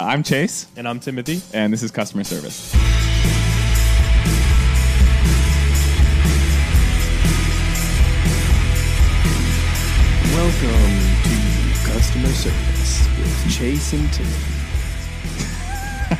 I'm 0.00 0.22
Chase, 0.24 0.66
And 0.76 0.88
I'm 0.88 0.98
Timothy. 0.98 1.40
and 1.52 1.72
this 1.72 1.82
is 1.82 1.90
customer 1.92 2.24
service. 2.24 2.74
Welcome 10.34 10.94
to 11.22 11.92
customer 11.92 12.28
service 12.28 13.08
with 13.18 13.54
Chase 13.56 13.92
and 13.92 14.12
Timothy. 14.12 14.63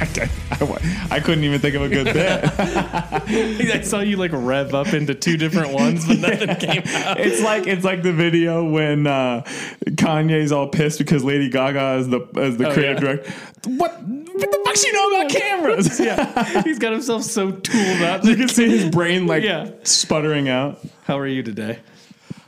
I, 0.01 0.29
I- 0.61 1.05
I 1.11 1.21
couldn't 1.21 1.45
even 1.45 1.61
think 1.61 1.75
of 1.77 1.83
a 1.83 1.89
good 1.89 2.05
bit. 2.13 2.45
I 2.59 3.81
saw 3.83 4.01
you 4.01 4.17
like 4.17 4.31
rev 4.33 4.75
up 4.75 4.93
into 4.95 5.15
two 5.15 5.37
different 5.37 5.73
ones, 5.73 6.07
but 6.07 6.19
nothing 6.21 6.57
came 6.57 6.83
out. 6.95 7.21
it's 7.21 7.43
like 7.43 7.67
it's 7.67 7.85
like 7.85 8.03
the 8.03 8.13
video 8.13 8.65
when 8.65 9.07
uh, 9.07 9.43
Kanye's 9.87 10.53
all 10.53 10.69
pissed 10.69 10.99
because 10.99 11.23
Lady 11.25 11.49
Gaga 11.51 11.95
is 12.01 12.09
the 12.09 12.21
as 12.37 12.57
the 12.57 12.69
Oh, 12.69 12.73
creative 12.73 12.95
yeah. 12.95 13.01
director. 13.01 13.33
What 13.67 14.03
what 14.03 14.51
the 14.51 14.63
fuck 14.65 14.77
she 14.77 14.93
know 14.93 15.09
about 15.11 15.31
cameras? 15.31 16.01
Yeah, 16.05 16.63
he's 16.63 16.79
got 16.79 16.93
himself 16.93 17.23
so 17.23 17.51
tooled 17.53 18.03
up. 18.03 18.25
you 18.25 18.37
can 18.37 18.49
see 18.49 18.69
his 18.69 18.91
brain 18.91 19.27
like 19.27 19.43
Yeah. 19.45 19.71
sputtering 19.85 20.49
out. 20.49 20.81
How 21.05 21.19
are 21.19 21.27
you 21.27 21.43
today? 21.43 21.79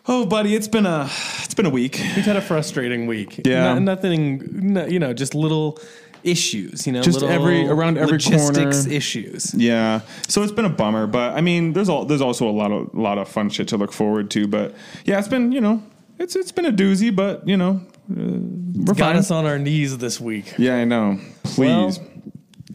Oh, 0.09 0.25
buddy, 0.27 0.55
it's 0.55 0.69
been 0.69 0.87
a 0.87 1.09
it's 1.43 1.55
been 1.55 1.67
a 1.67 1.71
week. 1.71 2.01
We've 2.15 2.25
had 2.25 2.37
a 2.37 2.41
frustrating 2.41 3.07
week. 3.07 3.41
Yeah. 3.45 3.75
No- 3.75 3.79
nothing. 3.81 4.73
No, 4.73 4.87
you 4.87 4.99
know, 4.99 5.13
just 5.13 5.35
little 5.35 5.79
issues. 6.27 6.87
You 6.87 6.93
know, 6.93 7.03
Just 7.03 7.23
every- 7.23 7.67
around 7.67 7.97
every 7.99 8.13
logistics 8.13 8.83
corner. 8.83 8.93
issues. 8.93 9.55
Yeah, 9.55 10.01
so 10.29 10.43
it's 10.43 10.53
been 10.53 10.65
a 10.65 10.71
bummer, 10.71 11.07
but 11.07 11.35
I 11.37 11.41
mean, 11.41 11.73
there's 11.73 11.89
all 11.89 12.05
there's 12.05 12.21
also 12.21 12.49
a 12.49 12.53
lot 12.53 12.73
of 12.73 12.93
lot 12.95 13.19
of 13.19 13.29
fun 13.29 13.49
shit 13.51 13.69
to 13.69 13.77
look 13.77 13.93
forward 13.93 14.31
to. 14.33 14.47
But 14.47 14.75
yeah, 15.05 15.19
it's 15.19 15.29
been 15.29 15.53
you 15.53 15.61
know 15.61 15.83
it's 16.19 16.37
it's 16.37 16.53
been 16.53 16.67
a 16.67 16.73
doozy, 16.73 17.15
but 17.15 17.47
you 17.49 17.57
know 17.57 17.81
uh, 18.11 18.15
we're 18.15 18.95
Got 18.95 18.99
fine. 18.99 19.17
us 19.17 19.31
on 19.31 19.47
our 19.47 19.59
knees 19.59 19.97
this 19.99 20.21
week. 20.21 20.55
Yeah, 20.59 20.77
I 20.77 20.85
know. 20.85 21.19
Please, 21.43 21.99
Well, 21.99 22.09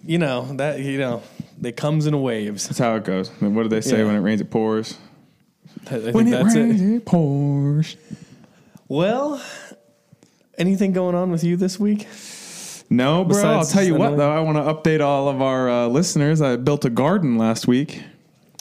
you 0.06 0.18
know 0.18 0.54
that 0.58 0.80
you 0.80 0.98
know 0.98 1.22
it 1.64 1.78
comes 1.78 2.08
in 2.08 2.20
waves. 2.22 2.68
that's 2.68 2.80
how 2.80 2.96
it 2.96 3.04
goes. 3.04 3.30
What 3.40 3.64
do 3.64 3.70
they 3.70 3.82
say 3.82 4.00
Yeah. 4.00 4.06
when 4.06 4.16
it 4.16 4.20
rains? 4.20 4.42
It 4.42 4.50
pours. 4.50 4.98
I 5.88 6.00
think 6.00 6.16
When 6.16 6.28
it 6.28 6.32
that's 6.32 6.56
rains, 6.56 6.82
it. 6.82 6.96
it 6.96 7.06
pours. 7.06 7.98
Well, 8.88 9.42
anything 10.58 10.92
going 10.92 11.16
on 11.16 11.32
with 11.32 11.44
you 11.44 11.56
this 11.56 11.80
week? 11.80 12.08
No, 12.92 13.24
bro. 13.24 13.38
I'll 13.38 13.60
Besides 13.60 13.72
tell 13.74 13.84
you 13.84 13.94
what, 13.96 14.00
settling- 14.12 14.18
though. 14.20 14.32
I 14.32 14.40
want 14.42 14.58
to 14.58 14.64
update 14.90 15.02
all 15.02 15.30
of 15.30 15.42
our 15.42 15.70
uh, 15.70 15.88
listeners. 15.88 16.42
I 16.42 16.58
built 16.58 16.84
a 16.86 16.90
garden 16.90 17.38
last 17.38 17.66
week. 17.68 18.04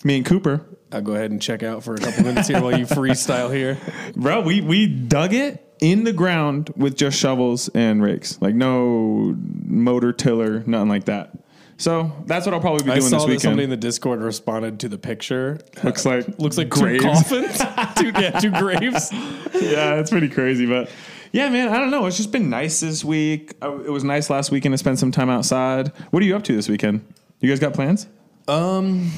Me 0.05 0.17
and 0.17 0.25
Cooper, 0.25 0.65
I'll 0.93 1.03
go 1.03 1.15
ahead 1.15 1.31
and 1.31 1.43
check 1.43 1.63
out 1.63 1.83
for 1.83 1.95
a 1.95 1.99
couple 1.99 2.25
minutes 2.25 2.49
here 2.49 2.63
while 2.63 2.79
you 2.79 2.87
freestyle 2.87 3.53
here. 3.55 3.77
bro. 4.17 4.41
We 4.41 4.61
we 4.63 4.87
dug 4.87 5.35
it 5.35 5.67
in 5.81 6.05
the 6.05 6.13
ground 6.13 6.71
with 6.77 6.97
just 6.97 7.19
shovels 7.19 7.69
and 7.71 8.03
rakes, 8.03 8.41
like 8.41 8.55
no 8.55 9.37
motor 9.67 10.13
tiller, 10.13 10.63
nothing 10.67 10.89
like 10.89 11.05
that. 11.07 11.33
So 11.77 12.13
that's 12.27 12.47
what 12.47 12.55
I'll 12.55 12.61
probably 12.61 12.85
be 12.85 12.91
I 12.93 12.99
doing 12.99 13.09
saw 13.09 13.17
this 13.17 13.23
that 13.25 13.29
weekend. 13.29 13.43
somebody 13.43 13.65
in 13.65 13.71
the 13.71 13.77
Discord 13.77 14.21
responded 14.23 14.81
to 14.81 14.89
the 14.89 14.99
picture. 14.99 15.59
Looks 15.83 16.05
like 16.07 16.39
Looks 16.39 16.57
like 16.59 16.69
graves. 16.69 17.03
two 17.03 17.09
coffins, 17.11 17.59
two, 17.99 18.13
yeah, 18.21 18.39
two 18.39 18.51
graves. 18.51 19.11
yeah, 19.13 19.95
it's 19.95 20.11
pretty 20.11 20.29
crazy, 20.29 20.67
but 20.67 20.91
yeah, 21.33 21.49
man, 21.49 21.69
I 21.69 21.79
don't 21.79 21.91
know. 21.91 22.07
It's 22.07 22.17
just 22.17 22.33
been 22.33 22.51
nice 22.51 22.81
this 22.81 23.05
week. 23.05 23.55
Uh, 23.63 23.79
It 23.81 23.91
was 23.91 24.05
nice 24.05 24.31
last 24.31 24.51
weekend 24.51 24.73
to 24.75 24.79
spend 24.79 24.99
some 24.99 25.13
time 25.13 25.31
outside. 25.31 25.93
What 26.11 26.23
are 26.23 26.27
you 26.27 26.37
up 26.37 26.43
to 26.45 26.55
this 26.57 26.69
weekend? 26.69 27.05
You 27.41 27.49
guys 27.49 27.59
got 27.61 27.73
plans? 27.75 28.07
Um, 28.49 29.11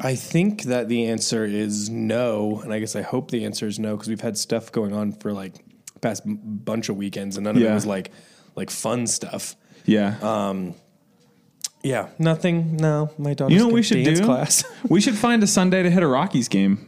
I 0.00 0.14
think 0.14 0.62
that 0.64 0.88
the 0.88 1.06
answer 1.06 1.44
is 1.44 1.90
no, 1.90 2.60
and 2.62 2.72
I 2.72 2.78
guess 2.78 2.96
I 2.96 3.02
hope 3.02 3.30
the 3.30 3.44
answer 3.44 3.66
is 3.66 3.78
no 3.78 3.96
because 3.96 4.08
we've 4.08 4.20
had 4.20 4.38
stuff 4.38 4.72
going 4.72 4.92
on 4.94 5.12
for 5.12 5.32
like 5.32 5.54
past 6.00 6.22
bunch 6.26 6.88
of 6.88 6.96
weekends, 6.96 7.36
and 7.36 7.44
none 7.44 7.56
of 7.56 7.62
Yeah. 7.62 7.72
it 7.72 7.74
was 7.74 7.86
like 7.86 8.10
like 8.56 8.70
fun 8.70 9.06
stuff. 9.06 9.54
Yeah. 9.84 10.16
Um. 10.22 10.74
Yeah, 11.82 12.08
nothing. 12.18 12.76
No, 12.76 13.10
my 13.18 13.34
daughter's 13.34 13.52
you 13.52 13.58
know 13.60 13.66
what 13.66 13.74
we 13.74 13.82
should 13.82 14.04
do? 14.04 14.24
class. 14.24 14.64
we 14.88 15.00
should 15.00 15.16
find 15.16 15.42
a 15.42 15.46
Sunday 15.46 15.82
to 15.82 15.90
hit 15.90 16.02
a 16.02 16.08
Rockies 16.08 16.48
game. 16.48 16.84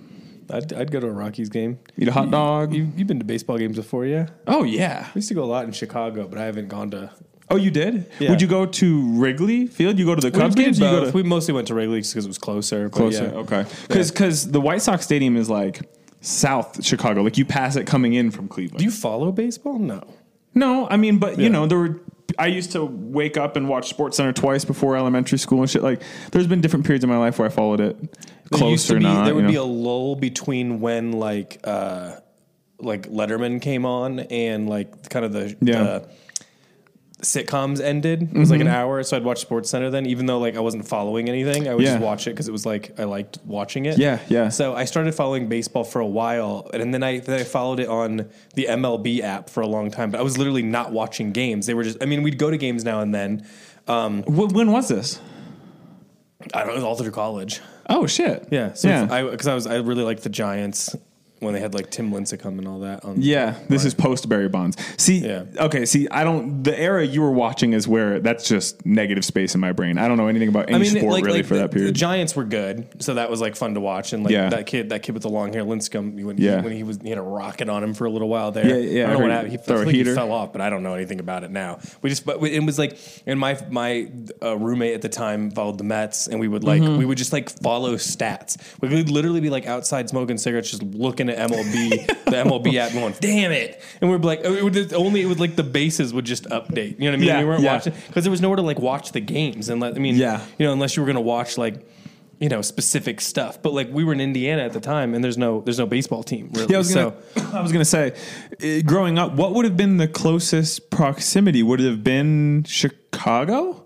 I'd, 0.52 0.72
I'd 0.72 0.90
go 0.90 1.00
to 1.00 1.06
a 1.06 1.12
Rockies 1.12 1.48
game. 1.48 1.78
Eat 1.96 2.08
a 2.08 2.12
hot 2.12 2.30
dog. 2.30 2.74
You, 2.74 2.90
you've 2.96 3.06
been 3.06 3.18
to 3.18 3.24
baseball 3.24 3.58
games 3.58 3.76
before, 3.76 4.06
yeah? 4.06 4.28
oh 4.46 4.64
yeah. 4.64 5.06
I 5.08 5.12
used 5.14 5.28
to 5.28 5.34
go 5.34 5.44
a 5.44 5.46
lot 5.46 5.64
in 5.64 5.72
Chicago, 5.72 6.26
but 6.26 6.38
I 6.38 6.44
haven't 6.44 6.68
gone 6.68 6.90
to. 6.92 7.10
Oh, 7.52 7.56
you 7.56 7.70
did? 7.72 8.08
Yeah. 8.20 8.30
Would 8.30 8.40
you 8.40 8.46
go 8.46 8.64
to 8.64 9.18
Wrigley 9.18 9.66
Field? 9.66 9.98
You 9.98 10.06
go 10.06 10.14
to 10.14 10.20
the 10.20 10.30
Cubs 10.30 10.54
games? 10.54 10.78
you 10.78 10.84
go 10.84 11.06
to 11.06 11.10
we 11.10 11.24
mostly 11.24 11.52
went 11.52 11.66
to 11.66 11.74
Wrigley 11.74 12.00
because 12.00 12.24
it 12.24 12.28
was 12.28 12.38
closer. 12.38 12.88
but 12.88 12.96
closer? 12.96 13.24
yeah. 13.24 13.40
Okay. 13.40 13.66
Because 13.88 14.50
the 14.50 14.60
White 14.60 14.82
Sox 14.82 15.04
Stadium 15.04 15.36
is 15.36 15.50
like 15.50 15.80
South 16.20 16.84
Chicago. 16.84 17.22
Like 17.22 17.38
you 17.38 17.44
pass 17.44 17.74
it 17.74 17.86
coming 17.86 18.14
in 18.14 18.30
from 18.30 18.46
Cleveland. 18.46 18.78
Do 18.78 18.84
you 18.84 18.92
follow 18.92 19.32
baseball? 19.32 19.78
No. 19.78 20.02
No, 20.54 20.88
I 20.88 20.96
mean, 20.96 21.18
but 21.18 21.38
you 21.38 21.48
know, 21.48 21.66
there 21.66 21.78
were. 21.78 22.00
I 22.38 22.46
used 22.46 22.72
to 22.72 22.84
wake 22.84 23.36
up 23.36 23.56
and 23.56 23.68
watch 23.68 23.88
Sports 23.88 24.16
Center 24.16 24.32
twice 24.32 24.64
before 24.64 24.96
elementary 24.96 25.38
school 25.38 25.60
and 25.60 25.68
shit. 25.70 25.82
Like, 25.82 26.00
there's 26.30 26.46
been 26.46 26.60
different 26.60 26.86
periods 26.86 27.02
in 27.02 27.10
my 27.10 27.18
life 27.18 27.38
where 27.40 27.46
I 27.46 27.50
followed 27.50 27.80
it 27.80 27.96
close 28.52 28.90
or 28.90 28.96
be, 28.98 29.04
not. 29.04 29.24
There 29.24 29.34
would 29.34 29.44
you 29.44 29.50
be 29.50 29.56
a 29.56 29.62
lull 29.64 30.16
between 30.16 30.80
when 30.80 31.12
like 31.12 31.60
uh 31.64 32.16
like 32.78 33.08
Letterman 33.08 33.60
came 33.60 33.84
on 33.84 34.20
and 34.20 34.68
like 34.68 35.08
kind 35.10 35.24
of 35.24 35.32
the, 35.32 35.56
Yeah. 35.60 35.74
Mm-hmm. 35.74 35.84
the 35.84 36.08
sitcoms 37.22 37.80
ended. 37.82 38.22
It 38.34 38.38
was 38.38 38.50
like 38.50 38.62
an 38.62 38.66
hour, 38.68 39.02
so 39.02 39.14
I'd 39.16 39.24
watch 39.24 39.40
Sports 39.40 39.68
Center 39.68 39.90
then, 39.90 40.06
even 40.06 40.24
though 40.24 40.38
like 40.38 40.56
I 40.56 40.60
wasn't 40.60 40.88
following 40.88 41.28
anything. 41.28 41.68
I 41.68 41.74
would 41.74 41.84
just 41.84 42.00
watch 42.00 42.26
it 42.26 42.30
because 42.30 42.48
it 42.48 42.52
was 42.52 42.64
like 42.64 42.98
I 42.98 43.04
liked 43.04 43.38
watching 43.44 43.84
it. 43.84 43.98
Yeah, 43.98 44.20
yeah. 44.28 44.48
So 44.48 44.74
I 44.74 44.86
started 44.86 45.14
following 45.14 45.46
baseball 45.46 45.84
for 45.84 46.00
a 46.00 46.06
while, 46.06 46.70
and 46.72 46.94
then 46.94 47.02
I 47.02 47.18
then 47.20 47.38
I 47.38 47.44
followed 47.44 47.78
it 47.78 47.88
on 47.88 48.30
the 48.54 48.66
MLB 48.70 49.20
app 49.20 49.50
for 49.50 49.60
a 49.60 49.66
long 49.66 49.90
time. 49.90 50.10
But 50.10 50.20
I 50.20 50.22
was 50.22 50.38
literally 50.38 50.62
not 50.62 50.92
watching 50.92 51.32
games. 51.32 51.66
They 51.66 51.74
were 51.74 51.84
just. 51.84 52.02
I 52.02 52.06
mean, 52.06 52.22
we'd 52.22 52.38
go 52.38 52.50
to 52.50 52.56
games 52.56 52.84
now 52.84 53.00
and 53.00 53.14
then. 53.14 53.46
Um, 53.86 54.22
when 54.22 54.72
was 54.72 54.88
this? 54.88 55.20
I 56.54 56.64
don't 56.64 56.78
know, 56.78 56.86
all 56.86 56.96
through 56.96 57.10
college. 57.10 57.60
Oh 57.88 58.06
shit. 58.06 58.46
Yeah, 58.50 58.72
so 58.74 58.88
yeah. 58.88 59.08
I 59.10 59.22
because 59.22 59.46
I 59.46 59.54
was 59.54 59.66
I 59.66 59.76
really 59.76 60.02
liked 60.02 60.22
the 60.22 60.28
Giants 60.28 60.94
when 61.40 61.54
they 61.54 61.60
had 61.60 61.74
like 61.74 61.90
Tim 61.90 62.10
Lincecum 62.12 62.58
and 62.58 62.68
all 62.68 62.80
that. 62.80 63.04
On, 63.04 63.20
yeah, 63.20 63.56
this 63.68 63.84
is 63.84 63.94
post 63.94 64.28
Barry 64.28 64.48
Bonds. 64.48 64.76
See, 64.96 65.18
Yeah. 65.18 65.44
okay, 65.58 65.84
see, 65.86 66.06
I 66.10 66.22
don't. 66.24 66.62
The 66.62 66.78
era 66.78 67.04
you 67.04 67.22
were 67.22 67.30
watching 67.32 67.72
is 67.72 67.88
where 67.88 68.20
that's 68.20 68.48
just 68.48 68.84
negative 68.86 69.24
space 69.24 69.54
in 69.54 69.60
my 69.60 69.72
brain. 69.72 69.98
I 69.98 70.06
don't 70.06 70.16
know 70.18 70.28
anything 70.28 70.48
about 70.48 70.68
any 70.68 70.76
I 70.76 70.78
mean, 70.78 70.90
sport 70.98 71.12
like, 71.14 71.24
really 71.24 71.38
like 71.38 71.46
for 71.46 71.54
the, 71.54 71.60
that 71.62 71.70
period. 71.72 71.88
the 71.88 71.98
Giants 71.98 72.36
were 72.36 72.44
good, 72.44 73.02
so 73.02 73.14
that 73.14 73.30
was 73.30 73.40
like 73.40 73.56
fun 73.56 73.74
to 73.74 73.80
watch. 73.80 74.12
And 74.12 74.22
like 74.22 74.32
Yeah. 74.32 74.50
that 74.50 74.66
kid, 74.66 74.90
that 74.90 75.02
kid 75.02 75.12
with 75.12 75.22
the 75.22 75.30
long 75.30 75.52
hair, 75.52 75.64
Lincecum, 75.64 76.22
when, 76.24 76.36
Yeah. 76.38 76.56
he, 76.58 76.62
when 76.62 76.72
he 76.72 76.82
was 76.82 76.98
he 77.02 77.08
had 77.08 77.18
a 77.18 77.22
rocket 77.22 77.68
on 77.68 77.82
him 77.82 77.94
for 77.94 78.04
a 78.04 78.10
little 78.10 78.28
while 78.28 78.52
there. 78.52 78.66
Yeah, 78.66 78.74
yeah, 78.76 79.02
I 79.04 79.06
I 79.08 79.12
don't 79.12 79.20
know 79.20 79.26
what 79.28 79.30
happened. 79.32 79.52
He, 79.52 79.56
throw 79.58 79.80
I 79.80 79.84
think 79.84 79.96
he 79.96 80.04
fell 80.04 80.32
off, 80.32 80.52
but 80.52 80.60
I 80.60 80.68
don't 80.70 80.82
know 80.82 80.94
anything 80.94 81.20
about 81.20 81.44
it 81.44 81.50
now. 81.50 81.78
We 82.02 82.10
just, 82.10 82.26
but 82.26 82.42
it 82.42 82.60
was 82.64 82.78
like, 82.78 82.98
and 83.26 83.40
my 83.40 83.58
my 83.70 84.10
uh, 84.42 84.56
roommate 84.58 84.94
at 84.94 85.00
the 85.02 85.08
time 85.08 85.50
followed 85.50 85.78
the 85.78 85.84
Mets, 85.84 86.26
and 86.28 86.38
we 86.38 86.48
would 86.48 86.64
like 86.64 86.82
Mm-hmm. 86.82 86.98
we 86.98 87.04
would 87.06 87.18
just 87.18 87.32
like 87.32 87.48
follow 87.50 87.94
stats. 87.96 88.56
We 88.80 88.88
would 88.88 89.10
literally 89.10 89.40
be 89.40 89.50
like 89.50 89.66
outside 89.66 90.08
smoking 90.10 90.36
cigarettes, 90.38 90.70
just 90.70 90.82
looking 90.82 91.29
at 91.30 91.50
MLB, 91.50 92.06
the 92.06 92.30
MLB 92.32 92.74
app, 92.78 92.92
going, 92.92 93.14
"Damn 93.20 93.52
it!" 93.52 93.80
And 94.00 94.10
we're 94.10 94.18
like, 94.18 94.40
it 94.40 94.62
would 94.62 94.74
just, 94.74 94.92
only 94.92 95.22
it 95.22 95.26
would 95.26 95.40
like 95.40 95.56
the 95.56 95.62
bases 95.62 96.12
would 96.12 96.24
just 96.24 96.44
update. 96.44 96.98
You 96.98 97.04
know 97.04 97.10
what 97.10 97.14
I 97.14 97.16
mean? 97.18 97.28
Yeah, 97.28 97.38
we 97.40 97.44
weren't 97.44 97.62
yeah. 97.62 97.74
watching 97.74 97.94
because 98.08 98.24
there 98.24 98.30
was 98.30 98.40
nowhere 98.40 98.56
to 98.56 98.62
like 98.62 98.78
watch 98.78 99.12
the 99.12 99.20
games, 99.20 99.68
and 99.68 99.80
let, 99.80 99.94
I 99.94 99.98
mean, 99.98 100.16
Yeah. 100.16 100.44
you 100.58 100.66
know, 100.66 100.72
unless 100.72 100.96
you 100.96 101.02
were 101.02 101.06
going 101.06 101.16
to 101.16 101.20
watch 101.22 101.56
like 101.58 101.86
you 102.40 102.48
know 102.48 102.62
specific 102.62 103.20
stuff. 103.20 103.62
But 103.62 103.72
like 103.74 103.90
we 103.92 104.02
were 104.02 104.12
in 104.12 104.20
Indiana 104.20 104.62
at 104.62 104.72
the 104.72 104.80
time, 104.80 105.14
and 105.14 105.22
there's 105.22 105.38
no 105.38 105.60
there's 105.60 105.78
no 105.78 105.86
baseball 105.86 106.22
team. 106.22 106.50
Really. 106.52 106.68
yeah, 106.70 106.76
I 106.76 106.78
was 106.78 106.94
gonna. 106.94 107.14
so 107.34 107.52
I 107.56 107.60
was 107.60 107.70
gonna 107.72 107.84
say, 107.84 108.12
uh, 108.62 108.82
growing 108.84 109.18
up, 109.18 109.34
what 109.34 109.52
would 109.54 109.64
have 109.66 109.76
been 109.76 109.98
the 109.98 110.08
closest 110.08 110.90
proximity? 110.90 111.62
Would 111.62 111.80
it 111.80 111.88
have 111.88 112.02
been 112.02 112.64
Chicago? 112.64 113.79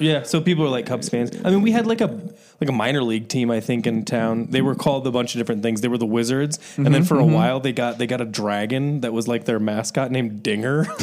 Yeah, 0.00 0.22
so 0.24 0.40
people 0.40 0.64
are 0.64 0.68
like 0.68 0.86
Cubs 0.86 1.08
fans. 1.08 1.30
I 1.44 1.50
mean, 1.50 1.62
we 1.62 1.70
had 1.72 1.86
like 1.86 2.00
a 2.00 2.06
like 2.60 2.68
a 2.68 2.72
minor 2.72 3.02
league 3.02 3.28
team, 3.28 3.50
I 3.50 3.60
think, 3.60 3.86
in 3.86 4.04
town. 4.04 4.48
They 4.50 4.60
were 4.60 4.74
called 4.74 5.06
a 5.06 5.10
bunch 5.10 5.34
of 5.34 5.38
different 5.38 5.62
things. 5.62 5.80
They 5.80 5.88
were 5.88 5.96
the 5.98 6.06
Wizards, 6.06 6.58
and 6.76 6.84
Mm-hmm, 6.86 6.92
then 6.92 7.04
for 7.04 7.18
a 7.18 7.24
while 7.24 7.60
they 7.60 7.72
got 7.72 7.98
they 7.98 8.06
got 8.06 8.20
a 8.20 8.24
dragon 8.24 9.00
that 9.02 9.12
was 9.12 9.28
like 9.28 9.44
their 9.44 9.58
mascot 9.60 10.10
named 10.10 10.42
Dinger. 10.42 10.86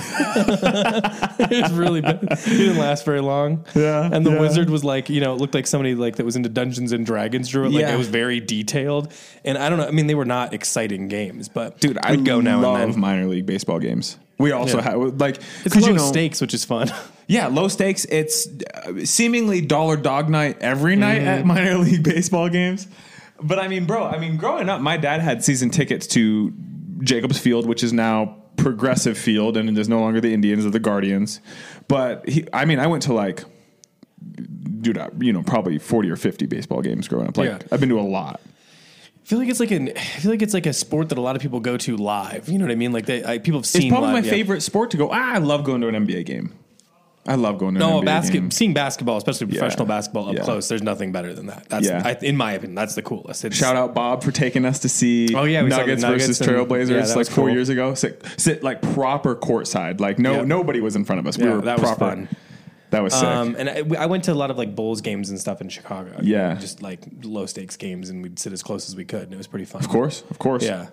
it 0.50 1.62
was 1.64 1.72
really 1.74 2.02
bad. 2.02 2.20
It 2.24 2.46
didn't 2.46 2.78
last 2.78 3.06
very 3.06 3.22
long. 3.22 3.66
Yeah, 3.76 4.10
and 4.12 4.26
the 4.26 4.32
yeah. 4.32 4.40
wizard 4.40 4.70
was 4.70 4.84
like 4.84 5.10
you 5.10 5.22
know 5.22 5.34
it 5.34 5.40
looked 5.40 5.54
like 5.54 5.68
somebody 5.68 5.96
like 5.96 6.18
that 6.18 6.26
was 6.26 6.36
into 6.36 6.50
Dungeons 6.50 6.92
and 6.92 7.06
Dragons 7.06 7.50
drew 7.50 7.66
it. 7.66 7.72
Like 7.72 7.82
Yeah. 7.82 7.94
it 7.94 7.98
was 7.98 8.08
very 8.08 8.40
detailed, 8.40 9.12
and 9.46 9.58
I 9.58 9.70
don't 9.70 9.78
know. 9.80 9.88
I 9.88 9.92
mean, 9.92 10.08
they 10.08 10.16
were 10.16 10.26
not 10.26 10.54
exciting 10.54 11.08
games, 11.08 11.50
but 11.50 11.80
Dude, 11.80 11.98
I 12.04 12.12
I'd 12.14 12.26
go 12.26 12.40
now 12.42 12.62
love 12.62 12.82
and 12.82 12.94
then. 12.94 13.00
minor 13.00 13.26
league 13.28 13.46
baseball 13.46 13.80
games. 13.80 14.18
We 14.40 14.52
also 14.52 14.78
Yeah. 14.78 14.84
have 14.84 15.20
like 15.20 15.40
It's 15.66 15.76
low 15.76 15.88
you 15.88 15.94
know, 15.96 16.04
stakes, 16.12 16.42
which 16.42 16.54
is 16.54 16.64
fun. 16.66 16.92
Yeah, 17.30 17.48
low 17.48 17.68
stakes. 17.68 18.06
It's 18.06 18.48
uh, 18.74 19.04
seemingly 19.04 19.60
dollar 19.60 19.98
dog 19.98 20.30
night 20.30 20.60
every 20.62 20.96
night 20.96 21.24
at 21.24 21.46
minor 21.46 21.78
league 21.78 22.02
baseball 22.02 22.48
games. 22.48 22.88
But 23.44 23.60
I 23.60 23.68
mean, 23.68 23.84
bro, 23.86 24.06
I 24.06 24.18
mean, 24.18 24.38
growing 24.38 24.70
up, 24.70 24.80
my 24.80 24.96
dad 24.96 25.20
had 25.20 25.44
season 25.44 25.70
tickets 25.70 26.08
to 26.08 26.54
Jacobs 27.02 27.38
Field, 27.38 27.68
which 27.68 27.84
is 27.84 27.92
now 27.92 28.38
Progressive 28.56 29.18
Field, 29.18 29.58
and 29.58 29.76
there's 29.76 29.90
no 29.90 30.00
longer 30.00 30.22
the 30.22 30.34
Indians 30.34 30.66
or 30.66 30.70
the 30.70 30.80
Guardians. 30.80 31.42
But 31.90 32.30
he, 32.30 32.48
I 32.54 32.64
mean, 32.64 32.80
I 32.80 32.88
went 32.88 33.04
to 33.04 33.14
like, 33.14 33.44
dude, 34.82 34.98
I- 34.98 35.10
you 35.20 35.34
know, 35.34 35.44
probably 35.44 35.78
40 35.80 36.10
or 36.10 36.16
50 36.16 36.46
baseball 36.46 36.82
games 36.82 37.10
growing 37.10 37.28
up. 37.28 37.38
Like, 37.38 37.50
Yeah. 37.50 37.58
I've 37.74 37.82
been 37.82 37.90
to 37.90 38.00
a 38.00 38.02
lot. 38.02 38.40
I 39.28 39.30
feel 39.30 39.40
like 39.40 39.50
it's 39.50 39.60
like 39.60 39.72
an. 39.72 39.90
I 39.98 40.00
feel 40.00 40.32
like 40.32 40.42
it's 40.42 40.54
like 40.54 40.66
a 40.66 40.74
sport 40.74 41.10
that 41.10 41.18
a 41.18 41.22
lot 41.22 41.36
of 41.36 41.42
people 41.42 41.60
go 41.60 41.76
to 41.76 41.98
live. 41.98 42.48
You 42.48 42.58
know 42.58 42.64
what 42.66 42.72
I 42.72 42.76
mean? 42.76 42.94
Like 42.94 43.06
they, 43.08 43.26
I, 43.26 43.40
people 43.40 43.60
have 43.60 43.66
seen. 43.66 43.84
It's 43.84 43.90
probably 43.92 44.14
live, 44.14 44.24
my 44.24 44.26
yeah. 44.26 44.32
favorite 44.32 44.62
sport 44.62 44.92
to 44.92 44.98
go. 44.98 45.10
Ah, 45.12 45.34
I 45.34 45.38
love 45.40 45.66
going 45.66 45.82
to 45.82 45.90
an 45.90 45.96
NBA 46.08 46.26
game. 46.26 46.54
I 47.28 47.36
love 47.36 47.58
going 47.58 47.76
to 47.76 47.82
an 47.84 47.90
No, 47.90 48.00
NBA 48.00 48.06
basket 48.06 48.34
game. 48.34 48.52
seeing 48.52 48.74
basketball, 48.74 49.18
especially 49.18 49.48
professional 49.48 49.86
basketball 49.86 50.30
up 50.30 50.36
Yeah. 50.36 50.44
close. 50.44 50.70
There's 50.70 50.82
nothing 50.82 51.12
better 51.12 51.34
than 51.34 51.48
that. 51.48 51.68
That's 51.68 51.86
Yeah. 51.86 52.02
I, 52.06 52.14
in 52.22 52.38
my 52.38 52.54
opinion, 52.54 52.76
that's 52.76 52.96
the 52.96 53.02
coolest. 53.02 53.44
It's, 53.44 53.54
Shout 53.58 53.76
out 53.76 53.94
Bob 53.94 54.24
for 54.24 54.32
taking 54.32 54.64
us 54.64 54.80
to 54.80 54.88
see 54.88 55.36
Oh, 55.36 55.44
yeah, 55.44 55.60
Nuggets, 55.60 56.04
Nuggets 56.04 56.26
versus 56.38 56.40
and- 56.40 56.50
Trailblazers 56.50 57.10
yeah, 57.10 57.14
like 57.16 57.28
four 57.28 57.48
cool. 57.48 57.54
years 57.54 57.68
ago. 57.68 57.96
Sit, 57.96 58.24
sit 58.38 58.64
like 58.64 58.82
proper 58.82 59.36
courtside. 59.36 60.00
Like 60.00 60.20
no 60.20 60.36
Yeah. 60.36 60.44
nobody 60.46 60.80
was 60.80 60.96
in 60.96 61.04
front 61.04 61.20
of 61.20 61.28
us. 61.28 61.38
we 61.38 61.44
Yeah, 61.44 61.56
were 61.56 61.62
that 61.64 61.82
was 61.82 61.92
fun. 61.98 62.30
That 62.92 63.04
was 63.04 63.14
sick. 63.14 63.24
Um, 63.24 63.56
and 63.58 63.70
I, 63.70 64.04
I 64.04 64.06
went 64.06 64.24
to 64.26 64.32
a 64.32 64.36
lot 64.36 64.50
of 64.52 64.58
like 64.58 64.76
Bulls 64.76 65.02
games 65.02 65.30
and 65.30 65.40
stuff 65.40 65.60
in 65.62 65.70
Chicago. 65.70 66.20
Yeah. 66.22 66.56
just 66.56 66.82
like 66.82 67.02
low 67.24 67.46
stakes 67.46 67.76
games, 67.78 68.10
and 68.10 68.24
we'd 68.24 68.40
sit 68.40 68.54
as 68.54 68.64
close 68.64 68.88
as 68.88 68.96
we 68.96 69.04
could, 69.06 69.24
and 69.24 69.34
it 69.34 69.38
was 69.38 69.48
pretty 69.48 69.66
fun. 69.66 69.82
of 69.84 69.90
course, 69.90 70.24
of 70.30 70.40
course. 70.40 70.64
Yeah. 70.64 70.88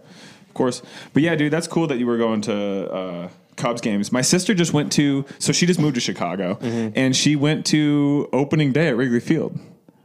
Of 0.48 0.54
course. 0.54 0.82
But 1.12 1.22
yeah, 1.22 1.34
dude, 1.34 1.52
that's 1.52 1.66
cool 1.68 1.86
that 1.88 1.98
you 1.98 2.06
were 2.06 2.18
going 2.18 2.40
to 2.42 2.92
uh, 2.92 3.28
Cubs 3.56 3.80
games. 3.80 4.10
My 4.12 4.22
sister 4.22 4.54
just 4.54 4.72
went 4.72 4.92
to, 4.92 5.24
so 5.38 5.52
she 5.52 5.66
just 5.66 5.80
moved 5.80 5.94
to 5.96 6.00
Chicago 6.00 6.54
Mm-hmm. 6.60 6.96
and 6.96 7.14
she 7.16 7.34
went 7.36 7.66
to 7.66 8.28
opening 8.32 8.72
day 8.72 8.88
at 8.88 8.96
Wrigley 8.96 9.20
Field. 9.20 9.58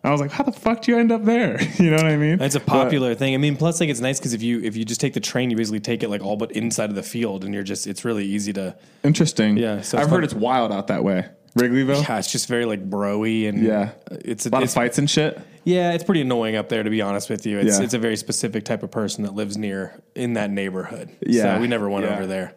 I 0.03 0.11
was 0.11 0.21
like, 0.21 0.31
how 0.31 0.43
the 0.45 0.51
fuck 0.53 0.81
do 0.83 0.91
you 0.93 0.97
end 0.97 1.11
up 1.11 1.25
there? 1.25 1.59
You 1.77 1.89
know 1.91 1.97
what 1.97 2.05
I 2.05 2.15
mean? 2.17 2.41
It's 2.41 2.55
a 2.55 2.59
But- 2.59 2.67
popular 2.67 3.15
thing. 3.15 3.33
I 3.33 3.37
mean, 3.37 3.57
plus 3.57 3.79
like 3.79 3.89
it's 3.89 3.99
nice 3.99 4.17
because 4.19 4.33
if 4.33 4.41
you 4.41 4.61
if 4.63 4.75
you 4.77 4.85
just 4.85 5.01
take 5.01 5.13
the 5.13 5.19
train, 5.19 5.51
you 5.51 5.57
basically 5.57 5.81
take 5.81 6.03
it 6.03 6.09
like 6.09 6.21
all 6.23 6.37
but 6.37 6.51
inside 6.53 6.89
of 6.89 6.95
the 6.95 7.03
field, 7.03 7.43
and 7.43 7.53
you're 7.53 7.63
just 7.63 7.85
it's 7.85 8.05
really 8.05 8.25
easy 8.25 8.53
to. 8.53 8.75
interesting. 9.03 9.57
Yeah, 9.57 9.81
so 9.81 9.97
I've 9.97 10.03
it's 10.05 10.11
heard 10.11 10.23
it's 10.23 10.33
wild 10.33 10.71
out 10.71 10.87
that 10.87 11.03
way. 11.03 11.27
Wrigleyville? 11.55 12.07
Yeah, 12.07 12.19
it's 12.19 12.31
just 12.31 12.47
very 12.47 12.65
like 12.65 12.89
broy 12.89 13.49
and 13.49 13.63
Yeah. 13.63 13.91
it's 14.11 14.45
A 14.45 14.49
lot 14.49 14.63
of 14.63 14.71
fights 14.71 14.97
and 14.97 15.09
shit. 15.09 15.39
Yeah, 15.63 15.93
it's 15.93 16.03
pretty 16.03 16.21
annoying 16.21 16.55
up 16.55 16.69
there 16.69 16.83
to 16.83 16.89
be 16.89 17.01
honest 17.01 17.29
with 17.29 17.45
you. 17.45 17.57
It's 17.59 17.77
Yeah. 17.77 17.83
it's 17.83 17.93
a 17.93 17.99
very 17.99 18.15
specific 18.17 18.65
type 18.65 18.83
of 18.83 18.91
person 18.91 19.23
that 19.23 19.33
lives 19.35 19.57
near 19.57 19.99
in 20.15 20.33
that 20.33 20.51
neighborhood. 20.51 21.09
Yeah, 21.25 21.55
so 21.55 21.61
we 21.61 21.67
never 21.67 21.89
went 21.89 22.05
yeah. 22.05 22.13
over 22.15 22.25
there. 22.27 22.53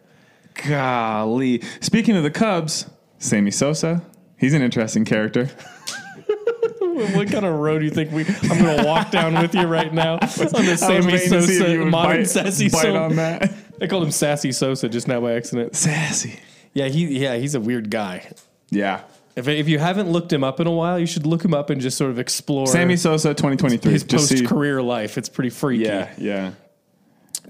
Golly. 0.67 1.61
Speaking 1.81 2.15
of 2.15 2.23
the 2.23 2.31
Cubs, 2.31 2.85
Sammy 3.19 3.51
Sosa. 3.51 4.03
He's 4.37 4.53
an 4.53 4.61
interesting 4.61 5.05
character. 5.05 5.45
what 6.79 7.31
kind 7.31 7.45
of 7.45 7.55
road 7.55 7.79
do 7.79 7.85
you 7.85 7.91
think 7.91 8.11
we? 8.11 8.25
I'm 8.49 8.59
going 8.61 8.77
to 8.77 8.83
walk 8.85 9.09
down 9.11 9.33
with 9.41 9.55
you 9.55 9.63
right 9.63 9.93
now 9.93 10.13
on 10.13 10.19
the 10.19 10.75
Sammy 10.77 11.05
waiting 11.13 11.29
to 11.31 11.41
see 11.41 11.53
if 11.55 11.69
you 11.69 11.77
Sosa 11.77 11.85
modern 11.85 12.17
bite- 12.21 12.27
sassy 12.27 12.69
bite 12.69 12.81
Sosa. 12.81 12.97
on 12.99 13.15
that. 13.15 13.53
I 13.81 13.87
called 13.87 14.03
him 14.03 14.11
Sassy 14.11 14.51
Sosa 14.51 14.87
just 14.89 15.07
now 15.07 15.19
by 15.21 15.33
accident. 15.33 15.75
Sassy. 15.75 16.39
Yeah, 16.73 16.87
he 16.87 17.19
yeah 17.19 17.35
he's 17.37 17.55
a 17.55 17.59
weird 17.59 17.89
guy. 17.89 18.29
Yeah. 18.73 19.01
If, 19.35 19.47
if 19.47 19.67
you 19.67 19.79
haven't 19.79 20.11
looked 20.11 20.31
him 20.31 20.43
up 20.43 20.59
in 20.59 20.67
a 20.67 20.71
while, 20.71 20.99
you 20.99 21.07
should 21.07 21.25
look 21.25 21.43
him 21.43 21.53
up 21.55 21.69
and 21.71 21.81
just 21.81 21.97
sort 21.97 22.11
of 22.11 22.19
explore 22.19 22.67
Sammy 22.67 22.95
Sosa 22.95 23.29
2023. 23.29 23.91
his 23.91 24.03
Just 24.03 24.27
see- 24.27 24.35
post 24.41 24.47
career 24.49 24.81
life. 24.81 25.17
It's 25.17 25.29
pretty 25.29 25.49
freaky. 25.49 25.85
Yeah, 25.85 26.11
yeah. 26.17 26.51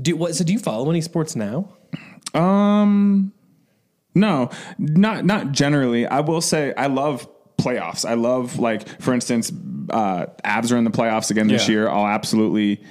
Do 0.02 0.16
what? 0.16 0.34
So 0.36 0.44
do 0.44 0.54
you 0.54 0.60
follow 0.60 0.90
any 0.90 1.02
sports 1.02 1.36
now? 1.36 1.70
Um, 2.34 3.34
no, 4.16 4.50
not 4.78 5.26
not 5.26 5.52
generally. 5.52 6.08
I 6.08 6.22
will 6.22 6.42
say 6.42 6.74
I 6.76 6.88
love 6.88 7.28
playoffs. 7.58 8.08
I 8.08 8.14
love 8.16 8.60
like, 8.60 8.88
for 9.02 9.14
instance, 9.14 9.52
uh, 9.90 10.26
Avs 10.46 10.72
are 10.72 10.78
in 10.78 10.84
the 10.86 10.90
playoffs 10.92 11.32
again 11.32 11.48
this 11.48 11.68
Yeah. 11.68 11.74
year. 11.74 11.90
I'll 11.90 12.08
absolutely 12.08 12.82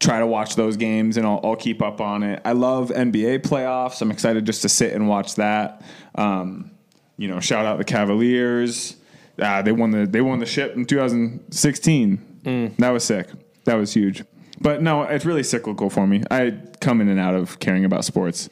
try 0.00 0.18
to 0.20 0.26
watch 0.26 0.54
those 0.56 0.76
games 0.76 1.16
and 1.16 1.26
I'll, 1.26 1.40
I'll 1.44 1.56
keep 1.56 1.82
up 1.82 2.00
on 2.00 2.22
it. 2.22 2.40
I 2.44 2.52
love 2.52 2.90
NBA 2.90 3.40
playoffs. 3.40 4.00
I'm 4.00 4.10
excited 4.10 4.44
just 4.46 4.62
to 4.62 4.68
sit 4.68 4.92
and 4.92 5.08
watch 5.08 5.34
that. 5.36 5.82
Um, 6.14 6.70
you 7.18 7.28
know, 7.28 7.40
shout 7.40 7.66
out 7.66 7.76
the 7.76 7.84
Cavaliers. 7.84 8.96
Uh, 9.38 9.60
they 9.60 9.72
won 9.72 9.90
the 9.90 10.06
they 10.06 10.22
won 10.22 10.38
the 10.38 10.46
ship 10.46 10.74
in 10.74 10.86
2016. 10.86 12.74
That 12.78 12.90
was 12.90 13.04
sick. 13.04 13.28
That 13.64 13.74
was 13.74 13.92
huge. 13.92 14.24
But 14.60 14.82
no, 14.82 15.02
it's 15.02 15.24
really 15.24 15.42
cyclical 15.42 15.90
for 15.90 16.06
me. 16.06 16.22
I 16.30 16.54
come 16.80 17.00
in 17.00 17.08
and 17.08 17.20
out 17.20 17.34
of 17.34 17.60
caring 17.60 17.84
about 17.84 18.04
sports. 18.04 18.48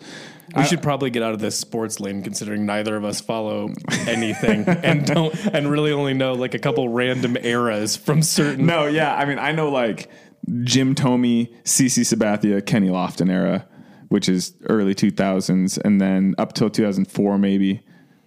We 0.57 0.65
should 0.65 0.83
probably 0.83 1.11
get 1.11 1.23
out 1.23 1.35
of 1.35 1.41
this 1.41 1.59
sports 1.59 2.01
lane, 2.01 2.23
considering 2.23 2.65
neither 2.65 2.97
of 2.97 3.05
us 3.05 3.21
follow 3.21 3.73
anything 4.07 4.65
and 4.67 5.05
don't 5.05 5.35
and 5.47 5.71
really 5.71 5.93
only 5.93 6.15
know 6.15 6.33
like 6.33 6.55
a 6.55 6.59
couple 6.59 6.89
random 6.89 7.37
eras 7.37 7.97
from 7.97 8.23
certain. 8.23 8.65
No, 8.65 8.87
yeah. 8.87 9.15
I 9.15 9.27
mean, 9.27 9.39
I 9.39 9.53
know 9.53 9.69
like 9.69 10.09
Jim 10.63 10.95
Thome, 10.95 11.53
CC 11.65 12.01
Sabathia, 12.05 12.65
Kenny 12.65 12.89
Lofton 12.89 13.31
era, 13.31 13.67
which 14.09 14.29
is 14.29 14.55
early 14.69 14.95
2000s, 14.95 15.79
and 15.85 16.01
then 16.01 16.35
up 16.39 16.55
till 16.55 16.71
2004 16.71 17.37
maybe, 17.39 17.83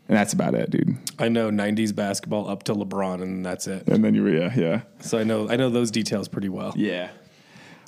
and 0.10 0.18
that's 0.18 0.34
about 0.34 0.56
it, 0.56 0.72
dude. 0.72 0.98
I 1.20 1.30
know 1.30 1.50
'90s 1.52 1.96
basketball 1.96 2.50
up 2.50 2.64
to 2.64 2.74
LeBron, 2.74 3.22
and 3.22 3.46
that's 3.46 3.68
it. 3.68 3.88
And 3.88 4.04
then 4.04 4.16
you, 4.16 4.28
yeah, 4.28 4.52
yeah, 4.56 4.82
So 5.00 5.20
I 5.20 5.24
know 5.24 5.48
I 5.48 5.56
know 5.56 5.70
those 5.70 5.92
details 5.92 6.28
pretty 6.28 6.50
well. 6.50 6.74
yeah. 6.76 7.12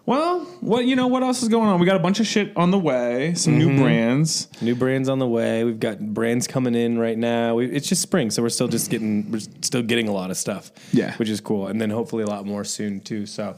Well, 0.04 0.40
what 0.62 0.86
you 0.86 0.96
know? 0.96 1.08
What 1.08 1.22
else 1.22 1.44
is 1.44 1.50
going 1.50 1.70
on? 1.70 1.80
We 1.80 1.86
got 1.86 1.96
a 1.96 2.00
bunch 2.00 2.20
of 2.20 2.26
shit 2.26 2.56
on 2.58 2.72
the 2.72 2.80
way. 2.80 3.36
Some 3.36 3.60
new 3.60 3.70
mm-hmm. 3.70 3.84
brands. 3.84 4.48
New 4.60 4.74
brands 4.74 5.08
on 5.08 5.20
the 5.20 5.28
way. 5.28 5.64
We've 5.64 5.80
got 5.80 6.00
brands 6.00 6.48
coming 6.48 6.74
in 6.74 6.98
right 6.98 7.18
now. 7.18 7.56
We, 7.56 7.68
it's 7.68 7.88
just 7.88 8.02
spring, 8.02 8.32
so 8.32 8.42
we're 8.42 8.50
still 8.50 8.68
just 8.68 8.90
getting 8.90 9.32
we're 9.32 9.42
still 9.62 9.84
getting 9.84 10.08
a 10.08 10.12
lot 10.12 10.32
of 10.32 10.38
stuff. 10.38 10.72
Yeah. 10.92 11.16
which 11.18 11.30
is 11.30 11.40
cool, 11.40 11.68
and 11.68 11.80
then 11.80 11.92
hopefully 11.92 12.24
a 12.24 12.28
lot 12.28 12.46
more 12.46 12.64
soon 12.64 13.00
too. 13.00 13.26
So. 13.26 13.56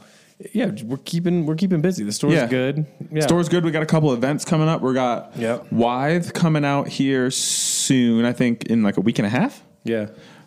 Yeah, 0.52 0.70
we're 0.84 0.96
keeping 0.98 1.46
we're 1.46 1.54
keeping 1.54 1.80
busy. 1.80 2.02
The 2.04 2.12
store's 2.12 2.34
Yeah. 2.34 2.46
good. 2.46 2.86
Yeah. 3.12 3.22
Store's 3.22 3.48
good. 3.48 3.64
We 3.64 3.70
got 3.70 3.82
a 3.82 3.86
couple 3.86 4.12
events 4.12 4.44
coming 4.44 4.68
up. 4.68 4.82
We 4.82 4.92
got 4.92 5.32
Yep. 5.36 5.70
Wythe 5.72 6.32
coming 6.32 6.64
out 6.64 6.88
here 6.88 7.30
soon. 7.30 8.24
I 8.24 8.32
think 8.32 8.64
in 8.64 8.82
like 8.82 8.96
a 8.96 9.00
week 9.00 9.18
and 9.18 9.26
a 9.26 9.30
half. 9.30 9.62
Yeah. 9.84 10.06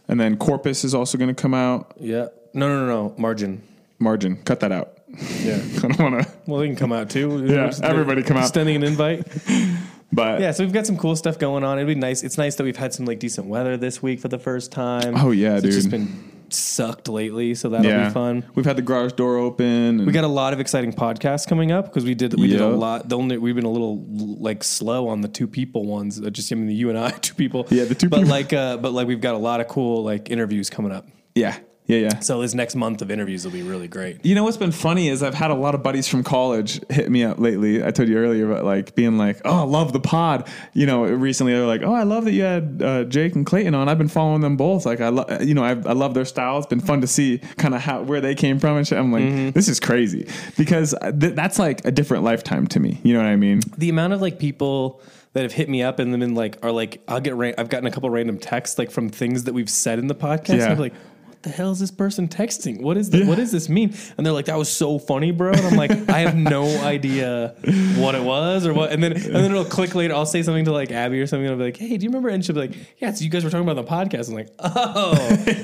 And 0.09 0.19
then 0.19 0.35
Corpus 0.37 0.83
is 0.83 0.93
also 0.93 1.17
going 1.17 1.33
to 1.33 1.41
come 1.41 1.53
out. 1.53 1.93
Yeah. 1.99 2.27
No, 2.53 2.67
no, 2.67 2.85
no, 2.85 2.87
no. 2.87 3.13
Margin. 3.17 3.61
Margin, 3.99 4.37
cut 4.43 4.59
that 4.59 4.71
out. 4.71 4.93
Yeah. 5.43 5.55
I 5.77 5.87
don't 5.87 5.99
want 5.99 6.23
to. 6.23 6.31
Well, 6.45 6.59
they 6.59 6.67
can 6.67 6.75
come 6.75 6.91
out 6.91 7.09
too. 7.09 7.45
Yeah, 7.47 7.71
everybody 7.83 8.23
come 8.23 8.37
out. 8.37 8.43
Extending 8.43 8.75
an 8.75 8.83
invite. 8.83 9.25
But 10.09 10.39
Yeah, 10.39 10.51
so 10.51 10.63
we've 10.63 10.71
got 10.71 10.85
some 10.87 10.95
cool 10.95 11.17
stuff 11.17 11.37
going 11.37 11.65
on. 11.65 11.77
It'd 11.77 11.85
be 11.87 11.93
nice. 11.93 12.23
It's 12.23 12.37
nice 12.37 12.55
that 12.55 12.63
we've 12.63 12.77
had 12.77 12.93
some 12.93 13.05
like 13.05 13.19
decent 13.19 13.47
weather 13.47 13.75
this 13.75 14.01
week 14.01 14.21
for 14.21 14.29
the 14.29 14.39
first 14.39 14.71
time. 14.71 15.15
Oh, 15.17 15.31
yeah, 15.31 15.55
It's 15.57 15.65
just 15.65 15.89
dude. 15.89 15.91
been 15.91 16.31
sucked 16.53 17.07
lately, 17.09 17.55
so 17.55 17.69
that'll 17.69 17.85
yeah, 17.85 18.07
be 18.07 18.13
fun. 18.13 18.43
We've 18.55 18.65
had 18.65 18.75
the 18.77 18.81
garage 18.81 19.13
door 19.13 19.37
open. 19.37 19.65
And 19.65 20.05
We 20.05 20.11
got 20.13 20.23
a 20.23 20.27
lot 20.27 20.53
of 20.53 20.59
exciting 20.59 20.93
podcasts 20.93 21.47
coming 21.47 21.71
up 21.71 21.85
because 21.85 22.03
we 22.05 22.15
did 22.15 22.33
we 22.39 22.47
did 22.47 22.61
a 22.61 22.67
lot. 22.67 23.09
The 23.09 23.17
only 23.17 23.37
we've 23.37 23.55
been 23.55 23.65
a 23.65 23.69
little 23.71 24.03
like 24.39 24.63
slow 24.63 25.07
on 25.07 25.21
the 25.21 25.27
two 25.27 25.47
people 25.47 25.85
ones. 25.85 26.19
uh, 26.21 26.29
Just 26.29 26.51
I 26.51 26.55
mean, 26.55 26.67
the 26.67 26.73
you 26.73 26.89
and 26.89 26.97
I, 26.97 27.11
two 27.21 27.33
people. 27.35 27.67
Yeah, 27.69 27.85
the 27.85 27.95
two 27.95 28.09
But 28.09 28.17
people. 28.17 28.31
like, 28.31 28.53
uh, 28.53 28.77
but 28.77 28.91
like 28.93 29.07
we've 29.07 29.21
got 29.21 29.35
a 29.35 29.39
lot 29.39 29.59
of 29.61 29.67
cool 29.67 30.03
like 30.03 30.29
interviews 30.29 30.69
coming 30.69 30.91
up. 30.91 31.05
yeah, 31.35 31.57
yeah, 31.87 31.97
yeah. 31.97 32.19
So 32.19 32.41
this 32.41 32.53
next 32.53 32.75
month 32.75 33.01
of 33.01 33.09
interviews 33.09 33.43
will 33.45 33.51
be 33.51 33.63
really 33.63 33.87
great. 33.87 34.25
You 34.25 34.35
know 34.35 34.43
what's 34.43 34.57
been 34.57 34.71
funny 34.71 35.07
is 35.09 35.23
I've 35.23 35.33
had 35.33 35.51
a 35.51 35.55
lot 35.55 35.73
of 35.73 35.81
buddies 35.83 36.07
from 36.07 36.23
college 36.23 36.79
hit 36.89 37.09
me 37.09 37.23
up 37.23 37.39
lately. 37.39 37.83
I 37.83 37.91
told 37.91 38.09
you 38.09 38.17
earlier 38.17 38.51
about 38.51 38.65
like 38.65 38.93
being 38.95 39.17
like, 39.17 39.39
"Oh, 39.45 39.61
I 39.61 39.63
love 39.63 39.93
the 39.93 39.99
pod." 39.99 40.47
You 40.73 40.85
know, 40.85 41.03
recently 41.03 41.53
they're 41.53 41.65
like, 41.65 41.81
"Oh, 41.83 41.93
I 41.93 42.03
love 42.03 42.25
that 42.25 42.33
you 42.33 42.43
had 42.43 42.81
uh, 42.83 43.03
Jake 43.05 43.35
and 43.35 43.45
Clayton 43.45 43.73
on. 43.73 43.89
I've 43.89 43.97
been 43.97 44.07
following 44.09 44.41
them 44.41 44.57
both. 44.57 44.85
Like, 44.85 45.01
I 45.01 45.09
love, 45.09 45.41
you 45.41 45.53
know, 45.53 45.63
I, 45.63 45.71
I 45.71 45.93
love 45.93 46.13
their 46.13 46.25
style. 46.25 46.57
It's 46.57 46.67
been 46.67 46.81
fun 46.81 47.01
to 47.01 47.07
see 47.07 47.39
kind 47.57 47.73
of 47.73 47.81
how 47.81 48.01
where 48.03 48.21
they 48.21 48.35
came 48.35 48.59
from 48.59 48.77
and 48.77 48.87
shit." 48.87 48.97
I'm 48.97 49.11
like, 49.11 49.23
Mm-hmm. 49.23 49.49
"This 49.51 49.67
is 49.67 49.79
crazy," 49.79 50.27
because 50.57 50.93
th- 51.01 51.33
that's 51.35 51.57
like 51.59 51.85
a 51.85 51.91
different 51.91 52.23
lifetime 52.23 52.67
to 52.67 52.79
me. 52.79 52.99
You 53.03 53.13
know 53.13 53.19
what 53.19 53.27
I 53.29 53.35
mean? 53.35 53.61
the 53.77 53.89
amount 53.89 54.13
of 54.13 54.21
like 54.21 54.39
people 54.39 55.01
that 55.33 55.43
have 55.43 55.53
hit 55.53 55.69
me 55.69 55.83
up 55.83 55.99
and 55.99 56.13
then 56.13 56.33
like 56.35 56.57
are 56.63 56.71
like 56.71 57.01
I'll 57.07 57.19
get 57.21 57.35
ra- 57.35 57.51
I've 57.57 57.69
gotten 57.69 57.85
a 57.87 57.91
couple 57.91 58.09
random 58.09 58.37
texts 58.39 58.77
like 58.77 58.89
from 58.91 59.09
things 59.09 59.43
that 59.45 59.53
we've 59.53 59.69
said 59.69 59.99
in 59.99 60.07
the 60.07 60.15
podcast. 60.15 60.57
Yeah. 60.59 60.71
I'm 60.71 60.77
like, 60.79 60.93
the 61.47 61.53
hell 61.53 61.71
is 61.71 61.79
this 61.79 61.91
person 61.91 62.27
texting? 62.27 62.81
What 62.81 62.97
is 62.97 63.09
the, 63.09 63.23
what 63.25 63.35
does 63.37 63.51
this 63.51 63.69
mean? 63.69 63.93
And 64.17 64.25
they're 64.25 64.33
like, 64.33 64.45
that 64.45 64.57
was 64.57 64.69
so 64.71 64.99
funny, 64.99 65.31
bro. 65.31 65.51
And 65.51 65.61
I'm 65.61 65.75
like, 65.75 65.91
I 66.09 66.19
have 66.19 66.35
no 66.35 66.63
idea 66.83 67.55
what 67.97 68.15
it 68.15 68.23
was 68.23 68.65
or 68.65 68.73
what. 68.73 68.91
And 68.91 69.01
then 69.03 69.13
and 69.13 69.23
then 69.35 69.51
it'll 69.51 69.65
click 69.65 69.95
later. 69.95 70.13
I'll 70.13 70.25
say 70.25 70.43
something 70.43 70.65
to 70.65 70.71
like 70.71 70.91
Abby 70.91 71.19
or 71.21 71.27
something. 71.27 71.45
And 71.45 71.53
I'll 71.53 71.57
be 71.57 71.65
like, 71.65 71.77
hey, 71.77 71.97
do 71.97 72.03
you 72.03 72.09
remember? 72.09 72.29
And 72.29 72.43
she'll 72.43 72.55
be 72.55 72.61
like, 72.61 72.75
yeah, 72.99 73.11
so 73.13 73.23
you 73.23 73.29
guys 73.29 73.43
were 73.43 73.49
talking 73.49 73.67
about 73.67 73.83
the 73.83 73.89
podcast. 73.91 74.27
I'm 74.29 74.35
like, 74.35 74.49
oh, 74.59 75.15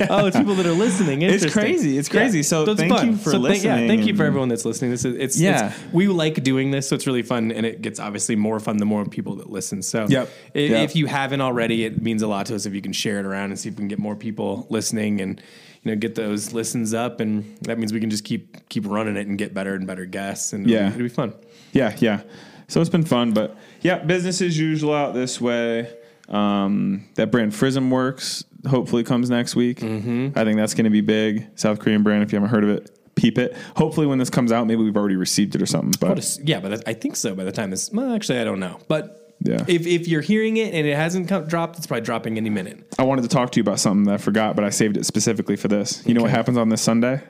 oh, 0.10 0.26
it's 0.28 0.38
people 0.38 0.56
that 0.56 0.66
are 0.66 0.72
listening. 0.72 1.22
It's 1.22 1.52
crazy. 1.52 1.98
It's 1.98 2.10
crazy. 2.10 2.44
So 2.44 2.64
it's 2.64 2.80
thank 2.80 3.04
you 3.04 3.16
for 3.18 3.32
thank- 3.32 3.64
yeah, 3.64 3.78
thank 3.88 4.06
you 4.06 4.16
for 4.16 4.24
everyone 4.24 4.50
that's 4.50 4.66
listening. 4.66 4.92
This 4.92 5.06
is 5.06 5.16
it's 5.16 5.40
Yeah. 5.40 5.68
it's 5.68 5.94
we 5.94 6.08
like 6.08 6.44
doing 6.44 6.72
this, 6.72 6.88
so 6.90 6.96
it's 6.96 7.08
really 7.08 7.24
fun, 7.24 7.52
and 7.52 7.66
it 7.66 7.82
gets 7.82 8.00
obviously 8.00 8.36
more 8.36 8.60
fun 8.60 8.78
the 8.78 8.86
more 8.86 9.06
people 9.06 9.36
that 9.36 9.50
listen. 9.50 9.82
So, 9.82 10.08
Yep. 10.10 10.30
Yep. 10.54 10.90
if 10.90 10.96
you 10.96 11.08
haven't 11.08 11.42
already, 11.42 11.84
it 11.86 12.02
means 12.02 12.22
a 12.22 12.28
lot 12.28 12.46
to 12.48 12.56
us 12.56 12.66
if 12.66 12.74
you 12.74 12.82
can 12.82 12.94
share 12.94 13.20
it 13.20 13.26
around 13.26 13.52
and 13.52 13.60
see 13.60 13.70
if 13.70 13.76
we 13.76 13.80
can 13.80 13.88
get 13.88 14.00
more 14.00 14.16
people 14.16 14.66
listening 14.70 15.22
and 15.22 15.42
you 15.84 15.92
know 15.92 15.96
get 15.98 16.16
those 16.16 16.54
listens 16.54 16.94
up, 16.94 17.20
and 17.20 17.58
that 17.62 17.78
means 17.78 17.92
we 17.94 18.00
can 18.00 18.10
just 18.10 18.24
keep 18.24 18.68
keep 18.70 18.86
running 18.88 19.16
it 19.18 19.28
and 19.28 19.38
get 19.38 19.54
better 19.54 19.76
and 19.76 19.86
better 19.88 20.06
guests, 20.06 20.54
and 20.54 20.68
Yeah. 20.70 20.88
it'll, 20.88 21.00
be 21.00 21.10
fun. 21.10 21.34
Yeah, 21.72 21.96
yeah. 22.00 22.22
So 22.68 22.82
it's 22.82 22.90
been 22.90 23.04
fun, 23.06 23.34
but 23.34 23.56
yeah, 23.82 24.00
business 24.00 24.42
as 24.42 24.58
usual 24.58 24.94
out 24.94 25.14
this 25.14 25.40
way. 25.42 25.94
Um, 26.30 27.06
that 27.16 27.32
brand 27.32 27.52
Frizmworks 27.52 28.46
hopefully 28.68 29.04
comes 29.04 29.30
next 29.30 29.56
week. 29.56 29.80
Mm-hmm. 29.80 30.38
I 30.40 30.44
think 30.46 30.58
that's 30.58 30.74
going 30.74 30.86
to 30.86 30.90
be 30.90 31.02
big. 31.02 31.48
South 31.56 31.80
Korean 31.80 32.02
brand. 32.02 32.24
If 32.24 32.32
you 32.32 32.38
haven't 32.38 32.50
heard 32.50 32.64
of 32.64 32.70
it, 32.70 33.16
peep 33.16 33.38
it. 33.38 33.56
Hopefully, 33.76 34.08
when 34.08 34.18
this 34.20 34.30
comes 34.30 34.52
out, 34.52 34.66
maybe 34.66 34.82
we've 34.84 34.96
already 34.96 35.18
received 35.18 35.54
it 35.56 35.62
or 35.62 35.66
something. 35.66 35.92
But 36.00 36.40
yeah, 36.44 36.62
but 36.62 36.88
I 36.88 36.94
think 36.94 37.18
so. 37.18 37.36
By 37.36 37.44
the 37.44 37.52
time 37.52 37.70
this, 37.72 37.92
well, 37.92 38.14
actually, 38.16 38.40
I 38.40 38.44
don't 38.46 38.60
know, 38.60 38.80
but. 38.88 39.20
Yeah. 39.44 39.66
If, 39.68 39.86
if 39.86 40.08
you're 40.08 40.22
hearing 40.22 40.56
it 40.58 40.74
and 40.74 40.88
it 40.88 40.96
hasn't 40.96 41.28
come, 41.28 41.46
dropped, 41.48 41.78
it's 41.78 41.86
probably 41.86 42.06
dropping 42.06 42.38
any 42.38 42.50
minute. 42.50 42.88
I 42.98 43.04
wanted 43.04 43.24
to 43.24 43.28
talk 43.28 43.52
to 43.52 43.60
you 43.60 43.62
about 43.62 43.80
something 43.80 44.06
that 44.06 44.14
I 44.14 44.18
forgot, 44.18 44.56
but 44.56 44.64
I 44.64 44.70
saved 44.70 44.96
it 44.96 45.06
specifically 45.06 45.58
for 45.58 45.68
this. 45.68 46.02
You 46.06 46.14
know 46.14 46.22
what 46.22 46.32
happens 46.32 46.58
on 46.58 46.70
this 46.70 46.82
Sunday? 46.82 47.22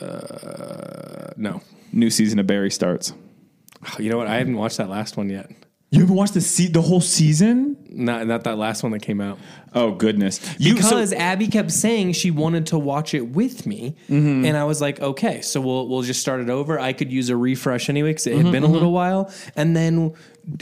Uh, 0.00 1.30
no, 1.36 1.62
New 1.92 2.10
season 2.10 2.38
of 2.38 2.46
Barry 2.46 2.70
starts. 2.70 3.14
you 3.98 4.10
know 4.10 4.18
what? 4.18 4.26
I 4.26 4.36
haven't 4.36 4.56
watched 4.56 4.76
that 4.76 4.90
last 4.90 5.16
one 5.16 5.30
yet. 5.30 5.50
You 5.94 6.00
haven't 6.00 6.16
watched 6.16 6.34
the 6.34 6.40
se- 6.40 6.68
the 6.68 6.82
whole 6.82 7.00
season? 7.00 7.76
Not 7.90 8.26
not 8.26 8.44
that 8.44 8.58
last 8.58 8.82
one 8.82 8.92
that 8.92 9.02
came 9.02 9.20
out. 9.20 9.38
Oh 9.74 9.92
goodness! 9.92 10.40
You, 10.58 10.76
so- 10.76 10.90
because 10.90 11.12
Abby 11.12 11.46
kept 11.48 11.70
saying 11.70 12.12
she 12.12 12.30
wanted 12.30 12.66
to 12.66 12.78
watch 12.78 13.14
it 13.14 13.28
with 13.28 13.66
me, 13.66 13.94
Mm-hmm. 14.08 14.44
and 14.44 14.56
I 14.56 14.64
was 14.64 14.80
like, 14.80 15.00
okay, 15.00 15.40
so 15.40 15.60
we'll 15.60 15.88
we'll 15.88 16.02
just 16.02 16.20
start 16.20 16.40
it 16.40 16.50
over. 16.50 16.78
I 16.80 16.92
could 16.92 17.12
use 17.12 17.28
a 17.30 17.36
refresh 17.36 17.88
anyway 17.88 18.10
because 18.10 18.26
it 18.26 18.32
had 18.36 18.42
Mm-hmm, 18.46 18.52
been 18.52 18.62
a 18.64 18.68
little 18.68 18.92
while, 18.92 19.32
and 19.56 19.76
then 19.76 20.14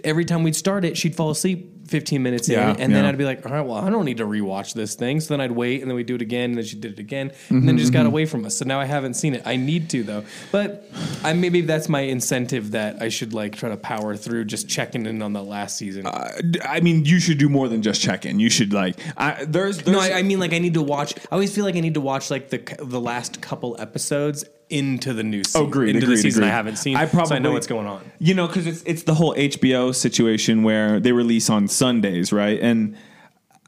every 0.05 0.25
time 0.25 0.43
we'd 0.43 0.57
start 0.57 0.85
it, 0.85 0.97
she'd 0.99 1.15
fall 1.17 1.31
asleep. 1.31 1.72
15 1.93 2.23
minutes 2.23 2.49
Yeah, 2.49 2.71
in, 2.73 2.81
and 2.81 2.95
then. 2.95 3.05
I'd 3.05 3.17
be 3.19 3.25
like, 3.25 3.47
all 3.47 3.53
right, 3.53 3.61
well, 3.61 3.77
I 3.77 3.91
don't 3.91 4.05
need 4.05 4.17
to 4.17 4.25
rewatch 4.27 4.73
this 4.75 4.95
thing. 4.95 5.21
So 5.21 5.35
then 5.35 5.41
I'd 5.41 5.53
wait, 5.53 5.83
and 5.83 5.91
then 5.91 5.95
we'd 5.97 6.07
do 6.07 6.15
it 6.17 6.23
again, 6.23 6.51
and 6.51 6.57
then 6.59 6.65
she 6.65 6.77
did 6.77 6.93
it 6.95 6.99
again, 6.99 7.29
and 7.29 7.59
Mm-hmm, 7.59 7.67
then 7.67 7.77
it 7.77 7.79
just 7.81 7.93
got 7.93 8.07
away 8.07 8.27
from 8.27 8.45
us. 8.45 8.57
So 8.57 8.65
now 8.65 8.81
I 8.81 8.85
haven't 8.87 9.15
seen 9.15 9.35
it. 9.35 9.43
I 9.45 9.57
need 9.57 9.89
to, 9.91 10.03
though. 10.03 10.25
But 10.51 10.89
I 11.23 11.33
maybe 11.35 11.61
that's 11.61 11.89
my 11.89 12.01
incentive 12.01 12.73
that 12.73 13.01
I 13.03 13.09
should 13.09 13.33
like 13.35 13.55
try 13.57 13.69
to 13.69 13.77
power 13.77 14.17
through 14.17 14.47
just 14.47 14.69
checking 14.69 15.07
in 15.07 15.23
on 15.23 15.33
the 15.33 15.43
last 15.43 15.77
season. 15.77 16.07
I 16.07 16.81
mean, 16.81 17.05
you 17.05 17.21
should 17.21 17.39
do 17.39 17.49
more 17.49 17.69
than 17.69 17.83
just 17.83 18.01
check 18.01 18.25
in. 18.27 18.41
You 18.41 18.51
should 18.51 18.73
like. 18.73 18.97
I, 19.17 19.45
there's, 19.45 19.79
there's 19.79 19.87
No, 19.89 20.01
I, 20.01 20.19
I 20.19 20.23
mean 20.23 20.41
like 20.41 20.53
I 20.53 20.59
need 20.59 20.75
to 20.75 20.83
watch. 20.83 21.15
I 21.31 21.35
always 21.35 21.55
feel 21.55 21.65
like 21.65 21.77
I 21.77 21.81
need 21.81 21.95
to 21.95 22.01
watch 22.01 22.31
like 22.31 22.49
the 22.49 22.59
the 22.83 23.01
last 23.01 23.41
couple 23.43 23.77
episodes 23.79 24.45
into 24.73 25.13
the 25.13 25.23
new 25.23 25.41
oh, 25.41 25.43
season. 25.43 25.61
Oh, 25.63 25.67
agreed, 25.67 25.91
into 25.91 26.07
agreed, 26.07 26.17
the 26.17 26.23
season 26.23 26.43
agreed. 26.43 26.53
I 26.53 26.57
haven't 26.57 26.77
seen. 26.77 26.97
I 26.97 27.07
so 27.07 27.35
I 27.35 27.39
know 27.39 27.53
what's 27.53 27.67
going 27.67 27.87
on. 27.87 28.11
You 28.19 28.35
know, 28.35 28.47
because 28.47 28.67
it's 28.67 28.83
it's 28.85 29.03
the 29.05 29.15
whole 29.15 29.35
HBO 29.35 29.95
situation 29.95 30.63
where 30.63 30.99
they 30.99 31.13
release 31.13 31.51
on 31.51 31.69
Sundays, 31.69 32.33
right? 32.33 32.59
And 32.61 32.97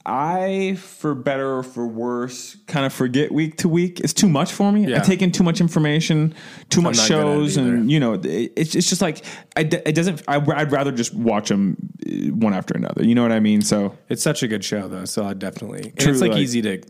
I, 0.07 0.77
for 0.77 1.15
better 1.15 1.59
or 1.59 1.63
for 1.63 1.87
worse, 1.87 2.57
kind 2.67 2.85
of 2.85 2.93
forget 2.93 3.33
week 3.33 3.57
to 3.59 3.69
week. 3.69 4.01
It's 4.01 4.13
too 4.13 4.29
much 4.29 4.53
for 4.53 4.71
me. 4.71 4.87
Yeah. 4.87 4.97
I 4.97 5.01
take 5.01 5.23
in 5.23 5.33
too 5.33 5.43
much 5.43 5.63
information, 5.63 6.35
too 6.69 6.83
much 6.83 6.99
shows, 6.99 7.57
and 7.57 7.91
you 7.91 8.01
know, 8.01 8.15
it, 8.15 8.53
it's 8.57 8.75
it's 8.75 8.89
just 8.89 9.01
like 9.01 9.25
I 9.57 9.61
it 9.61 9.95
doesn't. 9.95 10.23
I, 10.29 10.37
I'd 10.37 10.73
rather 10.73 10.93
just 10.93 11.15
watch 11.15 11.49
them 11.49 11.77
uh, 12.07 12.35
one 12.35 12.53
after 12.53 12.75
another. 12.75 13.03
You 13.05 13.15
know 13.15 13.23
what 13.23 13.33
I 13.33 13.41
mean? 13.41 13.63
So. 13.63 13.97
It's 14.11 14.23
such 14.23 14.43
a 14.43 14.49
good 14.49 14.63
show 14.63 14.89
though, 14.89 15.07
so 15.07 15.25
I 15.25 15.33
definitely. 15.33 15.93
It's 15.97 16.21
like, 16.21 16.33
like- 16.33 16.41
easy 16.41 16.61
to 16.63 16.83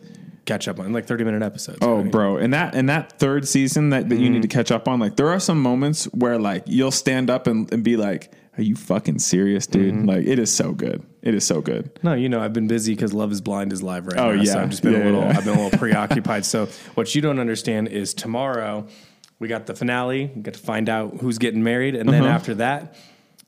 catch 0.46 0.68
up 0.68 0.78
on, 0.80 0.92
like 0.92 1.06
thirty 1.06 1.24
minute 1.24 1.42
episodes. 1.42 1.78
Oh, 1.82 2.02
right? 2.02 2.10
bro, 2.10 2.36
and 2.36 2.52
that 2.54 2.74
and 2.74 2.88
that 2.88 3.18
third 3.18 3.46
season 3.48 3.90
that, 3.90 4.08
that 4.08 4.16
you 4.16 4.24
Mm-hmm. 4.26 4.32
need 4.34 4.42
to 4.42 4.48
catch 4.48 4.70
up 4.70 4.88
on, 4.88 5.00
like 5.00 5.16
there 5.16 5.28
are 5.28 5.40
some 5.40 5.60
moments 5.60 6.04
where 6.06 6.38
like 6.38 6.64
you'll 6.66 6.90
stand 6.90 7.30
up 7.30 7.46
and, 7.46 7.72
and 7.72 7.82
be 7.82 7.96
like, 7.96 8.32
"Are 8.58 8.62
you 8.62 8.76
fucking 8.76 9.18
serious, 9.20 9.66
dude?" 9.66 9.94
Mm-hmm. 9.94 10.08
Like 10.08 10.26
it 10.26 10.38
is 10.38 10.52
so 10.54 10.72
good. 10.72 11.02
It 11.22 11.34
is 11.34 11.46
so 11.46 11.60
good. 11.60 11.90
No, 12.02 12.12
you 12.14 12.28
know 12.28 12.40
I've 12.40 12.52
been 12.52 12.68
busy 12.68 12.94
because 12.94 13.12
Love 13.14 13.32
Is 13.32 13.40
Blind 13.40 13.72
is 13.72 13.82
live 13.82 14.06
right 14.06 14.18
Oh, 14.18 14.34
now. 14.34 14.44
So 14.44 14.52
yeah. 14.56 14.62
I've 14.62 14.70
just 14.70 14.82
been 14.82 14.92
Yeah, 14.92 15.04
a 15.04 15.06
little. 15.06 15.20
yeah. 15.22 15.34
I've 15.38 15.44
been 15.44 15.56
a 15.58 15.62
little 15.62 15.78
preoccupied. 15.84 16.44
So 16.44 16.66
what 16.94 17.14
you 17.14 17.20
don't 17.22 17.38
understand 17.38 17.88
is 17.88 18.12
tomorrow 18.12 18.86
we 19.38 19.48
got 19.48 19.66
the 19.66 19.74
finale. 19.74 20.30
We 20.34 20.42
get 20.42 20.54
to 20.54 20.60
find 20.60 20.88
out 20.88 21.18
who's 21.20 21.38
getting 21.38 21.62
married, 21.62 21.94
and 21.94 22.08
then 22.08 22.22
Uh-huh. 22.22 22.32
after 22.32 22.54
that. 22.56 22.96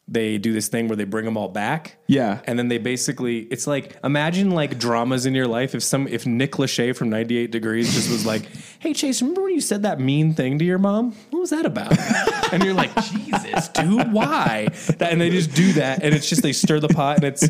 They 0.09 0.39
do 0.39 0.53
this 0.53 0.69
thing 0.69 0.87
where 0.87 0.95
they 0.95 1.03
bring 1.05 1.25
them 1.25 1.37
all 1.37 1.49
back. 1.49 1.97
Yeah. 2.07 2.41
And 2.45 2.57
then 2.57 2.69
they 2.69 2.79
basically, 2.79 3.41
it's 3.41 3.67
like, 3.67 3.97
imagine 4.05 4.53
like 4.53 4.79
dramas 4.79 5.27
in 5.27 5.35
your 5.35 5.49
life. 5.49 5.75
If 5.75 5.83
some, 5.83 6.07
if 6.07 6.25
Nick 6.25 6.53
Lachey 6.53 6.95
from 6.95 7.11
98 7.11 7.51
Degrees 7.51 7.93
just 7.93 8.09
was 8.09 8.25
like, 8.25 8.47
hey, 8.79 8.95
Chase, 8.95 9.21
remember 9.21 9.43
when 9.43 9.55
you 9.55 9.61
said 9.61 9.83
that 9.83 9.99
mean 9.99 10.33
thing 10.33 10.61
to 10.61 10.65
your 10.65 10.79
mom? 10.79 11.13
What 11.31 11.41
was 11.41 11.51
that 11.51 11.67
about? 11.67 11.93
and 12.53 12.63
you're 12.63 12.73
like, 12.73 12.95
Jesus, 13.03 13.67
dude, 13.71 14.13
why? 14.13 14.69
That- 14.99 15.11
and 15.11 15.21
they 15.21 15.29
just 15.29 15.53
do 15.57 15.73
that. 15.73 16.05
And 16.05 16.15
it's 16.15 16.29
just, 16.29 16.41
they 16.43 16.53
stir 16.53 16.79
the 16.79 16.89
pot 16.89 17.17
and 17.17 17.25
it's, 17.25 17.43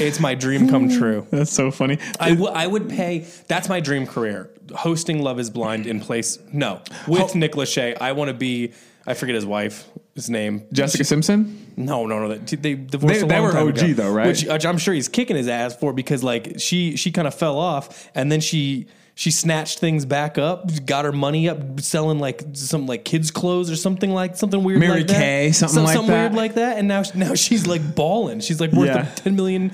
it's 0.00 0.20
my 0.20 0.36
dream 0.36 0.68
come 0.68 0.88
true. 0.88 1.26
That's 1.32 1.52
so 1.52 1.72
funny. 1.72 1.98
I, 2.20 2.30
w- 2.30 2.48
I 2.48 2.68
would 2.68 2.88
pay. 2.88 3.26
That's 3.48 3.68
my 3.68 3.80
dream 3.80 4.06
career. 4.06 4.50
Hosting 4.72 5.20
Love 5.20 5.40
Is 5.40 5.50
Blind 5.50 5.88
in 5.88 5.98
place. 5.98 6.38
No, 6.52 6.80
with 7.08 7.34
Nick 7.34 7.52
Lachey. 7.54 8.00
I 8.00 8.12
want 8.12 8.28
to 8.28 8.34
be. 8.34 8.72
I 9.06 9.14
forget 9.14 9.34
his 9.34 9.44
wife. 9.44 9.84
His 10.14 10.30
name. 10.30 10.62
Jessica 10.72 11.02
Simpson. 11.04 11.72
No, 11.76 12.06
no, 12.06 12.20
no. 12.28 12.36
They, 12.36 12.56
they 12.56 12.74
divorced. 12.74 13.14
They- 13.20 13.24
a 13.24 13.28
they 13.28 13.40
were 13.40 13.52
time 13.52 13.66
OG 13.68 13.78
ago, 13.78 13.92
though, 13.94 14.12
right? 14.12 14.28
Which, 14.28 14.44
which 14.44 14.64
I'm 14.64 14.78
sure 14.78 14.94
he's 14.94 15.08
kicking 15.08 15.36
his 15.36 15.48
ass 15.48 15.74
for 15.74 15.92
because 15.92 16.22
like 16.22 16.60
she 16.60 16.96
she 16.96 17.10
kind 17.10 17.26
of 17.26 17.34
fell 17.34 17.58
off 17.58 18.08
and 18.14 18.30
then 18.30 18.40
she 18.40 18.86
she 19.16 19.30
snatched 19.32 19.80
things 19.80 20.04
back 20.04 20.38
up, 20.38 20.70
got 20.86 21.04
her 21.04 21.10
money 21.12 21.48
up, 21.48 21.80
selling 21.80 22.20
like 22.20 22.42
some 22.52 22.86
like 22.86 23.04
kids 23.04 23.30
clothes 23.32 23.70
or 23.70 23.76
something 23.76 24.10
like 24.12 24.36
something 24.36 24.62
weird. 24.62 24.78
Mary 24.80 24.98
like 24.98 25.06
that. 25.08 25.16
Kay, 25.18 25.52
something 25.52 25.74
Some- 25.74 25.84
like 25.84 25.94
something 25.96 26.14
weird 26.14 26.34
like 26.34 26.54
that. 26.54 26.78
And 26.78 26.86
now 26.86 27.02
now 27.16 27.34
she's 27.34 27.66
like 27.66 27.96
balling. 27.96 28.38
She's 28.38 28.60
like 28.60 28.70
worth 28.72 28.86
Yeah. 28.88 29.08
10 29.16 29.34
million. 29.34 29.72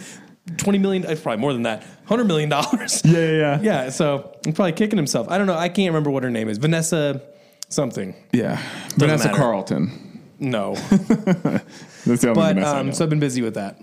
20 0.56 0.78
million, 0.78 1.04
it's 1.04 1.20
probably 1.20 1.40
more 1.40 1.52
than 1.52 1.62
that. 1.62 1.82
100 2.08 2.24
million 2.24 2.48
dollars. 2.48 3.02
Yeah, 3.04 3.12
yeah, 3.18 3.30
yeah. 3.30 3.58
Yeah, 3.62 3.90
so 3.90 4.36
he's 4.44 4.54
probably 4.54 4.72
kicking 4.72 4.96
himself. 4.96 5.28
I 5.30 5.36
don't 5.38 5.46
know. 5.46 5.54
I 5.54 5.68
can't 5.68 5.88
remember 5.90 6.10
what 6.10 6.22
her 6.24 6.30
name 6.30 6.48
is. 6.48 6.56
Vanessa 6.58 7.20
something. 7.68 8.14
Yeah. 8.32 8.60
Vanessa 8.96 9.26
matter. 9.26 9.36
Carlton. 9.38 10.06
No. 10.40 10.74
That's 12.06 12.22
the 12.22 12.28
only 12.30 12.34
But 12.34 12.54
Vanessa 12.54 12.66
I 12.68 12.80
um, 12.80 12.86
know. 12.86 12.92
so 12.92 13.04
I've 13.04 13.10
been 13.10 13.20
busy 13.20 13.42
with 13.42 13.54
that. 13.54 13.78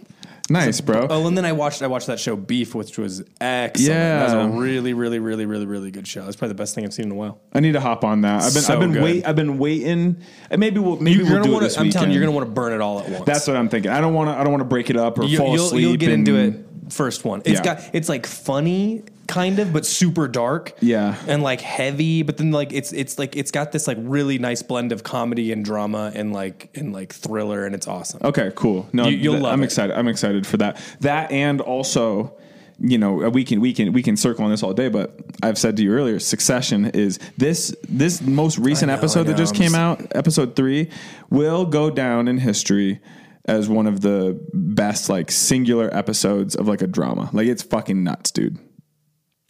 nice, 0.49 0.81
bro. 0.81 1.07
Oh, 1.09 1.27
and 1.27 1.37
then 1.37 1.45
I 1.45 1.51
watched 1.51 1.81
I 1.81 1.87
watched 1.87 2.07
that 2.07 2.19
show 2.19 2.35
Beef, 2.35 2.73
which 2.73 2.97
was 2.97 3.21
excellent. 3.39 3.89
Yeah. 3.89 4.27
That 4.27 4.35
was 4.37 4.55
a 4.55 4.59
really, 4.59 4.93
really, 4.93 5.19
really, 5.19 5.45
really, 5.45 5.65
really 5.65 5.91
good 5.91 6.07
show. 6.07 6.23
That's 6.23 6.35
probably 6.35 6.53
the 6.53 6.57
best 6.57 6.73
thing 6.73 6.83
I've 6.85 6.93
seen 6.93 7.05
in 7.05 7.11
a 7.11 7.15
while. 7.15 7.39
I 7.53 7.59
need 7.59 7.73
to 7.73 7.79
hop 7.81 8.03
on 8.03 8.21
that. 8.21 8.41
I've 8.43 8.53
been 8.53 8.63
So 8.63 8.73
I've 8.73 8.79
been 8.79 8.93
good. 8.93 9.03
wait 9.03 9.27
I've 9.27 9.35
been 9.35 9.57
waiting. 9.57 10.17
And 10.49 10.59
maybe 10.59 10.79
we'll 10.79 10.97
maybe 10.97 11.23
we'll 11.23 11.31
gonna 11.33 11.43
do 11.43 11.57
it 11.57 11.61
this. 11.61 11.77
I'm 11.77 11.89
telling 11.89 12.09
you, 12.11 12.15
you're 12.19 12.21
weekend. 12.29 12.35
gonna 12.35 12.45
want 12.45 12.55
to 12.55 12.61
burn 12.61 12.73
it 12.73 12.81
all 12.81 12.99
at 13.01 13.09
once. 13.09 13.25
That's 13.25 13.47
what 13.47 13.55
I'm 13.57 13.69
thinking. 13.69 13.91
I 13.91 14.01
don't 14.01 14.13
want 14.13 14.29
to 14.29 14.35
I 14.39 14.43
don't 14.43 14.51
want 14.51 14.61
to 14.61 14.65
break 14.69 14.89
it 14.89 14.97
up 14.97 15.19
or 15.19 15.25
you, 15.25 15.37
fall 15.37 15.51
will 15.51 15.65
asleep. 15.67 15.81
you'll 15.81 15.95
get 15.97 16.09
and- 16.11 16.27
into 16.27 16.39
it 16.39 16.63
first 16.89 17.25
one. 17.25 17.41
It's 17.45 17.59
Yeah. 17.59 17.75
got 17.75 17.89
it's 17.93 18.09
like 18.09 18.25
funny 18.25 19.03
kind 19.27 19.59
of, 19.59 19.73
but 19.73 19.85
super 19.85 20.27
dark. 20.27 20.73
Yeah. 20.79 21.15
and 21.27 21.43
like 21.43 21.59
heavy. 21.61 22.23
But 22.23 22.37
then 22.37 22.51
like 22.51 22.71
it's 22.73 22.93
it's 22.93 23.19
like 23.19 23.35
it's 23.35 23.51
got 23.51 23.71
this 23.71 23.87
like 23.87 23.97
really 24.01 24.37
nice 24.39 24.61
blend 24.63 24.91
of 24.91 25.03
comedy 25.03 25.51
and 25.51 25.65
drama 25.65 26.11
and 26.15 26.33
like 26.33 26.69
and 26.75 26.93
like 26.93 27.13
thriller, 27.13 27.65
and 27.65 27.75
it's 27.75 27.87
awesome. 27.87 28.21
Okay, 28.23 28.51
cool. 28.55 28.87
No, 28.93 29.07
You- 29.07 29.17
you'll 29.17 29.33
th- 29.33 29.43
love 29.43 29.53
I'm 29.53 29.61
it. 29.61 29.65
excited. 29.65 29.97
I'm 29.97 30.07
excited 30.07 30.47
for 30.47 30.57
that. 30.57 30.77
That 31.01 31.31
and 31.31 31.59
also, 31.61 32.33
you 32.79 32.97
know, 32.97 33.13
we 33.29 33.43
can 33.43 33.59
we 33.59 33.73
can 33.73 33.91
we 33.91 34.01
can 34.03 34.15
circle 34.15 34.45
on 34.45 34.51
this 34.51 34.63
all 34.63 34.71
day. 34.73 34.87
But 34.87 35.19
I've 35.43 35.57
said 35.57 35.75
to 35.77 35.83
you 35.83 35.91
earlier, 35.91 36.19
Succession 36.19 36.85
is 36.93 37.19
this 37.37 37.75
this 37.89 38.21
most 38.21 38.57
recent 38.59 38.91
I 38.91 38.93
know, 38.93 38.99
episode 38.99 39.23
that 39.23 39.31
know. 39.31 39.37
just 39.37 39.55
I'm 39.55 39.61
came 39.61 39.75
s- 39.75 39.79
out, 39.79 40.07
episode 40.15 40.55
three, 40.55 40.89
will 41.29 41.65
go 41.65 41.89
down 41.89 42.27
in 42.27 42.37
history 42.37 42.99
as 43.47 43.69
one 43.69 43.87
of 43.87 44.01
the 44.01 44.39
best 44.53 45.09
like 45.09 45.31
singular 45.31 45.89
episodes 45.95 46.55
of 46.55 46.67
like 46.67 46.81
a 46.81 46.87
drama. 46.87 47.29
Like 47.33 47.47
it's 47.47 47.63
fucking 47.63 48.03
nuts, 48.03 48.31
dude. 48.31 48.57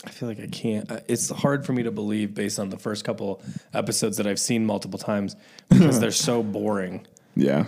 I 0.06 0.10
feel 0.10 0.30
like 0.30 0.40
I 0.40 0.48
can't. 0.48 0.90
uh, 0.92 1.00
It's 1.08 1.30
hard 1.30 1.66
for 1.66 1.74
me 1.74 1.84
to 1.84 1.92
believe 1.92 2.34
based 2.34 2.60
on 2.60 2.70
the 2.70 2.78
first 2.78 3.04
couple 3.04 3.42
episodes 3.74 4.18
that 4.18 4.28
I've 4.28 4.40
seen 4.40 4.66
multiple 4.66 5.00
times 5.00 5.36
because 5.70 6.00
they're 6.00 6.12
so 6.12 6.44
boring. 6.44 7.06
Yeah. 7.36 7.66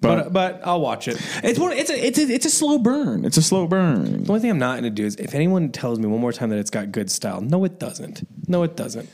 But, 0.00 0.24
But 0.24 0.32
but 0.34 0.60
I'll 0.66 0.82
watch 0.82 1.08
it. 1.08 1.16
it's 1.42 1.58
one. 1.58 1.72
It's 1.72 1.88
a 1.88 2.06
it's 2.06 2.18
a 2.18 2.22
it's 2.30 2.44
a 2.44 2.50
slow 2.50 2.78
burn. 2.78 3.24
It's 3.24 3.38
a 3.38 3.42
slow 3.42 3.66
burn. 3.66 4.24
The 4.24 4.28
only 4.28 4.40
thing 4.40 4.50
I'm 4.50 4.58
not 4.58 4.72
going 4.74 4.84
to 4.84 4.90
do 4.90 5.06
is 5.06 5.16
if 5.16 5.34
anyone 5.34 5.72
tells 5.72 5.98
me 5.98 6.06
one 6.06 6.20
more 6.20 6.32
time 6.32 6.50
that 6.50 6.58
it's 6.58 6.68
got 6.70 6.92
good 6.92 7.10
style. 7.10 7.40
No, 7.40 7.64
it 7.64 7.80
doesn't. 7.80 8.22
No, 8.46 8.62
it 8.64 8.76
doesn't. 8.76 9.08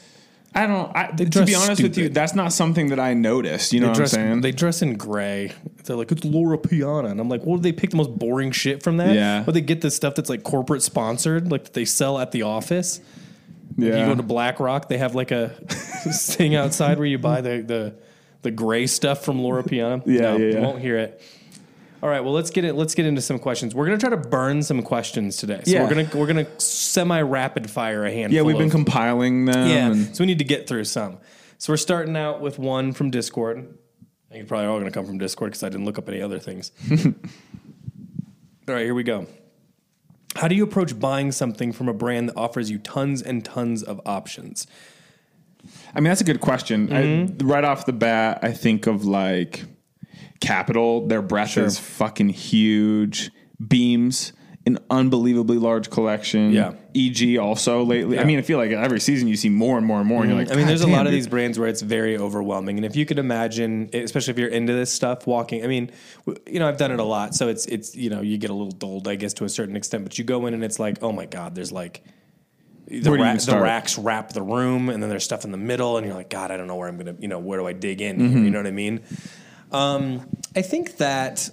I 0.54 0.66
don't. 0.66 0.94
I, 0.96 1.06
to 1.12 1.24
dress 1.26 1.46
be 1.48 1.54
honest 1.54 1.80
with 1.82 1.96
you, 1.96 2.08
that's 2.08 2.34
not 2.34 2.52
something 2.52 2.88
that 2.88 2.98
I 2.98 3.14
noticed. 3.14 3.72
You 3.72 3.80
know 3.80 3.86
They 3.86 3.90
what 3.92 4.00
I'm 4.00 4.06
saying? 4.08 4.40
they 4.40 4.50
dress 4.50 4.82
in 4.82 4.96
gray. 4.96 5.52
They're 5.84 5.94
like, 5.96 6.10
it's 6.10 6.24
Loro 6.24 6.58
Piana. 6.58 7.08
And 7.08 7.20
I'm 7.20 7.28
like, 7.28 7.44
well, 7.46 7.56
did 7.56 7.62
they 7.62 7.72
pick 7.72 7.90
the 7.90 7.96
most 7.96 8.18
boring 8.18 8.50
shit 8.50 8.82
from 8.82 8.96
that? 8.96 9.14
Yeah. 9.14 9.42
But 9.44 9.54
they 9.54 9.60
get 9.60 9.80
the 9.80 9.90
stuff 9.90 10.16
that's 10.16 10.28
like 10.28 10.42
corporate 10.42 10.82
sponsored, 10.82 11.50
like 11.52 11.64
that 11.64 11.74
they 11.74 11.84
sell 11.84 12.18
at 12.18 12.32
the 12.32 12.42
office. 12.42 13.00
yeah. 13.76 14.00
You 14.00 14.06
go 14.06 14.14
to 14.16 14.22
BlackRock, 14.24 14.88
they 14.88 14.98
have 14.98 15.14
like 15.14 15.30
a 15.30 15.50
thing 15.68 16.56
outside 16.56 16.98
where 16.98 17.06
you 17.06 17.18
buy 17.18 17.40
the, 17.42 17.62
the, 17.62 17.94
the 18.42 18.50
gray 18.50 18.86
stuff 18.88 19.24
from 19.24 19.40
Loro 19.42 19.62
Piana. 19.62 20.02
Yeah, 20.04 20.20
no, 20.20 20.36
yeah, 20.36 20.54
You 20.56 20.60
won't 20.62 20.80
hear 20.80 20.96
it. 20.98 21.22
All 22.02 22.08
right, 22.08 22.20
well 22.20 22.32
let's 22.32 22.50
get 22.50 22.64
it. 22.64 22.74
Let's 22.74 22.94
get 22.94 23.04
into 23.06 23.20
some 23.20 23.38
questions. 23.38 23.74
We're 23.74 23.84
gonna 23.86 23.98
try 23.98 24.10
to 24.10 24.16
burn 24.16 24.62
some 24.62 24.82
questions 24.82 25.36
today. 25.36 25.60
So 25.64 25.72
Yeah. 25.72 25.82
we're 25.82 25.90
gonna 25.90 26.08
we're 26.14 26.26
gonna 26.26 26.46
semi 26.60 27.20
rapid 27.20 27.70
fire 27.70 28.04
a 28.04 28.10
handful. 28.10 28.36
Yeah, 28.36 28.42
we've 28.42 28.56
been 28.56 28.66
of- 28.66 28.72
compiling 28.72 29.44
them. 29.44 29.68
yeah, 29.68 29.86
and- 29.90 30.16
so 30.16 30.22
we 30.22 30.26
need 30.26 30.38
to 30.38 30.44
get 30.44 30.66
through 30.66 30.84
some. 30.84 31.18
So 31.58 31.72
we're 31.72 31.76
starting 31.78 32.16
out 32.16 32.40
with 32.40 32.58
one 32.58 32.92
from 32.92 33.10
Discord. 33.10 33.58
I 33.58 34.32
think 34.32 34.42
it's 34.42 34.48
probably 34.48 34.66
all 34.66 34.78
going 34.78 34.90
to 34.90 34.96
come 34.96 35.04
from 35.06 35.18
Discord 35.18 35.50
because 35.50 35.62
I 35.64 35.68
didn't 35.68 35.84
look 35.84 35.98
up 35.98 36.08
any 36.08 36.22
other 36.22 36.38
things. 36.38 36.70
all 36.90 38.74
right, 38.74 38.84
here 38.84 38.94
we 38.94 39.02
go. 39.02 39.26
How 40.36 40.46
do 40.48 40.54
you 40.54 40.62
approach 40.62 40.98
buying 40.98 41.32
something 41.32 41.72
from 41.72 41.88
a 41.88 41.92
brand 41.92 42.28
that 42.28 42.36
offers 42.36 42.70
you 42.70 42.78
tons 42.78 43.20
and 43.20 43.44
tons 43.44 43.82
of 43.82 44.00
options? 44.06 44.66
I 45.94 46.00
mean, 46.00 46.04
that's 46.04 46.20
a 46.20 46.24
good 46.24 46.40
question. 46.40 46.88
Mm-hmm. 46.88 47.42
I, 47.42 47.52
right 47.52 47.64
off 47.64 47.84
the 47.86 47.92
bat, 47.92 48.38
I 48.42 48.52
think 48.52 48.86
of 48.86 49.04
like 49.04 49.64
Kapital. 50.40 51.06
Their 51.06 51.22
breadth 51.22 51.50
Sure. 51.52 51.64
is 51.64 51.78
fucking 51.78 52.30
huge. 52.30 53.30
Beams, 53.66 54.32
an 54.66 54.78
unbelievably 54.90 55.58
large 55.58 55.90
collection. 55.90 56.50
Yeah. 56.52 56.72
EG 56.94 57.36
also 57.38 57.84
lately. 57.84 58.18
I 58.18 58.24
mean, 58.24 58.38
I 58.38 58.42
feel 58.42 58.56
like 58.58 58.70
every 58.70 59.00
season 59.00 59.28
you 59.28 59.36
see 59.36 59.50
more 59.50 59.76
and 59.76 59.86
more 59.86 59.98
and 60.00 60.08
more. 60.08 60.22
And 60.22 60.30
you're 60.30 60.38
like, 60.38 60.50
I 60.50 60.54
mean, 60.56 60.64
"God 60.64 60.70
there's 60.70 60.80
a 60.80 60.86
lot 60.86 61.06
of 61.06 61.12
these 61.12 61.26
brands 61.28 61.58
where 61.58 61.68
it's 61.68 61.82
very 61.82 62.16
overwhelming, 62.16 62.76
and 62.76 62.84
if 62.86 62.96
you 62.96 63.04
could 63.06 63.18
imagine, 63.18 63.90
especially 63.92 64.32
if 64.32 64.38
you're 64.38 64.48
into 64.48 64.72
this 64.72 64.90
stuff, 64.90 65.26
walking. 65.26 65.62
I 65.62 65.66
mean, 65.66 65.90
you 66.46 66.58
know, 66.58 66.66
I've 66.66 66.78
done 66.78 66.90
it 66.90 67.00
a 67.00 67.04
lot, 67.04 67.34
so 67.34 67.48
it's 67.48 67.66
it's 67.66 67.94
you 67.94 68.08
know, 68.10 68.22
you 68.22 68.38
get 68.38 68.50
a 68.50 68.54
little 68.54 68.72
dulled, 68.72 69.06
I 69.08 69.14
guess, 69.16 69.34
to 69.34 69.44
a 69.44 69.48
certain 69.48 69.76
extent. 69.76 70.04
But 70.04 70.18
you 70.18 70.24
go 70.24 70.46
in 70.46 70.54
and 70.54 70.64
it's 70.64 70.78
like, 70.78 71.02
oh 71.02 71.12
my 71.12 71.26
god, 71.26 71.54
there's 71.54 71.72
like. 71.72 72.02
The, 72.88 73.08
Where 73.08 73.18
do 73.18 73.22
you 73.24 73.30
ra- 73.30 73.36
the 73.36 73.60
racks 73.60 73.96
wrap 73.98 74.32
the 74.32 74.42
room, 74.42 74.88
and 74.88 75.00
then 75.00 75.10
there's 75.10 75.22
stuff 75.22 75.44
in 75.44 75.52
the 75.52 75.56
middle, 75.58 75.96
and 75.96 76.04
you're 76.04 76.16
like, 76.16 76.28
God, 76.28 76.50
I 76.50 76.56
don't 76.56 76.66
know 76.66 76.74
where 76.74 76.88
I'm 76.88 76.96
gonna, 76.98 77.14
you 77.20 77.28
know, 77.28 77.38
where 77.38 77.56
do 77.60 77.66
I 77.68 77.72
dig 77.72 78.00
in? 78.00 78.18
Mm-hmm. 78.18 78.44
You 78.44 78.50
know 78.50 78.58
what 78.58 78.66
I 78.66 78.72
mean? 78.72 79.00
Um, 79.72 80.28
I 80.56 80.62
think 80.62 80.96
that 80.98 81.50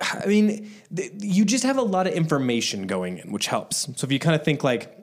I 0.00 0.26
mean, 0.26 0.70
th- 0.94 1.12
you 1.18 1.44
just 1.44 1.64
have 1.64 1.76
a 1.76 1.82
lot 1.82 2.06
of 2.06 2.14
information 2.14 2.86
going 2.86 3.18
in, 3.18 3.32
which 3.32 3.46
helps. 3.46 3.88
So 3.96 4.06
if 4.06 4.12
you 4.12 4.18
kind 4.18 4.34
of 4.34 4.44
think 4.44 4.64
like, 4.64 4.96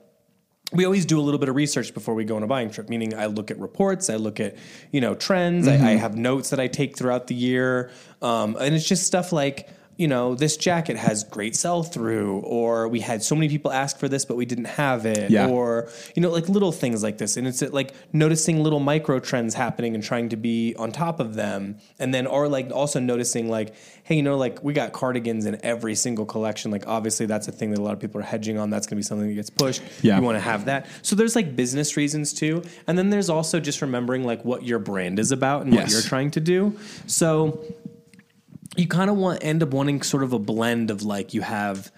we 0.74 0.84
always 0.84 1.06
do 1.06 1.20
a 1.20 1.22
little 1.22 1.40
bit 1.40 1.48
of 1.48 1.56
research 1.56 1.94
before 1.94 2.14
we 2.14 2.26
go 2.26 2.36
on 2.36 2.44
a 2.44 2.48
buying 2.48 2.70
trip, 2.70 2.90
meaning 2.90 3.14
I 3.14 3.28
look 3.28 3.52
at 3.52 3.60
reports, 3.60 4.10
I 4.10 4.16
look 4.16 4.40
at, 4.40 4.58
you 4.92 5.00
know, 5.00 5.16
trends, 5.16 5.68
I, 5.68 5.76
I 5.76 5.92
have 5.92 6.18
notes 6.18 6.50
that 6.50 6.60
I 6.60 6.68
take 6.68 6.98
throughout 6.98 7.28
the 7.28 7.36
year. 7.36 7.90
Um, 8.22 8.58
and 8.60 8.76
it's 8.76 8.88
just 8.88 9.06
stuff 9.06 9.32
like, 9.32 9.70
you 9.98 10.08
know, 10.08 10.36
this 10.36 10.58
jacket 10.58 10.96
has 10.96 11.24
great 11.24 11.56
sell 11.56 11.82
through, 11.84 12.38
or 12.40 12.88
we 12.88 13.00
had 13.00 13.24
so 13.24 13.36
many 13.36 13.50
people 13.50 13.72
ask 13.72 13.98
for 13.98 14.08
this, 14.08 14.26
but 14.26 14.38
we 14.38 14.46
didn't 14.46 14.66
have 14.66 15.06
it, 15.06 15.32
Yeah. 15.32 15.48
or, 15.48 15.90
you 16.16 16.22
know, 16.22 16.30
like 16.30 16.48
little 16.48 16.72
things 16.72 17.02
like 17.04 17.18
this. 17.18 17.36
And 17.36 17.48
it's 17.48 17.64
uh, 17.64 17.70
like 17.72 17.94
noticing 18.14 18.62
little 18.64 18.80
micro 18.80 19.20
trends 19.20 19.56
happening 19.56 19.96
and 19.96 20.04
trying 20.04 20.30
to 20.30 20.36
be 20.38 20.76
on 20.78 20.92
top 20.92 21.20
of 21.20 21.34
them. 21.34 21.78
And 22.00 22.14
then, 22.14 22.28
or 22.28 22.48
like 22.48 22.72
also 22.72 23.00
noticing, 23.00 23.50
like, 23.50 23.74
hey, 24.04 24.16
you 24.16 24.24
know, 24.24 24.38
like 24.38 24.64
we 24.64 24.72
got 24.74 24.94
cardigans 24.94 25.46
in 25.46 25.60
every 25.66 25.96
single 25.96 26.26
collection. 26.26 26.70
Like, 26.70 26.88
obviously, 26.88 27.26
that's 27.26 27.48
a 27.48 27.52
thing 27.52 27.72
that 27.72 27.80
a 27.80 27.82
lot 27.84 27.94
of 27.94 28.00
people 28.00 28.22
are 28.22 28.24
hedging 28.24 28.58
on. 28.60 28.70
That's 28.70 28.86
going 28.86 28.98
to 28.98 29.00
be 29.00 29.04
something 29.04 29.28
that 29.28 29.34
gets 29.36 29.50
pushed. 29.50 29.82
Yeah. 30.04 30.18
You 30.18 30.24
want 30.24 30.36
to 30.36 30.42
have 30.42 30.66
that. 30.66 30.86
So 31.02 31.16
there's 31.16 31.36
like 31.36 31.56
business 31.56 31.98
reasons 31.98 32.34
too. 32.34 32.62
And 32.86 32.98
then 32.98 33.10
there's 33.10 33.30
also 33.30 33.60
just 33.60 33.82
remembering 33.82 34.24
like 34.26 34.46
what 34.46 34.64
your 34.64 34.80
brand 34.80 35.18
is 35.18 35.32
about 35.32 35.64
and 35.64 35.74
what 35.76 35.90
you're 35.90 36.02
trying 36.02 36.32
to 36.32 36.40
do. 36.40 36.78
So 37.08 37.64
you 38.78 38.88
kind 38.88 39.10
of 39.10 39.18
want 39.18 39.44
end 39.44 39.64
up 39.64 39.70
wanting 39.70 40.02
sort 40.02 40.24
of 40.24 40.34
a 40.34 40.40
blend 40.40 40.92
of 40.92 41.04
like 41.04 41.34
you 41.34 41.42
have 41.42 41.92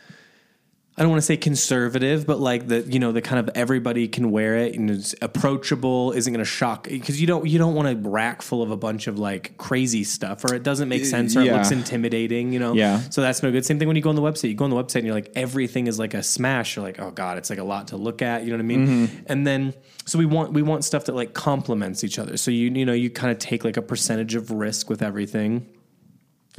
I 0.99 1.03
don't 1.03 1.11
want 1.11 1.21
to 1.21 1.25
say 1.25 1.37
conservative, 1.37 2.27
but 2.27 2.41
like 2.41 2.67
the 2.67 2.81
you 2.81 2.99
know 2.99 3.13
the 3.13 3.21
kind 3.21 3.39
of 3.39 3.55
everybody 3.55 4.09
can 4.09 4.31
wear 4.31 4.57
it 4.57 4.75
and 4.75 4.91
it's 4.91 5.15
approachable, 5.21 6.11
isn't 6.11 6.33
going 6.33 6.43
to 6.43 6.49
shock 6.49 6.89
because 6.89 7.21
you 7.21 7.25
don't 7.25 7.47
you 7.47 7.57
don't 7.57 7.73
want 7.73 7.87
a 7.87 7.95
rack 8.09 8.41
full 8.41 8.61
of 8.61 8.69
a 8.69 8.75
bunch 8.75 9.07
of 9.07 9.17
like 9.17 9.55
crazy 9.57 10.03
stuff 10.03 10.43
or 10.43 10.53
it 10.53 10.61
doesn't 10.61 10.89
make 10.89 11.05
sense 11.05 11.37
or 11.37 11.41
it 11.41 11.53
looks 11.53 11.71
intimidating, 11.71 12.51
you 12.51 12.59
know. 12.59 12.73
Yeah. 12.73 12.99
So 13.11 13.21
that's 13.21 13.41
no 13.41 13.49
good. 13.49 13.65
Same 13.65 13.79
thing 13.79 13.87
when 13.87 13.95
you 13.95 14.03
go 14.03 14.09
on 14.09 14.17
the 14.17 14.21
website. 14.21 14.49
You 14.49 14.55
go 14.55 14.65
on 14.65 14.71
the 14.71 14.75
website 14.75 14.97
and 14.97 15.05
you're 15.05 15.15
like 15.15 15.31
everything 15.35 15.87
is 15.87 15.99
like 15.99 16.13
a 16.13 16.21
smash. 16.21 16.75
You're 16.75 16.83
like 16.83 16.99
oh 16.99 17.11
god, 17.11 17.37
it's 17.37 17.49
like 17.49 17.59
a 17.59 17.63
lot 17.63 17.87
to 17.89 17.97
look 17.97 18.21
at. 18.21 18.43
You 18.43 18.49
know 18.49 18.57
what 18.57 18.63
I 18.63 18.67
mean? 18.67 18.87
Mm-hmm. 18.87 19.23
And 19.27 19.47
then 19.47 19.73
so 20.03 20.19
we 20.19 20.25
want 20.25 20.51
we 20.51 20.63
want 20.63 20.83
stuff 20.83 21.05
that 21.05 21.15
like 21.15 21.33
complements 21.33 22.03
each 22.03 22.19
other. 22.19 22.35
So 22.35 22.51
you 22.51 22.71
you 22.71 22.85
know 22.85 22.91
you 22.91 23.09
kind 23.09 23.31
of 23.31 23.39
take 23.39 23.63
like 23.63 23.77
a 23.77 23.81
percentage 23.81 24.35
of 24.35 24.51
risk 24.51 24.89
with 24.89 25.01
everything 25.01 25.65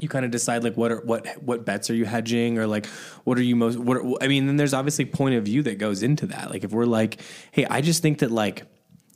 you 0.01 0.09
kind 0.09 0.25
of 0.25 0.31
decide 0.31 0.65
like 0.65 0.77
what 0.77 0.91
are 0.91 1.01
what 1.03 1.27
what 1.43 1.65
bets 1.65 1.91
are 1.91 1.95
you 1.95 2.05
hedging 2.05 2.59
or 2.59 2.67
like 2.67 2.87
what 3.25 3.39
are 3.39 3.43
you 3.43 3.55
most 3.57 3.79
what 3.79 3.97
are, 3.99 4.13
I 4.23 4.29
mean 4.29 4.47
then 4.47 4.57
there's 4.57 4.75
obviously 4.75 5.05
point 5.05 5.35
of 5.35 5.45
view 5.45 5.63
that 5.65 5.79
goes 5.79 6.03
into 6.03 6.27
that. 6.29 6.51
Like 6.51 6.65
if 6.65 6.73
we're 6.73 6.87
like 6.87 7.21
hey 7.53 7.67
I 7.67 7.81
just 7.81 8.03
think 8.03 8.19
that 8.21 8.31
like 8.31 8.65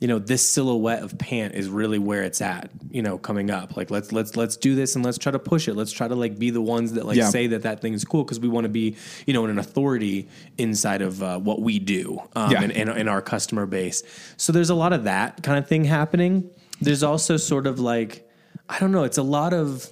you 0.01 0.09
know 0.09 0.19
this 0.19 0.47
silhouette 0.47 1.01
of 1.03 1.17
pant 1.17 1.55
is 1.55 1.69
really 1.69 1.97
where 1.97 2.21
it's 2.23 2.41
at 2.41 2.69
you 2.91 3.01
know 3.01 3.17
coming 3.17 3.49
up. 3.49 3.77
Like 3.77 3.89
let's 3.89 4.11
let's 4.11 4.35
let's 4.35 4.57
do 4.57 4.75
this 4.75 4.95
and 4.95 5.05
let's 5.05 5.17
try 5.17 5.31
to 5.31 5.39
push 5.39 5.69
it. 5.69 5.73
Let's 5.75 5.93
try 5.93 6.07
to 6.09 6.15
like 6.15 6.37
be 6.37 6.49
the 6.49 6.61
ones 6.61 6.93
that 6.93 7.05
like 7.05 7.15
Yeah. 7.17 7.29
say 7.29 7.47
that 7.47 7.61
that 7.63 7.79
thing's 7.81 8.03
cool 8.03 8.23
because 8.25 8.39
we 8.39 8.49
want 8.49 8.65
to 8.65 8.69
be 8.69 8.97
you 9.25 9.33
know 9.33 9.45
an 9.45 9.57
authority 9.57 10.27
inside 10.57 11.01
of 11.01 11.23
uh, 11.23 11.39
what 11.39 11.61
we 11.61 11.79
do 11.79 12.19
um, 12.35 12.51
Yeah. 12.51 12.61
and, 12.63 12.71
and 12.73 12.89
in 12.89 13.07
our 13.07 13.21
customer 13.21 13.65
base. 13.65 14.03
So 14.35 14.51
there's 14.51 14.69
a 14.69 14.75
lot 14.75 14.91
of 14.91 15.05
that 15.05 15.41
kind 15.43 15.57
of 15.57 15.67
thing 15.67 15.85
happening. 15.85 16.49
There's 16.81 17.01
also 17.01 17.37
sort 17.37 17.65
of 17.65 17.79
like 17.79 18.29
I 18.67 18.79
don't 18.79 18.91
know 18.91 19.05
it's 19.05 19.17
a 19.17 19.23
lot 19.23 19.53
of 19.53 19.89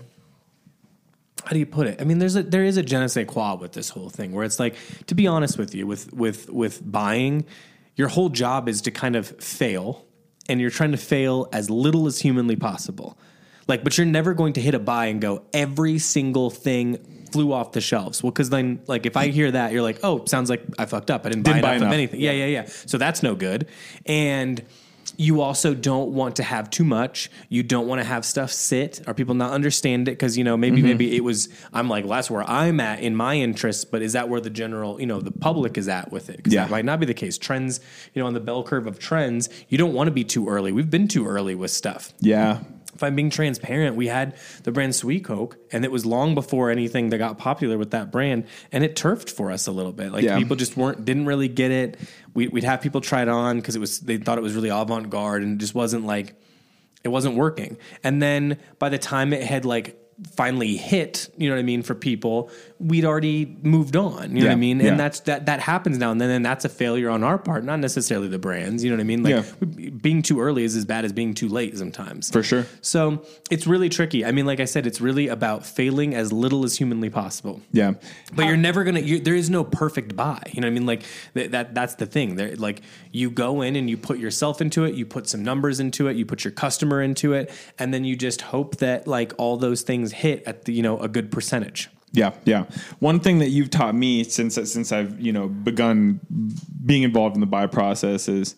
how 1.45 1.51
do 1.51 1.59
you 1.59 1.65
put 1.65 1.87
it? 1.87 2.01
I 2.01 2.03
mean, 2.03 2.19
there's 2.19 2.35
a 2.35 2.43
there 2.43 2.63
is 2.63 2.77
a 2.77 2.83
je 2.83 2.97
ne 2.97 3.07
sais 3.07 3.25
quoi 3.27 3.55
with 3.55 3.73
this 3.73 3.89
whole 3.89 4.09
thing 4.09 4.31
where 4.31 4.45
it's 4.45 4.59
like, 4.59 4.75
to 5.07 5.15
be 5.15 5.27
honest 5.27 5.57
with 5.57 5.75
you, 5.75 5.85
with 5.87 6.13
with 6.13 6.49
with 6.49 6.81
buying, 6.89 7.45
your 7.95 8.07
whole 8.07 8.29
job 8.29 8.69
is 8.69 8.81
to 8.81 8.91
kind 8.91 9.15
of 9.15 9.27
fail, 9.41 10.05
and 10.47 10.59
you're 10.61 10.69
trying 10.69 10.91
to 10.91 10.97
fail 10.97 11.47
as 11.51 11.69
little 11.69 12.07
as 12.07 12.19
humanly 12.19 12.55
possible. 12.55 13.17
Like, 13.67 13.83
but 13.83 13.97
you're 13.97 14.07
never 14.07 14.33
going 14.33 14.53
to 14.53 14.61
hit 14.61 14.73
a 14.73 14.79
buy 14.79 15.05
and 15.05 15.21
go 15.21 15.43
every 15.53 15.97
single 15.97 16.49
thing 16.49 16.97
flew 17.31 17.51
off 17.51 17.71
the 17.71 17.81
shelves. 17.81 18.21
Well, 18.21 18.31
because 18.31 18.49
then, 18.49 18.81
like, 18.87 19.05
if 19.05 19.17
I 19.17 19.27
hear 19.27 19.49
that, 19.51 19.71
you're 19.71 19.81
like, 19.81 19.99
oh, 20.03 20.25
sounds 20.25 20.49
like 20.49 20.63
I 20.77 20.85
fucked 20.85 21.09
up. 21.09 21.25
I 21.25 21.29
didn't, 21.29 21.43
Didn't 21.43 21.61
buy 21.61 21.69
buy 21.69 21.75
enough, 21.75 21.87
of 21.87 21.93
anything. 21.93 22.19
Yeah, 22.19 22.31
yeah, 22.31 22.45
yeah. 22.45 22.65
So 22.65 22.97
that's 22.97 23.23
no 23.23 23.35
good. 23.35 23.67
And 24.05 24.63
you 25.17 25.41
also 25.41 25.73
don't 25.73 26.11
want 26.13 26.35
to 26.37 26.43
have 26.43 26.69
too 26.69 26.83
much. 26.83 27.29
You 27.49 27.63
don't 27.63 27.87
want 27.87 28.01
to 28.01 28.05
have 28.05 28.25
stuff 28.25 28.51
sit 28.51 29.01
or 29.07 29.13
people 29.13 29.35
not 29.35 29.51
understand 29.51 30.07
it 30.07 30.11
because 30.11 30.37
you 30.37 30.43
know 30.43 30.57
maybe 30.57 30.77
Mm-hmm. 30.77 30.87
maybe 30.87 31.15
it 31.15 31.23
was. 31.23 31.49
I'm 31.71 31.87
like, 31.89 32.03
well, 32.05 32.13
that's 32.13 32.31
where 32.31 32.43
I'm 32.49 32.79
at 32.79 32.99
in 33.01 33.15
my 33.15 33.35
interests, 33.35 33.85
but 33.85 34.01
is 34.01 34.13
that 34.13 34.29
where 34.29 34.41
the 34.41 34.49
general 34.49 34.99
you 34.99 35.05
know 35.05 35.21
the 35.21 35.31
public 35.31 35.77
is 35.77 35.87
at 35.87 36.11
with 36.11 36.29
it? 36.29 36.41
Yeah. 36.45 36.63
that 36.63 36.71
might 36.71 36.85
not 36.85 36.99
be 36.99 37.05
the 37.05 37.13
case. 37.13 37.37
Trends, 37.37 37.79
you 38.13 38.21
know, 38.21 38.27
on 38.27 38.33
the 38.33 38.39
bell 38.39 38.63
curve 38.63 38.87
of 38.87 38.99
trends, 38.99 39.49
you 39.69 39.77
don't 39.77 39.93
want 39.93 40.07
to 40.07 40.11
be 40.11 40.23
too 40.23 40.47
early. 40.49 40.71
We've 40.71 40.89
been 40.89 41.07
too 41.07 41.27
early 41.27 41.55
with 41.55 41.71
stuff 41.71 42.13
Yeah. 42.19 42.59
if 42.95 43.01
I'm 43.03 43.15
being 43.15 43.29
transparent, 43.31 43.95
we 43.95 44.07
had 44.07 44.35
the 44.63 44.71
brand 44.71 44.93
Sweet 44.95 45.23
Coke, 45.25 45.57
and 45.71 45.83
it 45.83 45.91
was 45.91 46.05
long 46.05 46.35
before 46.35 46.69
anything 46.69 47.09
that 47.09 47.17
got 47.17 47.37
popular 47.39 47.77
with 47.77 47.91
that 47.91 48.11
brand, 48.11 48.45
and 48.71 48.83
it 48.83 48.95
turfed 48.95 49.29
for 49.31 49.51
us 49.51 49.65
a 49.67 49.71
little 49.71 49.91
bit. 49.91 50.11
Like 50.11 50.23
Yeah. 50.23 50.37
people 50.37 50.55
just 50.55 50.77
weren't 50.77 51.03
didn't 51.05 51.25
really 51.25 51.47
get 51.47 51.71
it. 51.71 51.97
We, 52.33 52.47
we'd 52.47 52.63
have 52.63 52.81
people 52.81 53.01
try 53.01 53.21
it 53.21 53.27
on 53.27 53.57
because 53.57 53.75
it 53.75 53.79
was 53.79 53.99
they 53.99 54.17
thought 54.17 54.37
it 54.37 54.41
was 54.41 54.55
really 54.55 54.69
avant 54.69 55.09
garde, 55.09 55.43
and 55.43 55.55
it 55.55 55.57
just 55.59 55.75
wasn't 55.75 56.05
like 56.05 56.35
it 57.03 57.09
wasn't 57.09 57.35
working. 57.35 57.77
And 58.03 58.21
then 58.21 58.57
by 58.79 58.89
the 58.89 58.97
time 58.97 59.33
it 59.33 59.43
had 59.43 59.65
like 59.65 59.99
finally 60.35 60.77
hit, 60.77 61.29
you 61.37 61.49
know 61.49 61.55
what 61.55 61.59
I 61.59 61.63
mean, 61.63 61.83
for 61.83 61.95
people, 61.95 62.49
we'd 62.83 63.05
already 63.05 63.57
moved 63.63 63.95
on. 63.95 64.35
You 64.35 64.43
know 64.43 64.45
what 64.45 64.47
I 64.47 64.49
Yeah, 64.51 64.55
mean? 64.55 64.79
yeah. 64.79 64.87
And 64.91 64.99
that's 64.99 65.21
that 65.21 65.45
that 65.45 65.59
happens 65.61 65.97
now 65.97 66.11
and 66.11 66.19
then, 66.19 66.29
and 66.29 66.45
that's 66.45 66.65
a 66.65 66.69
failure 66.69 67.09
on 67.09 67.23
our 67.23 67.37
part, 67.37 67.63
not 67.63 67.79
necessarily 67.79 68.27
the 68.27 68.39
brands. 68.39 68.83
You 68.83 68.89
know 68.89 68.97
what 68.97 69.01
I 69.01 69.05
mean? 69.05 69.23
Like 69.23 69.45
Yeah. 69.61 69.89
being 70.01 70.21
too 70.21 70.41
early 70.41 70.63
is 70.63 70.75
as 70.75 70.85
bad 70.85 71.05
as 71.05 71.13
being 71.13 71.33
too 71.33 71.47
late 71.47 71.77
sometimes. 71.77 72.29
For 72.29 72.43
sure. 72.43 72.65
So 72.81 73.23
it's 73.49 73.65
really 73.65 73.89
tricky. 73.89 74.25
I 74.25 74.31
mean, 74.31 74.45
like 74.45 74.59
I 74.59 74.65
said, 74.65 74.85
it's 74.85 74.99
really 75.01 75.27
about 75.29 75.65
failing 75.65 76.13
as 76.13 76.31
little 76.33 76.63
as 76.65 76.77
humanly 76.77 77.09
possible. 77.09 77.61
Yeah. 77.71 77.93
But 78.35 78.45
you're 78.47 78.57
never 78.57 78.83
gonna. 78.83 78.99
You, 78.99 79.19
there 79.19 79.35
is 79.35 79.49
no 79.49 79.63
perfect 79.63 80.15
buy. 80.15 80.41
You 80.51 80.61
know 80.61 80.67
what 80.67 80.71
I 80.71 80.73
mean? 80.75 80.85
Like 80.85 81.03
th- 81.33 81.51
that. 81.51 81.73
That's 81.73 81.95
the 81.95 82.05
thing. 82.05 82.35
There, 82.35 82.55
like 82.57 82.81
you 83.11 83.29
go 83.31 83.61
in 83.61 83.75
and 83.75 83.89
you 83.89 83.97
put 83.97 84.19
yourself 84.19 84.61
into 84.61 84.83
it. 84.83 84.95
You 84.95 85.05
put 85.05 85.27
some 85.29 85.43
numbers 85.43 85.79
into 85.79 86.07
it. 86.07 86.17
You 86.17 86.25
put 86.25 86.43
your 86.43 86.51
customer 86.51 87.01
into 87.01 87.33
it, 87.33 87.51
and 87.79 87.93
then 87.93 88.03
you 88.03 88.15
just 88.15 88.41
hope 88.41 88.77
that 88.77 89.07
like 89.07 89.33
all 89.37 89.57
those 89.57 89.81
things 89.83 90.11
hit 90.11 90.43
at 90.45 90.65
the 90.65 90.73
you 90.73 90.81
know 90.83 90.97
a 90.99 91.07
good 91.07 91.31
percentage. 91.31 91.89
Yeah, 92.13 92.33
yeah. 92.45 92.65
One 92.99 93.19
thing 93.19 93.39
that 93.39 93.49
you've 93.49 93.71
taught 93.71 93.95
me 93.95 94.23
since 94.23 94.55
since 94.55 94.91
I've 94.91 95.19
you 95.19 95.33
know 95.33 95.47
begun 95.47 96.19
being 96.85 97.03
involved 97.03 97.35
in 97.35 97.41
the 97.41 97.47
buy 97.47 97.67
process 97.67 98.27
is 98.27 98.55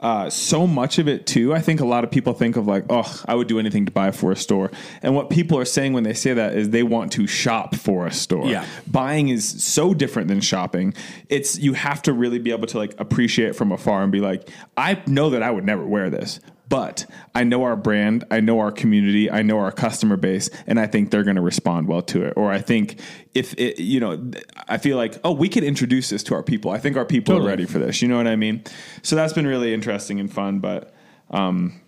uh, 0.00 0.30
so 0.30 0.66
much 0.66 0.98
of 0.98 1.08
it 1.08 1.26
too. 1.26 1.54
I 1.54 1.60
think 1.60 1.80
a 1.80 1.84
lot 1.86 2.04
of 2.04 2.10
people 2.10 2.32
think 2.32 2.56
of 2.56 2.66
like, 2.66 2.84
oh, 2.88 3.22
I 3.26 3.34
would 3.34 3.48
do 3.48 3.58
anything 3.58 3.86
to 3.86 3.92
buy 3.92 4.10
for 4.10 4.32
a 4.32 4.36
store, 4.36 4.70
and 5.02 5.14
what 5.14 5.30
people 5.30 5.58
are 5.58 5.64
saying 5.64 5.94
when 5.94 6.04
they 6.04 6.14
say 6.14 6.34
that 6.34 6.54
is 6.54 6.70
they 6.70 6.82
want 6.82 7.12
to 7.12 7.26
shop 7.26 7.74
for 7.74 8.06
a 8.06 8.12
store. 8.12 8.46
Yeah. 8.46 8.66
buying 8.86 9.28
is 9.28 9.62
so 9.62 9.94
different 9.94 10.28
than 10.28 10.42
shopping. 10.42 10.94
It's 11.28 11.58
you 11.58 11.72
have 11.72 12.02
to 12.02 12.12
really 12.12 12.38
be 12.38 12.50
able 12.50 12.66
to 12.68 12.78
like 12.78 12.98
appreciate 13.00 13.48
it 13.50 13.52
from 13.54 13.72
afar 13.72 14.02
and 14.02 14.12
be 14.12 14.20
like, 14.20 14.48
I 14.76 15.02
know 15.06 15.30
that 15.30 15.42
I 15.42 15.50
would 15.50 15.64
never 15.64 15.86
wear 15.86 16.10
this. 16.10 16.40
But 16.70 17.04
I 17.34 17.42
know 17.42 17.64
our 17.64 17.74
brand, 17.74 18.24
I 18.30 18.38
know 18.38 18.60
our 18.60 18.70
community, 18.70 19.28
I 19.28 19.42
know 19.42 19.58
our 19.58 19.72
customer 19.72 20.16
base, 20.16 20.50
and 20.68 20.78
I 20.78 20.86
think 20.86 21.10
they're 21.10 21.24
going 21.24 21.34
to 21.34 21.42
respond 21.42 21.88
well 21.88 22.02
to 22.02 22.22
it. 22.22 22.34
Or 22.36 22.52
I 22.52 22.60
think 22.60 23.00
if 23.34 23.54
it, 23.54 23.80
you 23.80 23.98
know, 23.98 24.30
I 24.68 24.78
feel 24.78 24.96
like, 24.96 25.18
oh, 25.24 25.32
we 25.32 25.48
could 25.48 25.64
introduce 25.64 26.10
this 26.10 26.22
to 26.24 26.34
our 26.36 26.44
people. 26.44 26.70
I 26.70 26.78
think 26.78 26.96
our 26.96 27.04
people 27.04 27.34
Totally. 27.34 27.48
are 27.48 27.50
ready 27.50 27.66
for 27.66 27.80
this. 27.80 28.00
You 28.00 28.06
know 28.06 28.16
what 28.16 28.28
I 28.28 28.36
mean? 28.36 28.62
So 29.02 29.16
that's 29.16 29.32
been 29.32 29.48
really 29.48 29.74
interesting 29.74 30.20
and 30.20 30.32
fun. 30.32 30.60
But 30.60 30.94
um, 31.30 31.80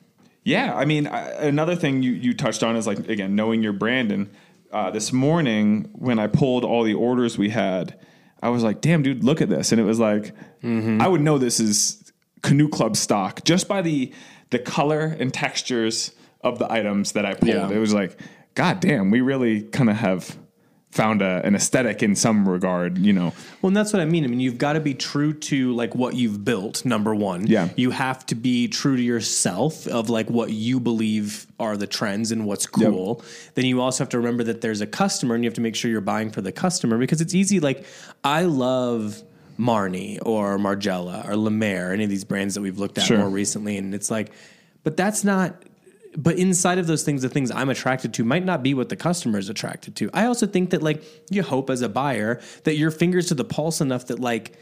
yeah, 0.42 0.74
I 0.74 0.84
mean, 0.84 1.06
I, 1.06 1.28
another 1.46 1.76
thing 1.76 2.02
you 2.02 2.10
you 2.10 2.34
touched 2.34 2.64
on 2.64 2.74
is 2.74 2.84
like 2.84 3.08
again 3.08 3.36
knowing 3.36 3.62
your 3.62 3.72
brand. 3.72 4.10
And 4.10 4.30
uh, 4.72 4.90
this 4.90 5.12
morning 5.12 5.90
when 5.92 6.18
I 6.18 6.26
pulled 6.26 6.64
all 6.64 6.82
the 6.82 6.94
orders 6.94 7.38
we 7.38 7.50
had, 7.50 7.96
I 8.42 8.48
was 8.48 8.64
like, 8.64 8.80
damn, 8.80 9.04
dude, 9.04 9.22
look 9.22 9.40
at 9.40 9.48
this, 9.48 9.70
and 9.70 9.80
it 9.80 9.84
was 9.84 10.00
like, 10.00 10.34
I 11.00 11.06
would 11.06 11.20
know 11.20 11.38
this 11.38 11.60
is 11.60 12.12
Canoe 12.42 12.68
Club 12.68 12.96
stock 12.96 13.44
just 13.44 13.68
by 13.68 13.80
the 13.80 14.12
the 14.52 14.60
color 14.60 15.16
and 15.18 15.34
textures 15.34 16.12
of 16.42 16.58
the 16.58 16.70
items 16.72 17.12
that 17.12 17.26
I 17.26 17.34
pulled. 17.34 17.48
Yeah. 17.54 17.70
It 17.70 17.78
was 17.78 17.92
like, 17.92 18.18
god 18.54 18.80
damn, 18.80 19.10
we 19.10 19.20
really 19.20 19.62
kind 19.62 19.90
of 19.90 19.96
have 19.96 20.36
found 20.90 21.22
a, 21.22 21.40
an 21.46 21.54
aesthetic 21.54 22.02
in 22.02 22.14
some 22.14 22.46
regard, 22.46 22.98
you 22.98 23.14
know. 23.14 23.32
Well, 23.62 23.68
and 23.68 23.76
that's 23.76 23.94
what 23.94 24.02
I 24.02 24.04
mean. 24.04 24.24
I 24.24 24.26
mean, 24.26 24.40
you've 24.40 24.58
got 24.58 24.74
to 24.74 24.80
be 24.80 24.92
true 24.92 25.32
to 25.32 25.72
like 25.72 25.94
what 25.94 26.14
you've 26.14 26.44
built. 26.44 26.84
Number 26.84 27.14
one, 27.14 27.46
Yeah. 27.46 27.70
You 27.76 27.92
have 27.92 28.26
to 28.26 28.34
be 28.34 28.68
true 28.68 28.96
to 28.96 29.02
yourself 29.02 29.86
of 29.86 30.10
like 30.10 30.28
what 30.28 30.50
you 30.50 30.78
believe 30.80 31.46
are 31.58 31.78
the 31.78 31.86
trends 31.86 32.30
and 32.30 32.44
what's 32.44 32.66
cool. 32.66 33.24
Then 33.54 33.64
you 33.64 33.80
also 33.80 34.04
have 34.04 34.10
to 34.10 34.18
remember 34.18 34.44
that 34.44 34.60
there's 34.60 34.82
a 34.82 34.86
customer, 34.86 35.34
and 35.34 35.42
you 35.42 35.48
have 35.48 35.54
to 35.54 35.62
make 35.62 35.74
sure 35.74 35.90
you're 35.90 36.02
buying 36.02 36.30
for 36.30 36.42
the 36.42 36.52
customer 36.52 36.98
because 36.98 37.22
it's 37.22 37.34
easy. 37.34 37.58
Like 37.58 37.86
I 38.22 38.42
love. 38.42 39.22
Marni 39.58 40.18
or 40.24 40.58
Margiela 40.58 41.28
or 41.28 41.36
Lemaire, 41.36 41.92
any 41.92 42.04
of 42.04 42.10
these 42.10 42.24
brands 42.24 42.54
that 42.54 42.60
we've 42.62 42.78
looked 42.78 42.98
at 42.98 43.04
Sure. 43.04 43.18
more 43.18 43.28
recently, 43.28 43.76
and 43.76 43.94
it's 43.94 44.10
like, 44.10 44.32
but 44.82 44.96
that's 44.96 45.24
not 45.24 45.62
but 46.16 46.36
inside 46.36 46.78
of 46.78 46.86
those 46.86 47.02
things, 47.04 47.22
the 47.22 47.28
things 47.28 47.50
I'm 47.50 47.70
attracted 47.70 48.12
to 48.14 48.24
might 48.24 48.44
not 48.44 48.62
be 48.62 48.74
what 48.74 48.88
the 48.90 48.96
customer 48.96 49.38
is 49.38 49.48
attracted 49.48 49.96
to. 49.96 50.10
I 50.12 50.26
also 50.26 50.46
think 50.46 50.70
that 50.70 50.82
like 50.82 51.02
you 51.30 51.42
hope 51.42 51.70
as 51.70 51.80
a 51.80 51.88
buyer 51.88 52.40
that 52.64 52.76
your 52.76 52.90
fingers 52.90 53.28
to 53.28 53.34
the 53.34 53.44
pulse 53.44 53.80
enough 53.80 54.06
that 54.08 54.18
like 54.20 54.56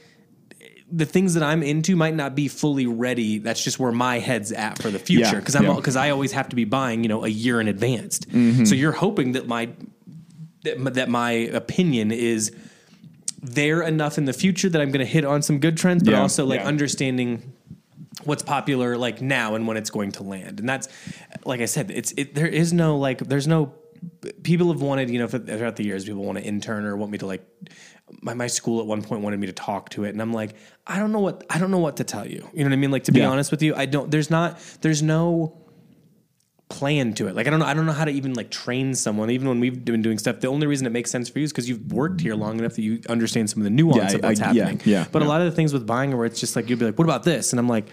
the 0.93 1.07
things 1.07 1.35
that 1.35 1.43
I'm 1.43 1.63
into 1.63 1.97
might 1.97 2.15
not 2.15 2.35
be 2.35 2.49
fully 2.49 2.87
ready. 2.87 3.39
That's 3.39 3.63
just 3.63 3.79
where 3.79 3.93
my 3.93 4.19
head's 4.19 4.53
at 4.53 4.81
for 4.81 4.91
the 4.91 4.99
future 4.99 5.25
Yeah, 5.25 5.35
because 5.41 5.55
I'm 5.57 5.65
yeah. 5.65 5.75
because 5.75 5.97
I 5.97 6.11
always 6.11 6.33
have 6.33 6.49
to 6.51 6.57
be 6.57 6.65
buying 6.65 7.03
you 7.03 7.09
know 7.09 7.25
a 7.25 7.29
year 7.29 7.61
in 7.61 7.69
advance. 7.69 8.21
Mm-hmm. 8.21 8.65
So 8.65 8.75
you're 8.75 8.93
hoping 8.93 9.33
that 9.33 9.47
my 9.49 9.71
that, 10.63 10.95
that 10.95 11.09
my 11.09 11.31
opinion 11.33 12.13
is 12.13 12.53
there 13.43 13.83
enough 13.83 14.19
in 14.19 14.25
the 14.27 14.33
future 14.33 14.69
that 14.69 14.81
I'm 14.81 14.91
going 14.91 15.05
to 15.05 15.11
hit 15.11 15.25
on 15.25 15.43
some 15.43 15.59
good 15.61 15.77
trends, 15.77 16.03
but 16.03 16.13
Yeah, 16.13 16.21
also 16.21 16.45
like 16.47 16.61
yeah. 16.61 16.67
understanding 16.67 17.53
what's 18.25 18.43
popular 18.43 18.99
like 18.99 19.23
now 19.23 19.55
and 19.55 19.67
when 19.67 19.77
it's 19.77 19.91
going 19.91 20.13
to 20.13 20.23
land. 20.23 20.61
And 20.61 20.69
that's 20.69 20.89
like 21.45 21.61
I 21.61 21.65
said, 21.67 21.91
it's 21.91 22.13
it, 22.17 22.35
there 22.35 22.47
is 22.47 22.73
no 22.73 22.99
like 22.99 23.19
there's 23.19 23.47
no 23.47 23.73
people 24.43 24.71
have 24.73 24.81
wanted 24.83 25.11
you 25.11 25.19
know 25.19 25.29
for- 25.29 25.39
throughout 25.39 25.77
the 25.77 25.85
years 25.85 26.05
people 26.07 26.23
want 26.25 26.39
to 26.39 26.45
intern 26.45 26.85
or 26.85 26.97
want 26.97 27.13
me 27.13 27.19
to 27.19 27.27
like 27.27 27.47
my, 28.23 28.33
my 28.33 28.47
school 28.47 28.81
at 28.81 28.87
one 28.87 29.03
point 29.03 29.21
wanted 29.23 29.39
me 29.39 29.47
to 29.47 29.53
talk 29.53 29.91
to 29.91 30.05
it 30.05 30.09
and 30.11 30.23
i'm 30.23 30.33
like 30.33 30.55
i 30.87 30.99
don't 30.99 31.13
know 31.13 31.21
what 31.21 31.45
i 31.51 31.59
don't 31.59 31.71
know 31.71 31.79
what 31.79 31.99
to 31.99 32.05
tell 32.05 32.27
you 32.27 32.49
you 32.55 32.61
know 32.61 32.71
what 32.71 32.73
i 32.73 32.77
mean 32.77 32.91
like 32.91 33.05
to 33.05 33.13
be 33.13 33.21
Yeah. 33.21 33.29
honest 33.29 33.51
with 33.51 33.63
you 33.63 33.75
i 33.75 33.85
don't 33.85 34.11
there's 34.11 34.31
not 34.31 34.59
there's 34.81 35.03
no 35.03 35.55
plan 36.71 37.13
to 37.15 37.27
it. 37.27 37.35
Like 37.37 37.47
I 37.47 37.51
don't 37.51 37.59
know, 37.61 37.67
I 37.67 37.75
don't 37.75 37.85
know 37.85 37.93
how 37.93 38.07
to 38.07 38.11
even 38.11 38.33
like 38.33 38.51
train 38.51 38.95
someone. 38.95 39.31
Even 39.31 39.49
when 39.49 39.61
we've 39.61 39.85
been 39.85 40.01
doing 40.01 40.17
stuff, 40.19 40.41
the 40.41 40.47
only 40.49 40.67
reason 40.67 40.87
it 40.87 40.91
makes 40.91 41.11
sense 41.11 41.29
for 41.29 41.39
you 41.39 41.45
is 41.45 41.53
because 41.53 41.69
you've 41.69 41.93
worked 41.93 42.21
here 42.23 42.35
long 42.35 42.59
enough 42.59 42.75
that 42.77 42.83
you 42.83 43.01
understand 43.09 43.51
some 43.51 43.61
of 43.61 43.65
the 43.65 43.71
nuance 43.71 44.13
Yeah, 44.13 44.19
of 44.19 44.23
what's 44.25 44.41
I- 44.41 44.53
yeah, 44.53 44.65
happening. 44.65 44.81
yeah, 44.87 45.05
but 45.13 45.21
a 45.21 45.27
lot 45.27 45.43
of 45.43 45.47
the 45.51 45.55
things 45.55 45.73
with 45.73 45.87
buying 45.87 46.17
where 46.17 46.25
it's 46.27 46.41
just 46.41 46.57
like 46.57 46.69
you'll 46.71 46.79
be 46.79 46.87
like, 46.87 46.99
"What 46.99 47.05
about 47.05 47.25
this?" 47.25 47.53
And 47.53 47.61
I'm 47.61 47.69
like, 47.69 47.87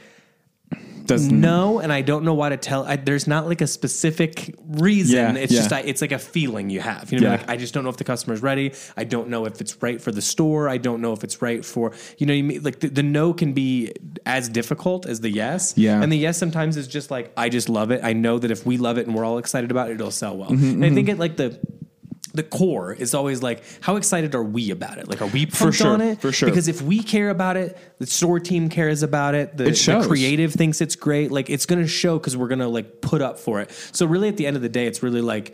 Does 1.07 1.31
"No," 1.31 1.79
and 1.79 1.91
I 1.91 2.01
don't 2.01 2.23
know 2.23 2.33
why 2.33 2.49
to 2.49 2.57
tell. 2.57 2.85
I, 2.85 2.95
there's 2.97 3.27
not 3.27 3.47
like 3.47 3.61
a 3.61 3.67
specific 3.67 4.53
reason. 4.67 5.35
Yeah, 5.35 5.41
it's 5.41 5.53
yeah. 5.53 5.59
just 5.59 5.73
I, 5.73 5.79
it's 5.81 6.01
like 6.01 6.11
a 6.11 6.19
feeling 6.19 6.69
you 6.69 6.81
have. 6.81 7.11
You 7.11 7.19
know, 7.19 7.27
Yeah. 7.31 7.37
like 7.37 7.49
I 7.49 7.57
just 7.57 7.73
don't 7.73 7.83
know 7.83 7.89
if 7.89 7.97
the 7.97 8.03
customer's 8.03 8.41
ready. 8.41 8.73
I 8.95 9.03
don't 9.03 9.29
know 9.29 9.45
if 9.45 9.59
it's 9.61 9.81
right 9.81 10.01
for 10.01 10.11
the 10.11 10.21
store. 10.21 10.69
I 10.69 10.77
don't 10.77 11.01
know 11.01 11.13
if 11.13 11.23
it's 11.23 11.41
right 11.41 11.63
for 11.65 11.93
you 12.17 12.25
know. 12.27 12.33
You 12.33 12.43
mean 12.43 12.63
like 12.63 12.79
the, 12.81 12.89
the 12.89 13.03
no 13.03 13.33
can 13.33 13.53
be 13.53 13.93
as 14.25 14.49
difficult 14.49 15.05
as 15.05 15.21
the 15.21 15.29
yes. 15.29 15.73
Yeah. 15.77 16.01
and 16.01 16.11
the 16.11 16.17
yes 16.17 16.37
sometimes 16.37 16.77
is 16.77 16.87
just 16.87 17.09
like 17.11 17.31
I 17.37 17.49
just 17.49 17.69
love 17.69 17.91
it. 17.91 18.01
I 18.03 18.13
know 18.13 18.37
that 18.39 18.51
if 18.51 18.65
we 18.65 18.77
love 18.77 18.97
it 18.97 19.07
and 19.07 19.15
we're 19.15 19.25
all 19.25 19.37
excited 19.37 19.71
about 19.71 19.89
it, 19.89 19.93
it'll 19.95 20.11
sell 20.11 20.37
well. 20.37 20.49
Mm-hmm, 20.49 20.83
and 20.83 20.85
I 20.85 20.89
think 20.93 21.09
it 21.09 21.17
like 21.17 21.37
the 21.37 21.57
the 22.37 22.43
core 22.43 22.93
is 22.93 23.13
always 23.13 23.43
like 23.43 23.61
how 23.81 23.97
excited 23.97 24.33
are 24.33 24.43
we 24.43 24.71
about 24.71 24.97
it? 24.97 25.09
Like 25.09 25.21
are 25.21 25.27
we 25.27 25.45
pumped 25.45 25.77
sure, 25.77 25.91
on 25.91 26.01
it? 26.01 26.21
for 26.21 26.31
sure. 26.31 26.47
Because 26.49 26.67
if 26.69 26.81
we 26.81 27.03
care 27.03 27.29
about 27.29 27.57
it, 27.57 27.77
the 27.99 28.05
store 28.07 28.39
team 28.39 28.69
cares 28.69 29.03
about 29.03 29.35
it. 29.35 29.57
The, 29.57 29.65
It 29.65 29.75
the 29.75 30.05
creative 30.07 30.53
thinks 30.53 30.79
it's 30.79 30.95
great. 30.95 31.31
Like 31.31 31.49
it's 31.49 31.65
going 31.65 31.81
to 31.81 31.87
show 31.87 32.17
because 32.17 32.37
we're 32.37 32.47
going 32.47 32.59
to 32.59 32.67
like 32.69 33.01
put 33.01 33.21
up 33.21 33.37
for 33.39 33.59
it. 33.61 33.71
So 33.91 34.05
really, 34.05 34.29
at 34.29 34.37
the 34.37 34.47
end 34.47 34.55
of 34.55 34.61
the 34.61 34.69
day, 34.69 34.87
it's 34.87 35.03
really 35.03 35.21
like. 35.21 35.53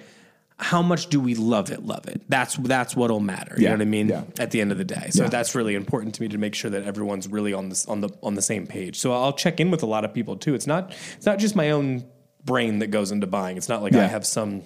How 0.60 0.84
much 0.84 1.08
do 1.08 1.19
we 1.19 1.34
love 1.34 1.72
it? 1.72 1.84
Love 1.84 2.08
it. 2.08 2.22
That's 2.30 2.56
that's 2.58 2.96
what'll 2.96 3.19
matter. 3.19 3.56
You 3.58 3.63
Yeah, 3.63 3.69
know 3.72 3.78
what 3.78 3.82
I 3.82 3.86
mean? 3.86 4.08
yeah. 4.08 4.24
At 4.39 4.52
the 4.52 4.62
end 4.62 4.72
of 4.72 4.78
the 4.78 4.86
day, 4.86 5.08
so 5.10 5.24
Yeah. 5.24 5.30
that's 5.30 5.56
really 5.56 5.74
important 5.74 6.13
to 6.15 6.22
me 6.22 6.28
to 6.30 6.38
make 6.38 6.54
sure 6.54 6.69
that 6.69 6.84
everyone's 6.84 7.28
really 7.28 7.54
on 7.54 7.69
this 7.69 7.88
on 7.88 8.02
the 8.02 8.10
on 8.22 8.36
the 8.36 8.41
same 8.41 8.67
page. 8.67 8.98
So 9.00 9.12
I'll 9.13 9.34
check 9.34 9.60
in 9.60 9.72
with 9.72 9.82
a 9.82 9.88
lot 9.88 10.06
of 10.06 10.13
people 10.13 10.38
too. 10.38 10.54
It's 10.54 10.67
not 10.67 10.93
it's 11.17 11.26
not 11.26 11.39
just 11.39 11.56
my 11.56 11.72
own 11.72 12.06
brain 12.46 12.80
that 12.80 12.88
goes 12.91 13.12
into 13.12 13.26
buying. 13.26 13.58
It's 13.58 13.67
not 13.67 13.82
like 13.82 13.96
I 13.96 14.06
have 14.06 14.26
some 14.28 14.62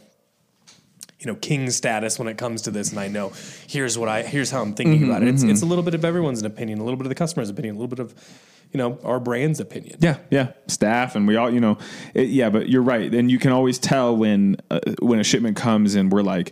you 1.19 1.25
know 1.25 1.36
king 1.36 1.69
status 1.69 2.19
when 2.19 2.27
it 2.27 2.38
comes 2.38 2.62
to 2.62 2.71
this 2.71 2.91
and 2.91 2.99
i 2.99 3.08
know 3.08 3.32
here's 3.67 3.97
what 3.97 4.08
i 4.08 4.21
here's 4.21 4.51
how 4.51 4.62
i'm 4.62 4.73
thinking 4.73 5.01
Mm-hmm, 5.01 5.10
about 5.10 5.23
it. 5.23 5.30
It's, 5.30 5.43
it's 5.43 5.62
a 5.62 5.65
little 5.65 5.84
bit 5.84 5.93
of 5.95 6.06
everyone's 6.06 6.43
opinion 6.43 6.80
a 6.80 6.84
little 6.84 6.97
bit 6.97 7.06
of 7.06 7.10
the 7.10 7.15
customer's 7.15 7.49
opinion 7.49 7.75
a 7.75 7.80
little 7.80 7.88
bit 7.95 7.99
of 7.99 8.13
you 8.71 8.77
know 8.77 8.99
our 9.03 9.19
brand's 9.19 9.60
opinion. 9.62 9.97
Yeah, 10.01 10.17
yeah, 10.30 10.51
staff, 10.67 11.15
and 11.15 11.25
we 11.25 11.38
all, 11.38 11.49
you 11.49 11.62
know, 11.62 11.77
it, 12.13 12.27
yeah. 12.27 12.49
But 12.49 12.67
you're 12.67 12.82
right, 12.82 13.15
and 13.15 13.32
you 13.32 13.39
can 13.39 13.53
always 13.53 13.80
tell 13.80 14.13
when 14.17 14.58
uh, 14.69 14.82
when 14.99 15.19
a 15.19 15.23
shipment 15.23 15.56
comes 15.56 15.95
and 15.95 16.12
we're 16.12 16.21
like, 16.21 16.51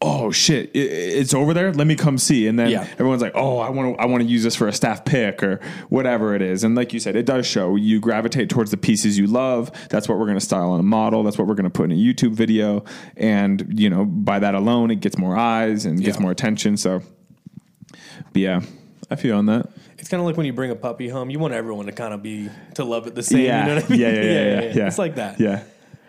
oh 0.00 0.30
shit, 0.30 0.70
it's 0.74 1.34
over 1.34 1.52
there. 1.52 1.72
Let 1.72 1.86
me 1.88 1.96
come 1.96 2.18
see, 2.18 2.46
and 2.46 2.56
then 2.58 2.70
Yeah. 2.70 2.86
everyone's 2.92 3.20
like, 3.22 3.32
oh, 3.34 3.58
I 3.58 3.68
want 3.70 3.96
to, 3.96 4.00
I 4.00 4.06
want 4.06 4.22
to 4.22 4.28
use 4.28 4.44
this 4.44 4.54
for 4.54 4.68
a 4.68 4.72
staff 4.72 5.04
pick 5.04 5.42
or 5.42 5.58
whatever 5.88 6.34
it 6.36 6.42
is. 6.42 6.62
And 6.62 6.76
like 6.76 6.92
you 6.92 7.00
said, 7.00 7.16
it 7.16 7.26
does 7.26 7.46
show 7.46 7.74
you 7.74 7.98
gravitate 7.98 8.48
towards 8.48 8.70
the 8.70 8.76
pieces 8.76 9.18
you 9.18 9.26
love. 9.26 9.72
That's 9.90 10.08
what 10.08 10.18
we're 10.18 10.26
going 10.26 10.38
to 10.38 10.44
style 10.44 10.70
on 10.70 10.78
a 10.78 10.84
model. 10.84 11.24
That's 11.24 11.36
what 11.36 11.48
we're 11.48 11.54
going 11.56 11.64
to 11.64 11.70
put 11.70 11.86
in 11.86 11.92
a 11.92 11.96
YouTube 12.00 12.32
video, 12.32 12.84
and 13.16 13.78
you 13.78 13.90
know, 13.90 14.04
by 14.04 14.38
that 14.38 14.54
alone, 14.54 14.90
it 14.92 15.00
gets 15.00 15.18
more 15.18 15.36
eyes 15.36 15.84
and 15.84 16.00
gets 16.02 16.16
Yeah. 16.16 16.22
more 16.22 16.30
attention. 16.30 16.76
So, 16.76 17.02
but 18.32 18.36
yeah, 18.40 18.60
I 19.10 19.16
feel 19.16 19.36
on 19.36 19.46
that. 19.46 19.68
it's 19.98 20.08
kind 20.08 20.20
of 20.20 20.26
like 20.26 20.36
when 20.36 20.46
you 20.46 20.52
bring 20.52 20.70
a 20.70 20.76
puppy 20.76 21.08
home 21.08 21.28
you 21.28 21.38
want 21.40 21.54
everyone 21.54 21.86
to 21.86 21.92
kind 21.92 22.14
of 22.14 22.22
be 22.22 22.48
to 22.74 22.84
love 22.84 23.06
it 23.08 23.14
the 23.16 23.22
same 23.22 23.40
Yeah. 23.44 23.62
you 23.62 23.68
know 23.68 23.74
what 23.76 23.84
i 23.84 23.88
mean 23.88 24.00
Yeah, 24.00 24.08
yeah, 24.12 24.22
yeah, 24.22 24.30
yeah, 24.62 24.72
yeah. 24.76 24.86
it's 24.86 24.98
like 24.98 25.16
that 25.16 25.40
Yeah. 25.40 25.56
all 25.58 25.62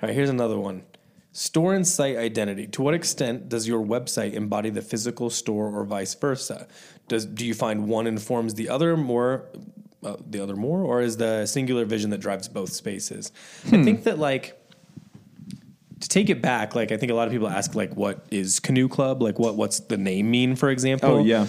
right 0.04 0.14
here's 0.14 0.30
another 0.30 0.58
one 0.60 0.84
store 1.32 1.74
and 1.74 1.88
site 1.88 2.18
identity 2.18 2.66
to 2.68 2.82
what 2.82 2.94
extent 2.94 3.48
does 3.50 3.68
your 3.68 3.86
website 3.86 4.34
embody 4.34 4.70
the 4.70 4.82
physical 4.82 5.30
store 5.30 5.68
or 5.68 5.84
vice 5.86 6.14
versa 6.16 6.68
does 7.08 7.26
do 7.26 7.46
you 7.46 7.54
find 7.54 7.88
one 7.88 8.08
informs 8.08 8.56
the 8.56 8.68
other 8.68 8.98
more 8.98 9.46
uh, 10.04 10.16
the 10.28 10.42
other 10.42 10.56
more 10.56 10.82
or 10.82 11.02
is 11.02 11.18
the 11.18 11.46
singular 11.46 11.86
vision 11.86 12.10
that 12.10 12.20
drives 12.20 12.48
both 12.48 12.72
spaces 12.72 13.32
Hmm. 13.68 13.76
i 13.76 13.84
think 13.84 14.04
that 14.04 14.18
like 14.18 14.56
to 16.02 16.08
take 16.08 16.30
it 16.30 16.42
back, 16.42 16.76
like 16.76 16.94
I 16.94 16.98
think 16.98 17.12
a 17.12 17.14
lot 17.14 17.28
of 17.28 17.34
people 17.34 17.50
ask, 17.50 17.76
like, 17.76 17.94
what 17.94 18.26
is 18.32 18.62
Canoe 18.62 18.88
Club? 18.88 19.22
Like, 19.22 19.38
what 19.38 19.58
what's 19.58 19.82
the 19.82 19.98
name 19.98 20.32
mean? 20.32 20.56
For 20.56 20.70
example, 20.70 21.10
Oh, 21.10 21.20
yeah. 21.26 21.46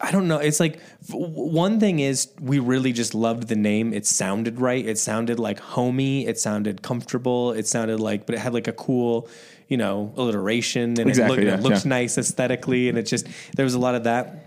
I 0.00 0.10
don't 0.10 0.28
know. 0.28 0.38
It's 0.38 0.60
like 0.60 0.80
one 1.10 1.80
thing 1.80 2.00
is 2.00 2.28
we 2.40 2.58
really 2.58 2.92
just 2.92 3.14
loved 3.14 3.48
the 3.48 3.56
name. 3.56 3.94
It 3.94 4.06
sounded 4.06 4.60
right. 4.60 4.84
It 4.84 4.98
sounded 4.98 5.38
like 5.38 5.58
homey. 5.58 6.26
It 6.26 6.38
sounded 6.38 6.82
comfortable. 6.82 7.52
It 7.52 7.66
sounded 7.66 7.98
like, 8.00 8.26
but 8.26 8.34
it 8.34 8.38
had 8.38 8.52
like 8.52 8.68
a 8.68 8.72
cool, 8.72 9.28
you 9.68 9.76
know, 9.76 10.12
alliteration 10.16 10.98
and 11.00 11.08
Exactly, 11.08 11.38
it, 11.38 11.40
look, 11.40 11.46
yeah, 11.46 11.54
it 11.54 11.62
looks 11.62 11.84
yeah. 11.84 11.90
nice 11.90 12.18
aesthetically. 12.18 12.88
And 12.88 12.98
it 12.98 13.04
just 13.04 13.26
there 13.56 13.64
was 13.64 13.74
a 13.74 13.78
lot 13.78 13.94
of 13.94 14.04
that 14.04 14.46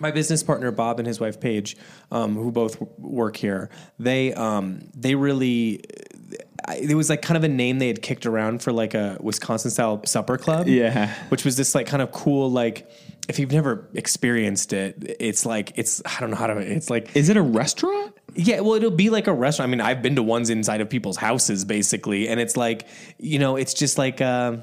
my 0.00 0.10
business 0.10 0.42
partner 0.42 0.70
Bob 0.70 0.98
and 0.98 1.06
his 1.06 1.20
wife 1.20 1.40
Paige, 1.40 1.76
um, 2.10 2.34
who 2.34 2.52
both 2.52 2.80
work 2.98 3.36
here, 3.36 3.70
they 3.98 4.34
um, 4.34 4.80
they 4.94 5.14
really. 5.14 5.82
It 6.76 6.96
was 6.96 7.08
like 7.08 7.22
kind 7.22 7.36
of 7.36 7.44
a 7.44 7.48
name 7.48 7.78
they 7.78 7.86
had 7.86 8.02
kicked 8.02 8.26
around 8.26 8.60
for 8.60 8.72
like 8.72 8.94
a 8.94 9.18
Wisconsin 9.20 9.70
style 9.70 10.02
supper 10.04 10.36
club. 10.36 10.66
Yeah. 10.66 11.14
Which 11.28 11.44
was 11.44 11.56
this 11.56 11.76
like 11.76 11.86
kind 11.86 12.02
of 12.02 12.10
cool, 12.10 12.50
like 12.50 12.90
if 13.28 13.38
you've 13.38 13.52
never 13.52 13.88
experienced 13.94 14.72
it, 14.72 15.16
it's 15.20 15.44
like, 15.46 15.72
it's, 15.76 16.02
I 16.04 16.20
don't 16.20 16.30
know 16.30 16.36
how 16.36 16.46
to, 16.46 16.58
it's 16.58 16.90
like, 16.90 17.14
Is 17.16 17.28
it 17.28 17.36
a 17.36 17.42
restaurant? 17.42 18.14
yeah, 18.34 18.60
well, 18.60 18.74
it'll 18.74 18.90
be 18.90 19.10
like 19.10 19.26
a 19.26 19.32
restaurant. 19.32 19.68
I 19.68 19.70
mean, 19.70 19.80
I've 19.80 20.02
been 20.02 20.16
to 20.16 20.22
ones 20.22 20.50
inside 20.50 20.80
of 20.80 20.88
people's 20.90 21.16
houses, 21.16 21.64
basically, 21.64 22.28
and 22.28 22.38
it's 22.40 22.56
like, 22.56 22.86
you 23.18 23.38
know, 23.38 23.56
it's 23.56 23.74
just 23.74 23.98
like, 23.98 24.20
uh, 24.20 24.58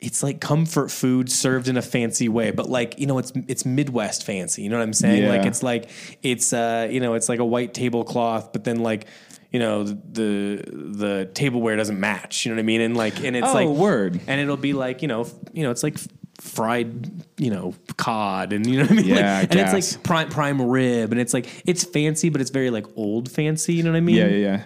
it's 0.00 0.22
like 0.22 0.40
comfort 0.40 0.90
food 0.90 1.30
served 1.30 1.68
in 1.68 1.76
a 1.76 1.82
fancy 1.82 2.28
way, 2.28 2.50
but 2.50 2.68
like 2.68 2.98
you 2.98 3.06
know, 3.06 3.16
it's 3.18 3.32
it's 3.48 3.64
Midwest 3.64 4.24
fancy. 4.24 4.60
You 4.62 4.68
know 4.68 4.76
what 4.76 4.82
I'm 4.82 4.92
saying? 4.92 5.22
Yeah. 5.22 5.28
Like 5.30 5.46
it's 5.46 5.62
like 5.62 5.88
it's 6.22 6.52
uh, 6.52 6.88
you 6.90 7.00
know, 7.00 7.14
it's 7.14 7.28
like 7.30 7.38
a 7.38 7.44
white 7.44 7.72
tablecloth, 7.72 8.52
but 8.52 8.64
then 8.64 8.80
like 8.80 9.06
you 9.50 9.60
know 9.60 9.84
the 9.84 10.62
the 10.66 11.30
tableware 11.32 11.76
doesn't 11.76 11.98
match. 11.98 12.44
You 12.44 12.50
know 12.52 12.56
what 12.56 12.62
I 12.64 12.66
mean? 12.66 12.80
And 12.82 12.96
like 12.96 13.24
and 13.24 13.34
it's 13.34 13.48
Oh, 13.48 13.54
like 13.54 13.68
word. 13.68 14.20
and 14.26 14.40
it'll 14.40 14.58
be 14.58 14.74
like 14.74 15.00
you 15.00 15.08
know 15.08 15.26
you 15.54 15.62
know 15.62 15.70
it's 15.70 15.82
like 15.82 15.96
fried 16.40 17.10
you 17.38 17.50
know 17.50 17.74
cod 17.96 18.52
and 18.52 18.66
you 18.66 18.78
know 18.78 18.84
what 18.84 18.92
I 18.92 18.94
mean? 18.96 19.04
Yeah, 19.06 19.40
Like, 19.40 19.50
and 19.54 19.60
it's 19.60 19.94
like 19.94 20.02
prime 20.02 20.28
prime 20.28 20.60
rib, 20.60 21.12
and 21.12 21.20
it's 21.20 21.34
like 21.34 21.62
it's 21.66 21.84
fancy, 21.84 22.28
but 22.28 22.40
it's 22.40 22.50
very 22.50 22.70
like 22.70 22.86
old 22.96 23.30
fancy. 23.30 23.74
You 23.74 23.82
know 23.82 23.92
what 23.92 23.98
I 23.98 24.00
mean? 24.00 24.16
Yeah, 24.16 24.26
yeah, 24.26 24.36
yeah. 24.36 24.64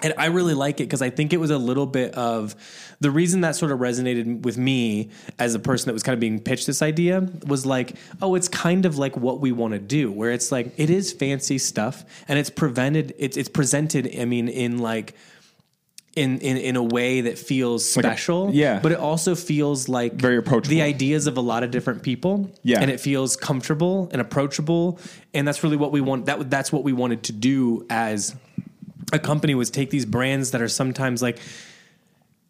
And 0.00 0.14
I 0.16 0.26
really 0.26 0.54
like 0.54 0.80
it 0.80 0.84
because 0.84 1.02
I 1.02 1.10
think 1.10 1.32
it 1.32 1.38
was 1.38 1.50
a 1.50 1.58
little 1.58 1.86
bit 1.86 2.14
of 2.14 2.54
the 3.00 3.10
reason 3.10 3.40
that 3.40 3.56
sort 3.56 3.72
of 3.72 3.80
resonated 3.80 4.42
with 4.42 4.56
me 4.56 5.10
as 5.40 5.56
a 5.56 5.58
person 5.58 5.86
that 5.86 5.92
was 5.92 6.04
kind 6.04 6.14
of 6.14 6.20
being 6.20 6.38
pitched 6.38 6.68
this 6.68 6.82
idea 6.82 7.28
was 7.46 7.66
like, 7.66 7.96
oh, 8.22 8.36
it's 8.36 8.46
kind 8.46 8.86
of 8.86 8.96
like 8.96 9.16
what 9.16 9.40
we 9.40 9.50
want 9.50 9.72
to 9.72 9.80
do, 9.80 10.12
where 10.12 10.30
it's 10.30 10.52
like 10.52 10.72
it 10.76 10.88
is 10.88 11.12
fancy 11.12 11.58
stuff 11.58 12.04
and 12.28 12.38
it's 12.38 12.50
prevented, 12.50 13.12
it's 13.18 13.36
it's 13.36 13.48
presented. 13.48 14.14
I 14.18 14.24
mean, 14.24 14.48
in 14.48 14.78
like. 14.78 15.14
In, 16.18 16.38
in, 16.40 16.56
in 16.56 16.76
a 16.76 16.82
way 16.82 17.20
that 17.22 17.38
feels 17.38 17.96
Like 17.96 18.04
a- 18.04 18.08
special, 18.08 18.50
yeah. 18.52 18.80
but 18.82 18.92
it 18.92 18.98
also 18.98 19.34
feels 19.34 19.88
like 19.88 20.14
Very 20.14 20.36
approachable. 20.36 20.70
The 20.70 20.82
ideas 20.82 21.26
of 21.26 21.36
a 21.36 21.40
lot 21.40 21.62
of 21.62 21.70
different 21.70 22.02
people, 22.02 22.50
Yeah. 22.64 22.80
and 22.82 22.90
it 22.90 22.98
feels 23.00 23.36
comfortable 23.36 24.08
and 24.12 24.20
approachable, 24.20 24.98
and 25.32 25.46
that's 25.46 25.62
really 25.62 25.76
what 25.76 25.92
we 25.92 26.00
want. 26.00 26.26
That 26.26 26.50
that's 26.50 26.72
what 26.72 26.82
we 26.84 26.92
wanted 26.92 27.22
to 27.24 27.32
do 27.32 27.86
as 27.88 28.34
a 29.12 29.18
company 29.18 29.54
was 29.54 29.70
take 29.70 29.90
these 29.90 30.04
brands 30.06 30.50
that 30.50 30.60
are 30.60 30.68
sometimes 30.68 31.22
like 31.22 31.38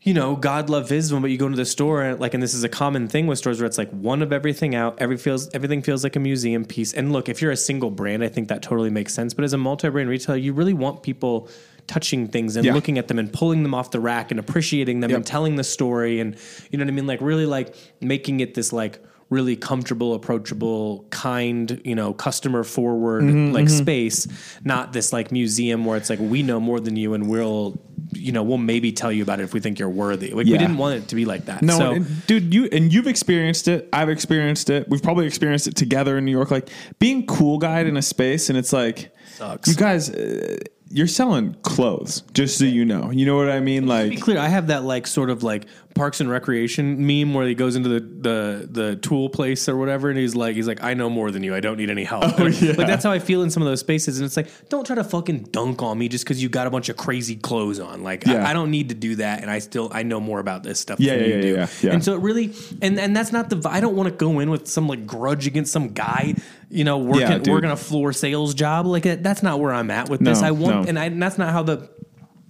you 0.02 0.14
know 0.14 0.36
god 0.36 0.70
love 0.70 0.88
visvim 0.88 1.20
but 1.20 1.30
you 1.30 1.36
go 1.36 1.46
into 1.46 1.56
the 1.56 1.64
store 1.66 2.02
and 2.02 2.20
like 2.20 2.32
and 2.34 2.42
this 2.42 2.54
is 2.54 2.62
a 2.64 2.68
common 2.68 3.08
thing 3.08 3.26
with 3.26 3.38
stores 3.38 3.58
where 3.60 3.66
it's 3.66 3.78
like 3.78 3.90
one 3.90 4.22
of 4.22 4.32
everything 4.32 4.74
out 4.74 4.96
every 5.00 5.16
feels 5.16 5.48
everything 5.54 5.82
feels 5.82 6.02
like 6.04 6.14
a 6.16 6.20
museum 6.20 6.64
piece 6.64 6.92
and 6.94 7.12
look 7.12 7.28
if 7.28 7.42
you're 7.42 7.50
a 7.50 7.56
single 7.56 7.90
brand 7.90 8.22
i 8.24 8.28
think 8.28 8.48
that 8.48 8.62
totally 8.62 8.90
makes 8.90 9.12
sense 9.12 9.34
but 9.34 9.44
as 9.44 9.52
a 9.52 9.58
multi-brand 9.58 10.08
retailer 10.08 10.38
you 10.38 10.52
really 10.52 10.72
want 10.72 11.02
people 11.02 11.48
touching 11.88 12.28
things 12.28 12.54
and 12.54 12.64
Yeah. 12.64 12.74
looking 12.74 12.98
at 12.98 13.08
them 13.08 13.18
and 13.18 13.32
pulling 13.32 13.64
them 13.64 13.74
off 13.74 13.90
the 13.90 13.98
rack 14.00 14.30
and 14.30 14.38
appreciating 14.38 15.00
them 15.00 15.10
Yep. 15.10 15.16
and 15.16 15.26
telling 15.26 15.56
the 15.56 15.64
story 15.64 16.20
and 16.20 16.36
you 16.70 16.78
know 16.78 16.84
what 16.84 16.92
i 16.92 16.94
mean 16.94 17.06
like 17.08 17.20
really 17.20 17.46
like 17.46 17.74
making 18.00 18.38
it 18.40 18.54
this 18.54 18.72
like 18.72 19.00
really 19.30 19.56
comfortable 19.56 20.14
approachable 20.14 21.04
kind 21.10 21.80
you 21.84 21.94
know 21.94 22.12
customer 22.14 22.62
forward 22.64 23.24
Mm-hmm, 23.24 23.52
like 23.54 23.68
space 23.68 24.26
not 24.64 24.92
this 24.92 25.12
like 25.12 25.32
museum 25.32 25.84
where 25.84 25.96
it's 25.96 26.08
like 26.10 26.18
we 26.20 26.42
know 26.42 26.60
more 26.60 26.78
than 26.80 26.94
you 26.96 27.12
and 27.14 27.28
we'll 27.28 27.78
you 28.12 28.32
know 28.32 28.42
we'll 28.42 28.56
maybe 28.58 28.90
tell 28.92 29.12
you 29.12 29.22
about 29.22 29.38
it 29.40 29.42
if 29.44 29.52
we 29.52 29.60
think 29.60 29.78
you're 29.78 29.88
worthy 29.90 30.28
like 30.32 30.46
we 30.46 30.56
didn't 30.56 30.78
want 30.78 30.94
it 31.02 31.08
to 31.08 31.14
be 31.14 31.24
like 31.26 31.44
that 31.46 31.62
No, 31.62 31.76
so 31.78 31.90
and, 31.92 32.26
dude, 32.26 32.54
you 32.54 32.68
and 32.72 32.90
you've 32.92 33.06
experienced 33.06 33.68
it. 33.68 33.86
I've 33.92 34.08
experienced 34.08 34.70
it. 34.70 34.88
We've 34.88 35.02
probably 35.02 35.26
experienced 35.26 35.66
it 35.66 35.76
together 35.76 36.16
in 36.16 36.24
New 36.24 36.32
York. 36.32 36.50
Like 36.50 36.70
being 36.98 37.26
cool 37.26 37.58
guide 37.58 37.86
in 37.86 37.96
a 37.98 38.02
space, 38.02 38.48
and 38.48 38.56
it's 38.58 38.72
like, 38.72 39.14
Sucks. 39.36 39.68
you 39.68 39.74
guys, 39.74 40.08
uh, 40.08 40.56
you're 40.90 41.06
selling 41.06 41.54
clothes. 41.62 42.22
Just 42.32 42.58
so 42.58 42.64
you 42.64 42.84
know, 42.84 43.10
you 43.10 43.26
know 43.26 43.36
what 43.36 43.50
I 43.50 43.60
mean. 43.60 43.82
to 43.82 43.88
be 43.88 44.10
Like, 44.10 44.20
clear 44.20 44.38
i 44.38 44.48
have 44.48 44.68
that 44.68 44.84
like 44.84 45.06
sort 45.06 45.30
of 45.30 45.42
like 45.42 45.66
Parks 45.98 46.20
and 46.20 46.30
Recreation 46.30 47.04
meme 47.06 47.34
where 47.34 47.46
he 47.46 47.54
goes 47.54 47.74
into 47.76 47.88
the, 47.88 48.00
the 48.00 48.68
the 48.70 48.96
tool 48.96 49.28
place 49.28 49.68
or 49.68 49.76
whatever, 49.76 50.08
and 50.08 50.18
he's 50.18 50.34
like, 50.36 50.54
he's 50.54 50.68
like, 50.68 50.82
I 50.82 50.94
know 50.94 51.10
more 51.10 51.30
than 51.32 51.42
you. 51.42 51.54
I 51.54 51.60
don't 51.60 51.76
need 51.76 51.90
any 51.90 52.04
help. 52.04 52.24
Oh, 52.38 52.46
yeah. 52.46 52.72
Like 52.78 52.86
that's 52.86 53.02
how 53.04 53.10
I 53.10 53.18
feel 53.18 53.42
in 53.42 53.50
some 53.50 53.62
of 53.62 53.68
those 53.68 53.80
spaces, 53.80 54.18
and 54.18 54.24
it's 54.26 54.36
like, 54.36 54.48
don't 54.68 54.86
try 54.86 54.94
to 54.94 55.02
fucking 55.04 55.48
dunk 55.50 55.82
on 55.82 55.98
me 55.98 56.08
just 56.08 56.24
because 56.24 56.40
you 56.42 56.48
got 56.48 56.66
a 56.66 56.70
bunch 56.70 56.88
of 56.88 56.96
crazy 56.96 57.34
clothes 57.36 57.80
on. 57.80 58.02
Like 58.04 58.24
Yeah. 58.26 58.44
I, 58.46 58.50
I 58.50 58.52
don't 58.52 58.70
need 58.70 58.90
to 58.90 58.94
do 58.94 59.16
that, 59.16 59.42
and 59.42 59.50
I 59.50 59.58
still 59.58 59.90
I 59.92 60.04
know 60.04 60.20
more 60.20 60.38
about 60.38 60.62
this 60.62 60.78
stuff 60.78 61.00
Yeah, 61.00 61.16
than 61.16 61.20
yeah, 61.20 61.26
you 61.28 61.34
yeah, 61.34 61.40
do. 61.40 61.54
yeah, 61.54 61.66
yeah. 61.82 61.92
And 61.92 62.04
so 62.04 62.14
it 62.14 62.20
really, 62.20 62.54
and 62.80 62.98
and 63.00 63.14
that's 63.16 63.32
not 63.32 63.50
the. 63.50 63.60
I 63.68 63.80
don't 63.80 63.96
want 63.96 64.08
to 64.08 64.14
go 64.14 64.38
in 64.38 64.50
with 64.50 64.68
some 64.68 64.86
like 64.88 65.04
grudge 65.06 65.46
against 65.48 65.72
some 65.72 65.88
guy, 65.88 66.34
you 66.70 66.84
know, 66.84 66.98
working 66.98 67.22
Yeah, 67.44 67.52
working 67.52 67.70
a 67.70 67.76
floor 67.76 68.12
sales 68.12 68.54
job. 68.54 68.86
Like 68.86 69.02
that's 69.02 69.42
not 69.42 69.58
where 69.58 69.72
I'm 69.72 69.90
at 69.90 70.08
with 70.08 70.20
this. 70.24 70.42
I 70.42 70.52
want, 70.52 70.82
no. 70.82 70.88
and, 70.88 70.98
I, 70.98 71.06
and 71.06 71.20
that's 71.20 71.38
not 71.38 71.50
how 71.52 71.64
the 71.64 71.90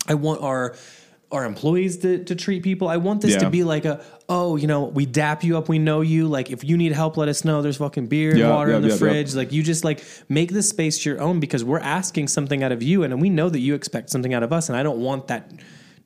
I 0.06 0.14
want 0.14 0.42
our 0.42 0.74
our 1.30 1.44
employees 1.44 1.98
to, 1.98 2.24
to 2.24 2.34
treat 2.34 2.62
people. 2.62 2.88
I 2.88 2.96
want 2.96 3.20
this 3.20 3.32
Yeah. 3.32 3.40
to 3.40 3.50
be 3.50 3.62
like 3.64 3.84
a 3.84 4.02
oh, 4.30 4.56
you 4.56 4.66
know, 4.66 4.84
we 4.84 5.06
dap 5.06 5.42
you 5.42 5.56
up, 5.56 5.68
we 5.70 5.78
know 5.78 6.02
you. 6.02 6.26
Like 6.28 6.50
if 6.50 6.62
you 6.62 6.76
need 6.76 6.92
help, 6.92 7.16
let 7.16 7.28
us 7.28 7.44
know. 7.46 7.62
There's 7.62 7.78
fucking 7.78 8.06
beer 8.08 8.30
and 8.30 8.38
Yeah, 8.38 8.50
water 8.50 8.70
yeah, 8.72 8.76
in 8.76 8.82
the 8.82 8.88
yeah. 8.88 8.96
fridge. 8.96 9.34
Like 9.34 9.52
you 9.52 9.62
just 9.62 9.84
like 9.84 10.02
make 10.28 10.52
this 10.52 10.68
space 10.68 11.04
your 11.06 11.20
own 11.20 11.40
because 11.40 11.64
we're 11.64 11.80
asking 11.80 12.28
something 12.28 12.62
out 12.62 12.72
of 12.72 12.82
you, 12.82 13.02
and 13.04 13.20
we 13.22 13.30
know 13.30 13.48
that 13.48 13.60
you 13.60 13.74
expect 13.74 14.10
something 14.10 14.34
out 14.34 14.42
of 14.42 14.52
us. 14.52 14.68
And 14.68 14.76
I 14.76 14.82
don't 14.82 14.98
want 14.98 15.28
that 15.28 15.50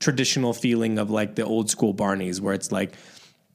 traditional 0.00 0.52
feeling 0.52 0.98
of 0.98 1.10
like 1.10 1.34
the 1.36 1.44
old 1.44 1.70
school 1.70 1.94
Barneys 1.94 2.40
where 2.40 2.54
it's 2.54 2.72
like 2.72 2.92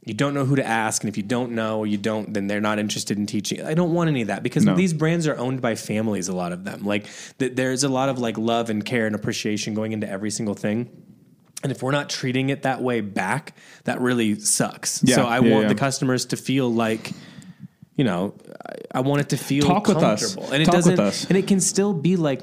you 0.06 0.14
don't 0.14 0.34
know 0.34 0.46
who 0.46 0.56
to 0.56 0.66
ask, 0.66 1.04
and 1.04 1.10
if 1.10 1.18
you 1.18 1.24
don't 1.24 1.52
know 1.52 1.84
you 1.84 1.98
don't, 1.98 2.34
then 2.34 2.48
they're 2.48 2.62
not 2.62 2.80
interested 2.80 3.18
in 3.18 3.26
teaching. 3.26 3.62
I 3.62 3.74
don't 3.74 3.94
want 3.94 4.10
any 4.10 4.22
of 4.22 4.28
that 4.30 4.42
because 4.42 4.64
No. 4.64 4.74
these 4.76 4.94
brands 4.94 5.28
are 5.28 5.38
owned 5.38 5.62
by 5.62 5.76
families. 5.76 6.30
A 6.30 6.36
lot 6.36 6.54
of 6.54 6.64
them, 6.64 6.86
like 6.86 7.08
th- 7.40 7.56
there's 7.56 7.84
a 7.84 7.90
lot 7.90 8.08
of 8.08 8.18
like 8.20 8.38
love 8.38 8.70
and 8.70 8.86
care 8.86 9.06
and 9.06 9.14
appreciation 9.16 9.74
going 9.74 9.92
into 9.92 10.10
every 10.10 10.32
single 10.32 10.56
thing. 10.56 10.90
And 11.64 11.72
if 11.72 11.82
we're 11.82 11.92
not 11.92 12.10
treating 12.10 12.50
it 12.50 12.64
that 12.64 12.82
way 12.82 13.02
back, 13.02 13.56
that 13.86 14.00
really 14.00 14.40
sucks. 14.40 15.02
Yeah, 15.04 15.16
so 15.16 15.26
I 15.26 15.40
yeah, 15.40 15.52
want 15.54 15.64
yeah. 15.64 15.70
the 15.70 15.76
customers 15.76 16.26
to 16.28 16.38
feel 16.38 16.72
like, 16.72 17.12
you 17.96 18.04
know, 18.04 18.36
I, 18.66 19.00
I 19.00 19.02
want 19.02 19.22
it 19.22 19.30
to 19.30 19.38
feel 19.38 19.66
Talk 19.66 19.88
with 19.88 19.98
us. 19.98 20.36
and 20.36 20.62
it 20.62 20.66
Talk 20.66 20.76
doesn't, 20.76 21.00
us. 21.00 21.26
and 21.26 21.38
it 21.38 21.48
can 21.48 21.60
still 21.60 21.94
be 21.94 22.16
like 22.16 22.42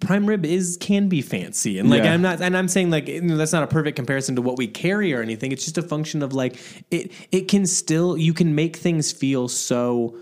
prime 0.00 0.26
rib 0.26 0.44
is 0.44 0.78
can 0.80 1.08
be 1.08 1.22
fancy, 1.22 1.78
and 1.78 1.90
like 1.90 2.04
Yeah. 2.04 2.14
I'm 2.14 2.22
not, 2.22 2.40
and 2.40 2.56
I'm 2.56 2.68
saying 2.68 2.90
like 2.90 3.08
you 3.08 3.20
know, 3.20 3.36
that's 3.36 3.52
not 3.52 3.62
a 3.62 3.66
perfect 3.66 3.96
comparison 3.96 4.36
to 4.36 4.42
what 4.42 4.56
we 4.56 4.66
carry 4.66 5.12
or 5.12 5.22
anything. 5.22 5.52
It's 5.52 5.64
just 5.64 5.78
a 5.78 5.82
function 5.82 6.22
of 6.22 6.32
like 6.32 6.56
it. 6.90 7.12
It 7.30 7.48
can 7.48 7.66
still 7.66 8.16
you 8.16 8.32
can 8.32 8.54
make 8.54 8.76
things 8.76 9.12
feel 9.12 9.48
so 9.48 10.16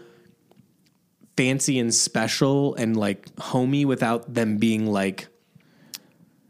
fancy 1.37 1.79
and 1.79 1.95
special 1.95 2.75
and 2.75 2.97
like 2.97 3.27
homey 3.39 3.85
without 3.85 4.33
them 4.35 4.57
being 4.59 4.87
like 4.87 5.29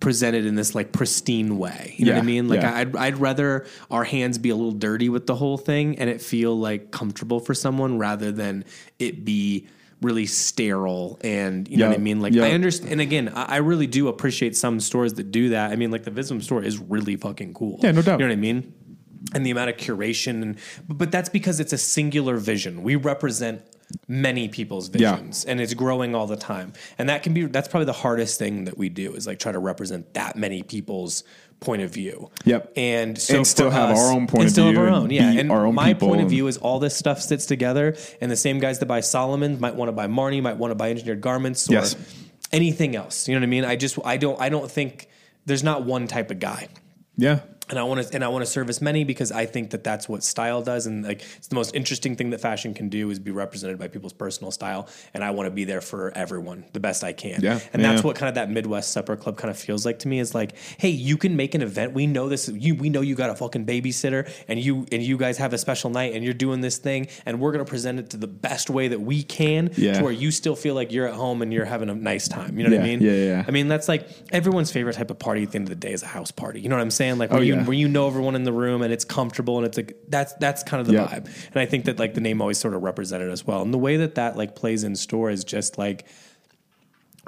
presented 0.01 0.47
in 0.47 0.55
this 0.55 0.75
like 0.75 0.93
pristine 0.93 1.59
way. 1.59 1.95
You 1.99 2.07
know 2.07 2.13
what 2.13 2.23
I 2.23 2.27
mean? 2.27 2.49
Like 2.49 2.63
yeah. 2.63 2.75
I'd 2.75 2.97
I'd 2.97 3.19
rather 3.19 3.67
our 3.91 4.05
hands 4.05 4.39
be 4.39 4.49
a 4.49 4.57
little 4.57 4.73
dirty 4.73 5.09
with 5.09 5.27
the 5.27 5.35
whole 5.35 5.59
thing 5.59 5.99
and 5.99 6.09
it 6.11 6.21
feel 6.21 6.59
like 6.59 6.91
comfortable 6.91 7.39
for 7.39 7.55
someone 7.55 7.99
rather 7.99 8.33
than 8.33 8.65
it 8.99 9.25
be 9.25 9.69
really 10.01 10.25
sterile 10.25 11.19
and 11.23 11.69
you 11.69 11.77
know 11.77 11.89
what 11.89 11.95
I 11.95 11.99
mean? 11.99 12.21
Like 12.21 12.33
yeah. 12.33 12.45
I 12.45 12.53
understand 12.53 12.93
and 12.93 13.01
again, 13.03 13.29
I, 13.29 13.43
I 13.43 13.57
really 13.59 13.87
do 13.87 14.09
appreciate 14.09 14.57
some 14.57 14.81
stores 14.81 15.15
that 15.15 15.31
do 15.31 15.51
that. 15.51 15.71
I 15.71 15.77
mean 15.77 15.91
like 15.91 16.05
the 16.05 16.11
Visvim 16.11 16.43
store 16.43 16.65
is 16.65 16.79
really 16.79 17.17
fucking 17.17 17.53
cool. 17.53 17.79
Yeah, 17.83 17.93
no 17.93 18.01
doubt. 18.01 18.19
You 18.19 18.27
know 18.27 18.31
what 18.31 18.39
I 18.39 18.41
mean? 18.41 18.75
And 19.35 19.45
the 19.45 19.51
amount 19.51 19.71
of 19.71 19.77
curation 19.77 20.43
and 20.43 20.57
but, 20.89 21.11
that's 21.13 21.29
because 21.29 21.61
it's 21.61 21.73
a 21.73 21.79
singular 21.79 22.37
vision. 22.39 22.83
We 22.83 22.97
represent 22.97 23.63
many 24.09 24.49
people's 24.49 24.89
Yeah. 24.95 25.17
visions 25.17 25.45
and 25.45 25.61
it's 25.61 25.75
growing 25.75 26.15
all 26.15 26.27
the 26.27 26.37
time. 26.37 26.73
And 26.99 27.09
that 27.09 27.23
can 27.23 27.35
be 27.35 27.45
that's 27.47 27.69
probably 27.69 27.87
the 27.87 27.93
hardest 27.93 28.39
thing 28.39 28.65
that 28.65 28.79
we 28.79 28.89
do 28.89 29.13
is 29.15 29.27
like 29.27 29.39
try 29.39 29.53
to 29.53 29.59
represent 29.59 30.15
that 30.15 30.37
many 30.37 30.63
people's 30.63 31.23
point 31.59 31.83
of 31.83 31.93
view. 31.93 32.31
Yep. 32.45 32.73
And 32.77 33.19
so 33.21 33.37
And 33.39 33.47
still 33.47 33.69
have 33.71 33.91
us- 33.91 33.99
our 33.99 34.13
own 34.13 34.27
point 34.27 34.31
and 34.31 34.31
of 34.31 34.35
view. 34.35 34.45
And 34.45 34.51
still 34.53 34.71
view 34.71 34.79
have 34.81 34.89
our 34.89 34.95
own. 35.03 35.11
Yeah. 35.11 35.31
And 35.33 35.51
our 35.53 35.67
own 35.67 35.75
my 35.75 35.93
point 35.93 36.23
of 36.23 36.31
view 36.31 36.47
is 36.47 36.57
all 36.57 36.79
this 36.79 36.97
stuff 36.97 37.21
sits 37.21 37.45
together 37.45 37.97
and 38.23 38.31
the 38.31 38.37
same 38.37 38.59
guys 38.61 38.79
that 38.79 38.87
buy 38.87 39.01
Salomon 39.01 39.61
might 39.61 39.75
want 39.75 39.89
to 39.89 39.93
buy 39.93 40.07
Marni, 40.07 40.41
might 40.41 40.57
want 40.57 40.71
to 40.71 40.75
buy 40.77 40.91
engineered 40.91 41.21
garments 41.21 41.69
or 41.69 41.75
Yes. 41.75 41.97
anything 42.53 42.97
else. 42.97 43.29
You 43.29 43.35
know 43.35 43.41
what 43.41 43.45
I 43.47 43.51
mean? 43.51 43.65
I 43.65 43.77
just 43.77 43.99
I 44.05 44.17
don't 44.17 44.41
I 44.41 44.49
don't 44.49 44.71
think 44.71 45.09
there's 45.47 45.63
not 45.65 45.85
one 45.85 46.07
type 46.07 46.31
of 46.31 46.39
guy 46.39 46.69
Yeah. 47.19 47.41
And 47.71 47.79
I 47.79 47.85
want 47.85 48.07
to 48.07 48.15
and 48.15 48.23
I 48.25 48.29
want 48.29 48.45
to 48.45 48.51
service 48.51 48.81
many 48.83 49.05
because 49.05 49.33
I 49.33 49.47
think 49.47 49.71
that 49.71 49.83
that's 49.85 50.09
what 50.09 50.23
style 50.23 50.61
does, 50.63 50.87
and 50.87 51.05
like 51.05 51.23
it's 51.37 51.49
the 51.49 51.55
most 51.55 51.75
interesting 51.75 52.17
thing 52.17 52.31
that 52.31 52.41
fashion 52.41 52.75
can 52.75 52.89
do 52.89 53.11
is 53.11 53.19
be 53.19 53.31
represented 53.31 53.79
by 53.79 53.89
people's 53.89 54.13
personal 54.13 54.51
style, 54.51 54.89
and 55.15 55.25
I 55.25 55.31
want 55.31 55.47
to 55.47 55.51
be 55.51 55.65
there 55.65 55.81
for 55.81 56.13
everyone 56.17 56.65
the 56.73 56.81
best 56.81 57.05
I 57.05 57.13
can. 57.13 57.41
Yeah, 57.43 57.61
and 57.73 57.83
that's 57.83 58.03
yeah. 58.03 58.07
what 58.07 58.17
kind 58.17 58.29
of 58.29 58.35
that 58.35 58.51
Midwest 58.51 58.93
Supper 58.93 59.17
Club 59.17 59.37
kind 59.39 59.51
of 59.51 59.59
feels 59.59 59.87
like 59.87 60.01
to 60.01 60.09
me. 60.09 60.19
Is 60.21 60.35
like, 60.35 60.55
hey, 60.79 60.91
you 60.91 61.17
can 61.17 61.37
make 61.37 61.55
an 61.55 61.63
event. 61.63 61.93
We 61.93 62.07
know 62.07 62.29
this. 62.29 62.49
You 62.49 62.75
we 62.75 62.91
know 62.91 63.01
you 63.01 63.15
got 63.15 63.31
a 63.31 63.35
fucking 63.35 63.65
babysitter, 63.67 64.29
and 64.49 64.59
you 64.59 64.87
and 64.93 65.03
you 65.03 65.17
guys 65.17 65.39
have 65.39 65.53
a 65.53 65.59
special 65.59 65.91
night, 65.91 66.15
and 66.15 66.25
you're 66.25 66.35
doing 66.35 66.61
this 66.61 66.79
thing, 66.79 67.07
and 67.25 67.41
we're 67.41 67.53
gonna 67.53 67.65
present 67.65 67.99
it 67.99 68.11
to 68.11 68.17
the 68.17 68.27
best 68.27 68.69
way 68.71 68.89
that 68.89 69.01
we 69.01 69.23
can, 69.23 69.71
Yeah. 69.77 69.95
to 69.95 70.03
where 70.03 70.13
you 70.13 70.31
still 70.31 70.57
feel 70.57 70.75
like 70.75 70.93
you're 70.93 71.07
at 71.07 71.15
home 71.15 71.43
and 71.43 71.53
you're 71.53 71.65
having 71.65 71.89
a 71.89 71.95
nice 71.95 72.27
time. 72.29 72.59
You 72.59 72.65
know 72.69 72.77
what 72.77 72.81
I 72.85 72.87
mean? 72.87 73.01
yeah, 73.01 73.13
yeah, 73.13 73.25
yeah. 73.25 73.45
I 73.47 73.51
mean, 73.51 73.69
that's 73.69 73.89
like 73.89 74.09
everyone's 74.33 74.73
favorite 74.73 74.95
type 74.97 75.11
of 75.11 75.19
party 75.19 75.43
at 75.45 75.53
the 75.53 75.57
end 75.57 75.67
of 75.67 75.71
the 75.71 75.77
day 75.87 75.93
is 75.93 76.03
a 76.03 76.07
house 76.07 76.31
party. 76.31 76.61
You 76.61 76.69
know 76.69 76.77
what 76.77 76.83
I'm 76.83 76.91
saying? 76.91 77.19
Like, 77.19 77.33
Oh, 77.33 77.41
you 77.41 77.60
where 77.67 77.77
you 77.77 77.89
know 77.89 78.07
everyone 78.07 78.35
in 78.35 78.45
the 78.45 78.53
room 78.53 78.83
and 78.83 78.93
it's 78.93 79.05
comfortable 79.05 79.59
and 79.59 79.67
it's 79.67 79.77
like 79.77 79.97
that's 80.09 80.33
that's 80.35 80.63
kind 80.63 80.81
of 80.81 80.87
the 80.87 80.95
vibe. 80.95 81.27
And 81.53 81.57
I 81.57 81.67
think 81.67 81.85
that 81.87 81.99
like 81.99 82.15
the 82.15 82.21
name 82.21 82.41
always 82.41 82.59
sort 82.59 82.75
of 82.75 82.83
represented 82.83 83.31
as 83.31 83.47
well. 83.47 83.63
And 83.63 83.73
the 83.73 83.79
way 83.79 83.97
that 83.99 84.15
that 84.17 84.37
like 84.37 84.55
plays 84.55 84.85
in 84.85 84.97
store 84.97 85.31
is 85.31 85.45
just 85.45 85.79
like 85.79 86.07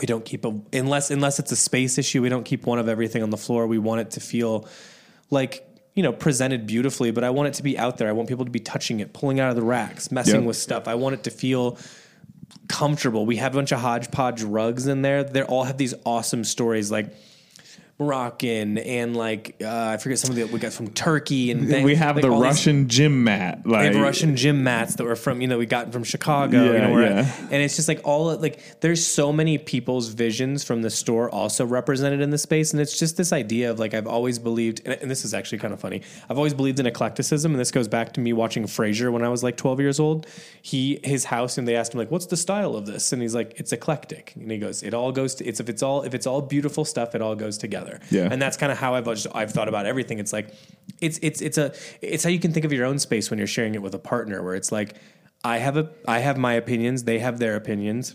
we 0.01 0.07
don't 0.07 0.25
keep 0.25 0.45
a 0.45 0.59
unless 0.73 1.11
unless 1.11 1.38
it's 1.38 1.53
a 1.53 1.57
space 1.57 1.99
issue. 1.99 2.23
We 2.23 2.29
don't 2.29 2.45
keep 2.45 2.66
one 2.66 2.79
of 2.79 2.88
everything 2.88 3.23
on 3.23 3.31
the 3.31 3.37
floor. 3.37 3.66
We 3.66 3.79
want 3.79 4.01
it 4.01 4.11
to 4.12 4.21
feel 4.21 4.66
like 5.31 5.68
you 5.95 6.03
know 6.03 6.12
presented 6.12 6.66
beautifully, 6.66 7.11
but 7.11 7.25
I 7.25 7.31
want 7.31 7.49
it 7.49 7.55
to 7.55 7.62
be 7.62 7.79
out 7.79 7.99
there. 7.99 8.09
I 8.09 8.12
want 8.12 8.29
people 8.29 8.45
to 8.45 8.51
be 8.51 8.61
touching 8.61 9.01
it, 9.01 9.12
pulling 9.12 9.38
out 9.40 9.51
of 9.51 9.57
the 9.57 9.62
racks, 9.62 10.11
messing 10.11 10.37
Yep. 10.37 10.45
with 10.45 10.57
stuff. 10.57 10.88
I 10.88 10.95
want 10.95 11.14
it 11.14 11.25
to 11.25 11.31
feel 11.31 11.79
comfortable. 12.68 13.27
We 13.27 13.37
have 13.37 13.55
a 13.55 13.59
bunch 13.59 13.73
of 13.73 13.81
hodgepodge 13.81 14.42
rugs 14.42 14.87
in 14.87 15.03
there. 15.03 15.25
They 15.25 15.42
all 15.42 15.64
have 15.64 15.77
these 15.79 15.95
awesome 16.05 16.45
stories 16.45 16.90
like 16.90 17.14
Moroccan 17.99 18.79
and 18.79 19.17
like 19.17 19.57
uh, 19.63 19.69
I 19.95 19.97
forget 19.97 20.19
some 20.19 20.31
of 20.31 20.37
the 20.37 20.45
we 20.45 20.59
got 20.59 20.73
from 20.73 20.89
Turkey 20.91 21.51
and 21.53 21.69
things. 21.69 21.85
we 21.85 21.95
have 21.95 22.17
like 22.17 22.25
the 22.25 22.31
all 22.31 22.41
these- 22.41 22.49
Russian 22.51 22.89
gym 22.89 23.23
mat. 23.25 23.63
Like 23.65 23.81
we 23.91 23.95
have 23.95 24.03
Russian 24.03 24.35
gym 24.37 24.65
mats 24.65 24.97
that 24.97 25.05
were 25.05 25.15
from 25.17 25.41
you 25.41 25.47
know 25.47 25.59
we 25.59 25.67
got 25.67 25.93
from 25.93 26.03
Chicago. 26.03 26.65
you 26.65 26.73
Yeah, 26.73 26.87
know, 26.89 26.93
where- 26.95 27.03
yeah. 27.11 27.37
and 27.51 27.63
it's 27.63 27.77
just 27.77 27.87
like 27.89 28.01
all 28.05 28.35
like 28.37 28.81
there's 28.81 29.07
so 29.07 29.33
many 29.33 29.57
people's 29.59 30.09
visions 30.09 30.65
from 30.65 30.83
the 30.83 30.91
store 30.91 31.31
also 31.31 31.65
represented 31.65 32.21
in 32.21 32.31
the 32.31 32.39
space, 32.39 32.73
and 32.73 32.81
it's 32.81 32.99
just 32.99 33.17
this 33.17 33.33
idea 33.33 33.71
of 33.71 33.79
like 33.79 33.95
I've 33.95 34.07
always 34.09 34.39
believed, 34.39 34.83
and, 34.85 34.95
and 35.01 35.11
this 35.11 35.25
is 35.25 35.33
actually 35.35 35.59
kind 35.59 35.73
of 35.73 35.81
funny. 35.81 36.03
I've 36.29 36.39
always 36.39 36.55
believed 36.55 36.81
in 36.81 36.87
eclecticism, 36.87 37.53
and 37.53 37.61
this 37.61 37.71
goes 37.71 37.89
back 37.89 38.15
to 38.15 38.21
me 38.21 38.33
watching 38.33 38.65
Frasier 38.65 39.13
when 39.13 39.23
I 39.23 39.29
was 39.29 39.43
like 39.45 39.57
12 39.57 39.81
years 39.81 40.01
old. 40.01 40.27
He 40.61 40.99
his 41.05 41.27
house, 41.27 41.57
and 41.59 41.69
they 41.69 41.77
asked 41.77 41.95
him 41.95 41.99
like, 41.99 42.11
"What's 42.11 42.27
the 42.27 42.37
style 42.37 42.75
of 42.75 42.87
this?" 42.87 43.13
And 43.13 43.23
he's 43.23 43.35
like, 43.35 43.55
"It's 43.59 43.73
eclectic," 43.73 44.33
and 44.35 44.51
he 44.51 44.59
goes, 44.59 44.83
"It 44.83 44.93
all 44.95 45.13
goes 45.13 45.37
to 45.37 45.45
it's 45.47 45.61
if 45.61 45.69
it's 45.69 45.83
all 45.83 46.03
if 46.03 46.15
it's 46.15 46.27
all 46.27 46.41
beautiful 46.43 46.85
stuff, 46.85 47.15
it 47.15 47.23
all 47.23 47.35
goes 47.35 47.59
together." 47.59 47.82
Yeah. 48.11 48.29
and 48.31 48.40
that's 48.40 48.57
kind 48.57 48.71
of 48.73 48.79
how 48.79 48.95
I've 48.95 49.05
just, 49.07 49.27
I've 49.35 49.51
thought 49.53 49.68
about 49.68 49.87
everything. 49.87 50.18
It's 50.18 50.33
like 50.33 50.55
it's 51.01 51.18
it's 51.23 51.40
it's 51.40 51.59
a 51.59 51.73
it's 52.01 52.25
how 52.25 52.31
you 52.31 52.38
can 52.40 52.53
think 52.53 52.64
of 52.64 52.73
your 52.73 52.87
own 52.87 52.99
space 52.99 53.31
when 53.31 53.38
you're 53.38 53.47
sharing 53.47 53.75
it 53.75 53.83
with 53.83 53.95
a 53.95 53.99
partner, 53.99 54.42
where 54.42 54.55
it's 54.55 54.71
like 54.73 54.95
I 55.45 55.59
have 55.59 55.77
a 55.77 55.90
I 56.07 56.18
have 56.21 56.37
my 56.38 56.55
opinions, 56.55 57.05
they 57.05 57.18
have 57.18 57.38
their 57.38 57.57
opinions. 57.57 58.14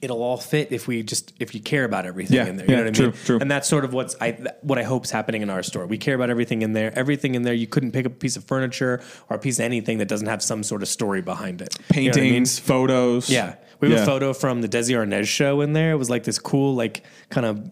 It'll 0.00 0.22
all 0.22 0.36
fit 0.36 0.70
if 0.70 0.86
we 0.86 1.02
just 1.02 1.32
if 1.40 1.54
you 1.54 1.60
care 1.62 1.84
about 1.84 2.04
everything 2.04 2.36
Yeah, 2.36 2.44
in 2.46 2.56
there. 2.58 2.66
You 2.66 2.72
yeah, 2.74 2.80
know 2.82 2.90
what 2.90 2.98
I 2.98 3.02
mean? 3.04 3.12
true. 3.24 3.38
And 3.40 3.50
that's 3.50 3.66
sort 3.66 3.86
of 3.86 3.94
what's 3.94 4.14
I 4.20 4.32
what 4.60 4.78
I 4.78 4.82
hope's 4.82 5.10
happening 5.10 5.40
in 5.40 5.48
our 5.48 5.62
store. 5.62 5.86
We 5.86 5.96
care 5.96 6.14
about 6.14 6.28
everything 6.28 6.60
in 6.60 6.74
there. 6.74 6.92
Everything 6.98 7.34
in 7.34 7.42
there. 7.42 7.54
You 7.54 7.66
couldn't 7.66 7.92
pick 7.92 8.04
up 8.04 8.12
a 8.12 8.16
piece 8.16 8.36
of 8.36 8.44
furniture 8.44 9.02
or 9.30 9.36
a 9.36 9.38
piece 9.38 9.58
of 9.58 9.64
anything 9.64 9.98
that 9.98 10.08
doesn't 10.08 10.26
have 10.26 10.42
some 10.42 10.62
sort 10.62 10.82
of 10.82 10.88
story 10.88 11.22
behind 11.22 11.62
it. 11.62 11.74
You 11.94 11.96
know 11.96 12.00
I 12.00 12.04
mean? 12.04 12.12
paintings, 12.14 12.58
photos. 12.58 13.30
Yeah. 13.30 13.54
We 13.80 13.88
have 13.90 13.98
Yeah. 13.98 14.02
a 14.02 14.06
photo 14.06 14.32
from 14.32 14.60
the 14.62 14.68
Desi 14.68 14.94
Arnaz 14.94 15.26
show 15.26 15.60
in 15.60 15.72
there. 15.72 15.92
It 15.92 15.96
was 15.96 16.10
like 16.10 16.24
this 16.24 16.38
cool, 16.38 16.74
like 16.74 17.02
kind 17.30 17.46
of 17.46 17.70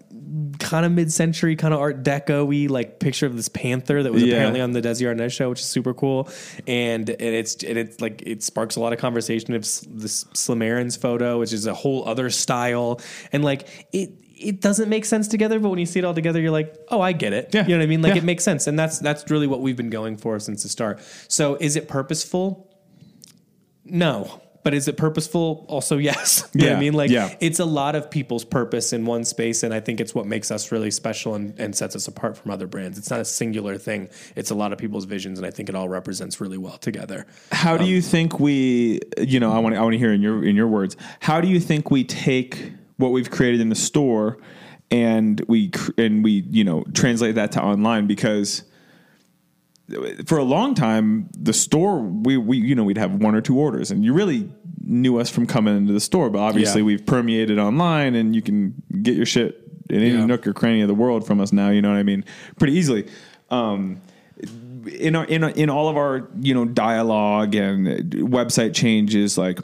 kind 0.59 0.87
of 0.87 0.93
mid-century 0.93 1.57
kind 1.57 1.75
of 1.75 1.81
art 1.81 2.03
deco-y 2.03 2.67
like 2.69 2.99
picture 3.01 3.27
of 3.27 3.37
this 3.37 3.49
panther 3.49 4.03
that 4.03 4.12
was 4.12 4.23
Yeah. 4.23 4.35
apparently 4.35 4.61
on 4.61 4.73
the 4.73 4.81
Desi 4.81 5.03
Arnaz 5.07 5.33
show, 5.33 5.51
which 5.51 5.61
is 5.61 5.67
super 5.67 5.93
cool. 5.95 6.29
And 6.67 7.09
and 7.11 7.21
it's 7.21 7.62
and 7.62 7.77
it's 7.79 8.01
like 8.01 8.23
it 8.27 8.43
sparks 8.43 8.77
a 8.77 8.81
lot 8.81 8.93
of 8.93 8.99
conversation. 8.99 9.55
It's 9.55 9.81
this 9.88 10.25
Slim 10.35 10.62
Aarons 10.62 10.97
photo, 10.97 11.38
which 11.38 11.53
is 11.53 11.67
a 11.67 11.75
whole 11.75 12.07
other 12.09 12.31
style. 12.31 13.01
And 13.33 13.45
like 13.45 13.67
it 13.93 14.11
it 14.35 14.61
doesn't 14.61 14.88
make 14.88 15.05
sense 15.05 15.29
together, 15.29 15.61
but 15.61 15.69
when 15.69 15.79
you 15.79 15.87
see 15.87 16.01
it 16.01 16.05
all 16.05 16.15
together, 16.15 16.41
you're 16.41 16.51
like, 16.51 16.75
oh, 16.88 17.01
I 17.01 17.12
get 17.12 17.33
it. 17.33 17.51
Yeah. 17.53 17.62
You 17.62 17.69
know 17.75 17.79
what 17.79 17.85
I 17.85 17.87
mean? 17.87 18.03
Like 18.03 18.15
Yeah. 18.15 18.23
it 18.23 18.25
makes 18.25 18.43
sense. 18.43 18.67
And 18.67 18.77
that's 18.79 18.99
that's 18.99 19.31
really 19.31 19.47
what 19.47 19.61
we've 19.61 19.77
been 19.77 19.91
going 19.91 20.17
for 20.17 20.38
since 20.41 20.62
the 20.65 20.69
start. 20.69 21.01
So 21.29 21.57
is 21.61 21.77
it 21.77 21.87
purposeful? 21.88 22.69
No. 23.85 24.41
But 24.64 24.75
is 24.75 24.88
it 24.88 24.96
purposeful? 24.96 25.64
Also, 25.68 25.98
yes. 25.98 26.48
You 26.53 26.61
know 26.61 26.66
what 26.66 26.70
Yeah, 26.70 26.77
I 26.77 26.81
mean? 26.81 26.92
Like, 26.92 27.11
yeah. 27.11 27.35
it's 27.40 27.59
a 27.59 27.64
lot 27.64 27.94
of 27.94 28.11
people's 28.11 28.44
purpose 28.44 28.92
in 28.92 29.05
one 29.05 29.25
space. 29.25 29.62
And 29.62 29.75
I 29.75 29.81
think 29.81 30.01
it's 30.01 30.14
what 30.14 30.27
makes 30.27 30.51
us 30.51 30.70
really 30.70 30.90
special 30.90 31.35
and, 31.35 31.59
and 31.59 31.75
sets 31.75 31.96
us 31.96 32.09
apart 32.09 32.37
from 32.37 32.51
other 32.51 32.66
brands. 32.66 32.98
It's 32.98 33.11
not 33.11 33.20
a 33.20 33.25
singular 33.25 33.79
thing, 33.79 34.09
it's 34.37 34.51
a 34.51 34.55
lot 34.55 34.72
of 34.72 34.79
people's 34.79 35.05
visions. 35.05 35.38
And 35.38 35.46
I 35.46 35.51
think 35.51 35.68
it 35.68 35.75
all 35.75 35.88
represents 35.88 36.40
really 36.40 36.59
well 36.59 36.79
together. 36.79 37.27
How 37.51 37.77
do 37.77 37.85
um, 37.85 37.90
you 37.90 38.01
think 38.03 38.38
we? 38.38 39.01
You 39.18 39.40
know, 39.40 39.53
I 39.53 39.59
want 39.59 39.75
to, 39.75 39.81
I 39.81 39.83
want 39.83 39.94
to 39.94 39.98
hear 39.98 40.12
in 40.12 40.22
your 40.22 40.44
in 40.44 40.57
your 40.57 40.68
words. 40.68 40.96
How 41.20 41.40
do 41.40 41.48
you 41.48 41.61
think 41.61 41.90
we 41.90 42.05
take 42.05 42.72
what 42.96 43.11
we've 43.12 43.31
created 43.31 43.61
in 43.61 43.68
the 43.68 43.75
store 43.75 44.38
and 44.90 45.42
we 45.48 45.70
cr- 45.70 45.90
and 45.98 46.22
we 46.22 46.44
you 46.51 46.62
know 46.62 46.85
translate 46.94 47.35
that 47.35 47.51
to 47.53 47.62
online 47.62 48.07
because 48.07 48.62
for 50.27 50.39
a 50.39 50.45
long 50.45 50.75
time, 50.75 51.29
the 51.39 51.53
store 51.53 52.01
we 52.01 52.37
we 52.37 52.59
you 52.59 52.75
know 52.75 52.85
we'd 52.85 52.99
have 52.99 53.15
one 53.17 53.35
or 53.35 53.41
two 53.41 53.59
orders, 53.59 53.91
and 53.91 54.05
you 54.05 54.13
really 54.13 54.51
knew 54.85 55.19
us 55.19 55.31
from 55.31 55.47
coming 55.47 55.77
into 55.77 55.93
the 55.93 56.01
store. 56.01 56.31
But 56.31 56.41
obviously, 56.41 56.81
Yeah. 56.81 56.87
we've 56.87 57.07
permeated 57.07 57.59
online, 57.59 58.15
and 58.15 58.35
you 58.35 58.43
can 58.43 58.75
get 59.03 59.17
your 59.17 59.27
shit 59.27 59.59
in 59.91 60.01
any 60.01 60.11
Yeah. 60.11 60.27
nook 60.27 60.47
or 60.47 60.53
cranny 60.53 60.81
of 60.83 60.89
the 60.89 60.95
world 60.95 61.27
from 61.27 61.41
us 61.41 61.53
now. 61.53 61.71
You 61.71 61.83
know 61.83 61.91
what 61.91 61.99
I 61.99 62.03
mean? 62.03 62.25
Pretty 62.59 62.75
easily. 62.75 63.07
Um, 63.51 63.99
in 64.99 65.15
our, 65.15 65.25
in 65.27 65.45
our, 65.45 65.51
in 65.51 65.71
all 65.71 65.89
of 65.89 65.97
our 65.97 66.29
you 66.41 66.55
know 66.55 66.65
dialogue 66.65 67.55
and 67.55 67.87
website 68.13 68.75
changes, 68.75 69.39
like 69.39 69.61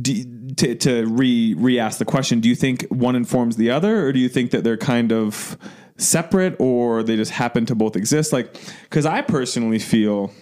do, 0.00 0.24
to 0.56 0.74
to 0.74 1.06
re 1.06 1.54
re 1.56 1.78
ask 1.78 1.98
the 1.98 2.04
question, 2.04 2.40
do 2.40 2.48
you 2.48 2.54
think 2.56 2.86
one 2.88 3.14
informs 3.14 3.56
the 3.56 3.70
other, 3.70 4.06
or 4.06 4.12
do 4.12 4.18
you 4.18 4.28
think 4.28 4.50
that 4.50 4.64
they're 4.64 4.76
kind 4.76 5.12
of 5.12 5.56
separate, 5.96 6.56
or 6.58 7.02
they 7.02 7.16
just 7.16 7.32
happen 7.32 7.66
to 7.66 7.74
both 7.74 7.96
exist? 7.96 8.32
Like, 8.32 8.56
because 8.84 9.06
I 9.06 9.22
personally 9.22 9.78
feel, 9.78 10.32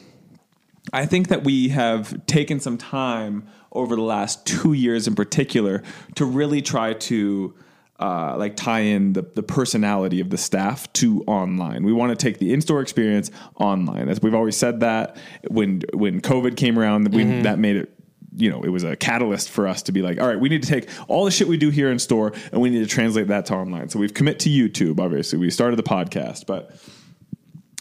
I 0.93 1.07
think 1.07 1.29
that 1.29 1.45
we 1.45 1.69
have 1.69 2.25
taken 2.27 2.61
some 2.61 2.79
time 2.79 3.47
over 3.73 3.97
the 3.97 4.03
last 4.03 4.47
two 4.47 4.73
years 4.73 5.07
in 5.07 5.15
particular 5.15 5.83
to 6.15 6.25
really 6.25 6.63
try 6.63 6.95
to. 6.95 7.55
Uh, 8.01 8.35
like 8.37 8.57
tie 8.57 8.81
in 8.81 9.13
the, 9.13 9.23
the 9.37 9.45
personality 9.45 10.19
of 10.19 10.29
the 10.31 10.37
staff 10.37 10.93
to 10.93 11.23
online. 11.29 11.85
We 11.85 11.93
want 11.93 12.11
to 12.11 12.17
take 12.17 12.39
the 12.39 12.53
in-store 12.53 12.81
experience 12.81 13.31
online. 13.61 14.09
As 14.09 14.21
we've 14.21 14.35
always 14.35 14.57
said 14.57 14.81
that 14.81 15.17
when 15.47 15.83
when 15.95 16.21
COVID 16.21 16.57
came 16.57 16.81
around, 16.81 17.15
we, 17.15 17.23
that 17.43 17.61
made 17.61 17.77
it 17.77 17.95
you 18.37 18.51
know, 18.51 18.63
it 18.63 18.69
was 18.69 18.85
a 18.85 18.97
catalyst 18.97 19.51
for 19.51 19.67
us 19.69 19.83
to 19.83 19.93
be 19.93 20.03
like, 20.03 20.21
all 20.21 20.27
right, 20.27 20.39
we 20.39 20.49
need 20.49 20.63
to 20.63 20.69
take 20.69 20.89
all 21.09 21.25
the 21.25 21.31
shit 21.31 21.49
we 21.49 21.57
do 21.57 21.71
here 21.71 21.91
in 21.91 21.99
store 21.99 22.33
and 22.51 22.61
we 22.61 22.71
need 22.71 22.81
to 22.81 22.87
translate 22.87 23.29
that 23.29 23.47
to 23.47 23.55
online. 23.55 23.89
So 23.89 23.99
we've 23.99 24.15
commit 24.15 24.39
to 24.41 24.49
YouTube, 24.49 25.01
obviously. 25.01 25.39
We 25.39 25.51
started 25.51 25.77
the 25.77 25.83
podcast, 25.83 26.47
but 26.47 26.75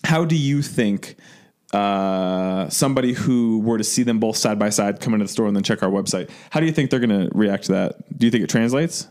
how 0.04 0.26
do 0.26 0.36
you 0.36 0.62
think 0.62 1.16
uh, 1.74 2.68
somebody 2.70 3.14
who 3.14 3.60
were 3.60 3.78
to 3.78 3.84
see 3.84 4.04
them 4.04 4.20
both 4.20 4.36
side 4.36 4.60
by 4.60 4.70
side 4.70 5.00
come 5.00 5.14
into 5.14 5.26
the 5.26 5.32
store 5.32 5.48
and 5.48 5.56
then 5.56 5.64
check 5.64 5.84
our 5.84 5.90
website, 5.90 6.30
how 6.50 6.60
do 6.60 6.66
you 6.66 6.72
think 6.72 6.90
they're 6.90 7.00
going 7.00 7.30
to 7.30 7.30
react 7.34 7.66
to 7.66 7.72
that? 7.74 8.18
Do 8.18 8.28
you 8.28 8.32
think 8.32 8.44
it 8.44 8.50
translates? 8.50 9.08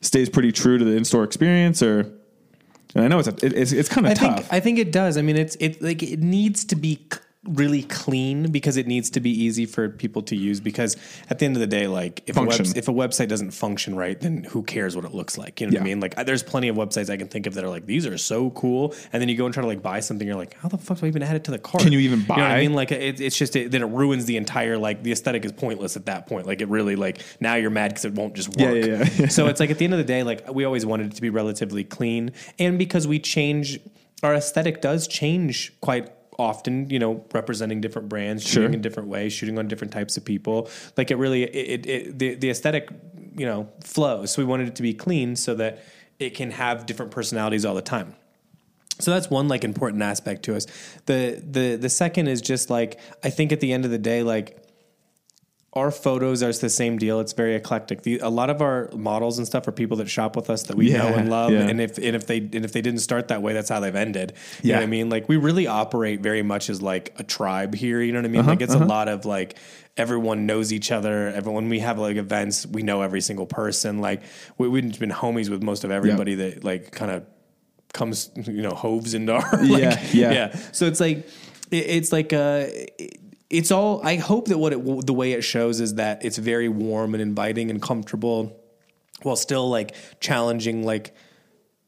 Stays 0.00 0.28
pretty 0.28 0.52
true 0.52 0.78
to 0.78 0.84
the 0.84 0.96
in-store 0.96 1.24
experience 1.24 1.82
or 1.82 2.12
and 2.94 3.04
I 3.04 3.08
know 3.08 3.18
it's 3.18 3.28
a, 3.28 3.34
it, 3.44 3.52
it's 3.52 3.72
it's 3.72 3.88
kind 3.88 4.06
of 4.06 4.14
tough. 4.14 4.36
think 4.36 4.52
I 4.52 4.60
think 4.60 4.78
it 4.78 4.92
does. 4.92 5.18
I 5.18 5.22
mean, 5.22 5.36
it's 5.36 5.56
it 5.60 5.82
like 5.82 6.02
it 6.02 6.20
needs 6.20 6.64
to 6.66 6.76
be 6.76 7.06
c- 7.12 7.20
really 7.48 7.82
clean 7.82 8.50
because 8.52 8.76
it 8.76 8.86
needs 8.86 9.10
to 9.10 9.20
be 9.20 9.30
easy 9.30 9.66
for 9.66 9.88
people 9.88 10.22
to 10.22 10.36
use. 10.36 10.60
Because 10.60 10.96
at 11.30 11.38
the 11.38 11.46
end 11.46 11.56
of 11.56 11.60
the 11.60 11.66
day, 11.66 11.86
like 11.86 12.22
if 12.26 12.36
a, 12.36 12.42
webs- 12.42 12.76
if 12.76 12.88
a 12.88 12.92
website 12.92 13.28
doesn't 13.28 13.50
function 13.52 13.94
right, 13.96 14.20
then 14.20 14.44
who 14.44 14.62
cares 14.62 14.94
what 14.94 15.04
it 15.04 15.14
looks 15.14 15.38
like? 15.38 15.60
You 15.60 15.66
know 15.66 15.72
what 15.74 15.80
I 15.80 15.84
mean? 15.84 16.00
Like 16.00 16.18
I- 16.18 16.22
there's 16.24 16.42
plenty 16.42 16.68
of 16.68 16.76
websites 16.76 17.10
I 17.10 17.16
can 17.16 17.28
think 17.28 17.46
of 17.46 17.54
that 17.54 17.64
are 17.64 17.68
like 17.68 17.86
these 17.86 18.06
are 18.06 18.18
so 18.18 18.50
cool, 18.50 18.94
and 19.12 19.20
then 19.20 19.28
you 19.28 19.36
go 19.36 19.44
and 19.46 19.54
try 19.54 19.62
to 19.62 19.66
like 19.66 19.82
buy 19.82 20.00
something, 20.00 20.26
you're 20.26 20.36
like, 20.36 20.54
how 20.58 20.68
the 20.68 20.78
fuck 20.78 20.98
do 20.98 21.06
I 21.06 21.08
even 21.08 21.22
add 21.22 21.36
it 21.36 21.44
to 21.44 21.50
the 21.50 21.58
cart? 21.58 21.82
Can 21.84 21.92
you 21.92 22.00
even 22.00 22.20
You 22.20 22.26
know 22.26 22.34
I 22.44 22.60
mean? 22.60 22.74
Like 22.74 22.92
it, 22.92 23.20
it's 23.20 23.36
just 23.36 23.56
it, 23.56 23.70
then 23.70 23.82
it 23.82 23.86
ruins 23.90 24.26
the 24.26 24.36
entire 24.36 24.76
like 24.78 25.02
the 25.02 25.12
aesthetic 25.12 25.44
is 25.44 25.52
pointless 25.52 25.96
at 25.96 26.06
that 26.06 26.26
point. 26.26 26.46
Like 26.46 26.60
it 26.60 26.68
really 26.68 26.96
like 26.96 27.20
now 27.40 27.54
you're 27.54 27.70
mad 27.70 27.88
because 27.90 28.04
it 28.04 28.14
won't 28.14 28.34
just 28.34 28.56
Yeah, 28.58 28.66
work. 28.72 28.84
yeah, 28.86 29.08
yeah. 29.18 29.28
so 29.28 29.46
it's 29.46 29.60
like 29.60 29.70
at 29.70 29.78
the 29.78 29.84
end 29.84 29.94
of 29.94 29.98
the 29.98 30.04
day, 30.04 30.22
like 30.22 30.52
we 30.52 30.64
always 30.64 30.84
wanted 30.84 31.12
it 31.12 31.14
to 31.16 31.22
be 31.22 31.30
relatively 31.30 31.84
clean, 31.84 32.32
and 32.58 32.78
because 32.78 33.06
we 33.06 33.18
change, 33.18 33.78
our 34.22 34.34
aesthetic 34.34 34.80
does 34.80 35.06
change 35.08 35.72
quite 35.80 36.10
often. 36.38 36.88
You 36.90 36.98
know, 36.98 37.24
representing 37.34 37.80
different 37.80 38.08
brands, 38.08 38.42
shooting 38.42 38.68
Sure. 38.70 38.74
in 38.74 38.80
different 38.80 39.08
ways, 39.08 39.32
shooting 39.32 39.58
on 39.58 39.68
different 39.68 39.92
types 39.92 40.16
of 40.16 40.24
people. 40.24 40.68
Like 40.96 41.10
it 41.10 41.16
really, 41.16 41.42
it, 41.42 41.86
it, 41.86 41.86
it 41.86 42.18
the 42.18 42.34
the 42.36 42.50
aesthetic, 42.50 42.88
you 43.36 43.46
know, 43.46 43.68
flows. 43.84 44.32
So 44.32 44.42
we 44.42 44.46
wanted 44.46 44.68
it 44.68 44.76
to 44.76 44.82
be 44.82 44.94
clean 44.94 45.36
so 45.36 45.54
that 45.56 45.82
it 46.18 46.30
can 46.34 46.50
have 46.52 46.86
different 46.86 47.10
personalities 47.12 47.64
all 47.64 47.74
the 47.74 47.82
time. 47.82 48.14
So 49.00 49.12
that's 49.12 49.30
one 49.30 49.46
like 49.46 49.62
important 49.62 50.02
aspect 50.02 50.42
to 50.44 50.56
us. 50.56 50.66
The 51.06 51.42
the 51.46 51.76
the 51.76 51.88
second 51.88 52.28
is 52.28 52.40
just 52.40 52.68
like 52.70 52.98
I 53.22 53.30
think 53.30 53.52
at 53.52 53.60
the 53.60 53.72
end 53.72 53.84
of 53.84 53.90
the 53.90 53.98
day, 53.98 54.22
like 54.22 54.64
our 55.74 55.90
photos 55.90 56.42
are 56.42 56.52
the 56.52 56.70
same 56.70 56.96
deal. 56.96 57.20
It's 57.20 57.34
very 57.34 57.54
eclectic. 57.54 58.02
The, 58.02 58.18
a 58.20 58.30
lot 58.30 58.48
of 58.48 58.62
our 58.62 58.88
models 58.96 59.36
and 59.36 59.46
stuff 59.46 59.68
are 59.68 59.72
people 59.72 59.98
that 59.98 60.08
shop 60.08 60.34
with 60.34 60.48
us 60.48 60.62
that 60.64 60.76
we 60.76 60.90
know 60.92 61.06
and 61.08 61.28
love. 61.28 61.52
yeah. 61.52 61.60
And 61.68 61.78
if 61.80 61.98
and 61.98 62.16
if 62.16 62.26
they 62.26 62.38
and 62.38 62.64
if 62.64 62.72
they 62.72 62.80
didn't 62.80 63.00
start 63.00 63.28
that 63.28 63.42
way, 63.42 63.52
that's 63.52 63.68
how 63.68 63.78
they've 63.78 63.94
ended. 63.94 64.32
You 64.62 64.68
know 64.72 64.74
Yeah. 64.74 64.80
what 64.80 64.82
I 64.84 64.86
mean? 64.86 65.10
Like 65.10 65.28
we 65.28 65.36
really 65.36 65.66
operate 65.66 66.20
very 66.20 66.42
much 66.42 66.70
as 66.70 66.80
like 66.80 67.14
a 67.18 67.22
tribe 67.22 67.74
here. 67.74 68.00
You 68.00 68.12
know 68.12 68.18
what 68.20 68.24
I 68.24 68.28
mean? 68.28 68.40
Uh-huh, 68.40 68.50
like 68.50 68.62
it's 68.62 68.74
a 68.74 68.78
lot 68.78 69.08
of 69.08 69.26
like 69.26 69.58
everyone 69.98 70.46
knows 70.46 70.72
each 70.72 70.90
other. 70.90 71.28
Everyone 71.28 71.68
we 71.68 71.80
have 71.80 71.98
like 71.98 72.16
events, 72.16 72.66
we 72.66 72.82
know 72.82 73.02
every 73.02 73.20
single 73.20 73.46
person. 73.46 73.98
Like 74.00 74.22
we, 74.56 74.68
we've 74.68 74.98
been 74.98 75.10
homies 75.10 75.50
with 75.50 75.62
most 75.62 75.84
of 75.84 75.90
everybody 75.90 76.34
that 76.36 76.64
like 76.64 76.92
kind 76.92 77.10
of 77.10 77.24
comes 77.92 78.30
you 78.36 78.62
know 78.62 78.70
hoves 78.70 79.12
into 79.14 79.34
our 79.34 79.42
like, 79.62 79.82
Yeah, 79.82 80.02
yeah. 80.12 80.32
yeah 80.32 80.56
so 80.72 80.86
it's 80.86 81.00
like 81.00 81.18
it, 81.70 81.76
it's 81.76 82.10
like 82.12 82.32
uh 82.32 82.66
it- 82.68 83.20
it's 83.50 83.70
all 83.70 84.00
i 84.04 84.16
hope 84.16 84.46
that 84.48 84.58
what 84.58 84.72
it 84.72 85.06
the 85.06 85.14
way 85.14 85.32
it 85.32 85.42
shows 85.42 85.80
is 85.80 85.94
that 85.94 86.24
it's 86.24 86.36
very 86.38 86.68
warm 86.68 87.14
and 87.14 87.22
inviting 87.22 87.70
and 87.70 87.80
comfortable 87.80 88.54
while 89.22 89.36
still 89.36 89.68
like 89.70 89.94
challenging 90.20 90.84
like 90.84 91.14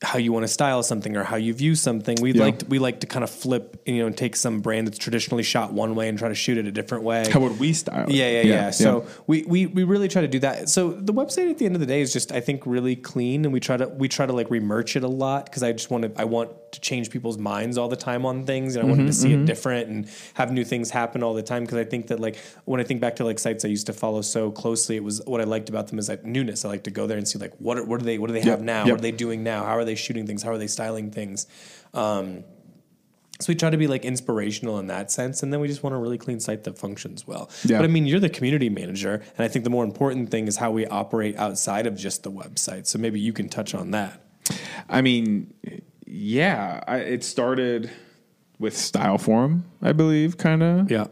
how 0.02 0.16
you 0.18 0.32
want 0.32 0.42
to 0.42 0.48
style 0.48 0.82
something 0.82 1.14
or 1.14 1.22
how 1.24 1.36
you 1.36 1.52
view 1.52 1.74
something 1.74 2.16
we 2.22 2.32
Yeah. 2.32 2.44
like 2.44 2.58
to, 2.60 2.64
we 2.66 2.78
like 2.78 3.00
to 3.00 3.06
kind 3.06 3.22
of 3.22 3.28
flip 3.28 3.82
you 3.84 3.98
know 3.98 4.06
and 4.06 4.16
take 4.16 4.34
some 4.34 4.62
brand 4.62 4.86
that's 4.86 4.96
traditionally 4.96 5.42
shot 5.42 5.74
one 5.74 5.94
way 5.94 6.08
and 6.08 6.18
try 6.18 6.30
to 6.30 6.34
shoot 6.34 6.56
it 6.56 6.66
a 6.66 6.72
different 6.72 7.04
way 7.04 7.30
How 7.30 7.40
would 7.40 7.58
we 7.60 7.74
style? 7.74 8.08
it? 8.08 8.14
yeah, 8.14 8.30
yeah, 8.30 8.42
yeah. 8.42 8.70
So 8.70 9.06
we, 9.26 9.42
we 9.42 9.66
we 9.66 9.84
really 9.84 10.08
try 10.08 10.22
to 10.22 10.28
do 10.28 10.38
that. 10.38 10.70
So 10.70 10.92
the 10.92 11.12
website 11.12 11.50
at 11.50 11.58
the 11.58 11.66
end 11.66 11.76
of 11.76 11.80
the 11.80 11.86
day 11.86 12.00
is 12.00 12.14
just 12.14 12.32
I 12.32 12.40
think 12.40 12.62
really 12.64 12.96
clean, 12.96 13.44
and 13.44 13.52
we 13.52 13.60
try 13.60 13.76
to 13.76 13.88
we 13.88 14.08
try 14.08 14.24
to 14.24 14.32
like 14.32 14.48
remerch 14.48 14.96
it 14.96 15.04
a 15.04 15.08
lot 15.08 15.44
because 15.44 15.62
I 15.62 15.72
just 15.72 15.90
want 15.90 16.04
to 16.04 16.12
I 16.18 16.24
want 16.24 16.48
to 16.72 16.80
change 16.80 17.10
people's 17.10 17.38
minds 17.38 17.78
all 17.78 17.88
the 17.88 17.96
time 17.96 18.24
on 18.24 18.44
things, 18.44 18.76
and 18.76 18.86
I 18.86 18.88
wanted 18.88 19.06
to 19.06 19.12
see 19.12 19.32
it 19.32 19.44
different 19.44 19.88
and 19.88 20.10
have 20.34 20.52
new 20.52 20.64
things 20.64 20.90
happen 20.90 21.22
all 21.22 21.34
the 21.34 21.42
time 21.42 21.64
because 21.64 21.78
I 21.78 21.84
think 21.84 22.08
that 22.08 22.20
like 22.20 22.36
when 22.64 22.80
I 22.80 22.84
think 22.84 23.00
back 23.00 23.16
to 23.16 23.24
like 23.24 23.38
sites 23.38 23.64
I 23.64 23.68
used 23.68 23.86
to 23.86 23.92
follow 23.92 24.22
so 24.22 24.50
closely, 24.50 24.96
it 24.96 25.04
was 25.04 25.20
what 25.26 25.40
I 25.40 25.44
liked 25.44 25.68
about 25.68 25.88
them 25.88 25.98
is 25.98 26.08
like 26.08 26.24
newness. 26.24 26.64
I 26.64 26.68
like 26.68 26.84
to 26.84 26.90
go 26.90 27.06
there 27.06 27.18
and 27.18 27.26
see 27.26 27.38
like 27.38 27.54
what 27.58 27.78
are, 27.78 27.84
what 27.84 28.00
do 28.00 28.06
they 28.06 28.18
what 28.18 28.28
do 28.28 28.32
they 28.32 28.42
have 28.42 28.62
now? 28.62 28.84
yep. 28.84 28.92
What 28.92 29.00
are 29.00 29.02
they 29.02 29.12
doing 29.12 29.42
now? 29.42 29.64
How 29.64 29.76
are 29.76 29.84
they 29.84 29.94
shooting 29.94 30.26
things? 30.26 30.42
How 30.42 30.50
are 30.50 30.58
they 30.58 30.66
styling 30.66 31.10
things? 31.10 31.46
Um, 31.94 32.44
so 33.40 33.46
we 33.48 33.54
try 33.54 33.70
to 33.70 33.78
be 33.78 33.86
like 33.86 34.04
inspirational 34.04 34.78
in 34.78 34.86
that 34.88 35.10
sense, 35.10 35.42
and 35.42 35.52
then 35.52 35.60
we 35.60 35.68
just 35.68 35.82
want 35.82 35.94
a 35.94 35.98
really 35.98 36.18
clean 36.18 36.40
site 36.40 36.64
that 36.64 36.78
functions 36.78 37.26
well. 37.26 37.50
Yeah. 37.64 37.78
But 37.78 37.84
I 37.84 37.88
mean, 37.88 38.06
you're 38.06 38.20
the 38.20 38.28
community 38.28 38.68
manager, 38.68 39.14
and 39.14 39.44
I 39.44 39.48
think 39.48 39.64
the 39.64 39.70
more 39.70 39.84
important 39.84 40.30
thing 40.30 40.46
is 40.46 40.58
how 40.58 40.70
we 40.70 40.86
operate 40.86 41.36
outside 41.36 41.86
of 41.86 41.96
just 41.96 42.22
the 42.22 42.30
website. 42.30 42.86
So 42.86 42.98
maybe 42.98 43.18
you 43.18 43.32
can 43.32 43.48
touch 43.48 43.74
on 43.74 43.92
that. 43.92 44.20
I 44.88 45.00
mean, 45.00 45.54
yeah, 46.10 46.82
I, 46.86 46.98
it 46.98 47.24
started 47.24 47.90
with 48.58 48.76
Style 48.76 49.18
Forum, 49.18 49.64
I 49.80 49.92
believe, 49.92 50.36
kind 50.36 50.62
of. 50.62 50.90
Yeah. 50.90 51.06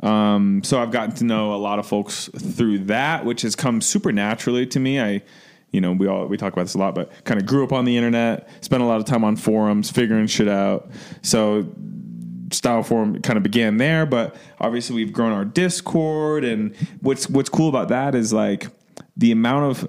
Um, 0.00 0.62
so 0.64 0.80
I've 0.80 0.90
gotten 0.90 1.14
to 1.16 1.24
know 1.24 1.54
a 1.54 1.56
lot 1.56 1.78
of 1.78 1.86
folks 1.86 2.28
through 2.28 2.78
that, 2.86 3.24
which 3.24 3.42
has 3.42 3.54
come 3.54 3.80
super 3.80 4.12
naturally 4.12 4.66
to 4.66 4.80
me. 4.80 5.00
I, 5.00 5.22
you 5.70 5.80
know, 5.80 5.92
we 5.92 6.06
all 6.06 6.26
we 6.26 6.36
talk 6.36 6.52
about 6.52 6.62
this 6.62 6.74
a 6.74 6.78
lot, 6.78 6.94
but 6.94 7.24
kind 7.24 7.40
of 7.40 7.46
grew 7.46 7.64
up 7.64 7.72
on 7.72 7.84
the 7.84 7.96
internet, 7.96 8.48
spent 8.64 8.82
a 8.82 8.86
lot 8.86 8.98
of 9.00 9.04
time 9.04 9.24
on 9.24 9.36
forums, 9.36 9.90
figuring 9.90 10.26
shit 10.26 10.48
out. 10.48 10.90
So 11.22 11.70
style 12.50 12.82
forum 12.82 13.20
kind 13.20 13.36
of 13.36 13.42
began 13.42 13.76
there, 13.76 14.06
but 14.06 14.36
obviously 14.60 14.96
we've 14.96 15.12
grown 15.12 15.32
our 15.32 15.44
Discord, 15.44 16.44
and 16.44 16.74
what's 17.00 17.28
what's 17.28 17.48
cool 17.48 17.68
about 17.68 17.88
that 17.88 18.14
is 18.14 18.32
like 18.32 18.68
the 19.16 19.32
amount 19.32 19.64
of 19.64 19.88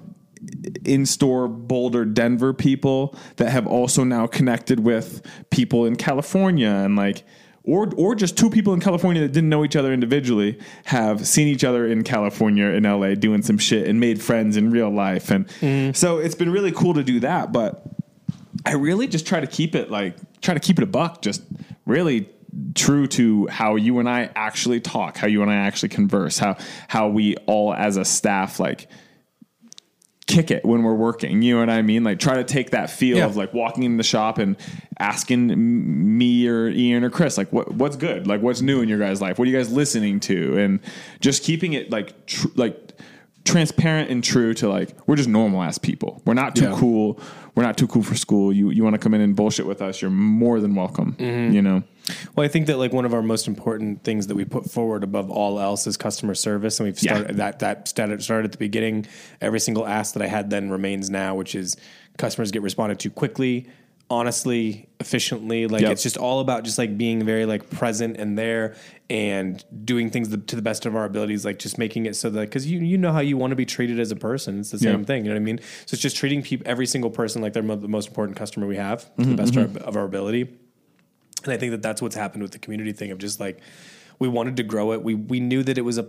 in-store 0.84 1.48
Boulder, 1.48 2.04
Denver 2.04 2.52
people 2.52 3.14
that 3.36 3.50
have 3.50 3.66
also 3.66 4.04
now 4.04 4.26
connected 4.26 4.80
with 4.80 5.26
people 5.50 5.84
in 5.84 5.96
California 5.96 6.68
and 6.68 6.96
like 6.96 7.24
or 7.62 7.92
or 7.96 8.14
just 8.14 8.38
two 8.38 8.48
people 8.48 8.72
in 8.72 8.80
California 8.80 9.20
that 9.22 9.32
didn't 9.32 9.50
know 9.50 9.64
each 9.64 9.76
other 9.76 9.92
individually 9.92 10.58
have 10.84 11.26
seen 11.26 11.46
each 11.46 11.62
other 11.62 11.86
in 11.86 12.02
California 12.04 12.66
in 12.66 12.84
LA 12.84 13.14
doing 13.14 13.42
some 13.42 13.58
shit 13.58 13.86
and 13.86 14.00
made 14.00 14.20
friends 14.22 14.56
in 14.56 14.70
real 14.70 14.90
life. 14.90 15.30
And 15.30 15.46
mm-hmm. 15.46 15.92
so 15.92 16.18
it's 16.18 16.34
been 16.34 16.50
really 16.50 16.72
cool 16.72 16.94
to 16.94 17.04
do 17.04 17.20
that 17.20 17.52
but 17.52 17.84
I 18.64 18.74
really 18.74 19.06
just 19.06 19.26
try 19.26 19.40
to 19.40 19.46
keep 19.46 19.74
it 19.74 19.90
like 19.90 20.16
try 20.40 20.54
to 20.54 20.60
keep 20.60 20.78
it 20.78 20.82
a 20.82 20.86
buck 20.86 21.22
just 21.22 21.42
really 21.86 22.28
true 22.74 23.06
to 23.06 23.46
how 23.46 23.76
you 23.76 23.98
and 23.98 24.08
I 24.08 24.30
actually 24.34 24.80
talk 24.80 25.16
how 25.16 25.26
you 25.26 25.42
and 25.42 25.50
I 25.50 25.56
actually 25.56 25.90
converse 25.90 26.38
how 26.38 26.56
how 26.88 27.08
we 27.08 27.36
all 27.46 27.72
as 27.74 27.96
a 27.96 28.04
staff 28.04 28.58
like 28.58 28.88
kick 30.30 30.50
it 30.50 30.64
when 30.64 30.82
we're 30.82 30.94
working. 30.94 31.42
You 31.42 31.54
know 31.54 31.60
what 31.60 31.70
I 31.70 31.82
mean? 31.82 32.04
Like 32.04 32.18
try 32.18 32.34
to 32.36 32.44
take 32.44 32.70
that 32.70 32.88
feel 32.90 33.16
Yeah. 33.18 33.26
of 33.26 33.36
like 33.36 33.52
walking 33.52 33.82
in 33.84 33.96
the 33.96 34.02
shop 34.02 34.38
and 34.38 34.56
asking 34.98 36.18
me 36.18 36.46
or 36.48 36.68
Ian 36.68 37.04
or 37.04 37.10
Chris 37.10 37.36
like 37.38 37.52
what 37.52 37.72
what's 37.74 37.96
good? 37.96 38.26
Like 38.26 38.40
what's 38.42 38.60
new 38.60 38.80
in 38.82 38.88
your 38.88 38.98
guys' 38.98 39.20
life? 39.20 39.38
What 39.38 39.46
are 39.48 39.50
you 39.50 39.56
guys 39.56 39.72
listening 39.72 40.20
to? 40.20 40.58
And 40.58 40.80
just 41.20 41.42
keeping 41.42 41.72
it 41.72 41.90
like 41.90 42.26
tr- 42.26 42.48
like 42.54 42.92
transparent 43.44 44.10
and 44.10 44.22
true 44.22 44.52
to 44.54 44.68
like 44.68 44.90
we're 45.06 45.16
just 45.16 45.28
normal 45.28 45.62
ass 45.62 45.78
people. 45.78 46.22
We're 46.24 46.34
not 46.34 46.54
too 46.54 46.64
Yeah. 46.66 46.76
cool. 46.78 47.18
We're 47.54 47.62
not 47.64 47.76
too 47.76 47.86
cool 47.88 48.02
for 48.02 48.14
school. 48.14 48.52
You 48.52 48.70
you 48.70 48.84
want 48.84 48.94
to 48.94 48.98
come 48.98 49.14
in 49.14 49.20
and 49.20 49.34
bullshit 49.34 49.66
with 49.66 49.82
us? 49.82 50.00
You're 50.02 50.10
more 50.10 50.60
than 50.60 50.74
welcome. 50.74 51.16
Mm-hmm. 51.18 51.54
You 51.54 51.62
know. 51.62 51.82
Well, 52.36 52.44
I 52.44 52.48
think 52.48 52.66
that 52.66 52.78
like 52.78 52.92
one 52.92 53.04
of 53.04 53.14
our 53.14 53.22
most 53.22 53.46
important 53.48 54.04
things 54.04 54.26
that 54.28 54.34
we 54.34 54.44
put 54.44 54.70
forward 54.70 55.04
above 55.04 55.30
all 55.30 55.58
else 55.60 55.86
is 55.86 55.96
customer 55.96 56.34
service, 56.34 56.80
and 56.80 56.86
we've 56.88 57.02
Yeah. 57.02 57.14
started 57.16 57.36
that 57.36 57.58
that 57.60 57.88
started 57.88 58.22
started 58.22 58.46
at 58.46 58.52
the 58.52 58.58
beginning. 58.58 59.06
Every 59.40 59.60
single 59.60 59.86
ask 59.86 60.14
that 60.14 60.22
I 60.22 60.26
had 60.28 60.50
then 60.50 60.70
remains 60.70 61.10
now, 61.10 61.34
which 61.34 61.54
is 61.54 61.76
customers 62.18 62.50
get 62.50 62.62
responded 62.62 62.98
to 63.00 63.10
quickly, 63.10 63.66
honestly, 64.10 64.88
efficiently. 64.98 65.66
Like 65.66 65.82
Yep. 65.82 65.92
it's 65.92 66.02
just 66.02 66.16
all 66.16 66.40
about 66.40 66.64
just 66.64 66.78
like 66.78 66.98
being 66.98 67.24
very 67.24 67.46
like 67.46 67.70
present 67.70 68.16
and 68.16 68.36
there 68.36 68.74
and 69.08 69.64
doing 69.84 70.10
things 70.10 70.28
the, 70.28 70.36
to 70.36 70.56
the 70.56 70.62
best 70.62 70.84
of 70.86 70.94
our 70.96 71.04
abilities. 71.04 71.44
Like 71.44 71.58
just 71.58 71.78
making 71.78 72.06
it 72.06 72.16
so 72.16 72.28
that 72.30 72.40
because 72.40 72.66
you 72.66 72.80
you 72.80 72.98
know 72.98 73.12
how 73.12 73.20
you 73.20 73.36
want 73.36 73.52
to 73.52 73.56
be 73.56 73.64
treated 73.66 74.00
as 74.00 74.10
a 74.10 74.16
person. 74.16 74.60
It's 74.60 74.70
the 74.70 74.78
same 74.78 75.00
Yeah. 75.00 75.04
thing. 75.06 75.24
You 75.24 75.30
know 75.30 75.36
what 75.36 75.42
I 75.42 75.44
mean? 75.44 75.60
So 75.86 75.94
it's 75.94 76.02
just 76.02 76.16
treating 76.16 76.42
people 76.42 76.66
every 76.68 76.86
single 76.86 77.10
person 77.10 77.40
like 77.40 77.52
they're 77.52 77.62
mo- 77.62 77.76
the 77.76 77.88
most 77.88 78.08
important 78.08 78.36
customer 78.36 78.66
we 78.66 78.76
have 78.76 79.04
to 79.04 79.10
the 79.16 79.22
mm-hmm, 79.22 79.36
best 79.36 79.52
mm-hmm. 79.54 79.76
of 79.76 79.82
our, 79.82 79.88
of 79.88 79.96
our 79.96 80.04
ability. 80.04 80.48
And 81.44 81.52
I 81.52 81.56
think 81.56 81.72
that 81.72 81.82
that's 81.82 82.02
what's 82.02 82.16
happened 82.16 82.42
with 82.42 82.52
the 82.52 82.58
community 82.58 82.92
thing 82.92 83.10
of 83.10 83.18
just 83.18 83.40
like 83.40 83.60
we 84.18 84.28
wanted 84.28 84.56
to 84.58 84.62
grow 84.62 84.92
it. 84.92 85.02
We 85.02 85.14
we 85.14 85.40
knew 85.40 85.62
that 85.62 85.78
it 85.78 85.80
was 85.80 85.98
a 85.98 86.06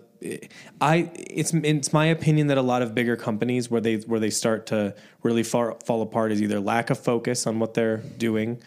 I 0.81 1.09
it's 1.15 1.53
it's 1.53 1.93
my 1.93 2.05
opinion 2.05 2.47
that 2.47 2.57
a 2.57 2.61
lot 2.61 2.81
of 2.81 2.93
bigger 2.93 3.15
companies 3.15 3.71
where 3.71 3.81
they 3.81 3.95
where 3.97 4.19
they 4.19 4.29
start 4.29 4.67
to 4.67 4.93
really 5.23 5.43
fall, 5.43 5.79
fall 5.85 6.01
apart 6.01 6.31
is 6.31 6.41
either 6.41 6.59
lack 6.59 6.89
of 6.89 6.99
focus 6.99 7.47
on 7.47 7.59
what 7.59 7.73
they're 7.73 7.97
doing 7.97 8.61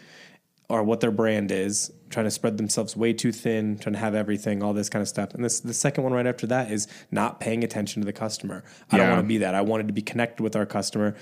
or 0.67 0.83
what 0.83 0.99
their 0.99 1.11
brand 1.11 1.51
is, 1.51 1.91
trying 2.09 2.25
to 2.25 2.31
spread 2.31 2.57
themselves 2.57 2.95
way 2.95 3.13
too 3.13 3.31
thin, 3.31 3.77
trying 3.77 3.93
to 3.93 3.99
have 3.99 4.15
everything, 4.15 4.63
all 4.63 4.73
this 4.73 4.89
kind 4.89 5.01
of 5.01 5.07
stuff. 5.07 5.33
And 5.35 5.43
this 5.43 5.59
the 5.59 5.73
second 5.73 6.03
one 6.03 6.13
right 6.13 6.25
after 6.25 6.47
that 6.47 6.71
is 6.71 6.87
not 7.11 7.39
paying 7.39 7.63
attention 7.63 8.01
to 8.01 8.05
the 8.05 8.13
customer. 8.13 8.63
I 8.91 8.97
don't 8.97 9.09
want 9.09 9.21
to 9.21 9.27
be 9.27 9.37
that. 9.39 9.53
I 9.53 9.61
wanted 9.61 9.87
to 9.87 9.93
be 9.93 10.01
connected 10.01 10.41
with 10.41 10.55
our 10.55 10.65
customer. 10.65 11.15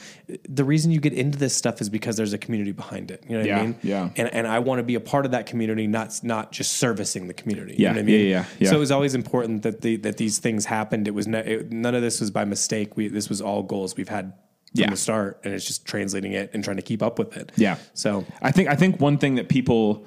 The 0.47 0.63
reason 0.63 0.91
you 0.91 0.99
get 1.01 1.13
into 1.13 1.37
this 1.37 1.53
stuff 1.55 1.81
is 1.81 1.89
because 1.89 2.15
there's 2.15 2.31
a 2.33 2.37
community 2.37 2.71
behind 2.71 3.11
it. 3.11 3.23
You 3.27 3.33
know 3.33 3.39
what 3.39 3.47
Yeah, 3.47 3.59
I 3.59 3.63
mean? 3.63 3.75
yeah. 3.83 4.09
And 4.15 4.33
and 4.33 4.47
I 4.47 4.59
want 4.59 4.79
to 4.79 4.83
be 4.83 4.95
a 4.95 5.01
part 5.01 5.25
of 5.25 5.31
that 5.31 5.45
community, 5.45 5.87
not 5.87 6.17
not 6.23 6.51
just 6.53 6.73
servicing 6.73 7.27
the 7.27 7.33
community. 7.33 7.75
Yeah, 7.77 7.89
you 7.89 7.95
know 7.95 8.01
what 8.01 8.03
I 8.03 8.05
mean? 8.05 8.19
yeah, 8.21 8.27
yeah, 8.27 8.45
yeah. 8.59 8.69
So 8.69 8.75
it 8.77 8.79
was 8.79 8.91
always 8.91 9.13
important 9.15 9.63
that 9.63 9.81
the 9.81 9.97
that 9.97 10.17
these 10.17 10.37
things 10.39 10.65
happened. 10.65 11.07
It 11.07 11.11
was 11.13 11.27
it, 11.27 11.71
none 11.71 11.95
of 11.95 12.01
this 12.01 12.21
was 12.21 12.31
by 12.31 12.45
mistake. 12.45 12.95
We 12.95 13.09
this 13.09 13.27
was 13.29 13.41
all 13.41 13.63
goals 13.63 13.97
we've 13.97 14.07
had 14.09 14.33
Yeah. 14.73 14.89
the 14.89 14.97
start, 14.97 15.39
and 15.43 15.53
it's 15.53 15.65
just 15.65 15.85
translating 15.85 16.33
it 16.33 16.49
and 16.53 16.63
trying 16.63 16.77
to 16.77 16.81
keep 16.81 17.03
up 17.03 17.19
with 17.19 17.37
it. 17.37 17.51
Yeah. 17.55 17.77
So 17.93 18.25
I 18.41 18.51
think 18.51 18.69
I 18.69 18.75
think 18.75 18.99
one 18.99 19.17
thing 19.17 19.35
that 19.35 19.49
people 19.49 20.05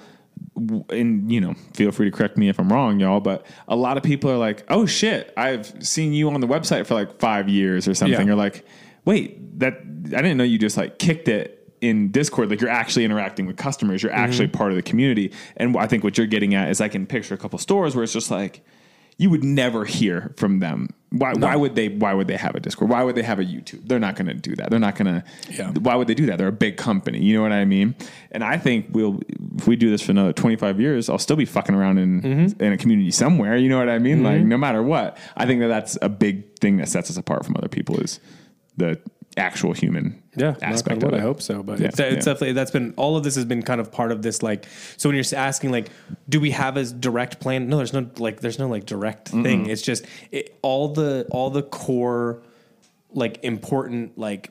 and 0.91 1.31
you 1.31 1.41
know 1.41 1.55
feel 1.75 1.93
free 1.93 2.11
to 2.11 2.17
correct 2.17 2.37
me 2.37 2.49
if 2.49 2.59
I'm 2.59 2.73
wrong, 2.73 3.01
y'all, 3.01 3.21
but 3.21 3.47
a 3.69 3.77
lot 3.77 3.97
of 3.97 4.03
people 4.03 4.31
are 4.31 4.37
like, 4.37 4.65
"Oh 4.69 4.87
shit, 4.87 5.33
I've 5.37 5.67
seen 5.87 6.13
you 6.13 6.29
on 6.31 6.41
the 6.41 6.47
website 6.47 6.87
for 6.87 6.95
like 6.95 7.19
five 7.19 7.49
years 7.49 7.87
or 7.87 7.95
something," 7.95 8.27
Yeah. 8.27 8.33
or 8.33 8.37
like, 8.37 8.65
"Wait, 9.05 9.59
that 9.61 9.79
I 10.07 10.23
didn't 10.23 10.37
know 10.37 10.45
you 10.45 10.59
just 10.59 10.77
like 10.77 10.99
kicked 10.99 11.29
it." 11.29 11.53
In 11.83 12.11
Discord, 12.11 12.49
like 12.49 12.63
you're 12.63 12.71
actually 12.71 13.05
interacting 13.05 13.47
with 13.47 13.59
customers, 13.59 14.03
you're 14.03 14.11
actually 14.11 14.49
mm-hmm. 14.49 14.57
part 14.57 14.71
of 14.73 14.77
the 14.77 14.83
community. 14.83 15.31
And 15.59 15.77
I 15.77 15.87
think 15.87 16.03
what 16.03 16.17
you're 16.17 16.27
getting 16.27 16.55
at 16.55 16.71
is 16.71 16.81
I 16.81 16.89
can 16.89 17.07
picture 17.07 17.35
a 17.35 17.37
couple 17.37 17.59
stores 17.59 17.95
where 17.95 18.03
it's 18.03 18.15
just 18.15 18.31
like 18.31 18.65
you 19.19 19.31
would 19.31 19.45
never 19.45 19.85
hear 19.85 20.35
from 20.37 20.61
them. 20.61 20.91
Why, 21.11 21.33
why 21.33 21.57
would 21.57 21.75
they? 21.77 21.89
Why 21.89 22.13
would 22.13 22.27
they 22.27 22.37
have 22.37 22.55
a 22.57 22.61
Discord? 22.61 22.91
Why 22.91 23.03
would 23.03 23.15
they 23.15 23.23
have 23.23 23.39
a 23.39 23.45
YouTube? 23.45 23.87
They're 23.89 24.01
not 24.01 24.17
going 24.17 24.27
to 24.27 24.35
do 24.35 24.55
that. 24.57 24.69
They're 24.71 24.79
not 24.81 24.97
going 24.97 25.07
to. 25.07 25.25
Yeah. 25.51 25.71
Why 25.71 25.95
would 25.95 26.09
they 26.09 26.15
do 26.15 26.27
that? 26.27 26.37
They're 26.37 26.49
a 26.49 26.53
big 26.53 26.77
company. 26.77 27.23
You 27.23 27.37
know 27.37 27.43
what 27.43 27.53
I 27.53 27.65
mean? 27.65 27.95
And 28.33 28.45
I 28.45 28.59
think 28.59 28.89
we'll 28.91 29.21
if 29.57 29.67
we 29.67 29.77
do 29.77 29.89
this 29.89 30.03
for 30.03 30.11
another 30.11 30.33
25 30.35 30.81
years, 30.81 31.09
I'll 31.09 31.17
still 31.19 31.37
be 31.37 31.47
fucking 31.47 31.75
around 31.75 31.99
in 31.99 32.21
Mm-hmm. 32.21 32.63
in 32.63 32.73
a 32.73 32.77
community 32.77 33.11
somewhere. 33.13 33.57
You 33.57 33.69
know 33.71 33.79
what 33.79 33.89
I 33.89 33.99
mean? 33.99 34.23
Like 34.23 34.43
no 34.43 34.59
matter 34.59 34.83
what, 34.83 35.17
I 35.37 35.47
think 35.47 35.61
that 35.61 35.69
that's 35.69 35.97
a 36.03 36.09
big 36.11 36.59
thing 36.59 36.77
that 36.79 36.89
sets 36.89 37.09
us 37.09 37.17
apart 37.17 37.47
from 37.47 37.57
other 37.57 37.69
people 37.69 37.99
is 38.01 38.21
the 38.77 39.01
actual 39.37 39.73
human 39.75 40.23
Yeah, 40.35 40.55
aspect 40.63 41.03
of 41.03 41.13
it. 41.13 41.17
I 41.17 41.21
hope 41.21 41.43
so. 41.43 41.63
But 41.63 41.79
Yeah, 41.81 41.89
it's, 41.89 42.01
it's 42.01 42.11
yeah. 42.27 42.33
definitely 42.33 42.53
that's 42.53 42.71
been 42.71 42.95
all 42.97 43.17
of 43.17 43.23
this 43.25 43.35
has 43.35 43.45
been 43.45 43.63
kind 43.63 43.81
of 43.81 43.93
part 43.93 44.13
of 44.13 44.23
this. 44.23 44.43
Like, 44.43 44.67
so 44.97 45.09
when 45.09 45.17
you're 45.17 45.25
asking, 45.39 45.73
like, 45.73 45.91
do 46.29 46.41
we 46.41 46.51
have 46.53 46.77
a 46.77 46.85
direct 46.85 47.41
plan? 47.41 47.69
No, 47.69 47.77
there's 47.77 47.93
no 47.93 48.09
like, 48.19 48.41
there's 48.41 48.59
no 48.59 48.69
like 48.69 48.87
direct 48.87 49.29
thing. 49.29 49.67
It's 49.67 49.83
just 49.83 50.05
it, 50.31 50.59
all 50.63 50.89
the 50.93 51.27
all 51.31 51.51
the 51.51 51.63
core 51.63 52.43
like 53.13 53.43
important 53.45 54.19
like 54.19 54.51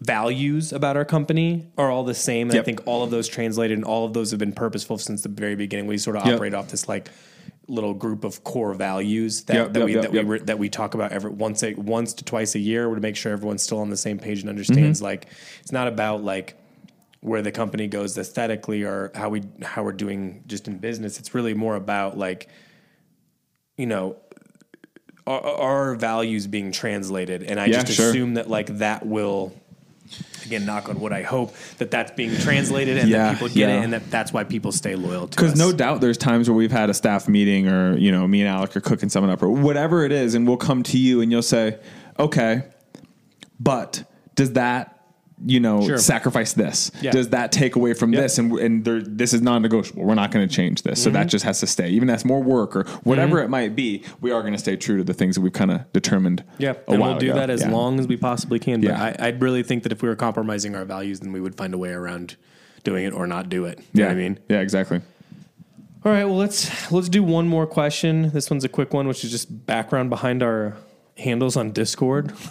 values 0.00 0.72
about 0.72 0.96
our 0.96 1.04
company 1.04 1.66
are 1.76 1.90
all 1.90 2.04
the 2.04 2.14
same. 2.14 2.50
And 2.50 2.58
I 2.58 2.62
think 2.62 2.86
all 2.86 3.02
of 3.02 3.10
those 3.10 3.28
translated 3.28 3.76
and 3.76 3.84
all 3.84 4.04
of 4.04 4.12
those 4.12 4.30
have 4.30 4.38
been 4.40 4.52
purposeful 4.52 4.98
since 4.98 5.22
the 5.22 5.28
very 5.28 5.56
beginning. 5.56 5.86
We 5.86 5.98
sort 5.98 6.16
of 6.16 6.24
Yep. 6.26 6.34
operate 6.36 6.54
off 6.54 6.68
this 6.68 6.88
like 6.88 7.08
little 7.68 7.92
group 7.94 8.24
of 8.24 8.42
core 8.44 8.72
values 8.74 9.44
that, 9.44 9.54
Yep, 9.54 9.72
that 9.74 9.78
yep, 9.80 9.86
we 9.86 9.92
yep, 9.94 10.02
that 10.02 10.12
we 10.12 10.20
re- 10.20 10.38
that 10.40 10.58
we 10.58 10.68
talk 10.68 10.94
about 10.94 11.12
every 11.12 11.30
once 11.30 11.62
a, 11.62 11.74
once 11.74 12.14
to 12.14 12.24
twice 12.24 12.54
a 12.54 12.58
year 12.58 12.92
to 12.94 13.00
make 13.00 13.14
sure 13.16 13.32
everyone's 13.32 13.62
still 13.62 13.78
on 13.80 13.90
the 13.90 13.96
same 13.96 14.18
page 14.18 14.38
and 14.40 14.44
Mm-hmm. 14.44 14.48
understands 14.50 15.02
like 15.02 15.26
it's 15.60 15.72
not 15.72 15.86
about 15.86 16.24
like 16.24 16.56
where 17.20 17.42
the 17.42 17.52
company 17.52 17.86
goes 17.88 18.16
aesthetically 18.16 18.84
or 18.84 19.10
how 19.14 19.28
we 19.28 19.42
how 19.62 19.82
we're 19.82 19.92
doing 19.92 20.42
just 20.46 20.66
in 20.68 20.78
business 20.78 21.18
it's 21.18 21.34
really 21.34 21.52
more 21.52 21.76
about 21.76 22.16
like 22.16 22.48
you 23.76 23.86
know 23.86 24.16
our, 25.26 25.40
our 25.42 25.94
values 25.94 26.46
being 26.46 26.72
translated 26.72 27.42
and 27.42 27.60
i 27.60 27.66
Yeah, 27.66 27.82
just 27.82 27.92
sure. 27.98 28.08
assume 28.10 28.34
that 28.34 28.48
like 28.48 28.78
that 28.78 29.04
will 29.04 29.52
again 30.46 30.64
knock 30.64 30.88
on 30.88 30.98
wood 31.00 31.12
i 31.12 31.22
hope 31.22 31.54
that 31.78 31.90
that's 31.90 32.10
being 32.12 32.34
translated 32.38 32.96
and 32.98 33.08
Yeah, 33.08 33.18
that 33.18 33.32
people 33.34 33.48
get 33.48 33.56
yeah. 33.68 33.80
it 33.80 33.84
and 33.84 33.92
that 33.92 34.10
that's 34.10 34.32
why 34.32 34.44
people 34.44 34.72
stay 34.72 34.94
loyal 34.96 35.28
to 35.28 35.36
Because 35.36 35.56
no 35.56 35.72
doubt 35.72 36.00
there's 36.00 36.16
times 36.18 36.48
where 36.48 36.56
we've 36.56 36.72
had 36.72 36.88
a 36.90 36.94
staff 36.94 37.28
meeting 37.28 37.68
or, 37.68 37.96
you 37.98 38.10
know, 38.10 38.26
me 38.26 38.40
and 38.40 38.48
Alec 38.48 38.74
are 38.76 38.80
cooking 38.80 39.08
something 39.08 39.30
up 39.30 39.42
or 39.42 39.50
whatever 39.50 40.04
it 40.04 40.12
is, 40.12 40.34
and 40.34 40.46
we'll 40.48 40.56
come 40.56 40.82
to 40.84 40.98
you 40.98 41.20
and 41.20 41.30
you'll 41.30 41.42
say, 41.42 41.78
okay, 42.18 42.62
but 43.60 44.04
does 44.34 44.52
that, 44.54 44.97
you 45.46 45.60
know, 45.60 45.80
Sure. 45.86 45.98
sacrifice 45.98 46.52
this? 46.52 46.90
Yeah. 47.00 47.12
Does 47.12 47.28
that 47.28 47.52
take 47.52 47.76
away 47.76 47.94
from 47.94 48.12
Yep. 48.12 48.22
this? 48.22 48.38
And, 48.38 48.52
and 48.58 48.84
there, 48.84 49.00
this 49.00 49.32
is 49.32 49.40
non 49.40 49.62
negotiable. 49.62 50.04
We're 50.04 50.14
not 50.14 50.30
going 50.30 50.46
to 50.48 50.52
change 50.54 50.82
this. 50.82 51.02
So 51.02 51.10
that 51.10 51.20
Mm-hmm. 51.20 51.28
just 51.28 51.44
has 51.44 51.60
to 51.60 51.66
stay. 51.66 51.88
Even 51.90 52.08
that's 52.08 52.24
more 52.24 52.42
work 52.42 52.74
or 52.74 52.84
whatever 53.04 53.40
it 53.40 53.48
might 53.48 53.76
be, 53.76 54.02
we 54.20 54.30
are 54.32 54.40
going 54.40 54.52
to 54.54 54.58
stay 54.58 54.76
true 54.76 54.96
to 54.98 55.04
the 55.04 55.14
things 55.14 55.34
that 55.36 55.40
we've 55.42 55.52
kind 55.52 55.70
of 55.70 55.92
determined. 55.92 56.42
yeah, 56.58 56.74
and 56.88 57.00
we'll 57.00 57.18
do 57.18 57.30
ago. 57.30 57.38
that 57.38 57.50
as 57.50 57.62
Yeah. 57.62 57.70
long 57.70 58.00
as 58.00 58.06
we 58.08 58.16
possibly 58.16 58.58
can. 58.58 58.80
But 58.80 58.88
Yeah. 58.88 59.14
I, 59.20 59.26
I 59.26 59.28
really 59.30 59.62
think 59.62 59.84
that 59.84 59.92
if 59.92 60.02
we 60.02 60.08
were 60.08 60.16
compromising 60.16 60.74
our 60.74 60.84
values, 60.84 61.20
then 61.20 61.32
we 61.32 61.40
would 61.40 61.54
find 61.56 61.72
a 61.74 61.78
way 61.78 61.90
around 61.90 62.36
doing 62.84 63.04
it 63.04 63.12
or 63.12 63.26
not 63.26 63.48
do 63.48 63.64
it. 63.64 63.78
You 63.78 63.84
Yeah. 63.92 64.04
know 64.04 64.08
what 64.08 64.12
I 64.16 64.20
mean? 64.20 64.38
Yeah, 64.48 64.60
exactly. 64.60 65.00
All 66.04 66.12
right, 66.12 66.24
well 66.24 66.36
let's 66.36 66.90
let's 66.92 67.08
do 67.08 67.22
one 67.22 67.46
more 67.48 67.66
question. 67.66 68.30
This 68.30 68.50
one's 68.50 68.64
a 68.64 68.68
quick 68.68 68.94
one, 68.94 69.06
which 69.08 69.24
is 69.24 69.30
just 69.30 69.66
background 69.66 70.10
behind 70.10 70.42
our 70.42 70.74
handles 71.16 71.56
on 71.56 71.72
Discord. 71.72 72.32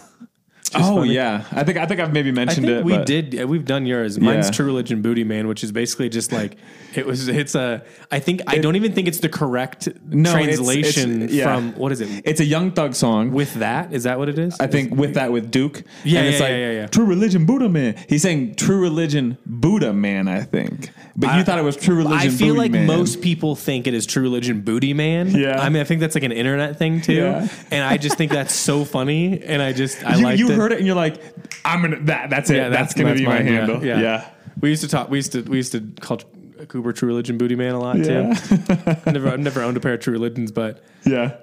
oh 0.76 0.98
funny. 0.98 1.14
yeah, 1.14 1.44
I 1.52 1.64
think 1.64 1.78
I 1.78 1.86
think 1.86 2.00
I've 2.00 2.12
maybe 2.14 2.30
I 2.30 2.34
mentioned 2.34 2.66
think 2.68 2.80
it. 2.80 2.84
we 2.86 2.94
but- 2.98 3.06
did. 3.06 3.46
We've 3.46 3.66
done 3.66 3.86
yours. 3.86 4.20
Mine's 4.20 4.48
Yeah. 4.48 4.52
True 4.52 4.66
Religion 4.66 5.02
Booty 5.02 5.24
Man, 5.24 5.48
which 5.48 5.64
is 5.64 5.72
basically 5.72 6.10
just 6.10 6.32
like 6.32 6.58
it 6.96 7.06
was. 7.06 7.28
It's 7.28 7.56
a. 7.56 7.84
I 8.12 8.20
think 8.20 8.42
I 8.48 8.58
don't 8.58 8.76
even 8.76 8.94
think 8.94 9.08
it's 9.08 9.20
the 9.20 9.30
correct 9.30 9.88
No, 10.10 10.32
translation 10.32 11.22
it's- 11.24 11.32
yeah. 11.36 11.46
from 11.56 11.74
what 11.74 11.92
is 11.92 12.02
it? 12.02 12.22
It's 12.26 12.40
a 12.40 12.46
Young 12.46 12.72
Thug 12.72 12.96
song. 12.96 13.32
With 13.32 13.54
that, 13.56 13.94
is 13.94 14.04
that 14.04 14.18
what 14.20 14.30
it 14.30 14.40
is? 14.40 14.56
I 14.60 14.68
think 14.68 14.96
with 14.96 15.14
that 15.16 15.32
with 15.32 15.52
Duke. 15.52 15.84
Yeah, 16.04 16.20
and 16.20 16.28
it's 16.30 16.38
yeah, 16.40 16.44
like 16.46 16.52
yeah, 16.52 16.58
yeah, 16.58 16.72
yeah. 16.82 16.88
True 16.88 17.06
Religion 17.06 17.46
Buddha 17.46 17.70
Man. 17.70 17.96
He's 18.10 18.22
saying 18.22 18.56
True 18.56 18.80
Religion 18.82 19.38
Buddha 19.46 19.94
Man, 19.94 20.28
I 20.28 20.42
think. 20.42 20.92
But 21.16 21.36
you 21.38 21.44
thought 21.44 21.58
it 21.58 21.64
was 21.64 21.76
True 21.78 21.96
Religion 21.96 22.20
I 22.28 22.30
feel 22.30 22.50
Booty 22.50 22.58
like 22.60 22.72
Man. 22.72 22.86
most 22.88 23.22
people 23.22 23.56
think 23.56 23.88
it 23.88 23.94
is 23.94 24.06
True 24.06 24.22
Religion 24.24 24.62
Booty 24.62 24.94
Man. 24.94 25.30
Yeah. 25.32 25.60
I 25.60 25.70
mean, 25.70 25.82
I 25.82 25.84
think 25.84 26.00
that's 26.00 26.14
like 26.16 26.24
an 26.24 26.32
internet 26.32 26.78
thing 26.78 27.02
too, 27.02 27.14
Yeah. 27.14 27.48
and 27.72 27.84
I 27.84 27.98
just 27.98 28.18
think 28.18 28.32
that's 28.32 28.54
so 28.54 28.86
funny. 28.86 29.42
And 29.42 29.62
I 29.62 29.74
just 29.74 30.04
I 30.06 30.16
you, 30.18 30.24
liked 30.24 30.40
you 30.40 30.50
it. 30.52 30.57
Heard 30.58 30.72
it 30.72 30.78
and 30.80 30.88
you're 30.88 30.96
like, 30.96 31.22
I'm 31.64 31.82
gonna 31.82 32.00
that 32.02 32.30
that's 32.30 32.50
it. 32.50 32.58
Yeah, 32.58 32.70
that's, 32.70 32.94
gonna 32.94 33.14
be 33.16 33.26
my 33.26 33.38
yeah, 33.38 33.44
handle. 33.44 33.86
Yeah. 33.86 34.30
We 34.60 34.70
used 34.70 34.82
to 34.82 34.88
talk. 34.88 35.10
We 35.10 35.18
used 35.20 35.32
to 35.34 35.42
we 35.44 35.58
used 35.58 35.72
to 35.74 35.82
call 36.02 36.20
Cooper 36.68 36.92
True 36.92 37.08
Religion 37.08 37.38
Booty 37.38 37.56
Man 37.56 37.76
a 37.76 37.80
lot 37.80 37.98
Yeah. 37.98 38.34
too. 38.34 38.58
I 39.06 39.12
never 39.12 39.30
I've 39.30 39.40
never 39.40 39.62
owned 39.62 39.78
a 39.78 39.80
pair 39.80 39.94
of 39.94 40.00
True 40.00 40.14
Religions, 40.14 40.52
but 40.52 40.84
Yeah. 41.06 41.38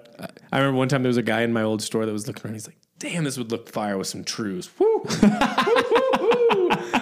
I 0.52 0.58
remember 0.58 0.78
one 0.78 0.88
time 0.88 1.02
there 1.02 1.10
was 1.10 1.16
a 1.16 1.22
guy 1.22 1.42
in 1.42 1.52
my 1.52 1.62
old 1.62 1.82
store 1.82 2.06
that 2.06 2.12
was 2.12 2.26
looking 2.26 2.44
around. 2.46 2.54
He's 2.54 2.68
like, 2.68 2.78
"Damn, 3.00 3.24
this 3.24 3.36
would 3.36 3.50
look 3.50 3.68
fire 3.68 3.98
with 3.98 4.06
some 4.06 4.22
Trues." 4.22 4.70
Woo. 4.78 5.02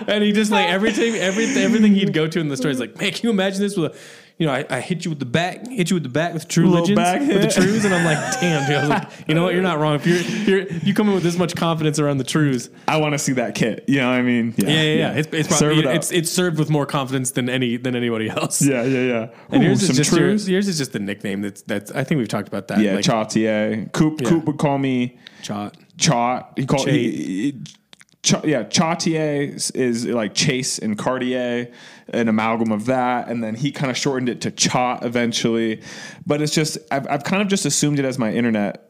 and 0.08 0.24
he 0.24 0.32
just 0.32 0.50
like 0.50 0.68
everything, 0.68 1.14
everything, 1.16 1.62
everything 1.62 1.94
he'd 1.94 2.12
go 2.14 2.26
to 2.26 2.40
in 2.40 2.48
the 2.48 2.56
store. 2.56 2.70
He's 2.70 2.80
like, 2.80 2.98
"Man, 2.98 3.12
can 3.12 3.20
you 3.24 3.30
imagine 3.30 3.60
this 3.60 3.76
with 3.76 3.94
a?" 3.94 3.96
You 4.42 4.48
know, 4.48 4.54
I, 4.54 4.64
I 4.68 4.80
hit 4.80 5.04
you 5.04 5.10
with 5.12 5.20
the 5.20 5.24
back, 5.24 5.68
hit 5.68 5.88
you 5.88 5.94
with 5.94 6.02
the 6.02 6.08
back 6.08 6.34
with 6.34 6.48
True 6.48 6.68
Little 6.68 6.96
back 6.96 7.20
with 7.20 7.42
the. 7.42 7.48
Trues, 7.62 7.84
and 7.84 7.94
I'm 7.94 8.04
like, 8.04 8.18
damn, 8.40 8.66
dude. 8.66 8.76
I 8.76 8.80
was 8.80 8.88
like, 8.88 9.28
you 9.28 9.36
know 9.36 9.44
what? 9.44 9.54
You're 9.54 9.62
not 9.62 9.78
wrong. 9.78 9.94
If 9.94 10.04
you're, 10.04 10.18
you're 10.18 10.68
you 10.78 10.94
come 10.94 11.06
in 11.06 11.14
with 11.14 11.22
this 11.22 11.38
much 11.38 11.54
confidence 11.54 12.00
around 12.00 12.18
the 12.18 12.24
Trues, 12.24 12.68
I 12.88 12.96
want 12.96 13.12
to 13.12 13.20
see 13.20 13.34
that 13.34 13.54
kit. 13.54 13.84
You 13.86 14.00
know 14.00 14.10
what 14.10 14.16
I 14.16 14.22
mean? 14.22 14.52
yeah, 14.56 14.68
yeah, 14.68 14.82
yeah. 14.94 15.12
It's, 15.12 15.28
it's 15.32 15.46
probably 15.46 15.78
it 15.78 15.86
it's 15.86 16.10
it's 16.10 16.28
served 16.28 16.58
with 16.58 16.70
more 16.70 16.86
confidence 16.86 17.30
than 17.30 17.48
any 17.48 17.76
than 17.76 17.94
anybody 17.94 18.30
else. 18.30 18.60
yeah, 18.60 18.82
yeah, 18.82 18.98
yeah. 19.02 19.28
And 19.50 19.62
Ooh, 19.62 19.66
yours 19.66 19.84
is 19.84 19.96
just 19.96 20.10
your, 20.10 20.18
trues. 20.18 20.48
yours 20.48 20.66
is 20.66 20.76
just 20.76 20.92
the 20.92 20.98
nickname. 20.98 21.42
That's 21.42 21.62
that's. 21.62 21.92
I 21.92 22.02
think 22.02 22.18
we've 22.18 22.26
talked 22.26 22.48
about 22.48 22.66
that. 22.66 22.80
Yeah, 22.80 22.96
like, 22.96 23.04
Chautier. 23.04 23.92
Coop 23.92 24.22
Yeah. 24.22 24.28
Coop 24.28 24.46
would 24.46 24.58
call 24.58 24.78
me 24.78 25.20
Chot. 25.42 25.76
Chot. 25.98 26.54
He 26.56 26.66
called 26.66 26.88
he- 26.88 27.62
Ch- 28.22 28.44
yeah, 28.44 28.62
Chautier 28.64 29.54
is, 29.54 29.70
is 29.72 30.06
like 30.06 30.32
Chase 30.34 30.78
and 30.78 30.96
Cartier, 30.96 31.72
an 32.08 32.28
amalgam 32.28 32.70
of 32.70 32.86
that, 32.86 33.28
and 33.28 33.42
then 33.42 33.56
he 33.56 33.72
kind 33.72 33.90
of 33.90 33.96
shortened 33.96 34.28
it 34.28 34.40
to 34.42 34.50
Chot 34.52 35.04
eventually. 35.04 35.82
But 36.24 36.40
it's 36.40 36.54
just 36.54 36.78
I've 36.92 37.06
I've 37.10 37.24
kind 37.24 37.42
of 37.42 37.48
just 37.48 37.66
assumed 37.66 37.98
it 37.98 38.04
as 38.04 38.18
my 38.18 38.32
internet 38.32 38.88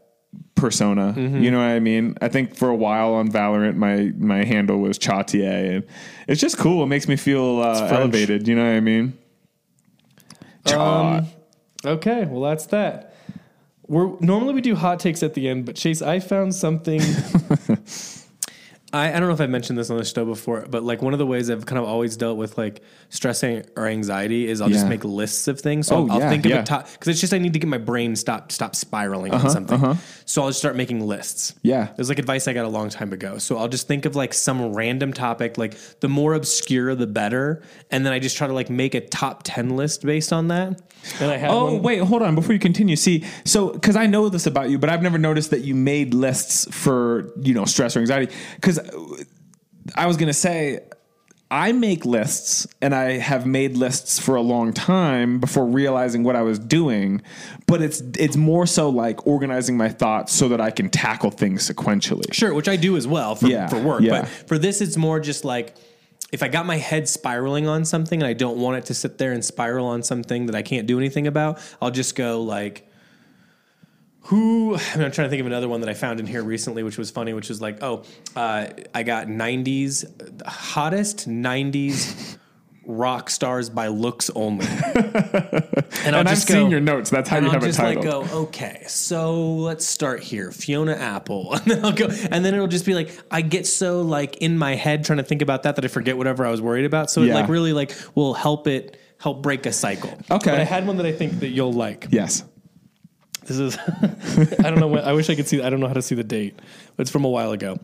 persona. 0.54 1.14
Mm-hmm. 1.16 1.42
You 1.42 1.50
know 1.50 1.58
what 1.58 1.68
I 1.68 1.80
mean? 1.80 2.16
I 2.20 2.28
think 2.28 2.54
for 2.56 2.68
a 2.68 2.74
while 2.74 3.14
on 3.14 3.30
Valorant, 3.30 3.76
my 3.76 4.12
my 4.18 4.44
handle 4.44 4.78
was 4.78 4.98
Chautier, 4.98 5.76
and 5.76 5.84
it's 6.28 6.40
just 6.40 6.58
cool. 6.58 6.82
It 6.82 6.86
makes 6.88 7.08
me 7.08 7.16
feel 7.16 7.60
uh, 7.60 7.88
elevated. 7.90 8.46
You 8.46 8.54
know 8.54 8.64
what 8.64 8.76
I 8.76 8.80
mean? 8.80 9.18
Um, 10.74 11.26
okay, 11.86 12.26
well 12.26 12.42
that's 12.42 12.66
that. 12.66 13.14
We're 13.88 14.14
normally 14.20 14.52
we 14.52 14.60
do 14.60 14.74
hot 14.74 15.00
takes 15.00 15.22
at 15.22 15.32
the 15.32 15.48
end, 15.48 15.64
but 15.64 15.74
Chase, 15.74 16.02
I 16.02 16.20
found 16.20 16.54
something. 16.54 17.00
I, 18.92 19.08
I 19.08 19.12
don't 19.18 19.28
know 19.28 19.34
if 19.34 19.40
I've 19.40 19.48
mentioned 19.50 19.78
this 19.78 19.88
on 19.90 19.96
the 19.96 20.04
show 20.04 20.24
before, 20.24 20.66
but 20.68 20.82
like 20.82 21.00
one 21.00 21.12
of 21.14 21.18
the 21.18 21.26
ways 21.26 21.48
I've 21.48 21.64
kind 21.64 21.78
of 21.78 21.84
always 21.86 22.16
dealt 22.16 22.36
with 22.36 22.58
like 22.58 22.82
stress 23.08 23.42
or 23.42 23.86
anxiety 23.86 24.46
is 24.48 24.60
I'll 24.60 24.68
just 24.68 24.86
make 24.86 25.02
lists 25.04 25.48
of 25.48 25.60
things. 25.60 25.86
So 25.86 25.96
Oh, 25.96 26.08
I'll 26.10 26.18
yeah, 26.20 26.28
think 26.28 26.44
of 26.44 26.50
yeah. 26.50 26.60
a 26.60 26.64
top 26.64 26.90
because 26.92 27.08
it's 27.08 27.20
just 27.20 27.32
I 27.32 27.38
need 27.38 27.52
to 27.54 27.58
get 27.58 27.68
my 27.68 27.78
brain 27.78 28.16
stop 28.16 28.52
stop 28.52 28.76
spiraling 28.76 29.32
on 29.32 29.48
something. 29.50 29.96
So 30.26 30.42
I'll 30.42 30.48
just 30.48 30.58
start 30.58 30.76
making 30.76 31.00
lists. 31.06 31.52
Uh-huh, 31.52 31.60
Yeah. 31.62 31.88
It 31.90 31.98
was 31.98 32.08
like 32.08 32.18
advice 32.18 32.46
I 32.48 32.52
got 32.52 32.64
a 32.66 32.68
long 32.68 32.88
time 32.90 33.12
ago. 33.12 33.38
So 33.38 33.56
I'll 33.56 33.68
just 33.68 33.88
think 33.88 34.04
of 34.04 34.14
like 34.14 34.34
some 34.34 34.74
random 34.74 35.12
topic, 35.12 35.56
like 35.58 35.74
the 36.00 36.08
more 36.08 36.34
obscure 36.34 36.94
the 36.94 37.06
better, 37.06 37.62
and 37.90 38.04
then 38.04 38.12
I 38.12 38.18
just 38.18 38.36
try 38.36 38.46
to 38.46 38.52
like 38.52 38.68
make 38.70 38.94
a 38.94 39.00
top 39.00 39.42
ten 39.44 39.76
list 39.76 40.02
based 40.04 40.32
on 40.32 40.48
that. 40.48 40.80
And 41.18 41.30
I 41.32 41.36
have 41.36 41.50
Oh 41.50 41.72
one- 41.74 41.82
wait, 41.82 41.98
hold 41.98 42.22
on 42.22 42.34
before 42.34 42.52
you 42.52 42.58
continue. 42.60 42.94
See, 42.96 43.24
so 43.44 43.70
because 43.70 43.96
I 43.96 44.06
know 44.06 44.28
this 44.28 44.46
about 44.46 44.70
you, 44.70 44.78
but 44.78 44.88
I've 44.90 45.02
never 45.02 45.18
noticed 45.18 45.50
that 45.50 45.62
you 45.62 45.74
made 45.74 46.12
lists 46.14 46.68
for 46.70 47.32
you 47.40 47.54
know 47.54 47.64
stress 47.64 47.96
or 47.96 48.00
anxiety. 48.00 48.32
Because 48.56 48.78
I 49.94 50.06
was 50.06 50.16
gonna 50.16 50.32
say. 50.32 50.80
I 51.50 51.72
make 51.72 52.06
lists 52.06 52.66
and 52.80 52.94
I 52.94 53.18
have 53.18 53.44
made 53.44 53.76
lists 53.76 54.18
for 54.18 54.36
a 54.36 54.40
long 54.40 54.72
time 54.72 55.38
before 55.38 55.66
realizing 55.66 56.24
what 56.24 56.34
I 56.34 56.40
was 56.40 56.58
doing, 56.58 57.20
but 57.66 57.82
it's 57.82 58.00
it's 58.18 58.36
more 58.38 58.64
so 58.66 58.88
like 58.88 59.26
organizing 59.26 59.76
my 59.76 59.90
thoughts 59.90 60.32
so 60.32 60.48
that 60.48 60.62
I 60.62 60.70
can 60.70 60.88
tackle 60.88 61.30
things 61.30 61.68
sequentially. 61.70 62.32
Sure, 62.32 62.54
which 62.54 62.68
I 62.70 62.76
do 62.76 62.96
as 62.96 63.06
well 63.06 63.34
for, 63.34 63.48
Yeah, 63.48 63.66
for 63.68 63.78
work. 63.78 64.00
yeah. 64.00 64.22
But 64.22 64.28
for 64.28 64.56
this, 64.56 64.80
it's 64.80 64.96
more 64.96 65.20
just 65.20 65.44
like 65.44 65.74
if 66.32 66.42
I 66.42 66.48
got 66.48 66.64
my 66.64 66.78
head 66.78 67.06
spiraling 67.06 67.68
on 67.68 67.84
something 67.84 68.22
and 68.22 68.26
I 68.26 68.32
don't 68.32 68.56
want 68.56 68.78
it 68.78 68.86
to 68.86 68.94
sit 68.94 69.18
there 69.18 69.32
and 69.32 69.44
spiral 69.44 69.84
on 69.88 70.02
something 70.02 70.46
that 70.46 70.54
I 70.54 70.62
can't 70.62 70.86
do 70.86 70.96
anything 70.96 71.26
about, 71.26 71.58
I'll 71.82 71.90
just 71.90 72.16
go 72.16 72.40
like, 72.40 72.88
who? 74.22 74.76
I 74.76 74.96
mean, 74.96 75.04
I'm 75.04 75.12
trying 75.12 75.26
to 75.26 75.30
think 75.30 75.40
of 75.40 75.46
another 75.46 75.68
one 75.68 75.80
that 75.80 75.90
I 75.90 75.94
found 75.94 76.20
in 76.20 76.26
here 76.26 76.42
recently, 76.42 76.82
which 76.82 76.98
was 76.98 77.10
funny, 77.10 77.32
which 77.32 77.48
was 77.48 77.60
like, 77.60 77.82
oh, 77.82 78.04
uh, 78.36 78.68
I 78.94 79.02
got 79.02 79.26
90s, 79.26 80.46
hottest 80.46 81.28
90s 81.28 82.38
rock 82.84 83.30
stars 83.30 83.70
by 83.70 83.88
looks 83.88 84.30
only. 84.30 84.66
and, 84.94 84.94
I'll 84.94 85.62
And 86.04 86.16
I've 86.16 86.28
just 86.28 86.46
seen 86.46 86.70
your 86.70 86.80
notes. 86.80 87.10
That's 87.10 87.28
how 87.28 87.38
you 87.38 87.46
I'll 87.46 87.52
have 87.52 87.62
it 87.62 87.66
just 87.66 87.78
like 87.78 88.02
go, 88.02 88.22
okay, 88.32 88.84
so 88.86 89.54
let's 89.54 89.86
start 89.86 90.22
here. 90.22 90.50
Fiona 90.50 90.94
Apple. 90.94 91.54
And 91.62 91.70
then 91.70 91.84
I'll 91.84 91.92
go 91.92 92.06
and 92.06 92.44
then 92.44 92.54
it'll 92.54 92.66
just 92.66 92.84
be 92.84 92.94
like 92.94 93.10
I 93.30 93.40
get 93.40 93.66
so 93.66 94.02
like 94.02 94.38
in 94.38 94.58
my 94.58 94.74
head 94.74 95.04
trying 95.04 95.18
to 95.18 95.22
think 95.22 95.42
about 95.42 95.62
that 95.62 95.76
that 95.76 95.84
I 95.84 95.88
forget 95.88 96.16
whatever 96.16 96.44
I 96.44 96.50
was 96.50 96.60
worried 96.60 96.84
about. 96.84 97.10
So 97.10 97.22
it 97.22 97.32
like 97.32 97.48
really 97.48 97.72
like 97.72 97.94
will 98.14 98.34
help 98.34 98.66
it 98.66 98.98
help 99.18 99.42
break 99.42 99.64
a 99.66 99.72
cycle. 99.72 100.10
Okay. 100.30 100.50
But 100.50 100.60
I 100.60 100.64
had 100.64 100.86
one 100.86 100.96
that 100.96 101.06
I 101.06 101.12
think 101.12 101.40
that 101.40 101.48
you'll 101.48 101.72
like. 101.72 102.08
yes. 102.10 102.44
This 103.44 103.58
is 103.58 103.78
I 104.64 104.70
don't 104.70 104.78
know 104.80 104.88
when 104.88 105.04
I 105.04 105.12
wish 105.12 105.28
I 105.30 105.34
could 105.34 105.48
see 105.48 105.62
I 105.62 105.70
don't 105.70 105.80
know 105.80 105.88
how 105.88 105.94
to 105.94 106.02
see 106.02 106.14
the 106.14 106.24
date. 106.24 106.58
But 106.96 107.02
it's 107.02 107.10
from 107.10 107.24
a 107.24 107.28
while 107.30 107.52
ago. 107.52 107.78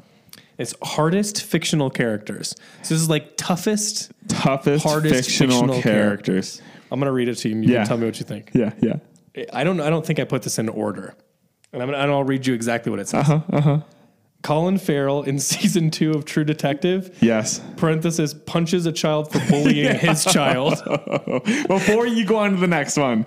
It's 0.59 0.75
hardest 0.83 1.43
fictional 1.45 1.89
characters. 1.91 2.55
So 2.83 2.95
this 2.95 3.01
is 3.03 3.09
like 3.09 3.37
toughest. 3.37 4.11
Toughest 4.29 4.85
Hardest 4.85 5.15
fictional, 5.15 5.61
fictional 5.61 5.83
characters. 5.83 6.61
I'm 6.91 6.99
gonna 7.01 7.13
read 7.13 7.29
it 7.29 7.37
to 7.37 7.49
you 7.49 7.55
and 7.57 7.65
you 7.65 7.73
Yeah. 7.73 7.79
can 7.81 7.87
tell 7.89 7.99
me 7.99 8.07
what 8.07 8.19
you 8.19 8.25
think. 8.25 8.51
Yeah, 8.55 8.73
yeah. 8.81 8.97
I 9.53 9.63
don't. 9.63 9.81
I 9.81 9.89
don't 9.91 10.05
think 10.05 10.19
I 10.19 10.25
put 10.25 10.43
this 10.43 10.59
in 10.59 10.69
order, 10.69 11.15
and 11.73 11.81
I'm. 11.83 11.89
gonna- 11.89 12.03
And 12.03 12.11
I'll 12.11 12.25
read 12.25 12.45
you 12.47 12.55
exactly 12.55 12.91
what 12.91 12.99
it 12.99 13.09
says. 13.09 13.29
Uh-huh, 13.29 13.41
uh-huh. 13.53 13.81
Colin 14.43 14.79
Farrell 14.79 15.25
in 15.25 15.39
season 15.41 15.91
two 15.91 16.13
of 16.13 16.25
True 16.25 16.45
Detective. 16.45 17.17
Yes. 17.21 17.61
Parenthesis 17.77 18.33
punches 18.35 18.87
a 18.87 18.93
child 18.93 19.33
for 19.33 19.41
bullying 19.51 19.95
his 19.99 20.25
child. 20.25 20.75
Before 21.69 22.07
you 22.07 22.25
go 22.25 22.37
on 22.39 22.53
to 22.53 22.57
the 22.57 22.67
next 22.67 22.97
one, 22.97 23.25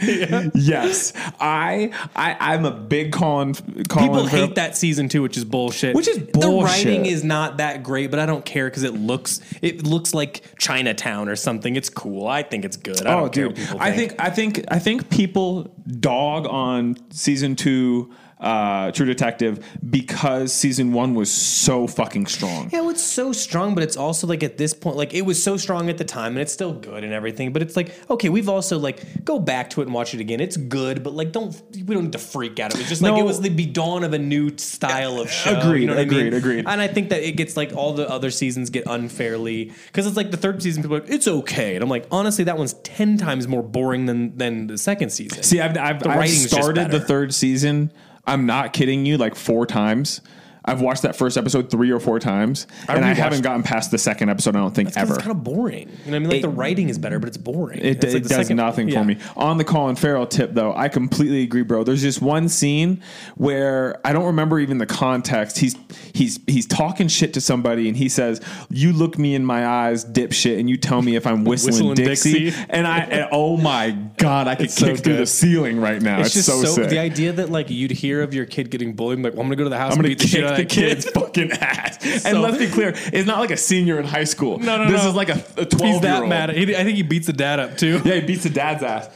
yes, 0.56 1.14
I, 1.40 1.92
I, 2.16 2.38
I'm 2.40 2.66
a 2.66 2.72
big 2.72 3.12
Colin. 3.12 3.54
Colin 3.54 3.84
People 3.86 4.28
Farrell- 4.28 4.48
hate 4.48 4.56
that 4.56 4.78
season 4.78 5.10
two, 5.10 5.22
which 5.22 5.38
is 5.38 5.46
bullshit. 5.46 5.96
Which 5.96 6.08
is 6.08 6.18
bullshit. 6.18 6.42
The 6.42 6.64
writing 6.64 7.06
is 7.06 7.24
not 7.24 7.58
that 7.58 7.84
great, 7.84 8.10
but 8.12 8.20
I 8.20 8.26
don't 8.26 8.46
care 8.46 8.68
because 8.70 8.84
it 8.84 8.94
looks 8.94 9.42
it 9.62 9.84
looks 9.86 10.14
like 10.14 10.44
Chinatown 10.60 11.28
or 11.30 11.36
something. 11.36 11.76
It's 11.76 11.90
cool. 11.90 12.28
I 12.28 12.44
think 12.44 12.66
it's 12.66 12.78
good. 12.78 13.06
I 13.06 13.14
oh, 13.14 13.28
don't 13.28 13.28
Oh, 13.28 13.30
care 13.30 13.50
dude! 13.50 13.60
I 13.82 13.92
think. 13.92 14.12
think 14.12 14.22
I 14.22 14.30
think 14.30 14.66
I 14.70 14.80
think 14.80 15.10
people 15.10 15.74
dog 16.00 16.48
on 16.48 16.98
season 17.12 17.56
two, 17.56 18.12
uh, 18.42 18.92
True 18.92 19.06
Detective, 19.06 19.64
because 19.88 20.52
season 20.52 20.94
one 20.94 21.14
was 21.14 21.32
so 21.32 21.86
fucking 21.88 22.26
strong. 22.26 22.70
Yeah, 22.74 22.82
well, 22.82 22.90
it's 22.90 23.04
so 23.04 23.32
strong, 23.32 23.76
but 23.76 23.84
it's 23.84 23.96
also 23.96 24.26
like 24.26 24.42
at 24.42 24.58
this 24.58 24.74
point, 24.74 24.98
like 24.98 25.14
it 25.14 25.22
was 25.22 25.42
so 25.42 25.58
strong 25.58 25.90
at 25.90 25.98
the 26.00 26.04
time, 26.04 26.32
and 26.34 26.40
it's 26.40 26.52
still 26.52 26.74
good 26.74 27.04
and 27.04 27.14
everything. 27.14 27.54
But 27.54 27.62
it's 27.62 27.76
like, 27.76 27.94
okay, 28.10 28.30
we've 28.30 28.50
also 28.50 28.80
like 28.80 29.24
go 29.24 29.38
back 29.38 29.70
to 29.72 29.82
it 29.82 29.86
and 29.86 29.94
watch 29.94 30.14
it 30.16 30.20
again. 30.22 30.40
It's 30.42 30.58
good, 30.58 31.04
but 31.04 31.14
like 31.14 31.32
don't 31.32 31.60
we 31.74 31.94
don't 31.94 32.06
need 32.06 32.12
to 32.14 32.18
freak 32.18 32.60
out. 32.60 32.74
It 32.74 32.80
was 32.80 32.90
just 32.90 33.02
like 33.04 33.14
No. 33.14 33.20
it 33.20 33.24
was 33.24 33.40
the 33.42 33.50
be 33.50 33.68
dawn 33.68 34.04
of 34.04 34.14
a 34.14 34.20
new 34.20 34.58
style 34.58 35.20
of 35.20 35.30
show. 35.30 35.60
Agreed, 35.60 35.82
you 35.82 35.88
know 35.88 35.94
what 35.96 36.02
I 36.02 36.06
mean? 36.06 36.18
agreed, 36.20 36.34
agreed. 36.34 36.66
And 36.68 36.82
I 36.82 36.88
think 36.88 37.10
that 37.10 37.22
it 37.22 37.34
gets 37.34 37.56
like 37.56 37.74
all 37.76 37.94
the 37.94 38.10
other 38.10 38.32
seasons 38.32 38.72
get 38.72 38.86
unfairly 38.88 39.72
because 39.88 40.08
it's 40.08 40.18
like 40.18 40.32
the 40.32 40.38
third 40.38 40.64
season, 40.64 40.82
people 40.82 40.98
are 40.98 41.02
like 41.02 41.10
it's 41.12 41.28
okay, 41.28 41.76
and 41.76 41.84
I'm 41.84 41.90
like 41.90 42.08
honestly, 42.10 42.46
that 42.46 42.58
one's 42.58 42.74
ten 42.74 43.18
times 43.18 43.48
more 43.48 43.62
boring 43.62 44.08
than 44.08 44.36
than 44.38 44.66
the 44.68 44.78
second 44.80 45.12
season. 45.12 45.44
See, 45.44 45.60
I've, 45.62 45.78
I've, 45.78 46.06
I've 46.08 46.30
started 46.30 46.90
the 46.90 47.00
third 47.00 47.34
season. 47.34 47.92
I'm 48.26 48.46
not 48.46 48.74
kidding 48.74 49.06
you, 49.06 49.18
like 49.18 49.36
four 49.36 49.66
times. 49.66 50.22
I've 50.64 50.80
watched 50.80 51.02
that 51.02 51.16
first 51.16 51.38
episode 51.38 51.72
three 51.72 51.92
or 51.92 52.00
four 52.00 52.20
times, 52.20 52.68
and 52.88 53.04
I 53.04 53.14
haven't 53.14 53.42
gotten 53.42 53.64
past 53.64 53.90
the 53.90 53.98
second 53.98 54.30
episode. 54.30 54.56
I 54.56 54.60
don't 54.60 54.76
think 54.76 54.96
ever. 54.96 55.16
It's 55.16 55.24
kind 55.24 55.32
of 55.32 55.44
boring. 55.44 55.90
You 55.90 55.96
know 55.96 56.12
what 56.12 56.16
I 56.16 56.20
mean? 56.20 56.30
Like 56.30 56.42
the 56.44 56.50
writing 56.50 56.88
is 56.88 57.00
better, 57.00 57.18
but 57.18 57.30
it's 57.30 57.38
boring. 57.38 57.80
It, 57.80 58.04
It's 58.04 58.06
it 58.06 58.14
like 58.14 58.24
the 58.24 58.30
does 58.30 58.50
nothing 58.52 58.88
yeah. 58.90 59.00
for 59.00 59.06
me. 59.06 59.18
On 59.36 59.58
the 59.58 59.64
Colin 59.64 59.96
Farrell 59.96 60.28
tip, 60.28 60.54
though, 60.54 60.72
I 60.76 60.88
completely 60.88 61.42
agree, 61.42 61.64
bro. 61.64 61.84
There's 61.84 62.04
just 62.04 62.22
one 62.22 62.48
scene 62.48 63.02
where 63.38 64.00
I 64.06 64.14
don't 64.14 64.26
remember 64.26 64.60
even 64.60 64.78
the 64.78 64.86
context. 64.86 65.58
He's 65.58 65.76
he's 66.14 66.40
he's 66.46 66.68
talking 66.68 67.08
shit 67.08 67.34
to 67.34 67.42
somebody, 67.42 67.88
and 67.88 67.98
he 67.98 68.08
says, 68.08 68.40
"You 68.70 68.94
look 68.94 69.18
me 69.18 69.34
in 69.34 69.44
my 69.44 69.66
eyes, 69.66 70.06
dipshit, 70.06 70.60
and 70.60 70.70
you 70.70 70.78
tell 70.78 71.02
me 71.02 71.16
if 71.16 71.26
I'm 71.26 71.44
whistling, 71.44 71.90
Whistling 71.90 71.96
Dixie." 71.96 72.52
Dixie. 72.52 72.66
And 72.70 72.86
I, 72.86 73.00
and, 73.00 73.30
oh 73.32 73.58
my 73.58 73.98
god, 74.18 74.48
I 74.48 74.54
could 74.58 74.66
It's 74.66 74.76
so 74.76 74.86
kick 74.86 75.04
through 75.04 75.18
the 75.18 75.26
ceiling 75.26 75.82
right 75.82 76.04
now. 76.04 76.20
It's, 76.20 76.36
It's 76.36 76.46
just 76.46 76.48
so, 76.48 76.64
so, 76.64 76.84
sick. 76.84 76.90
the 76.92 77.00
idea 77.00 77.32
that 77.34 77.50
like 77.50 77.72
you'd 77.72 77.90
hear 77.90 78.22
of 78.22 78.36
your 78.36 78.46
kid 78.46 78.70
getting 78.70 78.94
bullied, 78.94 79.18
like, 79.24 79.34
well, 79.34 79.42
I'm 79.42 79.48
gonna 79.48 79.56
go 79.56 79.64
to 79.64 79.70
the 79.72 79.78
house 79.80 79.94
I'm 79.94 80.00
and 80.00 80.04
gonna 80.04 80.10
beat 80.10 80.20
the 80.20 80.28
shit 80.28 80.51
kick 80.51 80.51
the 80.56 80.64
of 80.64 80.70
that 80.70 80.74
kid. 80.76 80.90
kid's 80.96 81.10
fucking 81.14 81.52
ass. 81.54 81.98
and 82.04 82.22
So- 82.36 82.42
let's 82.42 82.58
be 82.58 82.68
clear, 82.68 82.94
it's 82.96 83.28
not 83.28 83.40
like 83.40 83.52
a 83.52 83.58
senior 83.58 84.00
in 84.00 84.06
high 84.06 84.24
school. 84.26 84.60
No, 84.60 84.78
no, 84.84 84.92
this 84.92 85.04
no. 85.04 85.10
is 85.10 85.16
like 85.16 85.30
a, 85.30 85.44
a 85.58 85.66
12 85.66 85.82
He's 85.82 86.02
that 86.02 86.14
year 86.14 86.22
old. 86.22 86.30
mad. 86.30 86.50
He, 86.52 86.76
I 86.76 86.84
think 86.84 86.98
he 86.98 87.04
beats 87.04 87.28
the 87.28 87.34
dad 87.34 87.60
up 87.60 87.78
too. 87.78 88.02
Yeah, 88.06 88.16
he 88.16 88.22
beats 88.22 88.44
the 88.44 88.50
dad's 88.50 88.84
ass. 88.84 89.10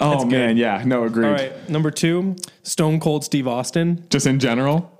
Oh 0.00 0.20
good. 0.24 0.30
man, 0.30 0.56
yeah, 0.56 0.82
no, 0.86 1.02
agreed. 1.04 1.26
All 1.26 1.32
right, 1.32 1.68
number 1.68 1.90
two, 1.90 2.36
Stone 2.62 3.00
Cold 3.00 3.24
Steve 3.24 3.48
Austin. 3.48 4.06
Just 4.10 4.26
in 4.26 4.38
general. 4.38 4.92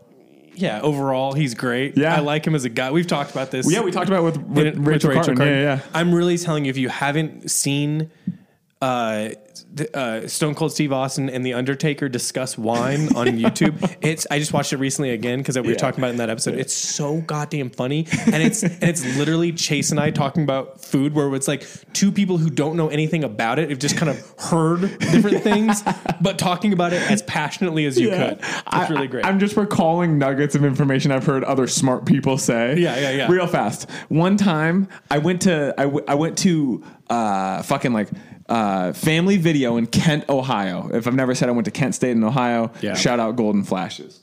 Yeah, 0.54 0.80
overall 0.80 1.34
he's 1.34 1.54
great. 1.54 1.96
Yeah. 1.96 2.16
I 2.16 2.18
like 2.18 2.44
him 2.44 2.56
as 2.56 2.64
a 2.64 2.68
guy. 2.68 2.90
We've 2.90 3.06
talked 3.06 3.30
about 3.30 3.52
this. 3.52 3.70
Yeah, 3.72 3.82
we 3.82 3.92
talked 3.92 4.08
about 4.08 4.18
it 4.18 4.22
with, 4.24 4.36
with, 4.38 4.76
Rachel, 4.78 5.12
Carter. 5.12 5.34
Cartman. 5.36 5.46
Yeah, 5.48 5.60
yeah. 5.76 5.80
I'm 5.94 6.12
really 6.12 6.36
telling 6.36 6.64
you, 6.64 6.70
if 6.70 6.76
you 6.78 6.88
haven't 6.88 7.48
seen 7.48 8.10
uh, 8.82 9.28
uh, 9.94 10.26
Stone 10.26 10.54
Cold 10.54 10.72
Steve 10.72 10.92
Austin 10.92 11.28
and 11.30 11.44
The 11.44 11.54
Undertaker 11.54 12.08
discuss 12.08 12.56
wine 12.58 13.14
on 13.14 13.26
YouTube, 13.38 13.96
it's 14.00 14.26
I 14.30 14.38
just 14.38 14.52
watched 14.52 14.72
it 14.72 14.78
recently 14.78 15.10
again 15.10 15.38
because 15.38 15.56
we 15.56 15.62
were 15.62 15.70
Yeah. 15.70 15.76
talking 15.76 16.00
about 16.00 16.08
it 16.08 16.12
in 16.12 16.16
that 16.18 16.30
episode. 16.30 16.54
It's 16.58 16.72
so 16.74 17.20
goddamn 17.20 17.70
funny, 17.70 18.06
and 18.26 18.42
it's 18.42 18.62
and 18.62 18.82
it's 18.82 19.04
literally 19.16 19.52
Chase 19.52 19.90
and 19.90 20.00
I 20.00 20.10
talking 20.10 20.42
about 20.42 20.80
food, 20.80 21.14
where 21.14 21.32
it's 21.34 21.46
like 21.48 21.66
two 21.92 22.10
people 22.10 22.38
who 22.38 22.50
don't 22.50 22.76
know 22.76 22.88
anything 22.88 23.24
about 23.24 23.58
it 23.58 23.70
have 23.70 23.78
just 23.78 23.96
kind 23.96 24.10
of 24.10 24.34
heard 24.38 24.80
different 24.98 25.42
things, 25.42 25.82
but 26.20 26.38
talking 26.38 26.72
about 26.72 26.92
it 26.92 27.08
as 27.10 27.22
passionately 27.22 27.84
as 27.86 27.98
you 27.98 28.08
could. 28.10 28.38
It's 28.38 28.62
I- 28.66 28.88
really 28.88 29.06
great. 29.06 29.24
I, 29.24 29.28
am 29.28 29.38
just 29.38 29.56
recalling 29.56 30.18
nuggets 30.18 30.54
of 30.54 30.64
information 30.64 31.12
I've 31.12 31.26
heard 31.26 31.44
other 31.44 31.66
smart 31.66 32.06
people 32.06 32.38
say. 32.38 32.76
Yeah, 32.78 32.98
yeah, 32.98 33.10
yeah. 33.10 33.30
Real 33.30 33.46
fast. 33.46 33.88
One 34.08 34.36
time, 34.36 34.88
I 35.10 35.18
went 35.18 35.42
to 35.42 35.74
I, 35.78 35.82
w- 35.84 36.04
I 36.08 36.14
went 36.14 36.38
to 36.38 36.82
uh, 37.10 37.62
fucking 37.62 37.92
like 37.92 38.08
uh, 38.49 38.92
family 38.92 39.36
video 39.36 39.76
in 39.76 39.86
Kent, 39.86 40.28
Ohio. 40.28 40.88
If 40.92 41.07
I've 41.07 41.14
never 41.14 41.34
said 41.34 41.49
I 41.49 41.53
went 41.53 41.64
to 41.66 41.70
Kent 41.70 41.94
State 41.94 42.12
in 42.12 42.24
Ohio, 42.24 42.70
Yeah. 42.80 42.94
shout 42.94 43.20
out 43.20 43.36
Golden 43.36 43.64
Flashes. 43.64 44.20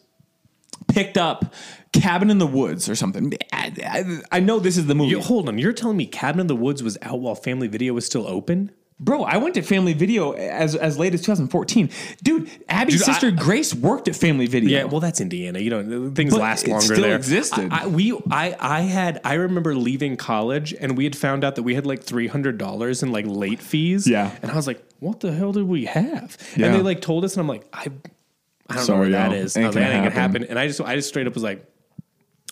Picked 0.87 1.17
up 1.17 1.53
Cabin 1.93 2.29
in 2.29 2.37
the 2.37 2.47
Woods 2.47 2.89
or 2.89 2.95
something. 2.95 3.33
I, 3.53 3.71
I- 3.83 4.21
I 4.37 4.39
know 4.39 4.59
this 4.59 4.77
is 4.77 4.85
the 4.87 4.95
movie. 4.95 5.11
You- 5.11 5.21
hold 5.21 5.47
on, 5.47 5.57
you're 5.57 5.73
telling 5.73 5.97
me 5.97 6.05
Cabin 6.05 6.41
in 6.41 6.47
the 6.47 6.55
Woods 6.55 6.83
was 6.83 6.97
out 7.01 7.19
while 7.19 7.35
Family 7.35 7.67
Video 7.67 7.93
was 7.93 8.05
still 8.05 8.27
open? 8.27 8.71
Bro, 8.97 9.23
I 9.23 9.35
went 9.37 9.55
to 9.55 9.61
Family 9.61 9.91
Video 9.91 10.31
as 10.31 10.73
as 10.73 10.97
late 10.97 11.13
as 11.13 11.21
2014. 11.21 11.89
Dude, 12.23 12.49
Abby's 12.69 12.99
Dude, 12.99 13.01
I- 13.09 13.11
sister 13.11 13.29
Grace 13.31 13.75
worked 13.75 14.07
at 14.07 14.15
Family 14.15 14.47
Video. 14.47 14.69
Yeah, 14.69 14.83
well, 14.85 15.01
that's 15.01 15.19
Indiana. 15.19 15.59
You 15.59 15.69
know, 15.69 16.11
things 16.11 16.31
But 16.33 16.39
last 16.39 16.65
longer 16.65 16.85
still 16.85 17.01
there. 17.01 17.15
existed. 17.17 17.69
I, 17.73 17.83
I, 17.83 17.87
we, 17.87 18.13
I, 18.31 18.55
I 18.57 18.81
had, 18.81 19.19
I 19.25 19.33
remember 19.33 19.75
leaving 19.75 20.15
college, 20.15 20.73
and 20.79 20.97
we 20.97 21.03
had 21.03 21.13
found 21.15 21.43
out 21.43 21.55
that 21.55 21.63
we 21.63 21.75
had 21.75 21.85
like 21.85 22.03
three 22.03 22.27
hundred 22.27 22.57
dollars 22.57 23.03
in 23.03 23.11
like 23.11 23.25
late 23.27 23.59
fees. 23.59 24.07
Yeah. 24.07 24.31
and 24.41 24.49
I 24.49 24.55
was 24.55 24.65
like, 24.65 24.81
"What 24.99 25.19
the 25.19 25.33
hell 25.33 25.51
did 25.51 25.63
we 25.67 25.85
have?" 25.85 26.37
Yeah. 26.55 26.67
And 26.67 26.75
they 26.75 26.81
like 26.81 27.01
told 27.01 27.25
us, 27.25 27.33
and 27.33 27.41
I'm 27.41 27.49
like, 27.49 27.67
"I, 27.73 27.81
I 27.81 27.83
don't 27.83 28.77
know 28.77 28.81
Sorry, 28.83 28.99
where 28.99 29.09
that 29.09 29.33
is." 29.33 29.57
Ain't 29.57 29.65
I 29.65 29.67
was 29.67 29.75
like, 29.75 29.83
"That 29.83 29.91
ain't 29.93 30.03
gonna 30.05 30.15
happen." 30.15 30.41
happen." 30.43 30.49
And 30.49 30.57
I 30.57 30.67
just, 30.67 30.79
I 30.79 30.95
just 30.95 31.09
straight 31.09 31.27
up 31.27 31.33
was 31.33 31.43
like, 31.43 31.69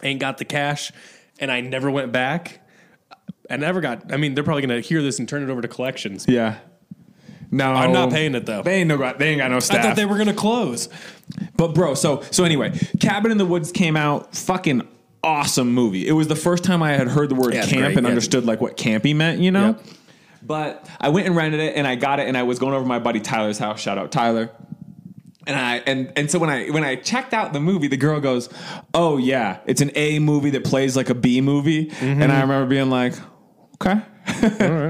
"Ain't 0.04 0.20
got 0.20 0.40
the 0.40 0.46
cash," 0.46 0.92
and 1.40 1.50
I 1.50 1.62
never 1.62 1.90
went 1.90 2.12
back. 2.12 2.60
I 3.50 3.58
never 3.58 3.82
got. 3.82 4.12
I 4.12 4.18
mean, 4.18 4.34
they're 4.36 4.44
probably 4.44 4.62
gonna 4.62 4.82
hear 4.82 5.02
this 5.02 5.20
and 5.20 5.28
turn 5.28 5.44
it 5.44 5.50
over 5.50 5.62
to 5.62 5.68
collections. 5.68 6.26
Yeah. 6.28 6.58
No, 7.52 7.72
I'm 7.72 7.92
not 7.92 8.10
paying 8.10 8.34
it 8.34 8.46
though. 8.48 8.64
They 8.64 8.78
ain't 8.78 8.88
no. 8.88 8.98
They 8.98 9.30
ain't 9.30 9.38
got 9.40 9.52
no 9.52 9.60
staff. 9.60 9.78
I 9.78 9.82
staff. 9.82 9.92
thought 9.92 9.96
they 9.96 10.06
were 10.06 10.18
gonna 10.18 10.34
close. 10.34 10.90
but 11.56 11.76
bro, 11.76 11.94
so 11.94 12.24
so 12.32 12.44
anyway, 12.44 12.72
Cabin 13.00 13.32
in 13.32 13.38
the 13.38 13.46
Woods 13.46 13.72
came 13.72 13.96
out 13.96 14.36
fucking 14.36 14.88
awesome 15.24 15.72
movie. 15.72 16.08
It 16.08 16.14
was 16.14 16.28
the 16.28 16.36
first 16.36 16.64
time 16.64 16.82
I 16.82 16.94
had 16.94 17.08
heard 17.08 17.30
the 17.30 17.36
word 17.36 17.54
Yeah, 17.54 17.62
it's 17.62 17.70
camp 17.70 17.84
great, 17.84 17.98
and 17.98 18.06
yeah. 18.06 18.10
understood 18.10 18.46
like 18.46 18.60
what 18.60 18.76
campy 18.76 19.16
meant, 19.16 19.40
you 19.40 19.52
know. 19.52 19.68
Yep. 19.68 19.86
But 20.42 20.90
I 21.00 21.10
went 21.10 21.28
and 21.28 21.36
rented 21.36 21.62
it 21.62 21.76
and 21.78 21.88
I 21.88 21.96
got 21.96 22.20
it 22.20 22.28
and 22.28 22.38
I 22.38 22.44
was 22.44 22.60
going 22.60 22.74
over 22.74 22.84
to 22.84 22.88
my 22.88 23.00
buddy 23.00 23.22
Tyler's 23.22 23.58
house. 23.58 23.80
Shout 23.80 23.98
out 23.98 24.12
Tyler. 24.12 24.50
And 25.46 25.56
I 25.58 25.78
and 25.86 26.14
and 26.16 26.32
so 26.32 26.40
when 26.40 26.50
I 26.50 26.70
when 26.70 26.84
I 26.84 26.96
checked 26.96 27.34
out 27.34 27.52
the 27.52 27.60
movie, 27.60 27.88
the 27.88 27.98
girl 27.98 28.20
goes, 28.22 28.50
"Oh 28.94 29.18
yeah, 29.18 29.60
it's 29.66 29.82
an 29.82 29.92
A 29.96 30.20
movie 30.20 30.52
that 30.52 30.64
plays 30.64 30.96
like 30.96 31.10
a 31.10 31.16
B 31.16 31.42
movie." 31.42 31.90
And 32.00 32.24
I 32.24 32.26
mm-hmm. 32.26 32.42
remember 32.42 32.66
being 32.68 32.90
like, 32.90 33.14
"Okay, 33.76 34.02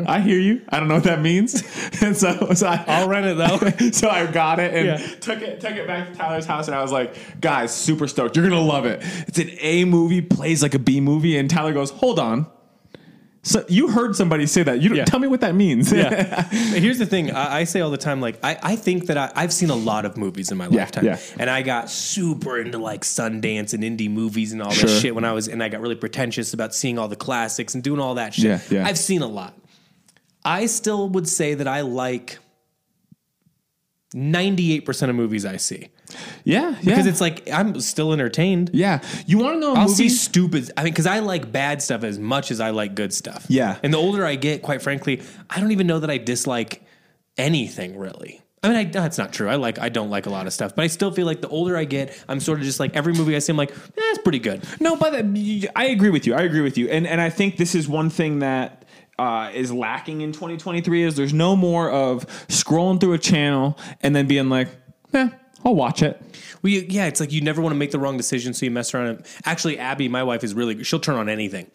I 0.08 0.20
hear 0.20 0.40
you. 0.40 0.62
I 0.70 0.80
don't 0.80 0.90
know 0.90 0.96
what 0.96 1.06
that 1.06 1.22
means." 1.22 1.56
and 2.04 2.16
so, 2.16 2.54
so 2.54 2.68
I, 2.68 2.84
I'll 2.88 3.10
rent 3.10 3.26
it 3.26 3.38
though. 3.38 3.90
so 3.92 4.10
I 4.10 4.28
got 4.28 4.60
it 4.60 4.74
and 4.76 4.86
Yeah. 4.86 5.16
took 5.20 5.42
it 5.42 5.60
took 5.60 5.72
it 5.72 5.88
back 5.88 6.12
to 6.12 6.16
Tyler's 6.16 6.46
house 6.46 6.68
and 6.68 6.76
I 6.76 6.82
was 6.84 6.92
like, 6.92 7.42
guys, 7.42 7.74
super 7.74 8.08
stoked. 8.08 8.36
You're 8.36 8.48
gonna 8.48 8.62
love 8.62 8.86
it. 8.86 9.02
It's 9.28 9.40
an 9.40 9.50
A 9.60 9.86
movie, 9.86 10.22
plays 10.22 10.62
like 10.62 10.76
a 10.76 10.80
B 10.80 11.02
movie, 11.02 11.36
and 11.38 11.50
Tyler 11.50 11.74
goes, 11.74 11.90
Hold 11.90 12.20
on. 12.20 12.46
So 13.46 13.66
you 13.68 13.90
heard 13.90 14.16
somebody 14.16 14.46
say 14.46 14.64
that. 14.64 14.82
You 14.82 14.88
don't 14.90 14.98
Yeah. 15.00 15.04
tell 15.06 15.20
me 15.20 15.28
what 15.28 15.42
that 15.42 15.54
means. 15.54 15.92
yeah. 15.92 16.44
Here's 16.50 16.98
the 16.98 17.06
thing. 17.06 17.30
I, 17.32 17.58
I 17.58 17.64
say 17.66 17.82
all 17.82 17.92
the 17.92 17.98
time, 17.98 18.22
like 18.22 18.40
I, 18.42 18.58
I 18.64 18.76
think 18.78 19.08
that 19.08 19.18
I, 19.18 19.32
I've 19.36 19.52
seen 19.52 19.70
a 19.70 19.76
lot 19.76 20.06
of 20.06 20.16
movies 20.16 20.50
in 20.50 20.58
my 20.58 20.68
Yeah, 20.70 20.80
lifetime, 20.84 21.06
yeah. 21.06 21.20
and 21.38 21.50
I 21.50 21.62
got 21.62 21.90
super 21.90 22.58
into 22.58 22.78
like 22.78 23.02
Sundance 23.02 23.74
and 23.74 23.84
indie 23.84 24.10
movies 24.10 24.54
and 24.54 24.62
all 24.62 24.72
Sure. 24.72 24.88
this 24.88 25.02
shit 25.02 25.14
when 25.14 25.26
I 25.26 25.34
was, 25.34 25.50
and 25.50 25.62
I 25.62 25.68
got 25.68 25.82
really 25.82 25.96
pretentious 25.96 26.54
about 26.54 26.74
seeing 26.74 26.98
all 26.98 27.10
the 27.10 27.18
classics 27.18 27.74
and 27.76 27.84
doing 27.84 28.00
all 28.00 28.16
that 28.16 28.34
shit. 28.34 28.46
Yeah, 28.46 28.60
yeah. 28.70 28.86
I've 28.88 28.98
seen 28.98 29.22
a 29.22 29.28
lot. 29.28 29.54
I 30.46 30.66
still 30.68 31.10
would 31.10 31.28
say 31.28 31.54
that 31.54 31.68
I 31.68 31.82
like. 31.82 32.40
98% 34.16 35.10
of 35.10 35.16
movies 35.16 35.44
I 35.46 35.58
see. 35.58 35.90
Yeah, 36.44 36.72
yeah. 36.72 36.76
Because 36.82 37.06
it's 37.06 37.22
like 37.22 37.50
I'm 37.52 37.80
still 37.82 38.14
entertained. 38.14 38.72
yeah. 38.74 39.02
You 39.26 39.38
want 39.38 39.56
to 39.56 39.60
know 39.60 39.74
a 39.74 39.80
I'll 39.80 39.88
movie? 39.88 40.08
see 40.08 40.10
stupid. 40.10 40.72
I 40.78 40.84
mean, 40.84 40.94
because 40.94 41.06
I 41.08 41.20
like 41.20 41.52
bad 41.52 41.82
stuff 41.82 42.04
as 42.04 42.20
much 42.20 42.52
as 42.52 42.60
I 42.60 42.70
like 42.72 42.96
good 42.96 43.14
stuff. 43.14 43.46
Yeah. 43.50 43.78
And 43.84 43.94
the 43.94 43.98
older 43.98 44.26
I 44.26 44.36
get, 44.36 44.62
quite 44.62 44.82
frankly, 44.82 45.22
I 45.50 45.60
don't 45.60 45.72
even 45.72 45.88
know 45.88 46.00
that 46.00 46.10
I 46.10 46.18
dislike 46.18 46.84
anything 47.38 47.98
really. 47.98 48.42
I 48.66 48.70
mean, 48.70 48.78
I, 48.78 48.84
that's 48.86 49.18
not 49.18 49.34
true. 49.34 49.50
I 49.50 49.56
like, 49.56 49.78
I 49.78 49.90
don't 49.90 50.10
like 50.10 50.26
a 50.26 50.30
lot 50.30 50.48
of 50.48 50.54
stuff, 50.54 50.74
but 50.74 50.84
I 50.84 50.88
still 50.88 51.12
feel 51.12 51.26
like 51.26 51.42
the 51.42 51.50
older 51.50 51.76
I 51.76 51.84
get, 51.84 52.18
I'm 52.30 52.40
sort 52.40 52.60
of 52.60 52.64
just 52.64 52.80
like 52.80 52.96
every 52.96 53.12
movie 53.14 53.36
I 53.36 53.40
see, 53.40 53.52
I'm 53.52 53.58
like, 53.58 53.72
eh, 53.72 53.76
it's 53.98 54.20
pretty 54.24 54.40
good. 54.40 54.64
No, 54.80 54.96
but 54.96 55.14
I 55.76 55.86
agree 55.88 56.10
with 56.10 56.26
you. 56.26 56.34
I 56.34 56.44
agree 56.44 56.62
with 56.62 56.78
you, 56.78 56.88
and 56.88 57.06
and 57.06 57.20
I 57.20 57.30
think 57.30 57.58
this 57.58 57.76
is 57.76 57.90
one 57.90 58.10
thing 58.10 58.40
that 58.40 58.86
uh, 59.20 59.52
is 59.54 59.74
lacking 59.74 60.22
in 60.22 60.32
2023 60.32 61.04
is 61.04 61.16
there's 61.18 61.34
no 61.34 61.58
more 61.58 61.92
of 61.92 62.26
scrolling 62.48 63.02
through 63.02 63.14
a 63.14 63.18
channel 63.20 63.78
and 64.00 64.16
then 64.16 64.28
being 64.28 64.48
like, 64.48 64.70
eh, 65.14 65.28
I'll 65.66 65.76
watch 65.76 66.02
it. 66.02 66.22
Well, 66.62 66.72
you, 66.72 66.86
yeah, 66.88 67.06
it's 67.06 67.20
like 67.20 67.32
you 67.32 67.42
never 67.42 67.62
want 67.62 67.74
to 67.74 67.78
make 67.78 67.92
the 67.92 68.00
wrong 68.00 68.18
decision, 68.18 68.54
so 68.54 68.66
you 68.66 68.72
mess 68.72 68.94
around. 68.94 69.26
Actually, 69.46 69.80
Abby, 69.80 70.08
my 70.08 70.24
wife, 70.24 70.44
is 70.44 70.54
really. 70.54 70.84
She'll 70.84 71.00
turn 71.00 71.16
on 71.16 71.30
anything. 71.30 71.70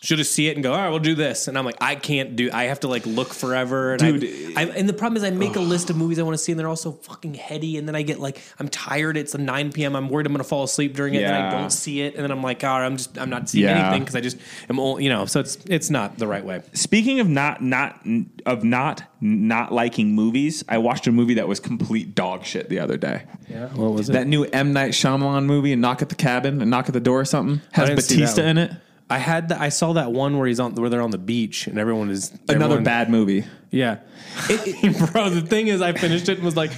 She'll 0.00 0.16
just 0.16 0.32
see 0.32 0.46
it 0.46 0.56
and 0.56 0.62
go, 0.62 0.72
"All 0.72 0.78
right, 0.78 0.90
we'll 0.90 1.00
do 1.00 1.16
this," 1.16 1.48
and 1.48 1.58
I'm 1.58 1.64
like, 1.64 1.76
"I 1.80 1.96
can't 1.96 2.36
do. 2.36 2.50
I 2.52 2.64
have 2.64 2.78
to 2.80 2.88
like 2.88 3.04
look 3.04 3.34
forever." 3.34 3.94
And 3.94 4.20
Dude. 4.20 4.56
I, 4.56 4.60
I, 4.62 4.64
and 4.66 4.88
the 4.88 4.92
problem 4.92 5.16
is, 5.16 5.24
I 5.24 5.30
make 5.30 5.56
a 5.56 5.60
list 5.60 5.90
of 5.90 5.96
movies 5.96 6.20
I 6.20 6.22
want 6.22 6.34
to 6.34 6.42
see, 6.42 6.52
and 6.52 6.58
they're 6.58 6.68
all 6.68 6.76
so 6.76 6.92
fucking 6.92 7.34
heady. 7.34 7.76
And 7.78 7.88
then 7.88 7.96
I 7.96 8.02
get 8.02 8.20
like, 8.20 8.40
I'm 8.60 8.68
tired. 8.68 9.16
It's 9.16 9.36
9 9.36 9.72
p.m. 9.72 9.96
I'm 9.96 10.08
worried 10.08 10.26
I'm 10.26 10.32
going 10.32 10.38
to 10.42 10.48
fall 10.48 10.62
asleep 10.62 10.94
during 10.94 11.14
it, 11.14 11.24
and 11.24 11.34
I 11.34 11.50
don't 11.50 11.70
see 11.70 12.02
it, 12.02 12.14
and 12.14 12.22
then 12.22 12.30
I'm 12.30 12.44
like, 12.44 12.62
"All 12.62 12.78
right, 12.78 12.86
I'm 12.86 12.96
just, 12.96 13.18
I'm 13.18 13.28
not 13.28 13.48
seeing 13.48 13.64
Yeah. 13.64 13.86
anything 13.88 14.02
because 14.02 14.14
I 14.14 14.20
just 14.20 14.36
am, 14.70 14.78
all, 14.78 15.00
you 15.00 15.08
know." 15.08 15.26
So 15.26 15.40
it's, 15.40 15.56
it's 15.66 15.90
not 15.90 16.16
the 16.16 16.28
right 16.28 16.44
way. 16.44 16.62
Speaking 16.74 17.18
of 17.18 17.28
not 17.28 17.60
not 17.60 18.00
of 18.46 18.62
not 18.62 19.02
not 19.20 19.72
liking 19.72 20.14
movies, 20.14 20.62
I 20.68 20.78
watched 20.78 21.08
a 21.08 21.12
movie 21.12 21.34
that 21.34 21.48
was 21.48 21.58
complete 21.58 22.14
dog 22.14 22.44
shit 22.44 22.68
the 22.68 22.78
other 22.78 22.96
day. 22.96 23.24
Yeah, 23.48 23.66
what 23.70 23.94
was 23.94 24.08
it? 24.08 24.12
That 24.12 24.28
new 24.28 24.44
M 24.44 24.72
Night 24.72 24.92
Shyamalan 24.92 25.46
movie, 25.46 25.72
and 25.72 25.82
Knock 25.82 26.02
at 26.02 26.08
the 26.08 26.14
Cabin, 26.14 26.62
and 26.62 26.70
Knock 26.70 26.86
at 26.86 26.92
the 26.92 27.00
Door 27.00 27.22
or 27.22 27.24
something, 27.24 27.60
has 27.72 27.88
didn't 27.88 28.02
see 28.02 28.14
that 28.14 28.20
Batista 28.20 28.42
in 28.42 28.58
it. 28.58 28.72
I 29.10 29.18
had, 29.18 29.48
the, 29.48 29.60
I 29.60 29.70
saw 29.70 29.94
that 29.94 30.12
one 30.12 30.36
where 30.38 30.46
he's 30.46 30.60
on, 30.60 30.74
where 30.74 30.90
they're 30.90 31.02
on 31.02 31.10
the 31.10 31.18
beach, 31.18 31.66
and 31.66 31.78
everyone 31.78 32.10
is 32.10 32.30
Another 32.48 32.80
bad 32.80 33.08
movie. 33.10 33.44
Yeah. 33.70 33.98
Bro, 34.48 35.30
the 35.30 35.44
thing 35.46 35.68
is, 35.68 35.80
I 35.80 35.92
finished 35.92 36.28
it 36.28 36.36
and 36.38 36.44
was 36.44 36.56
like, 36.56 36.70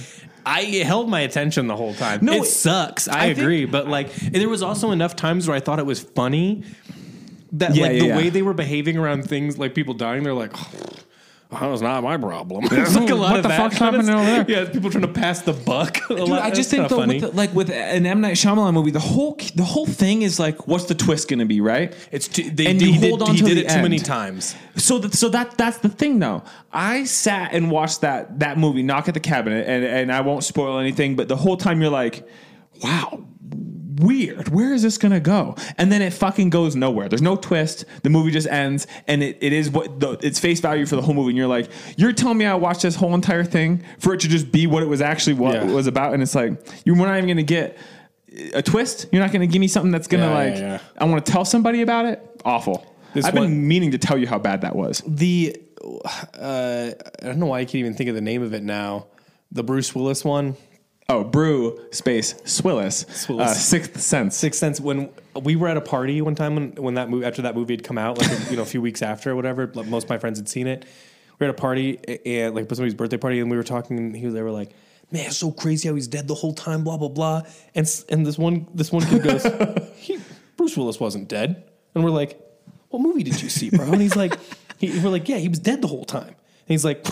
I 0.45 0.61
held 0.63 1.09
my 1.09 1.19
attention 1.21 1.67
the 1.67 1.75
whole 1.75 1.93
time. 1.93 2.19
No, 2.23 2.33
it 2.33 2.41
it- 2.43 2.45
sucks. 2.45 3.07
I, 3.07 3.19
I 3.19 3.25
think- 3.27 3.39
agree. 3.39 3.65
but 3.65 3.87
like, 3.87 4.13
there 4.13 4.49
was 4.49 4.63
also 4.63 4.91
enough 4.91 5.15
times 5.15 5.47
where 5.47 5.55
I 5.55 5.59
thought 5.59 5.79
it 5.79 5.85
was 5.85 5.99
funny 5.99 6.63
that 7.53 7.75
Yeah, 7.75 7.83
like 7.83 7.93
yeah, 7.93 7.99
the 7.99 8.05
yeah. 8.07 8.17
way 8.17 8.29
they 8.29 8.41
were 8.41 8.53
behaving 8.53 8.97
around 8.97 9.27
things 9.27 9.57
like 9.59 9.75
people 9.75 9.93
dying, 9.93 10.23
they're 10.23 10.33
like, 10.33 10.51
oh, 10.55 10.93
that 11.51 11.67
was 11.67 11.81
not 11.81 12.01
my 12.03 12.15
problem. 12.17 12.63
It's 12.71 12.95
like 12.95 13.09
a 13.09 13.15
lot 13.15 13.31
What 13.31 13.37
of 13.37 13.43
the 13.43 13.49
that 13.49 13.57
fuck's 13.57 13.77
happening 13.77 14.09
over 14.09 14.23
there? 14.25 14.45
Yeah, 14.47 14.69
people 14.69 14.89
trying 14.89 15.01
to 15.01 15.07
pass 15.09 15.41
the 15.41 15.53
buck. 15.53 15.97
a 16.09 16.15
Dude, 16.15 16.29
lot. 16.29 16.41
I 16.41 16.49
just 16.49 16.71
That's 16.71 16.71
think 16.71 16.87
kinda 16.87 16.89
though, 16.89 16.95
funny. 17.01 17.13
with 17.21 17.31
the, 17.31 17.37
like 17.37 17.53
with 17.53 17.69
an 17.69 18.05
M 18.05 18.21
Night 18.21 18.35
Shyamalan 18.35 18.73
movie, 18.73 18.91
the 18.91 18.99
whole 18.99 19.37
the 19.55 19.63
whole 19.63 19.85
thing 19.85 20.21
is 20.21 20.39
like, 20.39 20.67
what's 20.67 20.85
the 20.85 20.95
twist 20.95 21.27
going 21.27 21.39
to 21.39 21.45
be, 21.45 21.59
right? 21.61 21.93
it's 22.11 22.27
too, 22.29 22.49
they, 22.49 22.67
and 22.67 22.79
he 22.79 22.91
you 22.93 22.99
did, 23.01 23.09
hold 23.09 23.23
on 23.23 23.31
he 23.35 23.39
till 23.39 23.47
did 23.49 23.57
the 23.57 23.65
it 23.65 23.69
too 23.69 23.81
many 23.81 23.97
end. 23.97 24.05
times. 24.05 24.55
So 24.77 24.97
that 24.99 25.13
so 25.13 25.29
that 25.29 25.57
that's 25.57 25.79
the 25.79 25.89
thing 25.89 26.19
though. 26.19 26.43
I 26.71 27.03
sat 27.03 27.53
and 27.53 27.69
watched 27.69 28.01
that 28.01 28.39
that 28.39 28.57
movie, 28.57 28.81
Knock 28.81 29.07
at 29.09 29.13
the 29.13 29.19
Cabinet, 29.19 29.67
and 29.67 29.83
and 29.83 30.11
I 30.11 30.21
won't 30.21 30.43
spoil 30.45 30.79
anything, 30.79 31.15
but 31.17 31.27
the 31.27 31.35
whole 31.37 31.57
time 31.57 31.81
you're 31.81 31.91
like, 31.91 32.25
wow. 32.81 33.25
Weird. 34.01 34.49
Where 34.49 34.73
is 34.73 34.81
this 34.81 34.97
gonna 34.97 35.19
go? 35.19 35.55
And 35.77 35.91
then 35.91 36.01
it 36.01 36.11
fucking 36.13 36.49
goes 36.49 36.75
nowhere. 36.75 37.07
There's 37.07 37.21
no 37.21 37.35
twist. 37.35 37.85
The 38.03 38.09
movie 38.09 38.31
just 38.31 38.47
ends, 38.47 38.87
and 39.07 39.21
it, 39.23 39.37
it 39.41 39.53
is 39.53 39.69
what 39.69 39.99
the, 39.99 40.11
it's 40.21 40.39
face 40.39 40.59
value 40.59 40.85
for 40.85 40.95
the 40.95 41.01
whole 41.01 41.13
movie. 41.13 41.29
And 41.29 41.37
you're 41.37 41.47
like, 41.47 41.69
you're 41.97 42.11
telling 42.13 42.37
me 42.37 42.45
I 42.45 42.55
watched 42.55 42.81
this 42.81 42.95
whole 42.95 43.13
entire 43.13 43.43
thing 43.43 43.83
for 43.99 44.13
it 44.13 44.19
to 44.21 44.27
just 44.27 44.51
be 44.51 44.67
what 44.67 44.83
it 44.83 44.87
was 44.87 45.01
actually 45.01 45.33
what 45.33 45.53
Yeah. 45.55 45.63
it 45.69 45.73
was 45.73 45.87
about, 45.87 46.13
and 46.13 46.23
it's 46.23 46.35
like 46.35 46.53
you're 46.85 46.95
not 46.95 47.17
even 47.17 47.27
gonna 47.29 47.43
get 47.43 47.77
a 48.53 48.61
twist. 48.61 49.07
You're 49.11 49.21
not 49.21 49.31
gonna 49.31 49.47
give 49.47 49.59
me 49.59 49.67
something 49.67 49.91
that's 49.91 50.07
gonna 50.07 50.23
Yeah, 50.27 50.33
like 50.33 50.55
yeah. 50.55 50.79
I 50.97 51.05
want 51.05 51.25
to 51.25 51.31
tell 51.31 51.45
somebody 51.45 51.81
about 51.81 52.05
it. 52.05 52.21
Awful. 52.45 52.85
This 53.13 53.25
I've 53.25 53.33
been 53.33 53.67
meaning 53.67 53.91
to 53.91 53.97
tell 53.97 54.17
you 54.17 54.25
how 54.25 54.39
bad 54.39 54.61
that 54.61 54.75
was. 54.75 55.03
The 55.05 55.55
uh, 56.39 56.91
I 57.21 57.25
don't 57.25 57.39
know 57.39 57.47
why 57.47 57.59
I 57.59 57.65
can't 57.65 57.75
even 57.75 57.93
think 57.93 58.09
of 58.09 58.15
the 58.15 58.21
name 58.21 58.41
of 58.41 58.53
it 58.53 58.63
now. 58.63 59.07
The 59.51 59.63
Bruce 59.63 59.93
Willis 59.93 60.23
one. 60.23 60.55
Oh, 61.11 61.25
Brew 61.25 61.77
Space 61.91 62.35
Swillis, 62.45 63.05
Swillis. 63.07 63.41
Uh, 63.41 63.53
Sixth 63.53 63.99
Sense. 63.99 64.37
Sixth 64.37 64.57
Sense. 64.57 64.79
When 64.79 65.09
we 65.41 65.57
were 65.57 65.67
at 65.67 65.75
a 65.75 65.81
party 65.81 66.21
one 66.21 66.35
time 66.35 66.55
when, 66.55 66.71
when 66.75 66.93
that 66.93 67.09
movie 67.09 67.25
after 67.25 67.41
that 67.41 67.53
movie 67.53 67.73
had 67.73 67.83
come 67.83 67.97
out, 67.97 68.17
like 68.17 68.49
you 68.49 68.55
know 68.55 68.61
a 68.61 68.65
few 68.65 68.81
weeks 68.81 69.01
after 69.01 69.31
or 69.31 69.35
whatever, 69.35 69.69
like, 69.73 69.87
most 69.87 70.05
of 70.05 70.09
my 70.09 70.17
friends 70.17 70.39
had 70.39 70.47
seen 70.47 70.67
it. 70.67 70.85
We 71.37 71.45
were 71.45 71.49
at 71.51 71.59
a 71.59 71.61
party 71.61 71.99
and 72.25 72.55
like 72.55 72.69
somebody's 72.69 72.93
birthday 72.93 73.17
party, 73.17 73.41
and 73.41 73.51
we 73.51 73.57
were 73.57 73.63
talking. 73.63 73.97
And 73.97 74.15
he 74.15 74.23
was 74.23 74.33
they 74.33 74.41
were 74.41 74.51
like, 74.51 74.71
"Man, 75.11 75.25
it's 75.25 75.37
so 75.37 75.51
crazy 75.51 75.89
how 75.89 75.95
he's 75.95 76.07
dead 76.07 76.29
the 76.29 76.35
whole 76.35 76.53
time." 76.53 76.85
Blah 76.85 76.95
blah 76.95 77.09
blah. 77.09 77.41
And 77.75 78.03
and 78.07 78.25
this 78.25 78.37
one 78.37 78.67
this 78.73 78.89
one 78.89 79.03
kid 79.03 79.21
goes, 79.21 79.45
he, 79.97 80.17
"Bruce 80.55 80.77
Willis 80.77 80.99
wasn't 80.99 81.27
dead." 81.27 81.69
And 81.93 82.05
we're 82.05 82.11
like, 82.11 82.39
"What 82.87 83.01
movie 83.01 83.23
did 83.23 83.41
you 83.41 83.49
see, 83.49 83.69
bro?" 83.69 83.91
And 83.91 84.01
he's 84.01 84.15
like, 84.15 84.39
he, 84.77 84.97
"We're 85.01 85.09
like, 85.09 85.27
yeah, 85.27 85.37
he 85.37 85.49
was 85.49 85.59
dead 85.59 85.81
the 85.81 85.89
whole 85.89 86.05
time." 86.05 86.29
And 86.29 86.67
he's 86.67 86.85
like. 86.85 87.05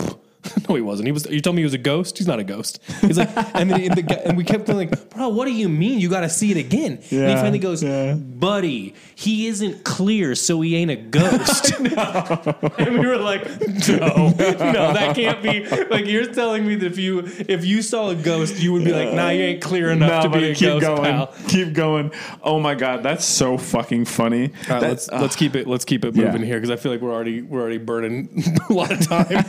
No, 0.68 0.74
he 0.74 0.82
wasn't. 0.82 1.06
He 1.06 1.12
was. 1.12 1.26
You 1.26 1.40
told 1.40 1.56
me 1.56 1.60
he 1.62 1.64
was 1.64 1.74
a 1.74 1.78
ghost. 1.78 2.18
He's 2.18 2.26
not 2.26 2.38
a 2.38 2.44
ghost. 2.44 2.80
He's 3.00 3.18
like, 3.18 3.30
and 3.54 3.70
then 3.70 3.94
the 3.94 4.02
guy, 4.02 4.16
and 4.24 4.36
we 4.36 4.44
kept 4.44 4.66
going 4.66 4.88
like, 4.90 5.10
bro, 5.10 5.28
what 5.28 5.46
do 5.46 5.52
you 5.52 5.68
mean? 5.68 5.98
You 6.00 6.08
got 6.08 6.20
to 6.20 6.28
see 6.28 6.50
it 6.50 6.56
again. 6.56 6.92
and 6.92 7.02
he 7.28 7.34
finally 7.36 7.58
goes, 7.58 7.82
yeah. 7.82 8.14
buddy, 8.14 8.94
he 9.14 9.46
isn't 9.48 9.84
clear, 9.84 10.34
so 10.34 10.60
he 10.60 10.76
ain't 10.76 10.90
a 10.90 10.96
ghost. 10.96 11.72
and 11.80 12.98
we 12.98 13.06
were 13.06 13.16
like, 13.16 13.44
no, 13.88 14.28
no, 14.28 14.92
that 14.92 15.12
can't 15.16 15.42
be. 15.42 15.66
Like 15.86 16.06
you're 16.06 16.32
telling 16.32 16.66
me 16.66 16.76
that 16.76 16.86
if 16.86 16.98
you 16.98 17.20
if 17.48 17.64
you 17.64 17.82
saw 17.82 18.10
a 18.10 18.14
ghost, 18.14 18.58
you 18.60 18.72
would 18.72 18.84
be 18.84 18.92
like, 18.92 19.12
nah, 19.12 19.30
you 19.30 19.42
ain't 19.42 19.62
clear 19.62 19.90
enough 19.90 20.24
to 20.24 20.30
be 20.30 20.50
a 20.50 20.54
keep 20.54 20.68
ghost, 20.68 20.86
going. 20.86 21.02
pal. 21.02 21.34
Keep 21.48 21.72
going. 21.72 22.12
Oh 22.42 22.60
my 22.60 22.74
god, 22.74 23.02
that's 23.02 23.24
so 23.24 23.58
fucking 23.58 24.04
funny. 24.04 24.44
All 24.44 24.48
right, 24.48 24.80
That- 24.80 24.82
let's 24.82 25.08
uh, 25.08 25.20
let's 25.20 25.36
keep 25.36 25.54
it 25.56 25.66
let's 25.66 25.84
keep 25.84 26.04
it 26.04 26.14
Yeah. 26.14 26.26
moving 26.26 26.42
here 26.42 26.56
because 26.56 26.70
I 26.70 26.76
feel 26.76 26.92
like 26.92 27.00
we're 27.00 27.12
already 27.12 27.42
we're 27.42 27.60
already 27.60 27.78
burning 27.78 28.28
a 28.68 28.72
lot 28.72 28.90
of 28.92 29.00
time. 29.06 29.44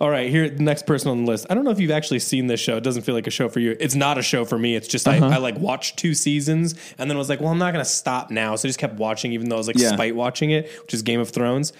All 0.00 0.10
right, 0.10 0.30
here 0.30 0.48
the 0.48 0.62
next 0.62 0.86
person 0.86 1.10
on 1.10 1.24
the 1.24 1.30
list. 1.30 1.46
I 1.50 1.54
don't 1.54 1.64
know 1.64 1.70
if 1.70 1.80
you've 1.80 1.90
actually 1.90 2.18
seen 2.20 2.46
this 2.46 2.60
show. 2.60 2.76
It 2.76 2.82
doesn't 2.84 3.02
feel 3.02 3.14
like 3.14 3.26
a 3.26 3.30
show 3.30 3.48
for 3.48 3.60
you. 3.60 3.76
It's 3.80 3.94
not 3.94 4.18
a 4.18 4.22
show 4.22 4.44
for 4.44 4.58
me. 4.58 4.74
It's 4.76 4.88
just 4.88 5.06
Uh-huh. 5.08 5.26
I, 5.26 5.34
I 5.34 5.36
like 5.38 5.58
watched 5.58 5.98
two 5.98 6.14
seasons 6.14 6.74
and 6.98 7.10
then 7.10 7.16
I 7.16 7.18
was 7.18 7.28
like, 7.28 7.40
well, 7.40 7.50
I'm 7.50 7.58
not 7.58 7.72
gonna 7.72 7.84
stop 7.84 8.30
now. 8.30 8.56
So 8.56 8.66
I 8.66 8.68
just 8.68 8.78
kept 8.78 8.94
watching, 8.94 9.32
even 9.32 9.48
though 9.48 9.56
I 9.56 9.58
was 9.58 9.66
like 9.66 9.78
Yeah. 9.78 9.92
spite 9.92 10.14
watching 10.16 10.50
it, 10.50 10.70
which 10.82 10.94
is 10.94 11.02
Game 11.02 11.20
of 11.20 11.30
Thrones. 11.30 11.72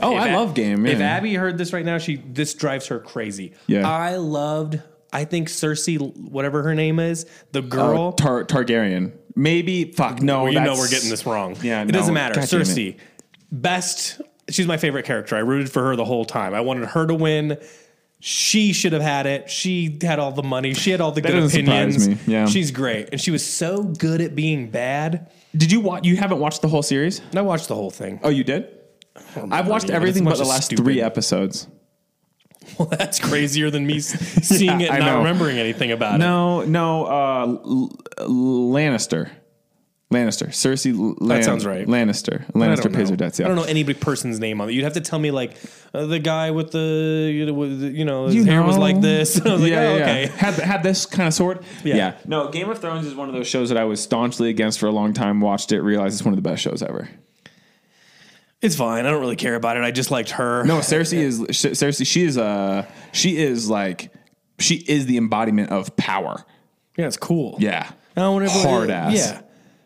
oh, 0.00 0.14
If 0.16 0.20
I 0.22 0.28
A- 0.28 0.36
love 0.36 0.54
game. 0.54 0.86
If. 0.86 1.00
Abby 1.00 1.34
heard 1.34 1.58
this 1.58 1.72
right 1.72 1.84
now, 1.84 1.98
she 1.98 2.16
this 2.16 2.54
drives 2.54 2.86
her 2.88 2.98
crazy. 2.98 3.52
Yeah. 3.66 3.88
I 3.88 4.16
loved. 4.16 4.80
I 5.12 5.24
think 5.24 5.48
Cersei, 5.48 5.98
whatever 6.16 6.62
her 6.64 6.74
name 6.74 6.98
is, 6.98 7.26
the 7.52 7.60
Oh, 7.60 7.62
girl. 7.62 8.12
Tar- 8.12 8.44
Targaryen. 8.44 9.12
Maybe. 9.34 9.92
Fuck 9.92 10.20
no. 10.22 10.44
Well, 10.44 10.52
you 10.52 10.60
know 10.60 10.74
we're 10.74 10.88
getting 10.88 11.10
this 11.10 11.26
wrong. 11.26 11.56
Yeah, 11.62 11.82
it 11.82 11.86
no, 11.86 11.92
doesn't 11.92 12.14
matter. 12.14 12.34
God. 12.36 12.44
Cersei, 12.44 12.96
best. 13.52 14.20
She's 14.48 14.66
my 14.66 14.76
favorite 14.76 15.04
character. 15.04 15.36
I 15.36 15.40
rooted 15.40 15.70
for 15.70 15.82
her 15.84 15.96
the 15.96 16.04
whole 16.04 16.24
time. 16.24 16.54
I 16.54 16.60
wanted 16.60 16.88
her 16.90 17.06
to 17.06 17.14
win. 17.14 17.58
She 18.20 18.72
should 18.72 18.92
have 18.92 19.02
had 19.02 19.26
it. 19.26 19.50
She 19.50 19.98
had 20.02 20.18
all 20.18 20.32
the 20.32 20.42
money. 20.42 20.72
She 20.74 20.90
had 20.90 21.00
all 21.00 21.12
the 21.12 21.20
good 21.20 21.34
opinions. 21.42 22.08
Yeah. 22.26 22.46
she's 22.46 22.70
great, 22.70 23.10
and 23.12 23.20
she 23.20 23.30
was 23.30 23.44
so 23.46 23.82
good 23.82 24.20
at 24.20 24.34
being 24.34 24.70
bad. 24.70 25.30
Did 25.56 25.70
you 25.70 25.80
watch? 25.80 26.06
You 26.06 26.16
haven't 26.16 26.38
watched 26.38 26.62
the 26.62 26.68
whole 26.68 26.82
series? 26.82 27.20
I 27.34 27.42
watched 27.42 27.68
the 27.68 27.74
whole 27.74 27.90
thing. 27.90 28.20
Oh, 28.22 28.28
you 28.30 28.42
did. 28.44 28.68
I've 29.50 29.66
watched 29.68 29.90
everything 29.90 30.24
but 30.24 30.38
the 30.38 30.44
last 30.44 30.66
stupid- 30.66 30.82
three 30.84 31.00
episodes. 31.00 31.68
Well, 32.80 32.88
that's 32.88 33.20
crazier 33.20 33.70
than 33.70 33.86
me 33.86 34.00
seeing 34.00 34.80
Yeah, 34.80 34.86
it 34.86 34.90
I 34.90 34.96
and 34.96 35.04
not 35.04 35.12
know. 35.12 35.18
remembering 35.18 35.56
anything 35.58 35.92
about 35.92 36.16
it. 36.16 36.18
No, 36.18 36.62
no. 36.62 37.04
Uh, 37.06 37.46
L- 37.46 37.96
Lannister. 38.28 39.30
Lannister. 40.12 40.48
Cersei. 40.48 40.96
L- 40.96 41.16
Lan- 41.18 41.42
sounds 41.42 41.66
right. 41.66 41.84
Lannister. 41.86 42.48
Lannister 42.52 42.84
don't 42.84 42.94
pays 42.94 43.08
know. 43.08 43.14
her 43.14 43.16
debts. 43.16 43.40
Yeah. 43.40 43.46
I 43.46 43.48
don't 43.48 43.56
know 43.56 43.64
any 43.64 43.82
person's 43.92 44.38
name 44.38 44.60
on 44.60 44.68
it. 44.68 44.72
You'd 44.72 44.84
have 44.84 44.92
to 44.92 45.00
tell 45.00 45.18
me 45.18 45.32
like 45.32 45.56
uh, 45.92 46.06
the 46.06 46.20
guy 46.20 46.52
with 46.52 46.70
the 46.70 47.28
you 47.34 47.46
know, 47.46 47.52
with 47.52 47.82
you 47.82 48.04
know 48.04 48.26
his 48.26 48.36
You 48.36 48.44
hair 48.44 48.62
was 48.62 48.78
like 48.78 49.00
this. 49.00 49.40
I 49.44 49.52
was 49.52 49.62
like, 49.62 49.70
yeah, 49.70 49.80
oh, 49.80 49.96
yeah, 49.96 50.02
okay. 50.02 50.22
yeah. 50.26 50.30
Had 50.36 50.54
had 50.54 50.82
this 50.84 51.06
kind 51.06 51.26
of 51.26 51.34
sword. 51.34 51.64
Yeah. 51.82 52.16
No, 52.24 52.50
Game 52.50 52.70
of 52.70 52.78
Thrones 52.80 53.04
is 53.04 53.16
one 53.16 53.28
of 53.28 53.34
those 53.34 53.48
shows 53.48 53.68
that 53.70 53.78
I 53.78 53.84
was 53.84 54.00
staunchly 54.00 54.48
against 54.48 54.78
for 54.78 54.86
a 54.86 54.92
long 54.92 55.12
time. 55.12 55.40
Watched 55.40 55.72
it, 55.72 55.80
realized 55.80 56.14
it's 56.14 56.24
one 56.24 56.34
of 56.34 56.42
the 56.42 56.48
best 56.48 56.62
shows 56.62 56.82
ever. 56.82 57.08
It's 58.62 58.76
fine. 58.76 59.06
I 59.06 59.10
don't 59.10 59.20
really 59.20 59.36
care 59.36 59.54
about 59.54 59.76
it. 59.76 59.82
I 59.82 59.90
just 59.90 60.10
liked 60.12 60.30
her. 60.30 60.64
No, 60.64 60.78
Cersei 60.78 61.18
is 61.18 61.40
Cersei. 61.40 62.06
She 62.06 62.22
is 62.22 62.38
uh 62.38 62.86
she 63.12 63.36
is 63.38 63.68
like 63.68 64.12
she 64.60 64.76
is 64.76 65.06
the 65.06 65.16
embodiment 65.16 65.70
of 65.70 65.96
power. 65.96 66.44
Yeah, 66.96 67.06
it's 67.08 67.16
cool. 67.16 67.56
Yeah. 67.58 67.90
Whatever. 68.14 68.48
Hard 68.50 68.90
ass. 68.90 69.14
Yeah. 69.14 69.40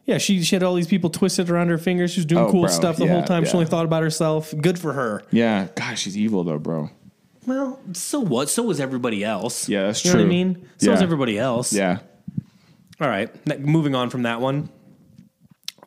Yeah, 0.06 0.18
she, 0.18 0.42
she 0.42 0.56
had 0.56 0.62
all 0.62 0.74
these 0.74 0.86
people 0.88 1.10
twisted 1.10 1.50
around 1.50 1.68
her 1.68 1.78
fingers. 1.78 2.12
She 2.12 2.20
was 2.20 2.26
doing 2.26 2.44
Oh, 2.44 2.50
cool 2.50 2.62
bro, 2.62 2.70
stuff 2.70 2.96
the 2.96 3.04
yeah, 3.04 3.12
whole 3.12 3.22
time. 3.22 3.44
She 3.44 3.50
yeah. 3.50 3.54
only 3.56 3.66
thought 3.66 3.84
about 3.84 4.02
herself. 4.02 4.52
Good 4.60 4.78
for 4.78 4.92
her. 4.94 5.22
Yeah. 5.30 5.68
Gosh, 5.76 6.00
she's 6.02 6.16
evil 6.18 6.42
though, 6.42 6.58
bro. 6.58 6.90
Well, 7.46 7.78
so 7.92 8.20
what? 8.20 8.48
So 8.48 8.62
was 8.64 8.80
everybody 8.80 9.24
else. 9.24 9.68
Yeah, 9.68 9.86
that's 9.86 10.04
you 10.04 10.10
know 10.10 10.16
what 10.16 10.20
I 10.20 10.24
true. 10.24 10.28
mean? 10.30 10.68
So 10.78 10.90
was 10.90 11.00
Yeah. 11.00 11.04
everybody 11.04 11.38
else. 11.38 11.72
Yeah. 11.72 11.98
All 13.00 13.08
right. 13.08 13.30
ne- 13.46 13.58
Moving 13.58 13.94
on 13.94 14.10
from 14.10 14.22
that 14.24 14.40
one. 14.40 14.68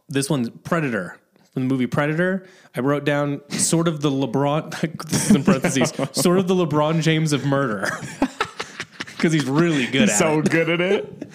This 0.10 0.30
one's 0.30 0.50
Predator. 0.64 1.18
From 1.54 1.68
the 1.68 1.74
movie 1.74 1.86
Predator, 1.86 2.48
I 2.76 2.80
wrote 2.80 3.04
down 3.06 3.42
sort 3.50 3.88
of 3.88 4.02
the 4.02 4.10
LeBron, 4.10 5.36
in 5.36 5.44
parentheses, 5.44 5.94
sort 6.20 6.40
of 6.40 6.48
the 6.48 6.56
LeBron 6.56 7.02
James 7.02 7.34
of 7.34 7.46
murder. 7.46 7.90
Because 9.16 9.32
he's 9.32 9.46
really 9.46 9.86
good 9.88 10.10
at 10.10 10.18
So 10.18 10.40
it. 10.40 10.50
good 10.50 10.70
at 10.70 10.82
it. 10.82 11.30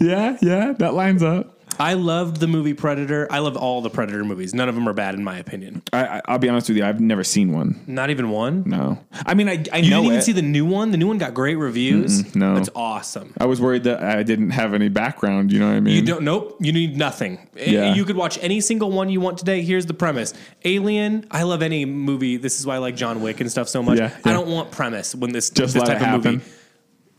yeah, 0.00 0.38
yeah, 0.40 0.72
that 0.78 0.94
lines 0.94 1.22
up. 1.22 1.55
I 1.78 1.94
loved 1.94 2.38
the 2.38 2.46
movie 2.46 2.74
Predator. 2.74 3.26
I 3.30 3.38
love 3.40 3.56
all 3.56 3.80
the 3.82 3.90
Predator 3.90 4.24
movies. 4.24 4.54
None 4.54 4.68
of 4.68 4.74
them 4.74 4.88
are 4.88 4.92
bad 4.92 5.14
in 5.14 5.22
my 5.24 5.38
opinion. 5.38 5.82
I, 5.92 6.06
I, 6.06 6.22
I'll 6.26 6.38
be 6.38 6.48
honest 6.48 6.68
with 6.68 6.76
you. 6.76 6.84
I've 6.84 7.00
never 7.00 7.24
seen 7.24 7.52
one. 7.52 7.82
Not 7.86 8.10
even 8.10 8.30
one. 8.30 8.62
No, 8.66 8.98
I 9.24 9.34
mean, 9.34 9.48
I, 9.48 9.64
I 9.72 9.78
You 9.78 9.90
know 9.90 9.96
didn't 9.98 10.04
even 10.06 10.18
it. 10.18 10.22
see 10.22 10.32
the 10.32 10.42
new 10.42 10.64
one. 10.64 10.90
The 10.90 10.96
new 10.96 11.06
one 11.06 11.18
got 11.18 11.34
great 11.34 11.56
reviews. 11.56 12.34
no. 12.34 12.56
it's 12.56 12.70
awesome. 12.74 13.34
I 13.38 13.46
was 13.46 13.60
worried 13.60 13.84
that 13.84 14.02
I 14.02 14.22
didn't 14.22 14.50
have 14.50 14.74
any 14.74 14.88
background. 14.88 15.52
You 15.52 15.58
know 15.60 15.68
what 15.68 15.76
I 15.76 15.80
mean? 15.80 15.96
You 15.96 16.02
don't. 16.02 16.22
Nope. 16.22 16.56
You 16.60 16.72
need 16.72 16.96
nothing. 16.96 17.38
Yeah. 17.56 17.94
You 17.94 18.04
could 18.04 18.16
watch 18.16 18.38
any 18.42 18.60
single 18.60 18.90
one 18.90 19.08
you 19.08 19.20
want 19.20 19.38
today. 19.38 19.62
Here's 19.62 19.86
the 19.86 19.94
premise: 19.94 20.34
Alien. 20.64 21.26
I 21.30 21.42
love 21.44 21.62
any 21.62 21.84
movie. 21.84 22.36
This 22.36 22.58
is 22.60 22.66
why 22.66 22.76
I 22.76 22.78
like 22.78 22.96
John 22.96 23.20
Wick 23.22 23.40
and 23.40 23.50
stuff 23.50 23.68
so 23.68 23.82
much. 23.82 23.98
Yeah, 23.98 24.16
I 24.24 24.32
don't 24.32 24.48
want 24.48 24.70
premise 24.70 25.14
when 25.14 25.32
this 25.32 25.50
Just 25.50 25.74
this 25.74 25.82
type 25.82 25.96
of 25.96 26.02
happen. 26.02 26.32
movie. 26.34 26.44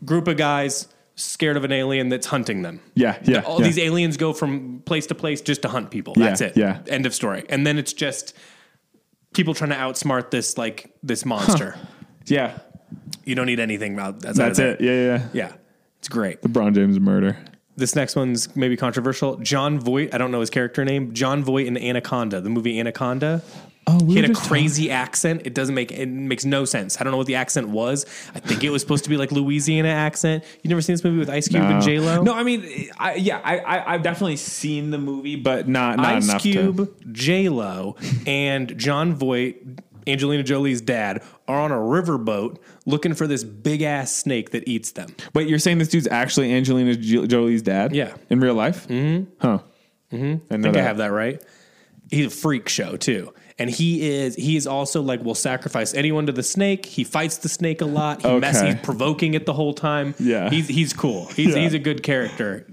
Group 0.04 0.28
of 0.28 0.36
guys 0.36 0.86
scared 1.18 1.56
of 1.56 1.64
an 1.64 1.72
alien 1.72 2.08
that's 2.08 2.26
hunting 2.26 2.62
them. 2.62 2.80
Yeah, 2.94 3.18
yeah. 3.24 3.40
All 3.40 3.58
yeah. 3.60 3.66
these 3.66 3.78
aliens 3.78 4.16
go 4.16 4.32
from 4.32 4.80
place 4.86 5.06
to 5.08 5.14
place 5.14 5.40
just 5.40 5.62
to 5.62 5.68
hunt 5.68 5.90
people. 5.90 6.14
Yeah, 6.16 6.24
That's 6.28 6.40
it. 6.40 6.56
yeah. 6.56 6.80
End 6.86 7.06
of 7.06 7.14
story. 7.14 7.44
And 7.48 7.66
then 7.66 7.76
it's 7.78 7.92
just 7.92 8.34
people 9.34 9.52
trying 9.54 9.70
to 9.70 9.76
outsmart 9.76 10.30
this 10.30 10.56
like 10.56 10.94
this 11.02 11.24
monster. 11.24 11.76
yeah, 12.26 12.58
You 13.24 13.34
don't 13.34 13.46
need 13.46 13.60
anything 13.60 13.94
about 13.94 14.20
that. 14.20 14.36
that's 14.36 14.58
it. 14.58 14.80
Yeah, 14.80 14.92
yeah. 14.92 15.02
yeah. 15.04 15.28
Yeah. 15.32 15.52
It's 15.98 16.08
great. 16.08 16.40
LeBron 16.42 16.74
James 16.74 17.00
murder. 17.00 17.36
This 17.76 17.94
next 17.94 18.16
one's 18.16 18.54
maybe 18.56 18.76
controversial. 18.76 19.36
Jon 19.36 19.78
Voight, 19.80 20.12
I 20.14 20.18
don't 20.18 20.30
know 20.32 20.40
his 20.40 20.50
character 20.50 20.84
name. 20.84 21.14
Jon 21.14 21.42
Voight 21.44 21.66
in 21.66 21.76
Anaconda, 21.76 22.40
the 22.40 22.50
movie 22.50 22.78
Anaconda. 22.78 23.42
Oh, 23.88 23.98
we 24.04 24.14
He 24.14 24.20
had 24.20 24.26
a 24.26 24.34
just 24.34 24.46
crazy 24.46 24.90
accent. 24.90 25.42
It 25.46 25.54
doesn't 25.54 25.74
make 25.74 25.90
it 25.90 26.06
makes 26.06 26.44
no 26.44 26.64
sense. 26.66 27.00
I 27.00 27.04
don't 27.04 27.10
know 27.10 27.16
what 27.16 27.26
the 27.26 27.36
accent 27.36 27.70
was. 27.70 28.04
I 28.34 28.40
think 28.40 28.62
it 28.62 28.68
was 28.70 28.82
supposed 28.82 29.04
to 29.04 29.10
be 29.10 29.16
like 29.16 29.32
Louisiana 29.32 29.88
accent. 29.88 30.44
You 30.62 30.68
never 30.68 30.82
seen 30.82 30.92
this 30.92 31.02
movie 31.04 31.18
with 31.18 31.30
Ice 31.30 31.48
Cube 31.48 31.62
and 31.62 31.74
No. 31.76 31.80
J 31.80 31.98
Lo? 31.98 32.22
No, 32.22 32.34
I 32.34 32.42
mean, 32.42 32.90
I, 32.98 33.14
yeah, 33.14 33.40
I, 33.42 33.58
I, 33.58 33.94
I've 33.94 34.02
definitely 34.02 34.36
seen 34.36 34.90
the 34.90 34.98
movie, 34.98 35.36
but 35.36 35.68
not, 35.68 35.96
not 35.96 36.16
Ice 36.16 36.24
enough 36.28 36.42
to. 36.42 36.52
Cube, 36.52 37.12
J 37.12 37.48
Lo, 37.48 37.96
and 38.26 38.76
Jon 38.76 39.14
Voight, 39.14 39.56
Angelina 40.06 40.42
Jolie's 40.42 40.80
dad, 40.82 41.22
are 41.46 41.58
on 41.58 41.72
a 41.72 41.76
riverboat 41.76 42.58
looking 42.84 43.14
for 43.14 43.26
this 43.26 43.42
big 43.44 43.80
ass 43.82 44.14
snake 44.14 44.50
that 44.50 44.68
eats 44.68 44.92
them. 44.92 45.14
Wait, 45.34 45.48
you're 45.48 45.58
saying 45.58 45.78
this 45.78 45.88
dude's 45.88 46.08
actually 46.08 46.52
Angelina 46.52 46.94
Jolie's 46.94 47.62
dad? 47.62 47.94
Yeah. 47.94 48.14
in 48.28 48.40
real 48.40 48.54
life. 48.54 48.86
Mm-hmm. 48.88 49.30
Huh. 49.38 49.60
Mm-hmm. 50.12 50.52
I, 50.52 50.58
I 50.58 50.62
think 50.62 50.76
I 50.76 50.82
have 50.82 50.98
that 50.98 51.12
right. 51.12 51.42
He's 52.10 52.26
a 52.26 52.30
freak 52.30 52.68
show 52.68 52.96
too. 52.96 53.32
And 53.60 53.68
he 53.68 54.08
is 54.08 54.36
he 54.36 54.56
is 54.56 54.66
also 54.68 55.02
like 55.02 55.22
will 55.24 55.34
sacrifice 55.34 55.92
anyone 55.94 56.26
to 56.26 56.32
the 56.32 56.42
snake. 56.44 56.86
He 56.86 57.02
fights 57.02 57.38
the 57.38 57.48
snake 57.48 57.80
a 57.80 57.86
lot. 57.86 58.22
He 58.22 58.38
mess, 58.38 58.60
he's 58.60 58.76
provoking 58.76 59.34
it 59.34 59.46
the 59.46 59.52
whole 59.52 59.74
time. 59.74 60.14
Yeah. 60.20 60.48
He's 60.48 60.68
he's 60.68 60.92
cool. 60.92 61.26
He's 61.26 61.54
Yeah. 61.56 61.62
he's 61.62 61.74
a 61.74 61.78
good 61.80 62.02
character. 62.04 62.66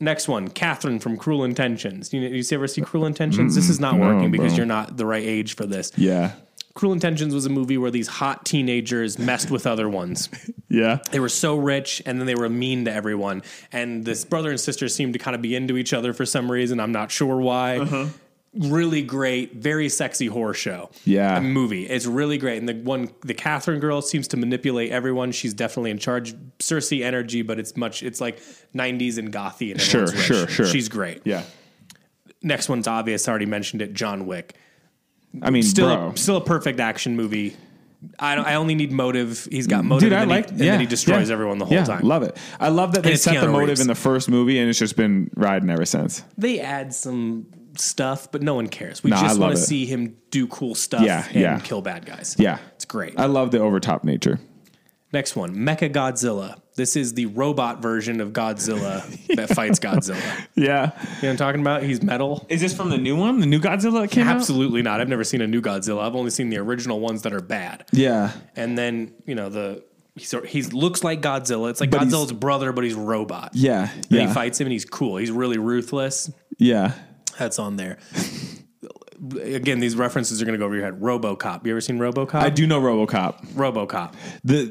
Next 0.00 0.26
one, 0.26 0.48
Kathryn 0.50 1.00
from 1.00 1.16
Cruel 1.16 1.44
Intentions. 1.44 2.12
You, 2.12 2.20
you 2.22 2.42
ever 2.52 2.66
see 2.66 2.80
Cruel 2.82 3.06
Intentions? 3.06 3.54
this 3.54 3.68
is 3.68 3.78
not 3.78 3.94
Mm, 3.94 3.98
no, 4.00 4.06
working 4.14 4.30
because 4.32 4.48
bro. 4.52 4.56
you're 4.56 4.66
not 4.66 4.96
the 4.96 5.06
right 5.06 5.22
age 5.22 5.54
for 5.54 5.64
this. 5.64 5.92
Yeah, 5.96 6.32
Cruel 6.74 6.92
Intentions 6.92 7.32
was 7.32 7.46
a 7.46 7.50
movie 7.50 7.78
where 7.78 7.90
these 7.92 8.08
hot 8.08 8.44
teenagers 8.44 9.16
messed 9.18 9.50
with 9.50 9.64
other 9.66 9.88
ones. 9.88 10.28
yeah. 10.68 10.98
They 11.12 11.20
were 11.20 11.28
so 11.28 11.54
rich 11.56 12.02
and 12.04 12.18
then 12.18 12.26
they 12.26 12.34
were 12.34 12.48
mean 12.48 12.84
to 12.86 12.92
everyone. 12.92 13.42
And 13.70 14.04
this 14.04 14.24
brother 14.24 14.50
and 14.50 14.58
sister 14.58 14.88
seemed 14.88 15.12
to 15.12 15.18
kind 15.20 15.34
of 15.36 15.40
be 15.42 15.54
into 15.54 15.76
each 15.76 15.92
other 15.92 16.12
for 16.12 16.26
some 16.26 16.50
reason. 16.50 16.80
I'm 16.80 16.92
not 16.92 17.10
sure 17.12 17.36
why. 17.36 17.78
Uh-huh. 17.78 18.06
Really 18.54 19.00
great, 19.02 19.54
very 19.54 19.88
sexy 19.88 20.26
horror 20.26 20.52
show. 20.52 20.90
Yeah. 21.04 21.38
A 21.38 21.40
movie. 21.40 21.86
It's 21.88 22.04
really 22.04 22.36
great. 22.36 22.58
And 22.58 22.68
the 22.68 22.74
one, 22.74 23.08
the 23.22 23.32
Kathryn 23.32 23.80
girl 23.80 24.02
seems 24.02 24.28
to 24.28 24.36
manipulate 24.36 24.90
everyone. 24.92 25.32
She's 25.32 25.54
definitely 25.54 25.90
in 25.90 25.96
charge. 25.98 26.34
Cersei 26.58 27.02
energy, 27.02 27.40
but 27.40 27.58
it's 27.58 27.78
much, 27.78 28.02
it's 28.02 28.20
like 28.20 28.40
90s 28.74 29.16
and 29.16 29.32
gothy 29.32 29.70
and 29.70 29.80
Sure, 29.80 30.02
rich. 30.06 30.16
sure, 30.16 30.46
sure. 30.48 30.66
She's 30.66 30.90
great. 30.90 31.22
Yeah. 31.24 31.44
Next 32.42 32.68
one's 32.68 32.86
obvious. 32.86 33.26
I 33.26 33.30
already 33.30 33.46
mentioned 33.46 33.80
it. 33.80 33.94
John 33.94 34.26
Wick. 34.26 34.54
I 35.40 35.48
mean, 35.48 35.62
Still, 35.62 35.96
bro. 35.96 36.14
still 36.16 36.36
a 36.36 36.44
perfect 36.44 36.78
action 36.78 37.16
movie. 37.16 37.56
I, 38.18 38.34
don't, 38.34 38.44
I 38.46 38.56
only 38.56 38.74
need 38.74 38.92
motive. 38.92 39.48
He's 39.50 39.66
got 39.66 39.84
motive. 39.84 40.10
Dude, 40.10 40.12
I 40.18 40.22
and 40.22 40.30
like. 40.30 40.46
he, 40.46 40.50
and 40.50 40.60
yeah, 40.60 40.70
then 40.72 40.80
he 40.80 40.86
destroys 40.86 41.28
yeah, 41.28 41.32
everyone 41.32 41.56
the 41.58 41.64
whole 41.64 41.74
yeah, 41.74 41.84
time. 41.84 42.02
Love 42.06 42.22
it. 42.24 42.36
I 42.60 42.68
love 42.68 42.92
that 42.94 43.02
they 43.04 43.12
it's 43.12 43.22
set 43.22 43.40
the 43.40 43.48
motive 43.48 43.68
Reeves. 43.68 43.80
in 43.80 43.86
the 43.86 43.94
first 43.94 44.28
movie, 44.28 44.58
and 44.58 44.68
it's 44.68 44.78
just 44.78 44.96
been 44.96 45.30
riding 45.36 45.70
ever 45.70 45.86
since. 45.86 46.22
they 46.36 46.60
add 46.60 46.92
some 46.92 47.46
stuff, 47.76 48.30
but 48.30 48.42
no 48.42 48.54
one 48.54 48.68
cares. 48.68 49.02
We 49.02 49.10
No, 49.10 49.16
just 49.16 49.38
want 49.40 49.54
to 49.56 49.60
see 49.60 49.86
him 49.86 50.16
do 50.30 50.46
cool 50.46 50.74
stuff 50.74 51.02
Yeah, 51.02 51.24
and 51.26 51.36
yeah. 51.40 51.60
kill 51.60 51.82
bad 51.82 52.06
guys. 52.06 52.36
Yeah, 52.38 52.58
It's 52.74 52.84
great. 52.84 53.18
I 53.18 53.26
love 53.26 53.50
the 53.50 53.58
overtop 53.60 54.04
nature. 54.04 54.38
Next 55.12 55.36
one, 55.36 55.54
Mecha 55.54 55.92
Godzilla. 55.92 56.58
This 56.74 56.96
is 56.96 57.12
the 57.12 57.26
robot 57.26 57.82
version 57.82 58.22
of 58.22 58.32
Godzilla 58.32 59.02
that 59.36 59.50
fights 59.50 59.78
Godzilla. 59.78 60.16
Yeah. 60.54 60.64
You 60.64 60.64
Yeah. 60.64 60.86
know 60.86 60.92
what 61.20 61.24
I'm 61.24 61.36
talking 61.36 61.60
about? 61.60 61.82
He's 61.82 62.02
metal. 62.02 62.46
Is 62.48 62.62
this 62.62 62.74
from 62.74 62.88
the 62.88 62.96
new 62.96 63.14
one? 63.16 63.38
The 63.40 63.46
new 63.46 63.60
Godzilla 63.60 64.00
that 64.02 64.10
came 64.10 64.26
out? 64.26 64.36
Absolutely 64.36 64.80
not. 64.80 65.00
I've 65.02 65.10
never 65.10 65.24
seen 65.24 65.42
a 65.42 65.46
new 65.46 65.60
Godzilla. 65.60 66.02
I've 66.02 66.16
only 66.16 66.30
seen 66.30 66.48
the 66.48 66.56
original 66.58 66.98
ones 66.98 67.22
that 67.22 67.34
are 67.34 67.42
bad. 67.42 67.84
Yeah. 67.92 68.32
And 68.56 68.78
then, 68.78 69.12
you 69.26 69.34
know, 69.34 69.50
the 69.50 69.84
he 70.14 70.24
sort 70.24 70.46
he 70.46 70.62
looks 70.62 71.04
like 71.04 71.20
Godzilla. 71.20 71.68
It's 71.70 71.80
like 71.80 71.90
But 71.90 72.02
Godzilla's 72.02 72.32
brother, 72.32 72.72
but 72.72 72.84
he's 72.84 72.94
robot. 72.94 73.50
Yeah. 73.52 73.90
And 73.92 74.06
Yeah. 74.08 74.28
he 74.28 74.32
fights 74.32 74.58
him 74.58 74.66
and 74.66 74.72
he's 74.72 74.86
cool. 74.86 75.18
He's 75.18 75.30
really 75.30 75.58
ruthless. 75.58 76.30
yeah. 76.58 76.92
That's 77.38 77.58
on 77.58 77.76
there. 77.76 77.98
Again, 79.40 79.78
these 79.78 79.96
references 79.96 80.42
are 80.42 80.44
going 80.44 80.54
to 80.54 80.58
go 80.58 80.64
over 80.64 80.74
your 80.74 80.84
head. 80.84 81.00
RoboCop. 81.00 81.64
You 81.64 81.72
ever 81.72 81.80
seen 81.80 81.98
RoboCop? 81.98 82.34
I 82.34 82.50
do 82.50 82.66
know 82.66 82.80
RoboCop. 82.80 83.46
RoboCop. 83.52 84.14
The, 84.42 84.64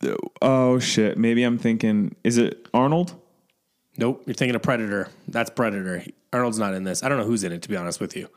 the 0.00 0.18
oh 0.42 0.78
shit. 0.78 1.16
Maybe 1.16 1.44
I'm 1.44 1.58
thinking. 1.58 2.16
Is 2.24 2.36
it 2.36 2.68
Arnold? 2.74 3.14
Nope, 3.96 4.22
you're 4.26 4.34
thinking 4.34 4.56
of 4.56 4.62
Predator. 4.62 5.08
That's 5.28 5.50
Predator. 5.50 6.04
Arnold's 6.32 6.58
not 6.58 6.74
in 6.74 6.84
this. 6.84 7.02
I 7.02 7.08
don't 7.08 7.18
know 7.18 7.24
who's 7.24 7.44
in 7.44 7.52
it 7.52 7.62
to 7.62 7.68
be 7.68 7.76
honest 7.76 8.00
with 8.00 8.16
you. 8.16 8.28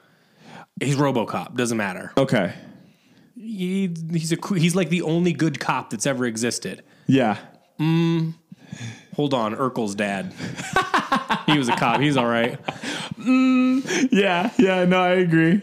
He's 0.79 0.95
RoboCop. 0.95 1.55
Doesn't 1.55 1.77
matter. 1.77 2.11
Okay. 2.15 2.53
He, 3.35 3.91
he's 4.11 4.31
a 4.31 4.37
he's 4.55 4.75
like 4.75 4.89
the 4.89 5.01
only 5.01 5.33
good 5.33 5.59
cop 5.59 5.89
that's 5.89 6.05
ever 6.05 6.25
existed. 6.25 6.83
Yeah. 7.07 7.37
Mm. 7.79 8.35
Hold 9.15 9.33
on, 9.33 9.55
Urkel's 9.55 9.95
dad. 9.95 10.33
he 11.47 11.57
was 11.57 11.67
a 11.69 11.75
cop. 11.75 11.99
He's 12.01 12.15
all 12.17 12.27
right. 12.27 12.59
Yeah. 13.17 14.51
Yeah. 14.57 14.85
No, 14.85 14.99
I 15.01 15.13
agree. 15.13 15.61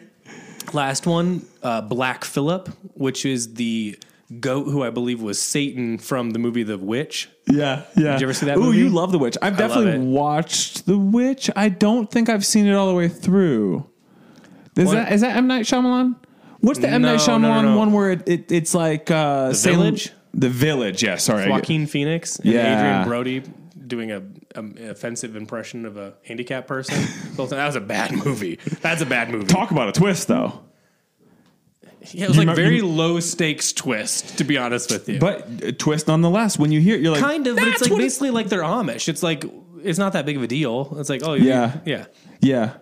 Last 0.73 1.07
one, 1.07 1.47
uh, 1.63 1.83
Black 1.83 2.25
Phillip, 2.25 2.69
which 2.95 3.25
is 3.25 3.55
the 3.55 3.97
goat 4.41 4.65
who 4.65 4.83
I 4.83 4.91
believe 4.91 5.23
was 5.23 5.41
Satan 5.41 5.99
from 5.99 6.31
the 6.31 6.39
movie 6.39 6.63
The 6.65 6.79
Witch. 6.79 7.29
Yeah. 7.47 7.83
Yeah. 7.97 8.13
Did 8.13 8.23
you 8.23 8.27
ever 8.27 8.35
see 8.35 8.47
that 8.47 8.57
Ooh, 8.57 8.63
movie? 8.63 8.79
you 8.79 8.89
love 8.89 9.13
The 9.13 9.19
Witch. 9.19 9.37
I've 9.41 9.55
I 9.55 9.57
definitely 9.57 9.99
watched 10.07 10.87
The 10.87 10.99
Witch. 10.99 11.51
I 11.55 11.69
don't 11.69 12.11
think 12.11 12.29
I've 12.29 12.45
seen 12.45 12.67
it 12.67 12.73
all 12.75 12.89
the 12.89 12.95
way 12.95 13.09
through. 13.09 13.87
Is 14.77 14.87
What? 14.87 14.95
that 14.95 15.13
is 15.13 15.21
that 15.21 15.37
M 15.37 15.47
Night 15.47 15.65
Shyamalan? 15.67 16.17
What's 16.61 16.81
the 16.81 16.89
M 16.89 17.03
Night 17.03 17.19
No, 17.27 17.39
no, 17.39 17.49
Shyamalan 17.49 17.63
no, 17.63 17.73
no. 17.75 17.79
one 17.79 17.93
where 17.93 18.11
it, 18.13 18.29
it 18.29 18.51
it's 18.51 18.75
like 18.75 19.11
uh, 19.11 19.49
the 19.51 19.55
Village? 19.55 20.11
The 20.33 20.49
Village. 20.49 21.03
Yeah. 21.05 21.17
Sorry. 21.17 21.49
Joaquin 21.49 21.87
Phoenix 21.87 22.39
and 22.41 22.47
Yeah. 22.53 22.77
Adrien 22.79 23.07
Brody 23.07 23.43
doing 23.87 24.11
a, 24.13 24.23
a 24.55 24.91
offensive 24.91 25.37
impression 25.37 25.85
of 25.87 25.97
a 25.97 26.15
handicapped 26.25 26.67
person. 26.69 26.97
That 27.37 27.67
was 27.67 27.77
a 27.77 27.81
bad 27.81 28.13
movie. 28.13 28.57
That's 28.81 29.03
a 29.03 29.07
bad 29.07 29.31
movie. 29.31 29.47
Talk 29.47 29.71
about 29.73 29.89
a 29.89 29.93
twist, 29.93 30.29
though. 30.29 30.61
Yeah, 32.13 32.25
it 32.25 32.29
was 32.29 32.37
like 32.37 32.43
remember- 32.43 32.63
very 32.63 32.77
you- 32.77 32.87
low 32.87 33.19
stakes 33.21 33.73
twist, 33.73 34.39
to 34.39 34.45
be 34.45 34.59
honest 34.59 34.91
with 34.91 35.09
you. 35.09 35.19
But 35.19 35.49
a 35.63 35.73
twist 35.73 36.07
nonetheless. 36.07 36.59
When 36.59 36.71
you 36.71 36.81
hear, 36.81 36.97
it, 36.97 37.01
you're 37.03 37.13
like, 37.13 37.23
kind 37.23 37.47
of, 37.47 37.57
but 37.57 37.63
it's 37.67 37.73
"That's 37.81 37.83
like 37.83 37.91
what 37.93 38.01
it-" 38.01 38.05
basically 38.05 38.31
like 38.31 38.49
they're 38.49 38.63
Amish. 38.63 39.09
It's 39.09 39.23
like 39.23 39.45
it's 39.83 39.99
not 39.99 40.13
that 40.13 40.27
big 40.27 40.37
of 40.37 40.43
a 40.43 40.47
deal. 40.47 40.95
It's 40.99 41.09
like, 41.09 41.23
oh 41.25 41.35
Yeah. 41.35 41.79
yeah. 41.85 42.07
Yeah. 42.41 42.75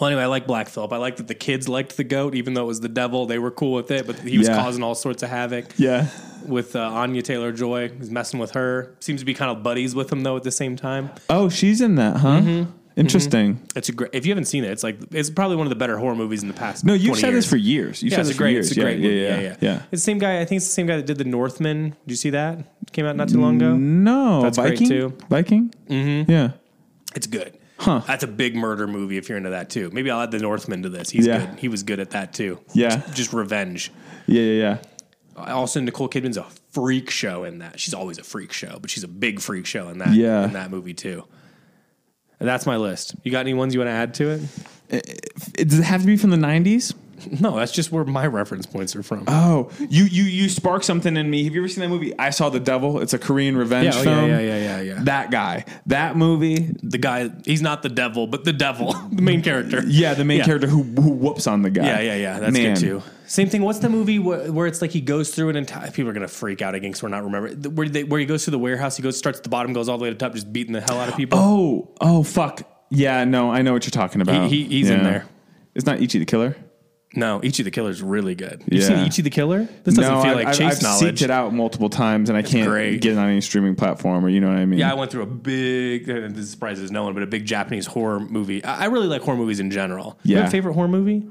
Well, 0.00 0.08
anyway, 0.08 0.22
I 0.24 0.26
like 0.26 0.46
Black 0.46 0.68
Phillip. 0.68 0.92
I 0.92 0.98
like 0.98 1.16
that 1.16 1.26
the 1.28 1.34
kids 1.34 1.68
liked 1.68 1.96
the 1.96 2.04
goat, 2.04 2.34
even 2.34 2.54
though 2.54 2.64
it 2.64 2.66
was 2.66 2.80
the 2.80 2.88
devil. 2.88 3.24
They 3.26 3.38
were 3.38 3.50
cool 3.50 3.72
with 3.72 3.90
it, 3.90 4.06
but 4.06 4.18
he 4.18 4.36
was 4.38 4.48
Yeah. 4.48 4.56
causing 4.56 4.82
all 4.82 4.94
sorts 4.94 5.22
of 5.22 5.30
havoc 5.30 5.66
Yeah. 5.78 6.08
with 6.46 6.76
uh, 6.76 6.80
Anya 6.80 7.22
Taylor 7.22 7.50
Joy. 7.52 7.90
He's 7.98 8.10
messing 8.10 8.38
with 8.38 8.50
her. 8.52 8.94
Seems 9.00 9.20
to 9.20 9.26
be 9.26 9.32
kind 9.34 9.50
of 9.50 9.62
buddies 9.62 9.94
with 9.94 10.12
him 10.12 10.22
though. 10.22 10.36
At 10.36 10.42
the 10.42 10.50
same 10.50 10.76
time, 10.76 11.10
Oh, 11.30 11.48
she's 11.48 11.80
in 11.80 11.94
that, 11.94 12.18
huh? 12.18 12.40
Mm-hmm. 12.40 12.70
Interesting. 12.98 13.60
it's 13.74 13.90
a 13.90 13.92
great. 13.92 14.10
If 14.14 14.24
you 14.24 14.30
haven't 14.32 14.46
seen 14.46 14.64
it, 14.64 14.70
it's 14.70 14.82
like 14.82 14.96
it's 15.12 15.28
probably 15.28 15.56
one 15.56 15.66
of 15.66 15.70
the 15.70 15.76
better 15.76 15.98
horror 15.98 16.14
movies 16.14 16.40
in 16.40 16.48
the 16.48 16.54
past. 16.54 16.82
No, 16.84 16.94
you've 16.94 17.08
20 17.08 17.20
said 17.20 17.28
years. 17.32 17.44
this 17.44 17.50
for 17.50 17.56
years. 17.58 18.02
You've 18.02 18.12
Yeah, 18.12 18.16
said 18.16 18.20
it's 18.20 18.28
this 18.30 18.36
a 18.36 18.38
great, 18.38 18.48
for 18.48 18.52
years. 18.52 18.66
it's 18.70 18.76
a 18.78 18.80
great 18.80 18.98
yeah, 19.00 19.02
movie. 19.08 19.16
Yeah, 19.20 19.28
Yeah, 19.36 19.40
yeah, 19.42 19.56
yeah, 19.60 19.74
It's 19.92 20.02
the 20.02 20.06
same 20.06 20.18
guy. 20.18 20.40
I 20.40 20.44
think 20.46 20.58
it's 20.58 20.66
the 20.66 20.72
same 20.72 20.86
guy 20.86 20.96
that 20.96 21.04
did 21.06 21.18
the 21.18 21.24
Northman. 21.24 21.90
Did 21.90 21.96
you 22.12 22.16
see 22.16 22.30
that? 22.30 22.58
Came 22.92 23.04
out 23.04 23.16
not 23.16 23.28
too 23.28 23.38
long 23.40 23.56
ago. 23.56 23.76
No, 23.76 24.40
That's 24.42 24.56
great, 24.56 24.70
Viking. 24.78 24.88
too. 24.88 25.12
Viking. 25.28 25.74
Mm-hmm. 25.90 26.30
Yeah. 26.30 26.50
It's 27.14 27.26
good. 27.26 27.58
Huh. 27.78 28.00
That's 28.06 28.24
a 28.24 28.26
big 28.26 28.54
murder 28.56 28.86
movie 28.86 29.16
if 29.18 29.28
you're 29.28 29.36
into 29.38 29.50
that 29.50 29.68
too. 29.70 29.90
Maybe 29.92 30.10
I'll 30.10 30.22
add 30.22 30.30
the 30.30 30.38
Northman 30.38 30.82
to 30.84 30.88
this. 30.88 31.10
He's 31.10 31.26
Yeah. 31.26 31.46
good. 31.46 31.58
He 31.58 31.68
was 31.68 31.82
good 31.82 32.00
at 32.00 32.10
that 32.10 32.32
too. 32.32 32.58
Yeah. 32.72 33.02
Just 33.14 33.32
revenge. 33.32 33.92
Yeah. 34.26 34.42
Yeah. 34.42 34.60
Yeah. 34.62 34.78
Uh, 35.36 35.54
also, 35.54 35.80
Nicole 35.80 36.08
Kidman's 36.08 36.38
a 36.38 36.46
freak 36.72 37.10
show 37.10 37.44
in 37.44 37.58
that. 37.58 37.78
She's 37.78 37.92
always 37.92 38.18
a 38.18 38.22
freak 38.24 38.52
show, 38.52 38.78
but 38.80 38.90
she's 38.90 39.04
a 39.04 39.08
big 39.08 39.40
freak 39.40 39.66
show 39.66 39.88
in 39.88 39.98
that. 39.98 40.14
Yeah. 40.14 40.44
in 40.44 40.54
that 40.54 40.70
movie 40.70 40.94
too. 40.94 41.24
And 42.40 42.48
that's 42.48 42.66
my 42.66 42.76
list. 42.76 43.14
You 43.22 43.32
got 43.32 43.40
any 43.40 43.54
ones 43.54 43.72
you 43.74 43.80
want 43.80 43.88
to 43.88 43.92
add 43.92 44.14
to 44.14 44.30
it? 44.30 44.40
Uh, 44.92 44.96
uh, 44.96 45.00
it- 45.58 45.68
Does 45.68 45.78
it 45.78 45.84
have 45.84 46.00
to 46.02 46.06
be 46.06 46.16
from 46.16 46.30
the 46.30 46.36
'90s? 46.36 46.94
No, 47.40 47.56
that's 47.56 47.72
just 47.72 47.92
where 47.92 48.04
my 48.04 48.26
reference 48.26 48.66
points 48.66 48.94
are 48.96 49.02
from. 49.02 49.24
Oh, 49.26 49.70
you 49.78 50.04
you 50.04 50.24
you 50.24 50.48
sparked 50.48 50.84
something 50.84 51.16
in 51.16 51.28
me. 51.30 51.44
Have 51.44 51.54
you 51.54 51.60
ever 51.60 51.68
seen 51.68 51.82
that 51.82 51.88
movie? 51.88 52.16
I 52.18 52.30
saw 52.30 52.48
the 52.48 52.60
devil. 52.60 53.00
It's 53.00 53.12
a 53.12 53.18
Korean 53.18 53.56
revenge 53.56 53.94
yeah, 53.94 54.00
oh, 54.00 54.04
film. 54.04 54.28
yeah, 54.30 54.38
yeah, 54.40 54.56
yeah, 54.58 54.58
yeah, 54.58 54.80
yeah. 54.80 55.00
That 55.04 55.30
guy. 55.30 55.64
That 55.86 56.16
movie. 56.16 56.70
the 56.82 56.98
guy, 56.98 57.30
he's 57.44 57.62
not 57.62 57.82
the 57.82 57.88
devil, 57.88 58.26
but 58.26 58.44
the 58.44 58.52
devil, 58.52 58.92
the 59.12 59.22
main 59.22 59.42
character. 59.42 59.82
Yeah, 59.86 60.14
the 60.14 60.24
main 60.24 60.38
Yeah. 60.38 60.44
character 60.44 60.66
who 60.68 60.82
who 60.82 61.10
whoops 61.10 61.46
on 61.46 61.62
the 61.62 61.70
guy. 61.70 61.84
Yeah, 61.86 62.00
yeah, 62.00 62.16
yeah. 62.16 62.38
That's 62.40 62.52
Man. 62.52 62.74
good 62.74 62.80
too. 62.80 63.02
Same 63.26 63.48
thing. 63.48 63.62
What's 63.62 63.80
the 63.80 63.88
movie 63.88 64.20
where, 64.20 64.52
where 64.52 64.66
it's 64.68 64.80
like 64.80 64.92
he 64.92 65.00
goes 65.00 65.30
through 65.34 65.48
an 65.48 65.56
entire? 65.56 65.90
People 65.90 66.10
are 66.10 66.14
gonna 66.14 66.28
freak 66.28 66.62
out 66.62 66.74
again 66.76 66.90
because 66.90 67.02
we're 67.02 67.08
not 67.08 67.24
remembering 67.24 67.60
where 67.74 67.88
they, 67.88 68.04
where 68.04 68.20
he 68.20 68.26
goes 68.26 68.44
through 68.44 68.52
the 68.52 68.58
warehouse. 68.60 68.96
He 68.96 69.02
goes 69.02 69.16
starts 69.18 69.38
at 69.38 69.42
the 69.42 69.50
bottom, 69.50 69.72
goes 69.72 69.88
all 69.88 69.98
the 69.98 70.04
way 70.04 70.10
to 70.10 70.14
the 70.14 70.18
top, 70.20 70.32
just 70.32 70.52
beating 70.52 70.72
the 70.72 70.80
hell 70.80 71.00
out 71.00 71.08
of 71.08 71.16
people. 71.16 71.38
Oh, 71.38 71.90
oh, 72.00 72.22
fuck. 72.22 72.62
Yeah, 72.88 73.24
no, 73.24 73.50
I 73.50 73.62
know 73.62 73.72
what 73.72 73.84
you're 73.84 73.90
talking 73.90 74.20
about. 74.20 74.48
he- 74.48 74.64
he's 74.64 74.88
in 74.90 75.02
there. 75.02 75.26
It's 75.74 75.84
not 75.86 76.00
Ichi 76.00 76.20
the 76.20 76.24
Killer. 76.24 76.56
No, 77.16 77.40
Ichi 77.42 77.62
the 77.62 77.70
Killer's 77.70 78.02
really 78.02 78.34
good. 78.34 78.62
You've 78.70 78.82
Yeah. 78.82 78.88
seen 78.88 78.98
Ichi 79.06 79.22
the 79.22 79.30
Killer? 79.30 79.68
This 79.84 79.94
doesn't 79.94 80.12
no, 80.12 80.22
feel 80.22 80.30
I've, 80.32 80.36
like 80.36 80.46
I've, 80.48 80.56
chase 80.58 80.76
I've 80.76 80.82
knowledge. 80.82 81.18
seeked 81.18 81.22
it 81.22 81.30
out 81.30 81.54
multiple 81.54 81.88
times, 81.88 82.28
and 82.28 82.36
I 82.36 82.42
can't 82.42 82.68
great. 82.68 83.00
get 83.00 83.12
it 83.12 83.18
on 83.18 83.28
any 83.28 83.40
streaming 83.40 83.74
platform, 83.74 84.24
or 84.24 84.28
you 84.28 84.40
know 84.40 84.48
what 84.48 84.58
I 84.58 84.66
mean. 84.66 84.78
Yeah, 84.78 84.90
I 84.90 84.94
went 84.94 85.10
through 85.10 85.22
a 85.22 85.26
big. 85.26 86.08
uh, 86.10 86.28
This 86.28 86.50
surprises 86.50 86.90
no 86.90 87.04
one, 87.04 87.14
but 87.14 87.22
a 87.22 87.26
big 87.26 87.44
Japanese 87.46 87.86
horror 87.86 88.20
movie. 88.20 88.62
I, 88.64 88.82
I 88.82 88.84
really 88.86 89.06
like 89.08 89.22
horror 89.22 89.36
movies 89.38 89.60
in 89.60 89.70
general. 89.70 90.18
You 90.24 90.36
have 90.36 90.44
Yeah. 90.44 90.48
a 90.48 90.50
favorite 90.50 90.74
horror 90.74 90.88
movie? 90.88 91.24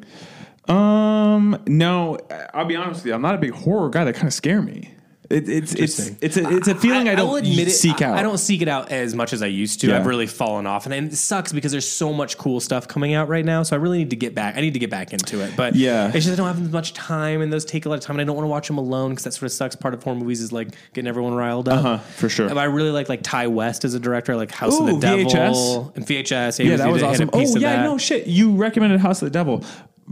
Um, 0.67 1.57
no, 1.67 2.17
I'll 2.53 2.65
be 2.65 2.75
honest 2.75 3.01
with 3.01 3.05
you. 3.07 3.13
I'm 3.13 3.21
not 3.21 3.35
a 3.35 3.37
big 3.37 3.51
horror 3.51 3.89
guy. 3.89 4.03
That 4.05 4.15
kind 4.15 4.27
of 4.27 4.33
scare 4.33 4.61
me. 4.61 4.91
It, 5.29 5.49
it's 5.49 5.73
it's 5.73 5.99
it's 6.21 6.37
a 6.37 6.49
it's 6.55 6.67
a 6.67 6.75
feeling 6.75 7.09
I, 7.09 7.15
don't 7.15 7.29
will 7.29 7.35
admit 7.37 7.71
seek 7.71 8.01
I- 8.01 8.05
out. 8.05 8.17
I 8.17 8.21
don't 8.21 8.37
seek 8.37 8.61
it 8.61 8.67
out 8.67 8.91
as 8.91 9.15
much 9.15 9.33
as 9.33 9.41
I 9.41 9.47
used 9.47 9.81
to. 9.81 9.87
Yeah. 9.87 9.97
I've 9.97 10.05
really 10.05 10.27
fallen 10.27 10.67
off, 10.67 10.85
and, 10.85 10.93
and 10.93 11.11
it 11.11 11.15
sucks 11.15 11.51
because 11.51 11.71
there's 11.71 11.87
so 11.89 12.13
much 12.13 12.37
cool 12.37 12.59
stuff 12.59 12.87
coming 12.87 13.13
out 13.13 13.27
right 13.27 13.43
now. 13.45 13.63
So 13.63 13.75
I 13.75 13.79
really 13.79 13.97
need 13.97 14.11
to 14.11 14.15
get 14.15 14.35
back. 14.35 14.55
I 14.57 14.61
need 14.61 14.73
to 14.73 14.79
get 14.79 14.89
back 14.91 15.13
into 15.13 15.41
it, 15.41 15.55
but 15.57 15.75
Yeah. 15.75 16.07
it's 16.13 16.25
just 16.25 16.29
I 16.29 16.35
don't 16.35 16.47
have 16.47 16.61
as 16.63 16.71
much 16.71 16.93
time, 16.93 17.41
and 17.41 17.51
those 17.51 17.65
take 17.65 17.85
a 17.85 17.89
lot 17.89 17.95
of 17.95 18.01
time, 18.01 18.17
and 18.17 18.21
I 18.21 18.25
don't 18.25 18.35
want 18.35 18.45
to 18.45 18.49
watch 18.49 18.67
them 18.67 18.77
alone 18.77 19.11
because 19.11 19.23
that 19.23 19.33
sort 19.33 19.43
of 19.43 19.51
sucks. 19.51 19.75
Part 19.75 19.93
of 19.93 20.03
horror 20.03 20.15
movies 20.15 20.41
is 20.41 20.51
like 20.51 20.69
getting 20.93 21.07
everyone 21.07 21.33
riled 21.33 21.67
up. 21.69 21.79
Uh-huh, 21.85 21.97
for 21.97 22.29
sure. 22.29 22.47
But 22.47 22.57
I 22.59 22.65
really 22.65 22.91
like 22.91 23.09
like 23.09 23.23
Ti 23.23 23.47
West 23.47 23.83
as 23.85 23.93
a 23.95 23.99
director, 23.99 24.35
like 24.35 24.51
House 24.51 24.79
of 24.79 24.87
Ooh, 24.87 24.93
the 24.93 24.99
Devil 24.99 25.25
VHS. 25.31 25.95
and 25.95 26.05
VHS. 26.05 26.63
Yeah, 26.65 26.75
that 26.77 26.91
was 26.91 27.01
awesome. 27.03 27.29
Oh 27.33 27.57
yeah, 27.57 27.83
no 27.83 27.97
shit. 27.97 28.27
You 28.27 28.55
recommended 28.55 28.99
House 28.99 29.21
of 29.21 29.25
the 29.27 29.31
Devil. 29.33 29.63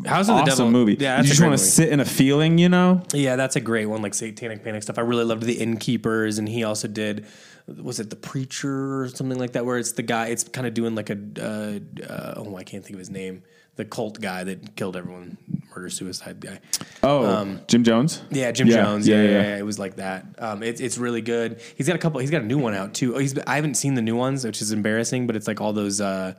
House 0.06 0.28
of 0.28 0.36
the 0.38 0.41
awesome 0.41 0.46
Devil 0.46 0.72
movie. 0.72 0.98
Yeah, 1.00 1.22
you 1.22 1.28
just 1.28 1.39
want 1.41 1.54
to 1.54 1.58
sit 1.58 1.89
in 1.89 2.00
a 2.00 2.06
feeling, 2.06 2.58
you 2.58 2.68
know. 2.68 3.04
Yeah, 3.14 3.36
that's 3.36 3.56
a 3.56 3.62
great 3.62 3.86
one, 3.86 4.02
like 4.02 4.14
Satanic 4.16 4.64
Panic 4.64 4.82
stuff. 4.84 4.98
I 4.98 5.02
really 5.02 5.24
loved 5.24 5.44
The 5.44 5.54
Innkeepers, 5.54 6.39
and 6.39 6.50
he 6.50 6.64
also 6.64 6.88
did, 6.88 7.28
was 7.68 8.00
it 8.00 8.10
The 8.10 8.16
Preacher 8.16 9.02
or 9.02 9.08
something 9.10 9.38
like 9.38 9.52
that, 9.52 9.66
where 9.66 9.78
it's 9.78 9.91
the 9.91 10.02
guy, 10.02 10.28
it's 10.28 10.44
kind 10.46 10.66
of 10.66 10.74
doing 10.74 10.96
like 10.96 11.12
a, 11.12 11.18
uh, 11.39 12.04
uh, 12.12 12.34
oh, 12.38 12.56
I 12.56 12.64
can't 12.64 12.84
think 12.84 12.94
of 12.96 13.00
his 13.00 13.12
name, 13.12 13.44
the 13.76 13.86
cult 13.86 14.20
guy 14.20 14.44
that 14.44 14.76
killed 14.76 14.98
everyone, 14.98 15.38
murder 15.76 15.89
suicide 15.91 16.39
guy. 16.39 16.60
Oh, 17.04 17.26
um, 17.26 17.60
Jim 17.68 17.84
Jones. 17.84 18.24
Yeah, 18.32 18.52
Jim 18.52 18.68
Yeah, 18.68 18.84
Jones. 18.84 19.08
yeah, 19.08 19.16
Yeah, 19.18 19.22
yeah, 19.24 19.30
yeah. 19.30 19.41
yeah, 19.50 19.58
It 19.58 19.66
was 19.66 19.78
like 19.78 19.98
that. 19.98 20.26
Um, 20.39 20.64
it's 20.64 20.80
it's 20.82 20.98
really 20.98 21.22
good. 21.22 21.60
He's 21.76 21.86
got 21.88 21.96
a 21.96 22.00
couple. 22.00 22.20
He's 22.20 22.30
got 22.32 22.41
a 22.41 22.46
new 22.46 22.58
one 22.60 22.74
out 22.76 22.94
too. 22.94 23.16
Oh, 23.16 23.20
he's. 23.20 23.38
I 23.39 23.56
haven't 23.56 23.74
seen 23.76 23.94
the 23.96 24.02
new 24.04 24.16
ones, 24.16 24.46
which 24.46 24.62
is 24.62 24.72
embarrassing. 24.72 25.26
But 25.28 25.36
it's 25.36 25.48
like 25.48 25.60
all 25.62 25.74
those. 25.74 26.02
Uh, 26.02 26.34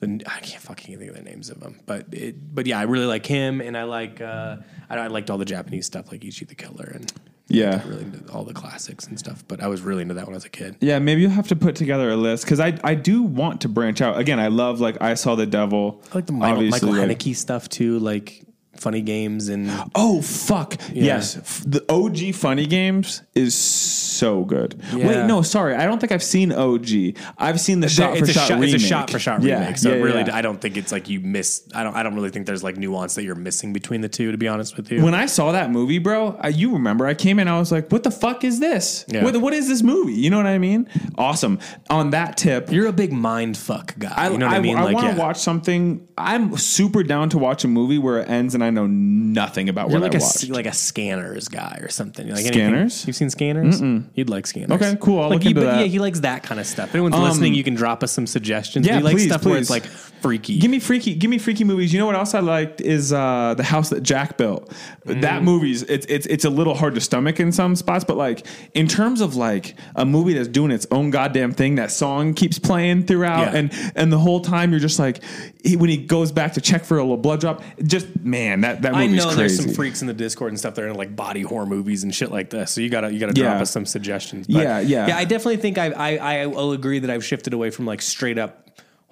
the, 0.00 0.22
I 0.26 0.40
can't 0.40 0.62
fucking 0.62 0.98
think 0.98 1.10
of 1.10 1.16
the 1.16 1.22
names 1.22 1.50
of 1.50 1.60
them. 1.60 1.80
But 1.86 2.06
it. 2.12 2.54
But 2.54 2.66
yeah, 2.66 2.78
I 2.78 2.82
really 2.82 3.06
like 3.06 3.26
him, 3.26 3.60
and 3.60 3.76
I 3.76 3.84
like. 3.84 4.20
Uh, 4.20 4.56
I, 4.90 4.96
I 4.96 5.06
liked 5.08 5.30
all 5.30 5.38
the 5.38 5.44
Japanese 5.44 5.86
stuff, 5.86 6.10
like 6.12 6.24
Ichi 6.24 6.44
the 6.44 6.54
Killer, 6.54 6.90
and 6.94 7.12
Yeah. 7.48 7.86
really 7.88 8.02
into 8.02 8.30
all 8.32 8.44
the 8.44 8.54
classics 8.54 9.06
and 9.06 9.18
stuff. 9.18 9.44
But 9.48 9.62
I 9.62 9.66
was 9.68 9.80
really 9.82 10.02
into 10.02 10.14
that 10.14 10.26
when 10.26 10.34
I 10.34 10.36
was 10.36 10.44
a 10.44 10.50
kid. 10.50 10.76
Yeah, 10.80 10.98
maybe 10.98 11.22
you'll 11.22 11.30
have 11.30 11.48
to 11.48 11.56
put 11.56 11.76
together 11.76 12.10
a 12.10 12.16
list 12.16 12.44
because 12.44 12.60
I 12.60 12.78
I 12.84 12.94
do 12.94 13.22
want 13.22 13.60
to 13.62 13.68
branch 13.68 14.00
out. 14.00 14.18
Again, 14.18 14.38
I 14.40 14.48
love 14.48 14.80
like 14.80 15.00
I 15.00 15.14
saw 15.14 15.34
the 15.34 15.46
devil. 15.46 16.02
I 16.12 16.16
like 16.16 16.26
the 16.26 16.32
Michael, 16.32 16.62
Michael 16.70 16.88
like- 16.90 17.08
Haneke 17.18 17.34
stuff 17.36 17.68
too, 17.68 17.98
like 17.98 18.42
funny 18.80 19.02
games 19.02 19.48
and. 19.48 19.70
Oh 19.94 20.22
fuck 20.22 20.80
yes, 20.92 21.34
the 21.66 21.84
OG 21.88 22.34
Funny 22.34 22.66
Games 22.66 23.22
is 23.34 23.54
so 23.54 24.44
good. 24.44 24.80
Yeah. 24.92 25.06
Wait, 25.06 25.26
no, 25.26 25.42
sorry, 25.42 25.74
I 25.74 25.86
don't 25.86 25.98
think 25.98 26.12
I've 26.12 26.22
seen 26.22 26.52
OG. 26.52 27.16
I've 27.38 27.60
seen 27.60 27.80
the 27.80 27.88
shot 27.88 28.16
for 28.16 28.24
it's, 28.24 28.30
a 28.30 28.32
shot 28.32 28.48
shot, 28.48 28.60
remake. 28.60 28.74
it's 28.74 28.84
a 28.84 28.86
shot 28.86 29.10
for 29.10 29.18
shot 29.18 29.42
Yeah, 29.42 29.60
remake. 29.60 29.78
So 29.78 29.90
yeah, 29.90 30.02
really. 30.02 30.22
I 30.22 30.42
don't 30.42 30.60
think 30.60 30.76
it's 30.76 30.92
like 30.92 31.08
you 31.08 31.20
miss. 31.20 31.68
I 31.74 31.82
don't. 31.82 31.94
I 31.94 32.02
don't 32.02 32.14
really 32.14 32.30
think 32.30 32.46
there's 32.46 32.62
like 32.62 32.76
nuance 32.76 33.14
that 33.14 33.24
you're 33.24 33.34
missing 33.34 33.72
between 33.72 34.00
the 34.00 34.08
two. 34.08 34.32
To 34.32 34.38
be 34.38 34.48
honest 34.48 34.76
with 34.76 34.90
you, 34.90 35.02
when 35.02 35.14
I 35.14 35.26
saw 35.26 35.52
that 35.52 35.70
movie, 35.70 35.98
bro, 35.98 36.36
I, 36.40 36.48
you 36.48 36.72
remember 36.72 37.06
I 37.06 37.14
came 37.14 37.38
in, 37.38 37.48
I 37.48 37.58
was 37.58 37.72
like, 37.72 37.90
"What 37.90 38.02
the 38.02 38.10
fuck 38.10 38.44
is 38.44 38.60
this? 38.60 39.04
Yeah. 39.08 39.24
What, 39.24 39.36
what 39.38 39.52
is 39.52 39.68
this 39.68 39.82
movie?" 39.82 40.14
You 40.14 40.30
know 40.30 40.36
what 40.36 40.46
I 40.46 40.58
mean? 40.58 40.88
Awesome. 41.16 41.58
On 41.90 42.10
that 42.10 42.36
tip, 42.36 42.70
You're 42.70 42.86
a 42.86 42.92
big 42.92 43.12
mind 43.12 43.56
fuck 43.56 43.98
guy. 43.98 44.30
you 44.30 44.38
know 44.38 44.46
what 44.46 44.56
I, 44.56 44.60
mean? 44.60 44.76
I 44.76 44.84
like, 44.84 44.94
want 44.94 45.14
to 45.14 45.20
watch 45.20 45.38
something. 45.38 46.06
I'm 46.16 46.56
super 46.56 47.02
down 47.02 47.30
to 47.30 47.38
watch 47.38 47.64
a 47.64 47.68
movie 47.68 47.98
where 47.98 48.20
it 48.20 48.28
ends 48.28 48.54
and 48.54 48.62
I 48.64 48.70
know 48.70 48.86
nothing 48.86 49.68
about 49.68 49.90
You're 49.90 50.00
what 50.00 50.12
like 50.12 50.20
I 50.20 50.24
a 50.24 50.26
watched. 50.26 50.48
like 50.50 50.66
a 50.66 50.72
scanners 50.72 51.48
guy 51.48 51.78
or 51.82 51.88
something. 51.88 52.26
Like 52.26 52.38
anything- 52.46 52.52
Scanners? 52.54 53.06
You've 53.06 53.16
seen 53.16 53.30
scanners? 53.30 53.80
You'd 54.14 54.30
like 54.30 54.46
scanners. 54.46 54.70
Okay, 54.72 54.96
cool. 55.00 55.20
I'll 55.20 55.28
like 55.30 55.34
look 55.36 55.42
he, 55.42 55.48
into 55.50 55.60
but 55.60 55.66
that. 55.66 55.74
Um, 55.74 55.80
Yeah, 55.80 55.86
he 55.86 55.98
likes 55.98 56.20
that 56.20 56.42
kind 56.42 56.60
of 56.60 56.66
stuff. 56.66 56.88
If 56.88 56.94
anyone's 56.94 57.16
listening, 57.16 57.54
you 57.54 57.62
can 57.64 57.74
drop 57.74 58.02
us 58.02 58.12
some 58.12 58.26
suggestions. 58.26 58.86
yeah, 58.86 58.96
he 58.96 59.02
likes 59.02 59.14
please, 59.14 59.26
stuff 59.28 59.44
where 59.44 59.58
it's 59.58 59.68
please. 59.68 59.82
like 59.82 59.84
freaky. 59.86 60.58
Give 60.58 60.70
me 60.70 60.80
freaky, 60.80 61.14
give 61.14 61.30
me 61.30 61.38
freaky 61.38 61.64
movies. 61.64 61.92
You 61.92 61.98
know 61.98 62.06
what 62.06 62.14
else 62.16 62.34
I 62.34 62.40
liked 62.40 62.80
is 62.80 63.12
uh, 63.12 63.54
the 63.56 63.62
house 63.64 63.90
that 63.90 64.02
Jack 64.02 64.36
built. 64.38 64.72
Mm. 65.06 65.20
That 65.20 65.42
movie's 65.42 65.82
it's 65.82 66.06
it's 66.06 66.26
it's 66.26 66.44
a 66.44 66.50
little 66.50 66.74
hard 66.74 66.94
to 66.94 67.00
stomach 67.00 67.40
in 67.40 67.52
some 67.52 67.76
spots, 67.76 68.04
but 68.04 68.16
like 68.16 68.46
in 68.74 68.88
terms 68.88 69.20
of 69.20 69.36
like 69.36 69.74
a 69.96 70.04
movie 70.06 70.32
that's 70.34 70.48
doing 70.48 70.70
its 70.70 70.86
own 70.90 71.10
goddamn 71.10 71.52
thing, 71.52 71.74
that 71.74 71.90
song 71.90 72.32
keeps 72.34 72.58
playing 72.58 73.04
throughout, 73.06 73.52
Yeah. 73.52 73.58
and 73.58 73.92
and 73.96 74.10
the 74.12 74.18
whole 74.18 74.40
time 74.40 74.70
you're 74.70 74.80
just 74.80 74.98
like 74.98 75.20
he, 75.62 75.76
when 75.76 75.90
he 75.90 75.96
goes 75.98 76.32
back 76.32 76.54
to 76.54 76.60
check 76.60 76.84
for 76.84 76.96
a 76.98 77.02
little 77.02 77.16
blood 77.18 77.40
drop, 77.40 77.62
just 77.84 78.06
man, 78.20 78.53
that 78.62 78.82
that 78.82 78.94
I 78.94 79.06
movie's 79.06 79.24
know 79.24 79.32
crazy. 79.32 79.38
there's 79.38 79.64
some 79.64 79.74
freaks 79.74 80.00
in 80.00 80.06
the 80.06 80.14
Discord 80.14 80.52
and 80.52 80.58
stuff 80.58 80.74
that 80.76 80.84
are 80.84 80.88
in 80.88 80.94
like 80.94 81.16
body 81.16 81.42
horror 81.42 81.66
movies 81.66 82.04
and 82.04 82.14
shit 82.14 82.30
like 82.30 82.50
this. 82.50 82.70
So 82.70 82.80
you 82.80 82.90
gotta 82.90 83.12
you 83.12 83.18
gotta 83.18 83.32
drop 83.32 83.60
us 83.60 83.70
some 83.70 83.86
suggestions. 83.86 84.46
Yeah, 84.48 84.80
yeah. 84.80 85.08
yeah. 85.08 85.16
I 85.16 85.24
definitely 85.24 85.56
think 85.56 85.78
I 85.78 85.90
I 85.90 86.16
I 86.42 86.46
will 86.46 86.72
agree 86.72 87.00
that 87.00 87.10
I've 87.10 87.24
shifted 87.24 87.54
away 87.54 87.70
from 87.70 87.86
like 87.86 88.02
straight 88.02 88.38
up 88.38 88.60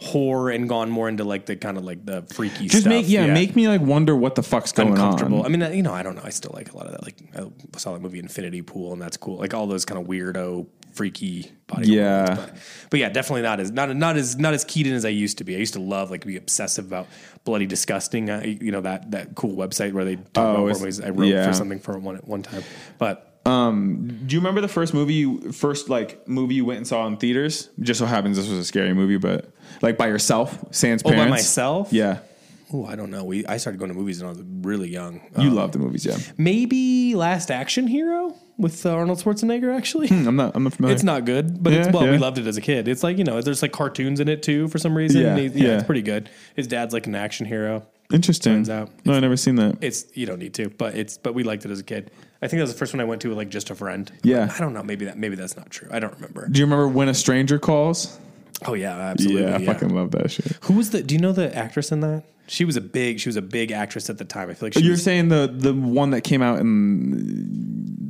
horror 0.02 0.50
and 0.50 0.68
gone 0.68 0.90
more 0.90 1.08
into 1.08 1.24
like 1.24 1.46
the 1.46 1.56
kind 1.56 1.78
of 1.78 1.84
like 1.84 2.04
the 2.04 2.22
freaky 2.22 2.66
just 2.66 2.82
stuff. 2.82 2.90
make 2.90 3.08
yeah, 3.08 3.32
make 3.32 3.54
me 3.54 3.68
like 3.68 3.80
wonder 3.80 4.14
what 4.16 4.34
the 4.34 4.42
fuck's 4.42 4.72
going 4.72 4.90
uncomfortable. 4.90 5.40
on. 5.40 5.46
I 5.46 5.48
mean, 5.56 5.74
you 5.74 5.82
know, 5.82 5.92
I 5.94 6.02
don't 6.02 6.16
know. 6.16 6.22
I 6.24 6.30
still 6.30 6.50
like 6.54 6.72
a 6.72 6.76
lot 6.76 6.86
of 6.86 6.92
that. 6.92 7.02
Like 7.02 7.16
I 7.36 7.78
saw 7.78 7.92
that 7.92 8.00
movie 8.00 8.18
Infinity 8.18 8.62
Pool, 8.62 8.92
and 8.92 9.00
that's 9.00 9.16
cool. 9.16 9.38
Like 9.38 9.54
all 9.54 9.66
those 9.66 9.84
kind 9.84 10.00
of 10.00 10.06
weirdo, 10.06 10.66
freaky 10.92 11.50
body. 11.66 11.88
Yeah. 11.88 12.34
but, 12.34 12.56
but 12.90 13.00
yeah, 13.00 13.08
definitely 13.08 13.42
not 13.42 13.60
as 13.60 13.70
not 13.70 13.94
not 13.96 14.16
as 14.16 14.36
not 14.36 14.54
as 14.54 14.64
keyed 14.64 14.86
in 14.86 14.94
as 14.94 15.04
I 15.04 15.10
used 15.10 15.38
to 15.38 15.44
be. 15.44 15.54
I 15.54 15.58
used 15.58 15.74
to 15.74 15.80
love 15.80 16.10
like 16.10 16.24
be 16.24 16.36
obsessive 16.36 16.86
about 16.86 17.06
bloody 17.44 17.66
disgusting. 17.66 18.30
Uh, 18.30 18.42
you 18.44 18.72
know 18.72 18.80
that 18.82 19.10
that 19.10 19.34
cool 19.34 19.56
website 19.56 19.92
where 19.92 20.04
they 20.04 20.16
talk 20.16 20.26
about 20.36 20.56
horror 20.56 20.70
is- 20.70 20.80
movies. 20.80 21.00
I 21.00 21.10
wrote 21.10 21.26
yeah. 21.26 21.46
for 21.46 21.54
something 21.54 21.78
for 21.78 21.98
one 21.98 22.16
at 22.16 22.26
one 22.26 22.42
time, 22.42 22.62
but. 22.98 23.28
Um, 23.44 24.20
Do 24.24 24.36
you 24.36 24.38
remember 24.38 24.60
the 24.60 24.68
first 24.68 24.94
movie 24.94 25.14
you 25.14 25.50
first 25.50 25.88
like 25.88 26.28
movie 26.28 26.54
you 26.54 26.64
went 26.64 26.76
and 26.76 26.86
saw 26.86 27.08
in 27.08 27.16
theaters? 27.16 27.70
Just 27.80 27.98
so 27.98 28.06
happens 28.06 28.36
this 28.36 28.48
was 28.48 28.56
a 28.56 28.64
scary 28.64 28.94
movie, 28.94 29.16
but 29.16 29.50
like 29.80 29.98
by 29.98 30.06
yourself, 30.06 30.56
sans 30.70 31.02
Oh, 31.04 31.10
by 31.10 31.26
myself? 31.26 31.92
Yeah. 31.92 32.20
Oh, 32.72 32.86
I 32.86 32.96
don't 32.96 33.10
know. 33.10 33.24
We 33.24 33.44
I 33.46 33.56
started 33.58 33.78
going 33.78 33.90
to 33.90 33.96
movies 33.96 34.22
when 34.22 34.28
I 34.30 34.32
was 34.32 34.42
really 34.62 34.88
young. 34.88 35.20
You 35.38 35.48
Um, 35.48 35.54
love 35.54 35.72
the 35.72 35.78
movies, 35.78 36.04
yeah. 36.06 36.16
maybe 36.38 37.14
Last 37.14 37.50
Action 37.50 37.86
Hero 37.86 38.34
with 38.58 38.84
uh, 38.86 38.90
Arnold 38.94 39.18
Schwarzenegger. 39.18 39.76
Actually, 39.76 40.08
I'm 40.10 40.36
not 40.36 40.54
I'm 40.56 40.64
not 40.64 40.74
familiar. 40.74 40.94
It's 40.94 41.04
not 41.04 41.24
good, 41.24 41.62
but 41.62 41.72
it's 41.72 41.86
Yeah, 41.88 41.92
well, 41.92 42.10
we 42.10 42.18
loved 42.18 42.38
it 42.38 42.46
as 42.46 42.56
a 42.56 42.60
kid. 42.60 42.88
It's 42.88 43.02
like 43.02 43.18
you 43.18 43.24
know, 43.24 43.40
there's 43.42 43.62
like 43.62 43.72
cartoons 43.72 44.20
in 44.20 44.28
it 44.28 44.42
too 44.42 44.68
for 44.68 44.78
some 44.78 44.96
reason. 44.96 45.20
Yeah, 45.22 45.36
He- 45.36 45.46
yeah, 45.48 45.66
yeah. 45.68 45.74
it's 45.76 45.84
pretty 45.84 46.02
good. 46.02 46.30
His 46.54 46.66
dad's 46.66 46.92
like 46.94 47.06
an 47.06 47.14
action 47.14 47.46
hero. 47.46 47.86
interesting. 48.12 48.52
turns 48.54 48.70
out. 48.70 48.90
No, 49.04 49.14
I 49.14 49.20
never 49.20 49.36
seen 49.36 49.56
that. 49.56 49.78
It's 49.80 50.04
you 50.14 50.26
don't 50.26 50.38
need 50.38 50.54
to, 50.54 50.68
but 50.70 50.94
it's 50.94 51.18
but 51.18 51.34
we 51.34 51.42
liked 51.44 51.64
it 51.64 51.70
as 51.70 51.80
a 51.80 51.84
kid. 51.84 52.10
I 52.42 52.48
think 52.48 52.58
that 52.58 52.64
was 52.64 52.72
the 52.72 52.78
first 52.78 52.92
one 52.92 53.00
I 53.00 53.04
went 53.04 53.22
to 53.22 53.28
with 53.28 53.38
like 53.38 53.48
just 53.50 53.70
a 53.70 53.74
friend. 53.74 54.10
Yeah. 54.22 54.52
I 54.54 54.58
don't 54.60 54.72
know. 54.74 54.82
Maybe 54.82 55.04
that 55.06 55.16
maybe 55.18 55.36
that's 55.36 55.56
not 55.56 55.70
true. 55.70 55.88
I 55.90 55.98
don't 56.00 56.14
remember. 56.14 56.48
Do 56.48 56.58
you 56.58 56.64
remember 56.66 56.88
when 56.88 57.08
a 57.08 57.14
stranger 57.14 57.58
calls? 57.58 58.18
Oh 58.66 58.74
yeah, 58.74 58.96
absolutely. 58.98 59.42
yeah, 59.42 59.54
I 59.56 59.58
yeah. 59.58 59.72
fucking 59.72 59.94
love 59.94 60.10
that 60.12 60.30
shit. 60.30 60.46
Who 60.64 60.74
was 60.74 60.90
the? 60.90 61.02
Do 61.02 61.14
you 61.14 61.20
know 61.20 61.32
the 61.32 61.54
actress 61.56 61.90
in 61.92 62.00
that? 62.00 62.24
She 62.48 62.64
was 62.64 62.76
a 62.76 62.80
big. 62.80 63.20
She 63.20 63.28
was 63.28 63.36
a 63.36 63.42
big 63.42 63.70
actress 63.72 64.10
at 64.10 64.18
the 64.18 64.24
time. 64.24 64.50
I 64.50 64.54
feel 64.54 64.66
like 64.66 64.74
she 64.74 64.80
You're 64.80 64.92
was, 64.92 65.02
saying 65.02 65.28
the 65.28 65.50
the 65.52 65.72
one 65.72 66.10
that 66.10 66.22
came 66.22 66.42
out 66.42 66.58
in 66.58 67.46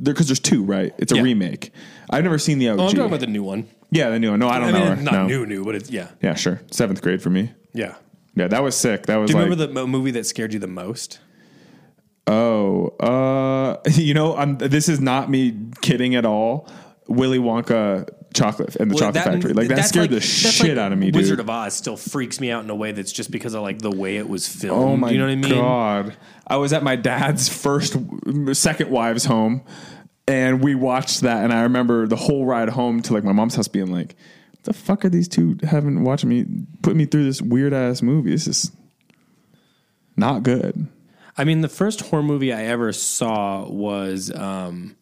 there 0.03 0.13
because 0.13 0.27
there's 0.27 0.39
two, 0.39 0.63
right? 0.63 0.93
It's 0.97 1.11
a 1.11 1.15
Yeah. 1.15 1.21
remake. 1.21 1.71
I've 2.09 2.23
never 2.23 2.37
seen 2.37 2.59
the 2.59 2.69
OG. 2.69 2.79
Oh, 2.79 2.83
I'm 2.83 2.89
talking 2.89 3.05
about 3.05 3.19
the 3.21 3.27
new 3.27 3.43
one. 3.43 3.67
yeah, 3.91 4.09
the 4.09 4.19
new 4.19 4.31
one. 4.31 4.39
No, 4.39 4.49
I 4.49 4.59
don't 4.59 4.69
I 4.69 4.71
know. 4.79 4.85
her. 4.95 5.01
not 5.01 5.13
no. 5.13 5.27
new, 5.27 5.45
new, 5.45 5.63
but 5.63 5.75
it's 5.75 5.89
yeah, 5.89 6.09
Yeah, 6.21 6.33
sure. 6.35 6.61
Seventh 6.71 7.01
grade 7.01 7.21
for 7.21 7.29
me. 7.29 7.51
yeah. 7.73 7.95
Yeah, 8.35 8.47
that 8.47 8.63
was 8.63 8.75
sick. 8.75 9.05
That 9.05 9.17
was 9.17 9.29
Do 9.29 9.33
you 9.37 9.39
like, 9.43 9.49
remember 9.51 9.67
the 9.67 9.71
mo- 9.73 9.85
movie 9.87 10.09
that 10.11 10.25
scared 10.25 10.53
you 10.53 10.59
the 10.59 10.65
most? 10.67 11.19
oh, 12.27 12.87
uh, 12.99 13.77
you 13.91 14.13
know, 14.13 14.35
I'm, 14.35 14.57
this 14.57 14.89
is 14.89 14.99
not 14.99 15.29
me 15.29 15.57
kidding 15.81 16.15
at 16.15 16.25
all. 16.25 16.67
Willy 17.07 17.37
Wonka 17.37 18.09
chocolate 18.33 18.75
and 18.77 18.89
the 18.91 18.95
Well, 18.95 18.99
chocolate 19.11 19.23
that- 19.25 19.33
factory, 19.33 19.53
like 19.53 19.67
that 19.69 19.85
scared 19.85 20.09
the 20.09 20.19
shit 20.21 20.69
like 20.75 20.77
out 20.77 20.91
of 20.91 20.97
me, 20.99 21.07
Dude. 21.07 21.15
Wizard 21.21 21.39
of 21.39 21.49
Oz 21.49 21.73
still 21.73 21.97
freaks 21.97 22.39
me 22.39 22.51
out 22.51 22.63
in 22.63 22.69
a 22.69 22.75
way 22.75 22.91
that's 22.91 23.11
just 23.11 23.31
because 23.31 23.53
of 23.53 23.61
like 23.61 23.79
the 23.79 23.91
way 23.91 24.17
it 24.17 24.27
was 24.27 24.47
filmed. 24.47 24.83
Oh 24.83 24.97
my 24.97 25.11
you 25.11 25.17
know 25.17 25.25
what 25.25 25.31
I 25.31 25.35
mean? 25.35 25.49
god! 25.51 26.17
I 26.47 26.57
was 26.57 26.73
at 26.73 26.83
my 26.83 26.95
dad's 26.95 27.47
first, 27.49 27.95
second 28.53 28.89
wife's 28.89 29.25
home, 29.25 29.61
and 30.27 30.61
we 30.61 30.75
watched 30.75 31.21
that. 31.21 31.43
And 31.43 31.53
I 31.53 31.61
remember 31.63 32.07
the 32.07 32.15
whole 32.15 32.45
ride 32.45 32.69
home 32.69 33.01
to 33.03 33.13
like 33.13 33.23
my 33.23 33.31
mom's 33.31 33.55
house, 33.55 33.67
being 33.67 33.91
like, 33.91 34.15
the 34.63 34.73
fuck 34.73 35.05
are 35.05 35.09
these 35.09 35.27
two 35.27 35.57
having 35.63 36.03
watching 36.03 36.29
me 36.29 36.45
put 36.81 36.95
me 36.95 37.05
through 37.05 37.25
this 37.25 37.41
weird 37.41 37.73
ass 37.73 38.01
movie? 38.01 38.31
This 38.31 38.47
is 38.47 38.71
not 40.17 40.43
good." 40.43 40.87
I 41.37 41.45
mean, 41.45 41.61
the 41.61 41.69
first 41.69 42.01
horror 42.01 42.21
movie 42.23 42.53
I 42.53 42.63
ever 42.65 42.93
saw 42.93 43.67
was 43.67 44.31
um, 44.35 44.95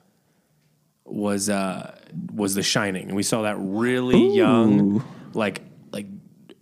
was 1.14 1.50
uh, 1.50 1.98
was 2.34 2.56
The 2.56 2.64
Shining, 2.64 3.08
and 3.08 3.16
we 3.16 3.24
saw 3.24 3.44
that 3.44 3.56
really 3.60 4.36
young, 4.36 5.04
like 5.34 5.62
like 5.92 6.08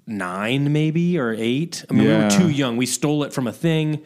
nine 0.08 0.74
maybe 0.74 1.18
or 1.20 1.34
eight. 1.34 1.86
I 1.90 1.94
mean, 1.94 2.08
we 2.08 2.14
were 2.14 2.30
too 2.30 2.50
young. 2.50 2.78
We 2.78 2.86
stole 2.86 3.24
it 3.24 3.34
from 3.34 3.48
a 3.48 3.54
thing. 3.54 4.04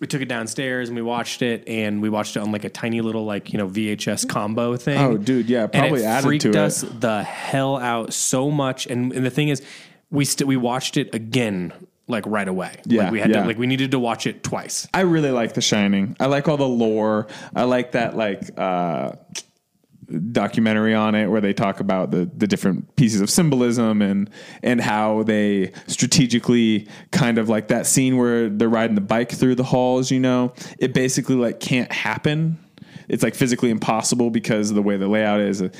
We 0.00 0.06
took 0.08 0.20
it 0.20 0.28
downstairs 0.28 0.88
and 0.88 0.96
we 0.96 1.02
watched 1.02 1.40
it, 1.40 1.66
and 1.68 2.02
we 2.02 2.10
watched 2.10 2.36
it 2.36 2.40
on 2.40 2.52
like 2.52 2.64
a 2.64 2.68
tiny 2.68 3.00
little 3.00 3.24
like 3.24 3.52
you 3.52 3.58
know 3.58 3.68
VHS 3.68 4.28
combo 4.28 4.76
thing. 4.76 4.98
Oh, 4.98 5.16
dude, 5.16 5.48
yeah, 5.48 5.66
probably 5.66 5.88
and 5.88 5.98
it 5.98 6.04
added 6.04 6.26
freaked 6.26 6.42
to 6.42 6.50
it. 6.50 6.56
us 6.56 6.82
the 6.82 7.22
hell 7.22 7.76
out 7.76 8.12
so 8.12 8.50
much. 8.50 8.86
And, 8.86 9.12
and 9.12 9.24
the 9.24 9.30
thing 9.30 9.48
is, 9.48 9.62
we 10.10 10.24
st- 10.24 10.46
we 10.46 10.56
watched 10.56 10.96
it 10.96 11.14
again 11.14 11.72
like 12.06 12.24
right 12.26 12.48
away. 12.48 12.76
Yeah, 12.84 13.04
like 13.04 13.12
we 13.12 13.20
had 13.20 13.30
yeah. 13.30 13.42
to 13.42 13.46
like 13.46 13.58
we 13.58 13.66
needed 13.66 13.92
to 13.92 13.98
watch 13.98 14.26
it 14.26 14.42
twice. 14.42 14.86
I 14.92 15.00
really 15.00 15.30
like 15.30 15.54
The 15.54 15.60
Shining. 15.60 16.16
I 16.20 16.26
like 16.26 16.48
all 16.48 16.56
the 16.56 16.68
lore. 16.68 17.26
I 17.54 17.64
like 17.64 17.92
that 17.92 18.16
like 18.16 18.50
uh, 18.58 19.12
documentary 20.32 20.94
on 20.94 21.14
it 21.14 21.28
where 21.28 21.40
they 21.40 21.54
talk 21.54 21.80
about 21.80 22.10
the 22.10 22.30
the 22.36 22.46
different 22.46 22.94
pieces 22.96 23.20
of 23.20 23.30
symbolism 23.30 24.02
and 24.02 24.30
and 24.62 24.80
how 24.80 25.22
they 25.22 25.72
strategically 25.86 26.88
kind 27.10 27.38
of 27.38 27.48
like 27.48 27.68
that 27.68 27.86
scene 27.86 28.16
where 28.16 28.48
they're 28.48 28.68
riding 28.68 28.94
the 28.94 29.00
bike 29.00 29.30
through 29.30 29.54
the 29.54 29.64
halls. 29.64 30.10
You 30.10 30.20
know, 30.20 30.52
it 30.78 30.92
basically 30.92 31.36
like 31.36 31.60
can't 31.60 31.90
happen. 31.90 32.58
It's 33.08 33.22
like 33.22 33.34
physically 33.34 33.70
impossible 33.70 34.30
because 34.30 34.70
of 34.70 34.76
the 34.76 34.82
way 34.82 34.96
the 34.96 35.08
layout 35.08 35.40
is. 35.40 35.60
It, 35.60 35.74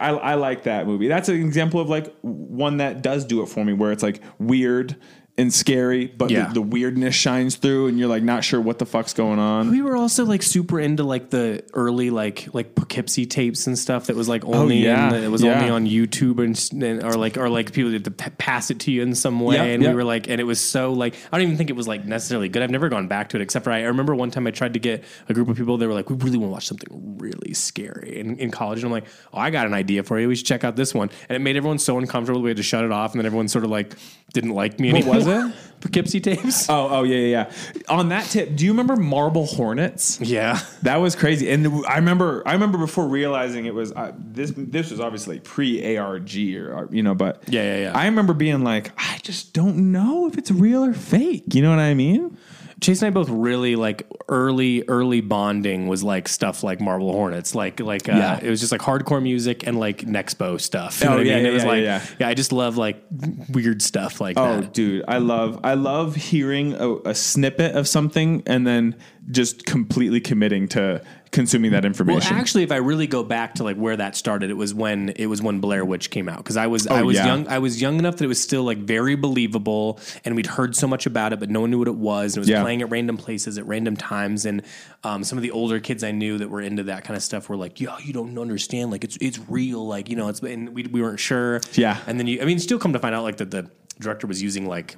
I, 0.00 0.10
I 0.10 0.34
like 0.34 0.62
that 0.64 0.86
movie. 0.86 1.08
That's 1.08 1.28
an 1.28 1.34
example 1.34 1.80
of 1.80 1.88
like 1.88 2.14
one 2.20 2.76
that 2.76 3.02
does 3.02 3.24
do 3.24 3.42
it 3.42 3.46
for 3.46 3.64
me, 3.64 3.72
where 3.72 3.90
it's 3.90 4.02
like 4.02 4.20
weird 4.38 4.96
and 5.38 5.54
scary, 5.54 6.06
but 6.06 6.30
Yeah. 6.30 6.48
the, 6.48 6.54
the 6.54 6.62
weirdness 6.62 7.14
shines 7.14 7.54
through, 7.54 7.86
and 7.86 7.98
you're 7.98 8.08
like 8.08 8.22
not 8.24 8.42
sure 8.44 8.60
what 8.60 8.78
the 8.80 8.84
fuck's 8.84 9.14
going 9.14 9.38
on. 9.38 9.70
We 9.70 9.80
were 9.80 9.96
also 9.96 10.24
like 10.26 10.42
super 10.42 10.80
into 10.80 11.04
like 11.04 11.30
the 11.30 11.62
early 11.72 12.10
like 12.10 12.48
like 12.52 12.74
Poughkeepsie 12.74 13.24
tapes 13.24 13.66
and 13.68 13.78
stuff 13.78 14.08
that 14.08 14.16
was 14.16 14.28
like 14.28 14.44
oh, 14.44 14.52
only 14.54 14.80
Oh, 14.86 14.90
yeah. 14.90 15.10
the, 15.10 15.22
it 15.22 15.28
was 15.28 15.42
Yeah. 15.42 15.54
only 15.58 15.70
on 15.70 15.86
YouTube 15.86 16.42
and, 16.44 16.82
and 16.82 17.04
or 17.04 17.12
like 17.16 17.36
or 17.38 17.48
like 17.48 17.72
people 17.72 17.92
had 17.92 18.04
to 18.04 18.10
p- 18.10 18.30
pass 18.36 18.70
it 18.72 18.80
to 18.80 18.90
you 18.90 19.00
in 19.02 19.14
some 19.14 19.38
way 19.40 19.54
Yep, 19.56 19.66
and 19.66 19.82
yep. 19.84 19.90
we 19.92 19.94
were 19.96 20.04
like 20.04 20.28
and 20.28 20.40
it 20.40 20.44
was 20.44 20.60
so 20.60 20.92
like 20.92 21.14
I 21.32 21.38
don't 21.38 21.46
even 21.46 21.56
think 21.56 21.70
it 21.70 21.76
was 21.76 21.86
like 21.88 22.04
necessarily 22.04 22.48
good. 22.48 22.62
I've 22.62 22.70
never 22.70 22.88
gone 22.88 23.06
back 23.06 23.28
to 23.30 23.36
it 23.36 23.40
except 23.42 23.64
for 23.64 23.70
I, 23.70 23.78
I 23.78 23.84
remember 23.84 24.14
one 24.16 24.30
time 24.32 24.46
I 24.46 24.50
tried 24.50 24.74
to 24.74 24.80
get 24.80 25.04
a 25.28 25.34
group 25.34 25.48
of 25.48 25.56
people 25.56 25.78
they 25.78 25.86
were 25.86 25.94
like 25.94 26.10
we 26.10 26.16
really 26.16 26.36
want 26.36 26.48
to 26.50 26.52
watch 26.52 26.66
something 26.66 27.16
really 27.18 27.54
scary 27.54 28.18
in, 28.18 28.36
in 28.38 28.50
college 28.50 28.78
and 28.80 28.86
I'm 28.86 28.92
like 28.92 29.06
oh 29.32 29.38
I 29.38 29.50
got 29.50 29.66
an 29.66 29.74
idea 29.74 30.02
for 30.02 30.18
you 30.18 30.26
we 30.26 30.34
should 30.34 30.46
check 30.46 30.64
out 30.64 30.74
this 30.74 30.92
one 30.92 31.10
and 31.28 31.36
it 31.36 31.38
made 31.38 31.56
everyone 31.56 31.78
so 31.78 31.96
uncomfortable 31.96 32.42
we 32.42 32.50
had 32.50 32.56
to 32.56 32.62
shut 32.64 32.84
it 32.84 32.90
off 32.90 33.12
and 33.12 33.20
then 33.20 33.26
everyone 33.26 33.46
sort 33.46 33.64
of 33.64 33.70
like 33.70 33.94
didn't 34.34 34.50
like 34.50 34.78
me 34.80 34.90
anymore. 34.90 35.14
Was 35.28 35.50
it? 35.50 35.54
Poughkeepsie 35.80 36.20
tapes. 36.20 36.68
Oh, 36.68 36.88
oh 36.90 37.02
yeah, 37.04 37.16
yeah, 37.16 37.50
yeah. 37.76 37.82
On 37.88 38.08
that 38.08 38.24
tip, 38.24 38.56
do 38.56 38.64
you 38.64 38.72
remember 38.72 38.96
Marble 38.96 39.46
Hornets? 39.46 40.20
yeah. 40.20 40.58
That 40.82 40.96
was 40.96 41.14
crazy, 41.14 41.48
and 41.50 41.84
I 41.86 41.96
remember. 41.96 42.42
I 42.46 42.52
remember 42.52 42.78
before 42.78 43.06
realizing 43.06 43.66
it 43.66 43.74
was 43.74 43.92
uh, 43.92 44.12
this. 44.18 44.52
This 44.56 44.90
was 44.90 44.98
obviously 45.00 45.38
pre 45.38 45.96
ARG 45.96 46.36
or 46.56 46.76
uh, 46.78 46.86
you 46.90 47.02
know, 47.02 47.14
but 47.14 47.42
Yeah, 47.46 47.62
yeah, 47.62 47.78
yeah. 47.82 47.92
I 47.96 48.06
remember 48.06 48.34
being 48.34 48.64
like, 48.64 48.90
I 48.98 49.18
just 49.22 49.52
don't 49.52 49.92
know 49.92 50.26
if 50.26 50.36
it's 50.36 50.50
real 50.50 50.84
or 50.84 50.94
fake. 50.94 51.54
You 51.54 51.62
know 51.62 51.70
what 51.70 51.78
I 51.78 51.94
mean? 51.94 52.36
Chase 52.80 53.02
and 53.02 53.08
I 53.08 53.10
both 53.10 53.28
really 53.28 53.74
like 53.76 54.06
early, 54.28 54.84
early 54.86 55.20
bonding 55.20 55.88
was 55.88 56.04
like 56.04 56.28
stuff 56.28 56.62
like 56.62 56.80
Marble 56.80 57.12
Hornets, 57.12 57.54
like 57.54 57.80
like 57.80 58.08
uh, 58.08 58.12
Yeah. 58.12 58.38
it 58.40 58.48
was 58.48 58.60
just 58.60 58.70
like 58.70 58.80
hardcore 58.80 59.22
music 59.22 59.66
and 59.66 59.78
like 59.80 59.98
Nexpo 60.02 60.60
stuff. 60.60 61.00
You 61.00 61.06
Oh, 61.08 61.10
know 61.10 61.16
what 61.18 61.26
yeah, 61.26 61.32
I 61.32 61.36
mean? 61.36 61.44
yeah, 61.44 61.50
it 61.50 61.54
was 61.54 61.64
yeah, 61.64 61.68
like 61.68 61.82
yeah. 61.82 62.06
yeah, 62.20 62.28
I 62.28 62.34
just 62.34 62.52
love 62.52 62.76
like 62.76 63.02
weird 63.50 63.82
stuff 63.82 64.20
like 64.20 64.36
that. 64.36 64.42
Oh, 64.42 64.60
that. 64.60 64.72
dude, 64.72 65.04
I 65.08 65.18
love 65.18 65.58
I 65.64 65.74
love 65.74 66.14
hearing 66.14 66.74
a, 66.74 66.94
a 67.06 67.14
snippet 67.14 67.74
of 67.74 67.88
something 67.88 68.42
and 68.46 68.66
then 68.66 68.94
just 69.30 69.66
completely 69.66 70.20
committing 70.20 70.68
to 70.68 71.02
consuming 71.30 71.72
that 71.72 71.84
information. 71.84 72.30
Well, 72.34 72.40
actually, 72.40 72.62
if 72.62 72.72
I 72.72 72.76
really 72.76 73.06
go 73.06 73.22
back 73.22 73.54
to 73.56 73.64
like 73.64 73.76
where 73.76 73.94
that 73.96 74.16
started, 74.16 74.48
it 74.48 74.54
was 74.56 74.72
when 74.72 75.10
it 75.16 75.26
was 75.26 75.42
when 75.42 75.60
Blair 75.60 75.84
Witch 75.84 76.08
came 76.10 76.28
out 76.28 76.38
because 76.38 76.56
I 76.56 76.66
was 76.66 76.86
I 76.86 77.00
Oh, 77.02 77.04
was 77.04 77.16
yeah. 77.16 77.26
young 77.26 77.46
I 77.48 77.58
was 77.58 77.80
young 77.80 77.98
enough 77.98 78.16
that 78.16 78.24
it 78.24 78.28
was 78.28 78.42
still 78.42 78.62
like 78.62 78.78
very 78.78 79.14
believable 79.16 80.00
and 80.24 80.34
we'd 80.34 80.46
heard 80.46 80.74
so 80.74 80.86
much 80.86 81.04
about 81.04 81.34
it, 81.34 81.40
but 81.40 81.50
no 81.50 81.60
one 81.60 81.70
knew 81.70 81.78
what 81.78 81.88
it 81.88 81.96
was. 81.96 82.32
And 82.34 82.38
it 82.38 82.40
was 82.40 82.48
Yeah. 82.48 82.62
playing 82.62 82.80
at 82.80 82.90
random 82.90 83.18
places 83.18 83.58
at 83.58 83.66
random 83.66 83.96
times, 83.96 84.46
and 84.46 84.62
um, 85.04 85.22
some 85.24 85.36
of 85.36 85.42
the 85.42 85.50
older 85.50 85.78
kids 85.80 86.02
I 86.02 86.10
knew 86.12 86.38
that 86.38 86.48
were 86.48 86.62
into 86.62 86.84
that 86.84 87.04
kind 87.04 87.16
of 87.16 87.22
stuff 87.22 87.48
were 87.50 87.56
like, 87.56 87.80
"Yo, 87.80 87.90
you 88.02 88.14
don't 88.14 88.38
understand. 88.38 88.90
Like 88.90 89.04
it's 89.04 89.18
it's 89.20 89.38
real. 89.48 89.86
Like 89.86 90.08
you 90.08 90.16
know, 90.16 90.28
it's." 90.28 90.40
And 90.40 90.74
we 90.74 90.84
we 90.84 91.02
weren't 91.02 91.20
sure. 91.20 91.60
Yeah. 91.74 91.98
And 92.06 92.18
then 92.18 92.26
you, 92.26 92.40
I 92.40 92.46
mean, 92.46 92.58
still 92.58 92.78
come 92.78 92.94
to 92.94 92.98
find 92.98 93.14
out 93.14 93.24
like 93.24 93.36
that 93.36 93.50
the 93.50 93.70
director 94.00 94.26
was 94.26 94.42
using 94.42 94.66
like 94.66 94.96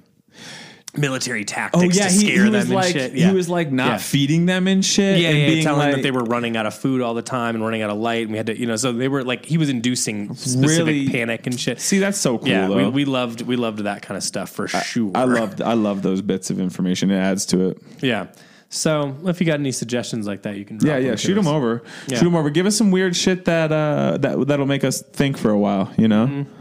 military 0.96 1.42
oh 1.42 1.44
tactics 1.44 1.96
yeah, 1.96 2.08
to 2.08 2.12
he, 2.12 2.18
scare 2.18 2.44
he 2.44 2.50
them 2.50 2.52
was 2.52 2.64
and 2.64 2.74
like 2.74 2.92
shit. 2.92 3.12
he 3.14 3.30
was 3.32 3.48
like 3.48 3.70
not 3.70 3.86
Yeah. 3.86 3.96
feeding 3.98 4.46
them 4.46 4.66
and 4.66 4.84
shit. 4.84 5.18
Yeah, 5.20 5.28
and 5.30 5.38
yeah, 5.38 5.46
being 5.46 5.62
telling 5.62 5.78
like, 5.80 5.90
them 5.92 6.00
that 6.00 6.02
they 6.02 6.10
were 6.10 6.24
running 6.24 6.56
out 6.56 6.66
of 6.66 6.74
food 6.74 7.00
all 7.00 7.14
the 7.14 7.22
time 7.22 7.54
and 7.54 7.62
running 7.64 7.82
out 7.82 7.90
of 7.90 7.98
light, 7.98 8.22
and 8.22 8.32
we 8.32 8.36
had 8.36 8.46
to, 8.46 8.58
you 8.58 8.66
know, 8.66 8.76
so 8.76 8.92
they 8.92 9.08
were 9.08 9.22
like 9.22 9.44
he 9.44 9.56
was 9.58 9.68
inducing 9.68 10.34
specific 10.34 10.86
Really- 10.86 11.08
panic 11.08 11.46
and 11.46 11.58
shit. 11.60 11.80
See, 11.80 11.98
that's 11.98 12.18
so 12.18 12.38
cool. 12.38 12.48
yeah, 12.48 12.68
we, 12.68 12.88
we 12.88 13.04
loved 13.04 13.42
we 13.42 13.56
loved 13.56 13.80
that 13.80 14.02
kind 14.02 14.16
of 14.16 14.24
stuff 14.24 14.50
for 14.50 14.66
sure. 14.68 15.12
I 15.14 15.24
loved 15.24 15.62
I 15.62 15.74
love 15.74 16.02
those 16.02 16.22
bits 16.22 16.50
of 16.50 16.58
information. 16.60 17.10
It 17.10 17.18
adds 17.18 17.46
to 17.46 17.68
it. 17.70 17.82
yeah. 18.00 18.26
So 18.72 19.16
if 19.24 19.40
you 19.40 19.46
got 19.46 19.58
any 19.58 19.72
suggestions 19.72 20.28
like 20.28 20.42
that, 20.42 20.56
you 20.56 20.64
can 20.64 20.78
Yeah, 20.80 20.96
yeah. 20.98 21.16
Shoot 21.16 21.34
them 21.34 21.48
over. 21.48 21.82
Yeah. 22.06 22.18
Shoot 22.18 22.24
them 22.26 22.36
over. 22.36 22.50
Give 22.50 22.66
us 22.66 22.76
some 22.76 22.92
weird 22.92 23.16
shit 23.16 23.44
that 23.46 23.72
uh, 23.72 24.16
that 24.18 24.46
that'll 24.46 24.66
make 24.66 24.84
us 24.84 25.02
think 25.02 25.36
for 25.38 25.50
a 25.50 25.58
while. 25.58 25.92
You 25.98 26.06
know. 26.08 26.26
Mm-hmm. 26.26 26.52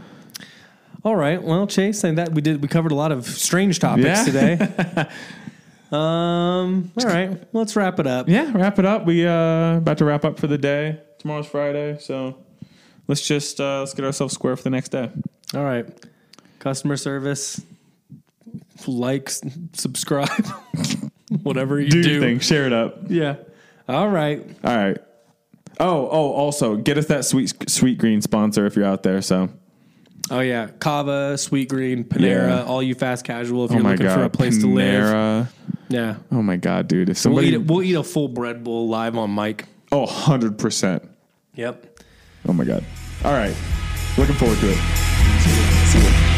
All 1.04 1.16
right, 1.16 1.42
well, 1.42 1.66
Chase, 1.66 2.04
and 2.04 2.18
that 2.18 2.32
we 2.32 2.42
did 2.42 2.60
we 2.60 2.68
covered 2.68 2.92
a 2.92 2.94
lot 2.94 3.10
of 3.12 3.24
strange 3.26 3.78
topics 3.78 4.06
Yeah. 4.06 4.24
today. 4.24 4.58
um, 5.92 6.92
all 6.96 7.04
right, 7.06 7.42
let's 7.52 7.74
wrap 7.76 7.98
it 8.00 8.06
up. 8.06 8.28
Yeah. 8.28 8.50
Wrap 8.54 8.78
it 8.78 8.84
up. 8.84 9.06
We 9.06 9.26
uh 9.26 9.78
about 9.78 9.98
to 9.98 10.04
wrap 10.04 10.24
up 10.24 10.38
for 10.38 10.46
the 10.46 10.58
day. 10.58 11.00
Tomorrow's 11.18 11.46
Friday, 11.46 11.98
so 12.00 12.38
let's 13.08 13.26
just 13.26 13.60
uh, 13.60 13.80
let's 13.80 13.94
get 13.94 14.04
ourselves 14.04 14.34
square 14.34 14.56
for 14.56 14.62
the 14.62 14.70
next 14.70 14.90
day. 14.90 15.10
All 15.54 15.64
right, 15.64 15.86
customer 16.58 16.96
service, 16.96 17.60
likes, 18.86 19.40
subscribe, 19.72 20.28
whatever 21.42 21.80
you 21.80 21.90
Do, 21.90 22.02
do. 22.02 22.10
your 22.12 22.20
thing. 22.20 22.38
Share 22.40 22.66
it 22.66 22.72
up. 22.72 22.98
Yeah. 23.08 23.36
All 23.88 24.08
right. 24.08 24.46
All 24.64 24.76
right. 24.76 24.98
Oh, 25.80 26.08
oh. 26.10 26.32
Also, 26.32 26.76
get 26.76 26.96
us 26.98 27.06
that 27.06 27.24
sweet 27.24 27.52
sweet 27.70 27.98
green 27.98 28.20
sponsor 28.22 28.64
if 28.66 28.76
you're 28.76 28.84
out 28.86 29.02
there. 29.02 29.20
So. 29.22 29.48
Oh 30.30 30.40
yeah, 30.40 30.68
Cava, 30.78 31.36
Sweet 31.36 31.68
Green, 31.68 32.04
Panera, 32.04 32.48
Yeah. 32.48 32.62
all 32.64 32.82
you 32.82 32.94
fast 32.94 33.24
casual. 33.24 33.64
If 33.64 33.72
Oh 33.72 33.74
you're 33.74 33.82
my 33.82 33.92
looking 33.92 34.06
god. 34.06 34.14
for 34.14 34.24
a 34.24 34.30
place 34.30 34.58
to 34.58 34.66
live, 34.68 35.02
Panera. 35.04 35.48
yeah, 35.88 36.16
Oh 36.30 36.40
my 36.42 36.56
god, 36.56 36.86
dude! 36.88 37.08
If 37.08 37.16
we'll 37.16 37.20
somebody, 37.34 37.48
eat, 37.48 37.54
a, 37.54 37.60
we'll 37.60 37.82
eat 37.82 37.94
a 37.96 38.02
full 38.04 38.28
bread 38.28 38.62
bowl 38.62 38.88
live 38.88 39.16
on 39.16 39.34
mic. 39.34 39.64
oh, 39.90 40.00
100 40.02 40.56
percent. 40.58 41.08
Yep. 41.56 41.98
Oh 42.48 42.52
my 42.52 42.64
god! 42.64 42.84
All 43.24 43.32
right, 43.32 43.56
looking 44.16 44.36
forward 44.36 44.58
to 44.58 44.70
it. 44.70 44.76
See 45.88 45.98
you. 45.98 46.29